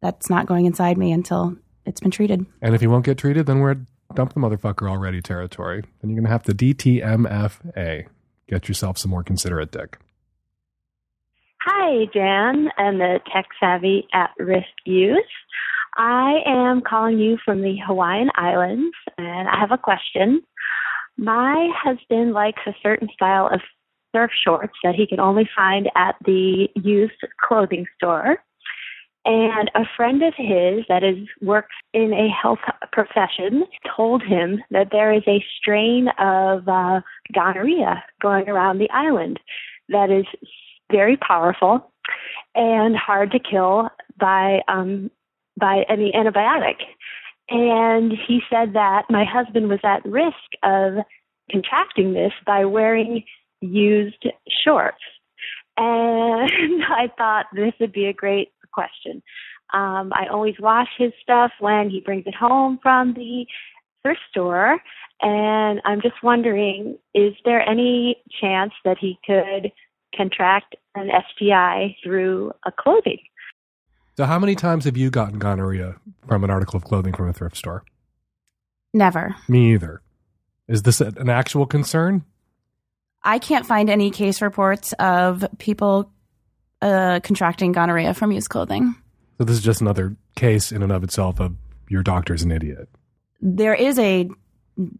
that's 0.00 0.28
not 0.28 0.46
going 0.46 0.66
inside 0.66 0.98
me 0.98 1.12
until 1.12 1.56
it's 1.86 2.00
been 2.00 2.10
treated. 2.10 2.46
And 2.60 2.74
if 2.74 2.80
he 2.80 2.86
won't 2.86 3.04
get 3.04 3.18
treated, 3.18 3.46
then 3.46 3.60
we're 3.60 3.72
at 3.72 3.78
dump 4.14 4.34
the 4.34 4.40
motherfucker 4.40 4.88
already 4.88 5.22
territory. 5.22 5.82
Then 6.00 6.10
you're 6.10 6.20
going 6.20 6.24
to 6.24 6.30
have 6.30 6.42
to 6.44 6.52
DTMFA. 6.52 8.06
Get 8.48 8.68
yourself 8.68 8.98
some 8.98 9.10
more 9.10 9.22
considerate 9.22 9.70
dick. 9.72 9.98
Hi, 11.64 12.06
Dan 12.12 12.68
and 12.76 13.00
the 13.00 13.20
tech 13.32 13.46
savvy 13.60 14.06
at 14.12 14.30
risk 14.38 14.66
youth. 14.84 15.18
I 15.96 16.40
am 16.46 16.80
calling 16.80 17.18
you 17.18 17.38
from 17.44 17.62
the 17.62 17.76
Hawaiian 17.86 18.30
Islands 18.34 18.94
and 19.16 19.48
I 19.48 19.58
have 19.60 19.70
a 19.70 19.78
question. 19.78 20.42
My 21.16 21.70
husband 21.76 22.32
likes 22.32 22.62
a 22.66 22.74
certain 22.82 23.08
style 23.14 23.48
of 23.52 23.60
surf 24.14 24.30
shorts 24.44 24.74
that 24.82 24.94
he 24.94 25.06
can 25.06 25.20
only 25.20 25.48
find 25.54 25.88
at 25.94 26.16
the 26.24 26.68
used 26.74 27.12
clothing 27.40 27.86
store. 27.96 28.38
And 29.24 29.70
a 29.76 29.84
friend 29.96 30.22
of 30.22 30.34
his 30.36 30.84
that 30.88 31.04
is 31.04 31.28
works 31.40 31.76
in 31.92 32.12
a 32.12 32.28
health 32.28 32.58
profession 32.90 33.64
told 33.96 34.22
him 34.22 34.62
that 34.70 34.88
there 34.90 35.12
is 35.12 35.22
a 35.28 35.44
strain 35.56 36.08
of 36.18 36.66
uh, 36.68 37.00
gonorrhea 37.32 38.02
going 38.20 38.48
around 38.48 38.78
the 38.78 38.90
island 38.90 39.38
that 39.90 40.10
is 40.10 40.26
very 40.90 41.16
powerful 41.16 41.92
and 42.56 42.96
hard 42.96 43.30
to 43.30 43.38
kill 43.38 43.90
by 44.18 44.60
um, 44.66 45.10
by 45.58 45.84
any 45.88 46.12
antibiotic. 46.12 46.82
And 47.48 48.12
he 48.12 48.40
said 48.50 48.74
that 48.74 49.04
my 49.08 49.24
husband 49.24 49.68
was 49.68 49.80
at 49.84 50.04
risk 50.04 50.34
of 50.62 51.04
contracting 51.50 52.14
this 52.14 52.32
by 52.46 52.64
wearing 52.64 53.24
used 53.60 54.26
shorts. 54.64 55.02
And 55.76 56.50
I 56.88 57.10
thought 57.16 57.46
this 57.52 57.74
would 57.80 57.92
be 57.92 58.06
a 58.06 58.12
great 58.12 58.51
question. 58.72 59.22
Um, 59.72 60.12
I 60.12 60.26
always 60.30 60.54
wash 60.58 60.88
his 60.98 61.12
stuff 61.22 61.52
when 61.60 61.90
he 61.90 62.00
brings 62.00 62.24
it 62.26 62.34
home 62.34 62.78
from 62.82 63.14
the 63.14 63.46
thrift 64.02 64.20
store. 64.30 64.78
And 65.20 65.80
I'm 65.84 66.02
just 66.02 66.22
wondering 66.22 66.98
is 67.14 67.34
there 67.44 67.66
any 67.66 68.16
chance 68.40 68.72
that 68.84 68.98
he 68.98 69.18
could 69.24 69.72
contract 70.14 70.76
an 70.94 71.08
STI 71.08 71.96
through 72.02 72.52
a 72.66 72.72
clothing? 72.72 73.18
So, 74.16 74.26
how 74.26 74.38
many 74.38 74.54
times 74.54 74.84
have 74.84 74.96
you 74.96 75.10
gotten 75.10 75.38
gonorrhea 75.38 75.96
from 76.26 76.44
an 76.44 76.50
article 76.50 76.76
of 76.76 76.84
clothing 76.84 77.14
from 77.14 77.28
a 77.28 77.32
thrift 77.32 77.56
store? 77.56 77.84
Never. 78.92 79.34
Me 79.48 79.72
either. 79.72 80.02
Is 80.68 80.82
this 80.82 81.00
an 81.00 81.30
actual 81.30 81.64
concern? 81.64 82.24
I 83.24 83.38
can't 83.38 83.64
find 83.64 83.88
any 83.88 84.10
case 84.10 84.42
reports 84.42 84.92
of 84.94 85.44
people 85.58 86.12
uh, 86.82 87.20
contracting 87.22 87.72
gonorrhea 87.72 88.12
from 88.12 88.32
used 88.32 88.50
clothing. 88.50 88.94
So, 89.38 89.44
this 89.44 89.56
is 89.56 89.62
just 89.62 89.80
another 89.80 90.16
case 90.36 90.72
in 90.72 90.82
and 90.82 90.92
of 90.92 91.02
itself 91.02 91.40
of 91.40 91.56
your 91.88 92.02
doctor's 92.02 92.42
an 92.42 92.52
idiot. 92.52 92.88
There 93.40 93.74
is 93.74 93.98
a 93.98 94.28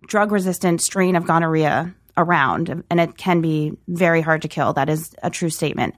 drug 0.06 0.32
resistant 0.32 0.80
strain 0.80 1.16
of 1.16 1.26
gonorrhea 1.26 1.94
around, 2.16 2.84
and 2.90 3.00
it 3.00 3.16
can 3.16 3.40
be 3.40 3.72
very 3.88 4.20
hard 4.20 4.42
to 4.42 4.48
kill. 4.48 4.72
That 4.72 4.88
is 4.88 5.14
a 5.22 5.30
true 5.30 5.50
statement. 5.50 5.94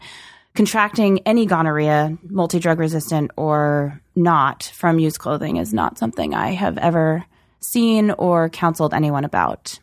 Contracting 0.54 1.20
any 1.26 1.46
gonorrhea, 1.46 2.16
multi 2.22 2.60
drug 2.60 2.78
resistant 2.78 3.30
or 3.36 4.00
not, 4.14 4.62
from 4.74 4.98
used 4.98 5.18
clothing 5.18 5.56
is 5.56 5.74
not 5.74 5.98
something 5.98 6.34
I 6.34 6.52
have 6.52 6.78
ever 6.78 7.24
seen 7.60 8.12
or 8.12 8.48
counseled 8.50 8.94
anyone 8.94 9.24
about. 9.24 9.80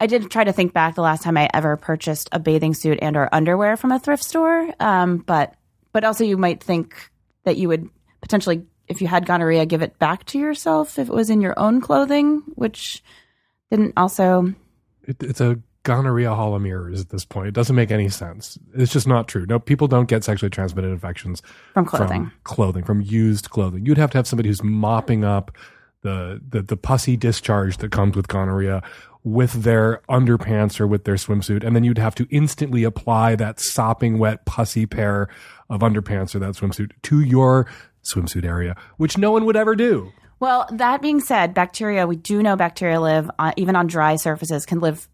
I 0.00 0.06
did 0.06 0.30
try 0.30 0.44
to 0.44 0.52
think 0.52 0.72
back 0.72 0.94
the 0.94 1.02
last 1.02 1.22
time 1.22 1.36
I 1.36 1.48
ever 1.52 1.76
purchased 1.76 2.28
a 2.32 2.38
bathing 2.38 2.74
suit 2.74 2.98
and 3.02 3.16
or 3.16 3.28
underwear 3.32 3.76
from 3.76 3.92
a 3.92 3.98
thrift 3.98 4.22
store, 4.22 4.72
um, 4.80 5.18
but 5.18 5.54
but 5.92 6.04
also 6.04 6.24
you 6.24 6.36
might 6.36 6.62
think 6.62 7.10
that 7.44 7.56
you 7.56 7.68
would 7.68 7.88
potentially, 8.20 8.64
if 8.86 9.00
you 9.00 9.08
had 9.08 9.26
gonorrhea, 9.26 9.66
give 9.66 9.82
it 9.82 9.98
back 9.98 10.24
to 10.26 10.38
yourself 10.38 10.98
if 10.98 11.08
it 11.08 11.14
was 11.14 11.30
in 11.30 11.40
your 11.40 11.58
own 11.58 11.80
clothing, 11.80 12.42
which 12.54 13.02
didn't 13.70 13.94
also. 13.96 14.54
It, 15.02 15.22
it's 15.22 15.40
a 15.40 15.58
gonorrhea 15.82 16.34
hall 16.34 16.54
of 16.54 16.62
mirrors 16.62 17.00
at 17.00 17.08
this 17.08 17.24
point. 17.24 17.48
It 17.48 17.54
doesn't 17.54 17.74
make 17.74 17.90
any 17.90 18.08
sense. 18.08 18.58
It's 18.74 18.92
just 18.92 19.08
not 19.08 19.26
true. 19.26 19.46
No, 19.46 19.58
people 19.58 19.88
don't 19.88 20.08
get 20.08 20.22
sexually 20.22 20.50
transmitted 20.50 20.90
infections 20.90 21.42
From 21.74 21.86
clothing. 21.86 22.24
From 22.24 22.32
clothing, 22.44 22.84
from 22.84 23.00
used 23.00 23.50
clothing. 23.50 23.86
You'd 23.86 23.98
have 23.98 24.10
to 24.10 24.18
have 24.18 24.26
somebody 24.26 24.50
who's 24.50 24.62
mopping 24.62 25.24
up 25.24 25.56
the 26.02 26.40
the, 26.48 26.62
the 26.62 26.76
pussy 26.76 27.16
discharge 27.16 27.78
that 27.78 27.90
comes 27.90 28.14
with 28.16 28.28
gonorrhea 28.28 28.82
with 29.28 29.62
their 29.62 30.00
underpants 30.08 30.80
or 30.80 30.86
with 30.86 31.04
their 31.04 31.16
swimsuit, 31.16 31.64
and 31.64 31.76
then 31.76 31.84
you'd 31.84 31.98
have 31.98 32.14
to 32.16 32.26
instantly 32.30 32.84
apply 32.84 33.36
that 33.36 33.60
sopping 33.60 34.18
wet 34.18 34.44
pussy 34.46 34.86
pair 34.86 35.28
of 35.68 35.80
underpants 35.80 36.34
or 36.34 36.38
that 36.38 36.54
swimsuit 36.54 36.92
to 37.02 37.20
your 37.20 37.66
swimsuit 38.02 38.44
area, 38.44 38.74
which 38.96 39.18
no 39.18 39.30
one 39.30 39.44
would 39.44 39.56
ever 39.56 39.76
do. 39.76 40.10
Well, 40.40 40.66
that 40.72 41.02
being 41.02 41.20
said, 41.20 41.52
bacteria, 41.52 42.06
we 42.06 42.16
do 42.16 42.42
know 42.42 42.56
bacteria 42.56 43.00
live 43.00 43.30
on, 43.38 43.52
even 43.56 43.76
on 43.76 43.86
dry 43.86 44.16
surfaces, 44.16 44.64
can 44.64 44.80
live 44.80 45.08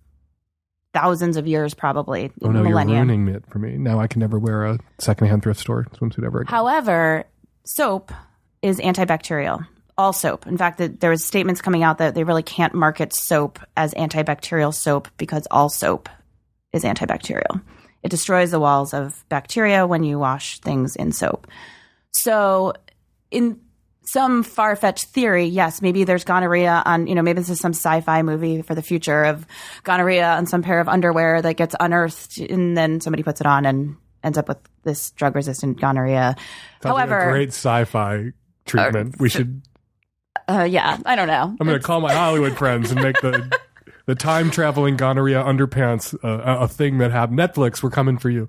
thousands 0.93 1.37
of 1.37 1.47
years, 1.47 1.75
probably. 1.75 2.31
Oh 2.43 2.51
no, 2.51 2.63
millennia. 2.63 2.97
you're 2.97 3.05
ruining 3.05 3.29
it 3.35 3.45
for 3.49 3.59
me. 3.59 3.77
Now 3.77 3.99
I 3.99 4.07
can 4.07 4.21
never 4.21 4.39
wear 4.39 4.65
a 4.65 4.79
secondhand 4.99 5.43
thrift 5.43 5.61
store 5.61 5.87
swimsuit 5.97 6.25
ever 6.25 6.43
again. 6.43 6.51
However, 6.51 7.25
soap 7.65 8.13
is 8.63 8.79
antibacterial. 8.79 9.67
All 9.97 10.13
soap. 10.13 10.47
In 10.47 10.57
fact, 10.57 10.79
that 10.79 11.01
there 11.01 11.11
was 11.11 11.25
statements 11.25 11.63
coming 11.63 11.83
out 11.83 11.99
that 11.99 12.15
they 12.15 12.25
really 12.25 12.43
can't 12.43 12.75
market 12.75 13.13
soap 13.13 13.61
as 13.77 13.95
antibacterial 13.95 14.75
soap 14.75 15.09
because 15.19 15.47
all 15.51 15.69
soap 15.69 16.09
is 16.73 16.83
antibacterial. 16.83 17.63
It 18.03 18.11
destroys 18.11 18.51
the 18.51 18.61
walls 18.61 18.93
of 18.93 19.25
bacteria 19.29 19.87
when 19.87 20.03
you 20.03 20.19
wash 20.19 20.59
things 20.61 20.97
in 20.97 21.13
soap. 21.13 21.47
So, 22.13 22.75
in 23.31 23.61
some 24.05 24.43
far 24.43 24.77
fetched 24.77 25.07
theory, 25.07 25.47
yes, 25.47 25.81
maybe 25.81 26.05
there's 26.05 26.25
gonorrhea 26.25 26.83
on, 26.85 27.07
you 27.07 27.15
know, 27.15 27.23
maybe 27.23 27.41
this 27.41 27.49
is 27.49 27.61
some 27.61 27.73
sci 27.73 28.01
fi 28.03 28.23
movie 28.23 28.63
for 28.63 28.75
the 28.75 28.83
future 28.83 29.25
of 29.25 29.47
gonorrhea 29.83 30.27
on 30.27 30.47
some 30.47 30.63
pair 30.63 30.81
of 30.81 30.89
underwear 30.89 31.41
that 31.41 31.57
gets 31.57 31.75
unearthed 31.81 32.39
and 32.39 32.77
then 32.77 33.01
somebody 33.01 33.23
puts 33.23 33.41
it 33.41 33.47
on 33.47 33.65
and 33.65 33.97
ends 34.23 34.39
up 34.39 34.49
with 34.49 34.59
this 34.83 35.11
drug 35.13 35.35
resistant 35.35 35.81
gonorrhea. 35.81 36.37
A 36.83 36.89
However, 36.89 37.31
great 37.31 37.49
sci-fi 37.51 38.33
treatment. 38.67 39.19
we 39.19 39.29
should. 39.29 39.63
Uh, 40.49 40.67
yeah, 40.69 40.99
I 41.05 41.17
don't 41.17 41.29
know. 41.29 41.57
I'm 41.59 41.67
going 41.67 41.79
to 41.79 41.85
call 41.85 42.01
my 42.01 42.13
Hollywood 42.13 42.57
friends 42.57 42.91
and 42.91 43.03
make 43.03 43.21
the 43.21 43.59
the 44.07 44.15
time 44.15 44.51
traveling 44.51 44.97
gonorrhea 44.97 45.43
underpants 45.43 46.15
uh, 46.25 46.59
a, 46.61 46.69
thing 46.69 46.99
that 46.99 47.11
have 47.11 47.31
Netflix, 47.31 47.83
we're 47.83 47.91
coming 47.91 48.19
for 48.19 48.31
you. 48.31 48.49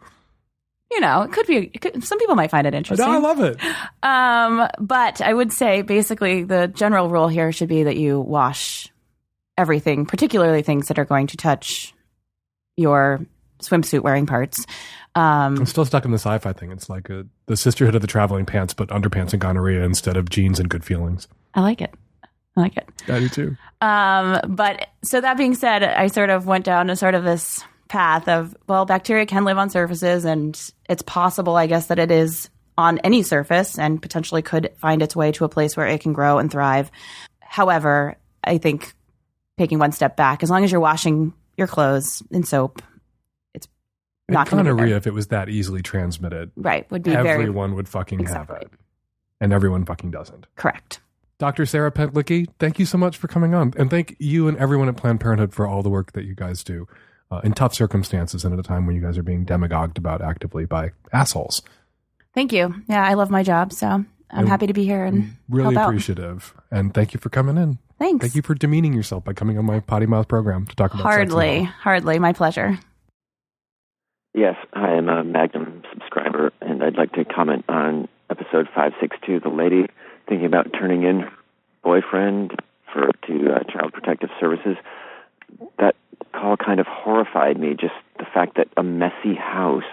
you 0.91 0.99
know, 0.99 1.22
it 1.22 1.31
could 1.31 1.47
be. 1.47 1.72
It 1.73 1.80
could, 1.81 2.03
some 2.03 2.19
people 2.19 2.35
might 2.35 2.51
find 2.51 2.67
it 2.67 2.73
interesting. 2.73 3.07
I 3.07 3.17
love 3.17 3.39
it. 3.39 3.57
Um, 4.03 4.67
but 4.80 5.22
I 5.22 5.34
would 5.34 5.53
say 5.53 5.81
basically 5.81 6.43
the 6.43 6.67
general 6.67 7.09
rule 7.09 7.27
here 7.27 7.51
should 7.51 7.69
be 7.69 7.84
that 7.84 7.97
you 7.97 8.19
wash 8.19 8.91
everything, 9.57 10.05
particularly 10.05 10.61
things 10.61 10.88
that 10.89 10.99
are 10.99 11.05
going 11.05 11.27
to 11.27 11.38
touch 11.38 11.93
your 12.77 13.26
swimsuit 13.61 14.01
wearing 14.01 14.26
parts. 14.26 14.65
Um, 15.15 15.57
I'm 15.59 15.65
still 15.65 15.85
stuck 15.85 16.03
in 16.03 16.11
the 16.11 16.19
sci-fi 16.19 16.51
thing. 16.51 16.72
It's 16.72 16.89
like 16.89 17.09
a, 17.09 17.26
the 17.45 17.55
sisterhood 17.55 17.95
of 17.95 18.01
the 18.01 18.07
traveling 18.07 18.45
pants, 18.45 18.73
but 18.73 18.89
underpants 18.89 19.31
and 19.31 19.39
gonorrhea 19.39 19.84
instead 19.84 20.17
of 20.17 20.30
jeans 20.30 20.59
and 20.59 20.69
good 20.69 20.84
feelings. 20.84 21.30
I 21.56 21.61
like 21.61 21.82
it. 21.82 21.94
I 22.57 22.61
like 22.61 22.77
it. 22.77 22.88
I 23.07 23.19
do 23.19 23.30
too. 23.30 23.57
Um, 23.82 24.40
but 24.56 24.88
so 25.03 25.19
that 25.19 25.38
being 25.38 25.56
said, 25.56 25.84
I 25.84 26.07
sort 26.07 26.30
of 26.30 26.45
went 26.45 26.65
down 26.65 26.88
to 26.88 26.95
sort 26.95 27.15
of 27.15 27.23
this 27.23 27.64
path 27.88 28.27
of 28.27 28.56
well, 28.68 28.86
bacteria 28.86 29.26
can 29.26 29.44
live 29.45 29.57
on 29.57 29.69
surfaces, 29.69 30.26
and 30.26 30.60
it's 30.90 31.02
possible, 31.02 31.56
I 31.56 31.68
guess, 31.68 31.88
that 31.88 31.99
it 31.99 32.11
is 32.11 32.49
on 32.77 32.98
any 32.99 33.23
surface 33.23 33.80
and 33.80 34.02
potentially 34.02 34.41
could 34.41 34.72
find 34.77 35.02
its 35.02 35.15
way 35.15 35.32
to 35.34 35.45
a 35.45 35.49
place 35.49 35.77
where 35.77 35.88
it 35.88 36.02
can 36.02 36.14
grow 36.14 36.40
and 36.40 36.52
thrive. 36.52 36.91
However, 37.40 38.18
I 38.44 38.57
think 38.57 38.94
taking 39.57 39.80
one 39.80 39.94
step 39.94 40.18
back, 40.18 40.44
as 40.44 40.49
long 40.49 40.64
as 40.65 40.72
you're 40.72 40.82
washing 40.82 41.34
your 41.57 41.68
clothes 41.68 42.22
in 42.32 42.44
soap, 42.44 42.82
it's 43.53 43.68
And 44.27 44.34
not 44.34 44.49
going 44.49 44.64
to 44.64 44.72
be 44.72 44.76
gonorrhea, 44.76 44.98
if 44.98 45.07
it 45.07 45.14
was 45.14 45.27
that 45.27 45.48
easily 45.48 45.82
transmitted, 45.82 46.52
right. 46.57 46.90
Would 46.91 47.03
be 47.03 47.11
very 47.11 47.30
everyone 47.30 47.76
would 47.76 47.88
fucking 47.88 48.26
have 48.26 48.49
it, 48.49 48.69
and 49.40 49.53
everyone 49.53 49.86
fucking 49.86 50.11
doesn't. 50.11 50.48
correct. 50.56 50.99
Dr. 51.38 51.66
Sarah 51.66 51.91
Pentlicky, 51.91 52.48
thank 52.60 52.80
you 52.80 52.86
so 52.86 52.98
much 52.98 53.18
for 53.18 53.28
coming 53.28 53.53
on. 53.53 53.74
And 53.78 53.90
thank 53.90 54.16
you 54.20 54.48
and 54.48 54.57
everyone 54.57 54.88
at 54.88 54.95
Planned 54.95 55.20
Parenthood 55.20 55.53
for 55.53 55.68
all 55.68 55.84
the 55.84 55.90
work 55.90 56.14
that 56.14 56.24
you 56.24 56.34
guys 56.34 56.64
do 56.64 56.88
uh, 57.30 57.41
in 57.44 57.52
tough 57.53 57.74
circumstances 57.74 58.45
and 58.45 58.53
at 58.53 58.60
a 58.60 58.64
time 58.64 58.86
when 58.86 58.95
you 58.95 59.02
guys 59.02 59.18
are 59.18 59.24
being 59.24 59.44
demagogued 59.44 59.98
about 59.98 60.22
actively 60.22 60.66
by 60.66 60.91
assholes. 61.12 61.62
Thank 62.34 62.53
you. 62.53 62.74
Yeah, 62.88 63.03
I 63.06 63.16
love 63.16 63.30
my 63.30 63.44
job, 63.44 63.74
so 63.74 63.88
I'm 63.88 64.07
I'm 64.32 64.48
happy 64.48 64.68
to 64.68 64.74
be 64.74 64.84
here 64.86 65.06
and 65.06 65.36
Really 65.49 65.76
help 65.76 65.86
out. 65.86 65.90
appreciative. 65.90 66.53
And 66.72 66.94
thank 66.94 67.14
you 67.14 67.20
for 67.20 67.30
coming 67.30 67.57
in. 67.57 67.80
Thanks. 67.99 68.22
Thank 68.24 68.36
you 68.36 68.41
for 68.41 68.53
demeaning 68.56 68.94
yourself 68.94 69.24
by 69.24 69.34
coming 69.34 69.57
on 69.57 69.66
my 69.66 69.80
potty 69.80 70.06
mouth 70.06 70.28
program 70.28 70.66
to 70.68 70.76
talk 70.76 70.94
about 70.94 71.03
sex 71.03 71.16
Hardly, 71.16 71.64
health. 71.64 71.76
hardly. 71.82 72.20
My 72.20 72.34
pleasure. 72.34 72.78
Yes, 74.34 74.56
I 74.74 74.91
am 74.94 75.07
a 75.07 75.24
Magnum 75.24 75.84
subscriber, 75.94 76.52
and 76.62 76.84
I'd 76.84 76.95
like 76.98 77.14
to 77.14 77.24
comment 77.24 77.64
on 77.70 78.10
episode 78.30 78.68
562, 78.76 79.40
the 79.40 79.49
lady 79.49 79.88
thinking 80.27 80.45
about 80.45 80.72
turning 80.73 81.03
in 81.03 81.27
boyfriend 81.84 82.52
for 82.91 83.10
to 83.27 83.53
uh, 83.53 83.64
Child 83.72 83.93
Protective 83.93 84.30
Services. 84.39 84.77
That 85.80 85.95
call 86.34 86.57
kind 86.57 86.80
of 86.80 86.88
horrified 86.88 87.60
me. 87.60 87.76
Just 87.80 87.93
the 88.18 88.26
fact 88.26 88.57
that 88.57 88.68
a 88.77 88.84
messy 88.84 89.35
house 89.35 89.84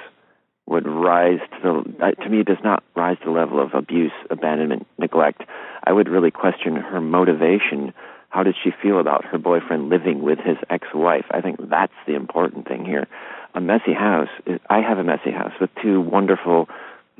would 0.66 0.86
rise 0.86 1.40
to 1.50 1.84
the 1.98 2.04
uh, 2.04 2.10
to 2.12 2.28
me 2.28 2.40
it 2.40 2.46
does 2.46 2.62
not 2.64 2.82
rise 2.94 3.18
to 3.18 3.26
the 3.26 3.30
level 3.30 3.60
of 3.60 3.74
abuse, 3.74 4.12
abandonment, 4.30 4.86
neglect. 4.98 5.42
I 5.84 5.92
would 5.92 6.08
really 6.08 6.30
question 6.30 6.76
her 6.76 7.00
motivation. 7.00 7.92
How 8.30 8.42
did 8.42 8.54
she 8.62 8.70
feel 8.70 8.98
about 8.98 9.26
her 9.26 9.36
boyfriend 9.36 9.90
living 9.90 10.22
with 10.22 10.38
his 10.38 10.56
ex-wife? 10.70 11.26
I 11.30 11.42
think 11.42 11.58
that's 11.68 11.92
the 12.06 12.14
important 12.14 12.66
thing 12.66 12.86
here. 12.86 13.06
A 13.54 13.60
messy 13.60 13.92
house. 13.92 14.30
I 14.70 14.80
have 14.80 14.96
a 14.96 15.04
messy 15.04 15.30
house 15.30 15.52
with 15.60 15.68
two 15.82 16.00
wonderful, 16.00 16.68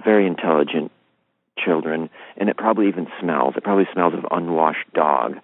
very 0.03 0.27
intelligent 0.27 0.91
children, 1.65 2.11
and 2.37 2.49
it 2.49 2.57
probably 2.57 2.89
even 2.89 3.07
smells. 3.21 3.55
It 3.57 3.65
probably 3.65 3.87
smells 3.93 4.15
of 4.15 4.27
unwashed 4.31 4.93
dog. 4.95 5.39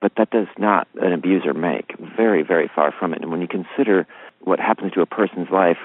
But 0.00 0.12
that 0.16 0.30
does 0.30 0.46
not 0.58 0.86
an 1.00 1.12
abuser 1.12 1.54
make. 1.54 1.96
Very, 1.98 2.42
very 2.42 2.70
far 2.72 2.92
from 2.96 3.14
it. 3.14 3.22
And 3.22 3.30
when 3.30 3.40
you 3.40 3.48
consider 3.48 4.06
what 4.40 4.60
happens 4.60 4.92
to 4.92 5.00
a 5.00 5.06
person's 5.06 5.50
life 5.50 5.78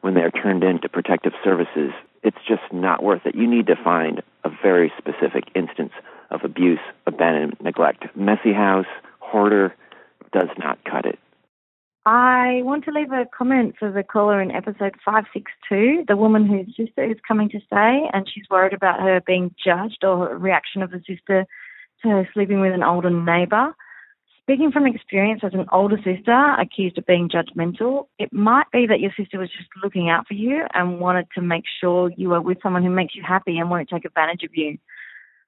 when 0.00 0.14
they 0.14 0.22
are 0.22 0.30
turned 0.30 0.64
into 0.64 0.88
protective 0.88 1.32
services, 1.44 1.92
it's 2.22 2.38
just 2.46 2.62
not 2.72 3.02
worth 3.02 3.26
it. 3.26 3.34
You 3.34 3.46
need 3.46 3.66
to 3.66 3.76
find 3.76 4.22
a 4.44 4.50
very 4.62 4.92
specific 4.96 5.44
instance 5.54 5.92
of 6.30 6.44
abuse, 6.44 6.80
abandonment, 7.06 7.62
neglect. 7.62 8.04
Messy 8.16 8.52
house, 8.52 8.86
hoarder, 9.20 9.74
does 10.32 10.48
not 10.58 10.82
cut 10.84 11.04
it. 11.04 11.18
I 12.10 12.62
want 12.62 12.86
to 12.86 12.90
leave 12.90 13.12
a 13.12 13.26
comment 13.36 13.74
for 13.78 13.92
the 13.92 14.02
caller 14.02 14.40
in 14.40 14.50
episode 14.50 14.94
562, 15.04 16.04
the 16.08 16.16
woman 16.16 16.46
whose 16.46 16.74
sister 16.74 17.04
is 17.04 17.18
coming 17.28 17.50
to 17.50 17.60
stay, 17.66 18.08
and 18.14 18.26
she's 18.26 18.48
worried 18.48 18.72
about 18.72 19.00
her 19.00 19.20
being 19.26 19.54
judged 19.62 20.02
or 20.02 20.28
her 20.28 20.38
reaction 20.38 20.80
of 20.80 20.90
the 20.90 21.02
sister 21.06 21.44
to 22.02 22.08
her 22.08 22.26
sleeping 22.32 22.62
with 22.62 22.72
an 22.72 22.82
older 22.82 23.10
neighbour. 23.10 23.74
Speaking 24.40 24.72
from 24.72 24.86
experience 24.86 25.42
as 25.44 25.52
an 25.52 25.66
older 25.70 25.98
sister 25.98 26.56
accused 26.58 26.96
of 26.96 27.04
being 27.04 27.28
judgmental, 27.28 28.06
it 28.18 28.32
might 28.32 28.70
be 28.72 28.86
that 28.86 29.00
your 29.00 29.12
sister 29.14 29.38
was 29.38 29.50
just 29.50 29.68
looking 29.84 30.08
out 30.08 30.26
for 30.26 30.32
you 30.32 30.64
and 30.72 31.00
wanted 31.00 31.26
to 31.34 31.42
make 31.42 31.64
sure 31.78 32.10
you 32.16 32.30
were 32.30 32.40
with 32.40 32.56
someone 32.62 32.84
who 32.84 32.88
makes 32.88 33.16
you 33.16 33.22
happy 33.22 33.58
and 33.58 33.68
won't 33.68 33.90
take 33.90 34.06
advantage 34.06 34.44
of 34.44 34.54
you. 34.54 34.78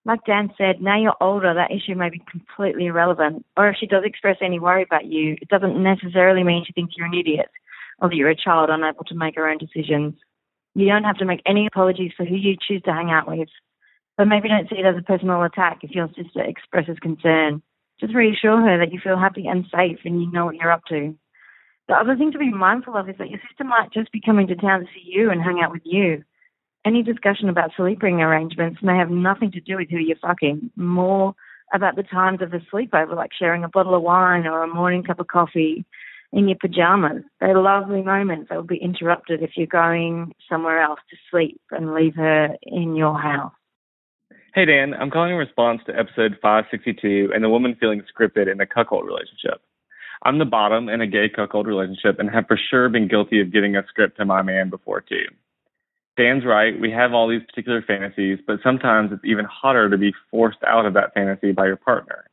Like 0.07 0.25
Dan 0.25 0.51
said, 0.57 0.81
now 0.81 0.99
you're 0.99 1.17
older, 1.21 1.53
that 1.53 1.71
issue 1.71 1.95
may 1.95 2.09
be 2.09 2.23
completely 2.31 2.87
irrelevant. 2.87 3.45
Or 3.57 3.69
if 3.69 3.77
she 3.79 3.87
does 3.87 4.05
express 4.05 4.39
any 4.41 4.59
worry 4.59 4.83
about 4.83 5.05
you, 5.05 5.37
it 5.41 5.49
doesn't 5.49 5.83
necessarily 5.83 6.43
mean 6.43 6.65
she 6.67 6.73
thinks 6.73 6.95
you're 6.97 7.07
an 7.07 7.15
idiot 7.15 7.49
or 8.01 8.09
that 8.09 8.17
you're 8.17 8.31
a 8.31 8.37
child 8.37 8.71
unable 8.71 9.05
to 9.05 9.15
make 9.15 9.37
her 9.37 9.49
own 9.49 9.59
decisions. 9.59 10.15
You 10.75 10.89
don't 10.89 11.05
have 11.05 11.19
to 11.19 11.27
make 11.27 11.43
any 11.45 11.67
apologies 11.67 12.13
for 12.17 12.25
who 12.25 12.37
you 12.37 12.57
choose 12.57 12.83
to 12.83 12.93
hang 12.93 13.11
out 13.11 13.29
with. 13.29 13.49
But 14.17 14.27
maybe 14.27 14.49
don't 14.49 14.69
see 14.69 14.77
it 14.77 14.87
as 14.87 14.97
a 14.97 15.03
personal 15.03 15.43
attack 15.43 15.81
if 15.83 15.91
your 15.91 16.09
sister 16.09 16.43
expresses 16.43 16.99
concern. 17.01 17.63
Just 18.01 18.15
reassure 18.15 18.61
her 18.61 18.79
that 18.79 18.93
you 18.93 19.01
feel 19.03 19.19
happy 19.19 19.47
and 19.47 19.67
safe 19.75 19.99
and 20.05 20.23
you 20.23 20.31
know 20.33 20.47
what 20.47 20.57
you're 20.57 20.73
up 20.73 20.85
to. 20.89 21.15
The 21.89 21.95
other 21.95 22.17
thing 22.17 22.33
to 22.33 22.39
be 22.39 22.53
mindful 22.53 22.97
of 22.97 23.09
is 23.09 23.17
that 23.19 23.31
your 23.31 23.41
sister 23.47 23.65
might 23.65 23.93
just 23.93 24.13
be 24.13 24.21
coming 24.25 24.47
to 24.47 24.55
town 24.55 24.81
to 24.81 24.87
see 24.87 25.03
you 25.05 25.31
and 25.31 25.43
hang 25.43 25.61
out 25.63 25.73
with 25.73 25.83
you. 25.85 26.23
Any 26.87 27.03
discussion 27.03 27.51
about 27.51 27.73
sleeping 27.77 28.23
arrangements 28.23 28.81
may 28.83 28.97
have 28.97 29.11
nothing 29.11 29.53
to 29.53 29.61
do 29.61 29.77
with 29.77 29.91
who 29.91 29.99
you're 29.99 30.17
fucking, 30.17 30.71
more 30.77 31.35
about 31.75 31.95
the 31.95 32.03
times 32.03 32.41
of 32.41 32.55
a 32.55 32.59
sleepover, 32.75 33.15
like 33.15 33.31
sharing 33.39 33.65
a 33.65 33.69
bottle 33.69 33.95
of 33.95 34.03
wine 34.03 34.47
or 34.47 34.63
a 34.63 34.75
morning 34.75 35.03
cup 35.03 35.21
of 35.21 35.27
coffee 35.27 35.85
in 36.33 36.49
your 36.49 36.57
pajamas. 36.59 37.23
They're 37.39 37.61
lovely 37.61 38.03
moments 38.03 38.49
that 38.49 38.57
will 38.57 38.63
be 38.63 38.79
interrupted 38.79 39.43
if 39.43 39.51
you're 39.57 39.67
going 39.67 40.33
somewhere 40.49 40.81
else 40.81 41.01
to 41.11 41.17
sleep 41.31 41.61
and 41.71 41.93
leave 41.93 42.15
her 42.15 42.57
in 42.63 42.97
your 42.97 43.21
house. 43.21 43.53
Hey 44.55 44.65
Dan, 44.65 44.95
I'm 44.95 45.11
calling 45.11 45.33
in 45.33 45.37
response 45.37 45.81
to 45.87 45.97
episode 45.97 46.39
562 46.43 47.31
and 47.35 47.45
the 47.45 47.49
woman 47.49 47.77
feeling 47.79 48.03
scripted 48.03 48.51
in 48.51 48.61
a 48.61 48.67
cuckold 48.67 49.07
relationship. 49.07 49.61
I'm 50.23 50.39
the 50.39 50.45
bottom 50.45 50.89
in 50.89 51.01
a 51.01 51.07
gay 51.07 51.29
cuckold 51.29 51.67
relationship 51.67 52.19
and 52.19 52.31
have 52.31 52.47
for 52.49 52.59
sure 52.71 52.89
been 52.89 53.07
guilty 53.07 53.41
of 53.41 53.53
giving 53.53 53.77
a 53.77 53.87
script 53.87 54.17
to 54.17 54.25
my 54.25 54.43
man 54.43 54.71
before 54.71 55.03
too. 55.03 55.27
Dan's 56.21 56.45
right, 56.45 56.79
we 56.79 56.91
have 56.91 57.15
all 57.15 57.29
these 57.29 57.41
particular 57.49 57.81
fantasies, 57.81 58.41
but 58.47 58.59
sometimes 58.63 59.11
it's 59.11 59.25
even 59.25 59.47
hotter 59.47 59.89
to 59.89 59.97
be 59.97 60.13
forced 60.31 60.63
out 60.67 60.85
of 60.85 60.93
that 60.93 61.15
fantasy 61.15 61.53
by 61.53 61.65
your 61.65 61.77
partner. 61.77 62.27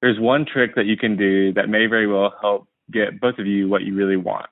There's 0.00 0.20
one 0.20 0.46
trick 0.46 0.76
that 0.76 0.86
you 0.86 0.96
can 0.96 1.16
do 1.16 1.52
that 1.54 1.68
may 1.68 1.86
very 1.86 2.06
well 2.06 2.32
help 2.40 2.68
get 2.92 3.20
both 3.20 3.40
of 3.40 3.46
you 3.48 3.68
what 3.68 3.82
you 3.82 3.96
really 3.96 4.16
want. 4.16 4.46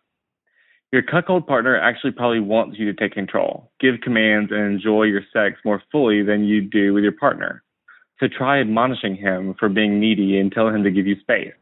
Your 0.90 1.02
cuckold 1.02 1.46
partner 1.46 1.78
actually 1.78 2.10
probably 2.10 2.40
wants 2.40 2.76
you 2.76 2.92
to 2.92 2.94
take 2.94 3.12
control, 3.12 3.70
give 3.78 4.00
commands, 4.02 4.50
and 4.50 4.74
enjoy 4.74 5.04
your 5.04 5.22
sex 5.32 5.60
more 5.64 5.80
fully 5.92 6.24
than 6.24 6.42
you 6.42 6.60
do 6.60 6.92
with 6.92 7.04
your 7.04 7.12
partner. 7.12 7.62
So 8.18 8.26
try 8.26 8.60
admonishing 8.60 9.14
him 9.14 9.54
for 9.56 9.68
being 9.68 10.00
needy 10.00 10.36
and 10.40 10.50
tell 10.50 10.66
him 10.66 10.82
to 10.82 10.90
give 10.90 11.06
you 11.06 11.14
space. 11.20 11.54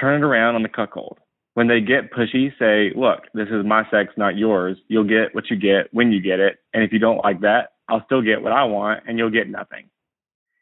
Turn 0.00 0.20
it 0.20 0.26
around 0.26 0.56
on 0.56 0.64
the 0.64 0.68
cuckold. 0.68 1.18
When 1.54 1.66
they 1.66 1.80
get 1.80 2.12
pushy, 2.12 2.52
say, 2.58 2.92
Look, 2.96 3.24
this 3.34 3.48
is 3.48 3.64
my 3.66 3.82
sex, 3.90 4.12
not 4.16 4.36
yours. 4.36 4.78
You'll 4.88 5.04
get 5.04 5.34
what 5.34 5.50
you 5.50 5.56
get 5.56 5.92
when 5.92 6.12
you 6.12 6.20
get 6.20 6.40
it. 6.40 6.58
And 6.72 6.82
if 6.82 6.92
you 6.92 6.98
don't 6.98 7.24
like 7.24 7.40
that, 7.40 7.72
I'll 7.88 8.04
still 8.04 8.22
get 8.22 8.42
what 8.42 8.52
I 8.52 8.64
want 8.64 9.04
and 9.06 9.18
you'll 9.18 9.30
get 9.30 9.48
nothing. 9.48 9.90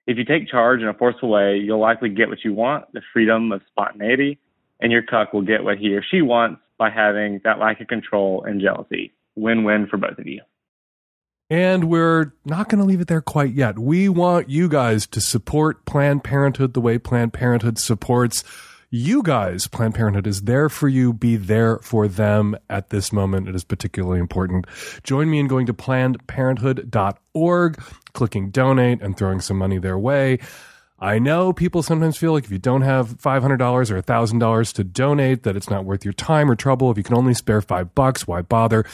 If 0.06 0.16
you 0.16 0.24
take 0.24 0.48
charge 0.48 0.81
in 0.81 0.89
a 0.89 0.94
forceful 0.94 1.28
way, 1.28 1.59
you'll 1.59 1.81
likely 1.81 2.09
get 2.09 2.31
what 2.31 2.43
you 2.43 2.55
want, 2.55 2.90
the 2.94 3.02
freedom 3.12 3.52
of 3.52 3.60
spontaneity, 3.69 4.39
and 4.81 4.90
your 4.90 5.02
cuck 5.02 5.35
will 5.35 5.43
get 5.43 5.62
what 5.62 5.77
he 5.77 5.94
or 5.94 6.02
she 6.02 6.23
wants 6.23 6.62
by 6.78 6.89
having 6.89 7.43
that 7.44 7.59
lack 7.59 7.81
of 7.82 7.89
control 7.89 8.43
and 8.44 8.60
jealousy. 8.60 9.12
Win 9.36 9.65
win 9.65 9.86
for 9.86 9.98
both 9.98 10.19
of 10.19 10.27
you. 10.27 10.40
And 11.51 11.85
we're 11.85 12.32
not 12.44 12.69
going 12.69 12.78
to 12.78 12.85
leave 12.85 13.01
it 13.01 13.09
there 13.09 13.23
quite 13.23 13.52
yet. 13.52 13.78
We 13.78 14.09
want 14.09 14.51
you 14.51 14.69
guys 14.69 15.06
to 15.09 15.20
support 15.20 15.85
Planned 15.86 16.23
Parenthood 16.23 16.74
the 16.74 16.81
way 16.81 16.98
Planned 16.98 17.32
Parenthood 17.32 17.78
supports 17.78 18.44
you 18.90 19.23
guys. 19.23 19.66
Planned 19.66 19.94
Parenthood 19.94 20.27
is 20.27 20.43
there 20.43 20.69
for 20.69 20.89
you. 20.89 21.12
Be 21.12 21.36
there 21.36 21.78
for 21.78 22.09
them 22.09 22.56
at 22.69 22.90
this 22.90 23.12
moment. 23.12 23.48
It 23.48 23.55
is 23.55 23.65
particularly 23.65 24.20
important. 24.20 24.66
Join 25.02 25.31
me 25.31 25.39
in 25.39 25.47
going 25.47 25.66
to 25.66 25.74
plannedparenthood.org, 25.74 27.82
clicking 28.12 28.51
donate, 28.51 29.02
and 29.02 29.16
throwing 29.16 29.40
some 29.40 29.59
money 29.59 29.78
their 29.78 29.98
way. 29.98 30.39
I 31.01 31.20
know 31.20 31.52
people 31.52 31.85
sometimes 31.85 32.16
feel 32.16 32.32
like 32.32 32.44
if 32.44 32.51
you 32.51 32.59
don't 32.59 32.82
have 32.82 33.19
$500 33.19 33.90
or 33.90 34.02
$1,000 34.02 34.73
to 34.74 34.85
donate, 34.85 35.44
that 35.44 35.56
it's 35.56 35.70
not 35.70 35.85
worth 35.85 36.05
your 36.05 36.12
time 36.12 36.51
or 36.51 36.56
trouble. 36.56 36.90
If 36.90 36.97
you 36.97 37.05
can 37.05 37.15
only 37.15 37.35
spare 37.35 37.60
five 37.60 37.94
bucks, 37.94 38.27
why 38.27 38.43
bother? 38.43 38.85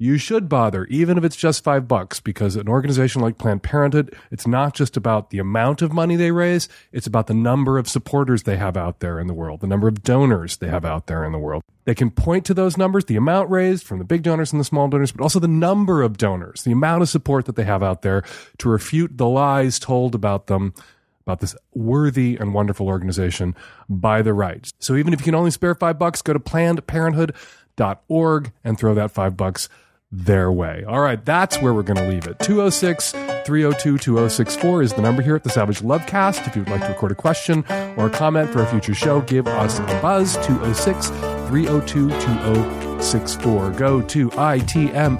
You 0.00 0.16
should 0.16 0.48
bother, 0.48 0.86
even 0.86 1.18
if 1.18 1.24
it's 1.24 1.36
just 1.36 1.62
five 1.62 1.86
bucks, 1.86 2.20
because 2.20 2.56
an 2.56 2.70
organization 2.70 3.20
like 3.20 3.36
Planned 3.36 3.62
Parenthood, 3.62 4.16
it's 4.30 4.46
not 4.46 4.74
just 4.74 4.96
about 4.96 5.28
the 5.28 5.38
amount 5.38 5.82
of 5.82 5.92
money 5.92 6.16
they 6.16 6.30
raise, 6.30 6.70
it's 6.90 7.06
about 7.06 7.26
the 7.26 7.34
number 7.34 7.76
of 7.76 7.86
supporters 7.86 8.44
they 8.44 8.56
have 8.56 8.78
out 8.78 9.00
there 9.00 9.20
in 9.20 9.26
the 9.26 9.34
world, 9.34 9.60
the 9.60 9.66
number 9.66 9.88
of 9.88 10.02
donors 10.02 10.56
they 10.56 10.68
have 10.68 10.86
out 10.86 11.06
there 11.06 11.22
in 11.22 11.32
the 11.32 11.38
world. 11.38 11.62
They 11.84 11.94
can 11.94 12.10
point 12.10 12.46
to 12.46 12.54
those 12.54 12.78
numbers, 12.78 13.04
the 13.04 13.16
amount 13.16 13.50
raised 13.50 13.84
from 13.84 13.98
the 13.98 14.06
big 14.06 14.22
donors 14.22 14.52
and 14.52 14.60
the 14.60 14.64
small 14.64 14.88
donors, 14.88 15.12
but 15.12 15.22
also 15.22 15.38
the 15.38 15.46
number 15.46 16.00
of 16.00 16.16
donors, 16.16 16.62
the 16.62 16.72
amount 16.72 17.02
of 17.02 17.10
support 17.10 17.44
that 17.44 17.56
they 17.56 17.64
have 17.64 17.82
out 17.82 18.00
there 18.00 18.24
to 18.56 18.70
refute 18.70 19.18
the 19.18 19.28
lies 19.28 19.78
told 19.78 20.14
about 20.14 20.46
them 20.46 20.72
about 21.26 21.40
this 21.40 21.54
worthy 21.74 22.38
and 22.40 22.54
wonderful 22.54 22.86
organization 22.86 23.54
by 23.90 24.22
the 24.22 24.32
right. 24.32 24.72
So 24.78 24.96
even 24.96 25.12
if 25.12 25.20
you 25.20 25.24
can 25.24 25.34
only 25.34 25.50
spare 25.50 25.74
five 25.74 25.98
bucks, 25.98 26.22
go 26.22 26.32
to 26.32 26.40
plannedparenthood.org 26.40 28.52
and 28.64 28.78
throw 28.78 28.94
that 28.94 29.10
five 29.10 29.36
bucks 29.36 29.68
their 30.12 30.50
way. 30.50 30.84
All 30.86 31.00
right, 31.00 31.24
that's 31.24 31.60
where 31.62 31.72
we're 31.72 31.82
going 31.82 31.98
to 31.98 32.08
leave 32.08 32.26
it. 32.26 32.38
206 32.40 33.12
302 33.12 33.98
2064 33.98 34.82
is 34.82 34.92
the 34.92 35.02
number 35.02 35.22
here 35.22 35.36
at 35.36 35.44
the 35.44 35.50
Savage 35.50 35.80
Lovecast. 35.80 36.46
If 36.46 36.56
you 36.56 36.62
would 36.62 36.70
like 36.70 36.80
to 36.82 36.88
record 36.88 37.12
a 37.12 37.14
question 37.14 37.64
or 37.96 38.06
a 38.06 38.10
comment 38.10 38.50
for 38.50 38.62
a 38.62 38.66
future 38.66 38.94
show, 38.94 39.20
give 39.22 39.46
us 39.46 39.78
a 39.78 40.00
buzz 40.02 40.34
206 40.46 41.08
302 41.48 42.08
2064. 42.08 43.70
Go 43.70 44.02
to 44.02 44.30
itmfa.org. 44.30 45.14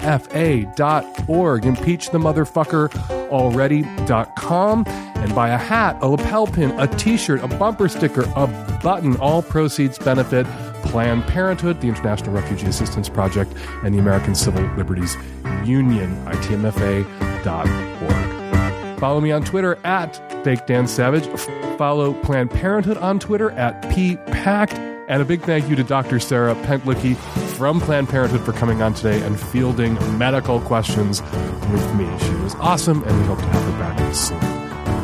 Impeach 1.65 2.09
the 2.09 2.17
motherfucker 2.17 2.93
already.com 3.29 4.83
and 4.87 5.35
buy 5.35 5.49
a 5.49 5.57
hat, 5.57 5.97
a 6.01 6.07
lapel 6.07 6.47
pin, 6.47 6.71
a 6.79 6.87
t 6.87 7.15
shirt, 7.15 7.41
a 7.41 7.47
bumper 7.47 7.87
sticker, 7.87 8.23
a 8.35 8.47
button. 8.83 9.15
All 9.17 9.41
proceeds 9.41 9.97
benefit 9.99 10.45
Planned 10.83 11.23
Parenthood, 11.23 11.81
the 11.81 11.87
International 11.87 12.33
Refugee 12.33 12.67
Assistance 12.67 13.09
Project, 13.09 13.53
and 13.83 13.93
the 13.93 13.99
American 13.99 14.35
Civil 14.35 14.63
Liberties 14.75 15.15
Union, 15.65 16.15
itmfa.org. 16.25 17.81
Follow 18.99 19.19
me 19.19 19.31
on 19.31 19.43
Twitter 19.43 19.79
at 19.83 20.43
Fake 20.43 20.67
Dan 20.67 20.87
Savage. 20.87 21.25
Follow 21.77 22.13
Planned 22.21 22.51
Parenthood 22.51 22.97
on 22.97 23.17
Twitter 23.17 23.49
at 23.51 23.81
PPACT. 23.83 24.91
And 25.07 25.21
a 25.21 25.25
big 25.25 25.41
thank 25.41 25.67
you 25.67 25.75
to 25.75 25.83
Dr. 25.83 26.19
Sarah 26.19 26.55
Pentlicky 26.55 27.15
from 27.57 27.81
Planned 27.81 28.09
Parenthood 28.09 28.41
for 28.41 28.53
coming 28.53 28.81
on 28.81 28.93
today 28.93 29.21
and 29.21 29.39
fielding 29.39 29.95
medical 30.17 30.61
questions 30.61 31.21
with 31.71 31.95
me. 31.95 32.05
She 32.19 32.35
was 32.35 32.55
awesome, 32.55 33.03
and 33.03 33.19
we 33.19 33.25
hope 33.25 33.39
to 33.39 33.45
have 33.45 33.63
her 33.63 33.79
back 33.79 34.15
soon. 34.15 34.60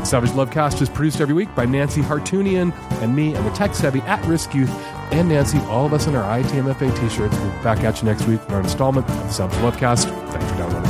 Savage 0.07 0.29
Lovecast 0.29 0.81
is 0.81 0.87
produced 0.87 1.19
every 1.19 1.33
week 1.33 1.53
by 1.53 1.65
Nancy 1.65 2.01
Hartunian 2.01 2.73
and 3.01 3.13
me 3.13 3.35
and 3.35 3.45
the 3.45 3.51
tech 3.51 3.75
savvy 3.75 3.99
at 4.01 4.23
risk 4.25 4.53
youth 4.53 4.69
and 5.11 5.27
Nancy, 5.27 5.57
all 5.67 5.85
of 5.85 5.91
us 5.93 6.07
in 6.07 6.15
our 6.15 6.39
ITMFA 6.39 6.97
t 6.97 7.09
shirts. 7.09 7.37
We'll 7.37 7.51
be 7.51 7.63
back 7.63 7.79
at 7.79 8.01
you 8.01 8.05
next 8.05 8.25
week 8.25 8.39
for 8.41 8.53
our 8.53 8.61
installment 8.61 9.09
of 9.09 9.15
the 9.15 9.29
Savage 9.31 9.57
Lovecast. 9.57 10.05
Thanks 10.31 10.49
for 10.49 10.57
downloading. 10.57 10.86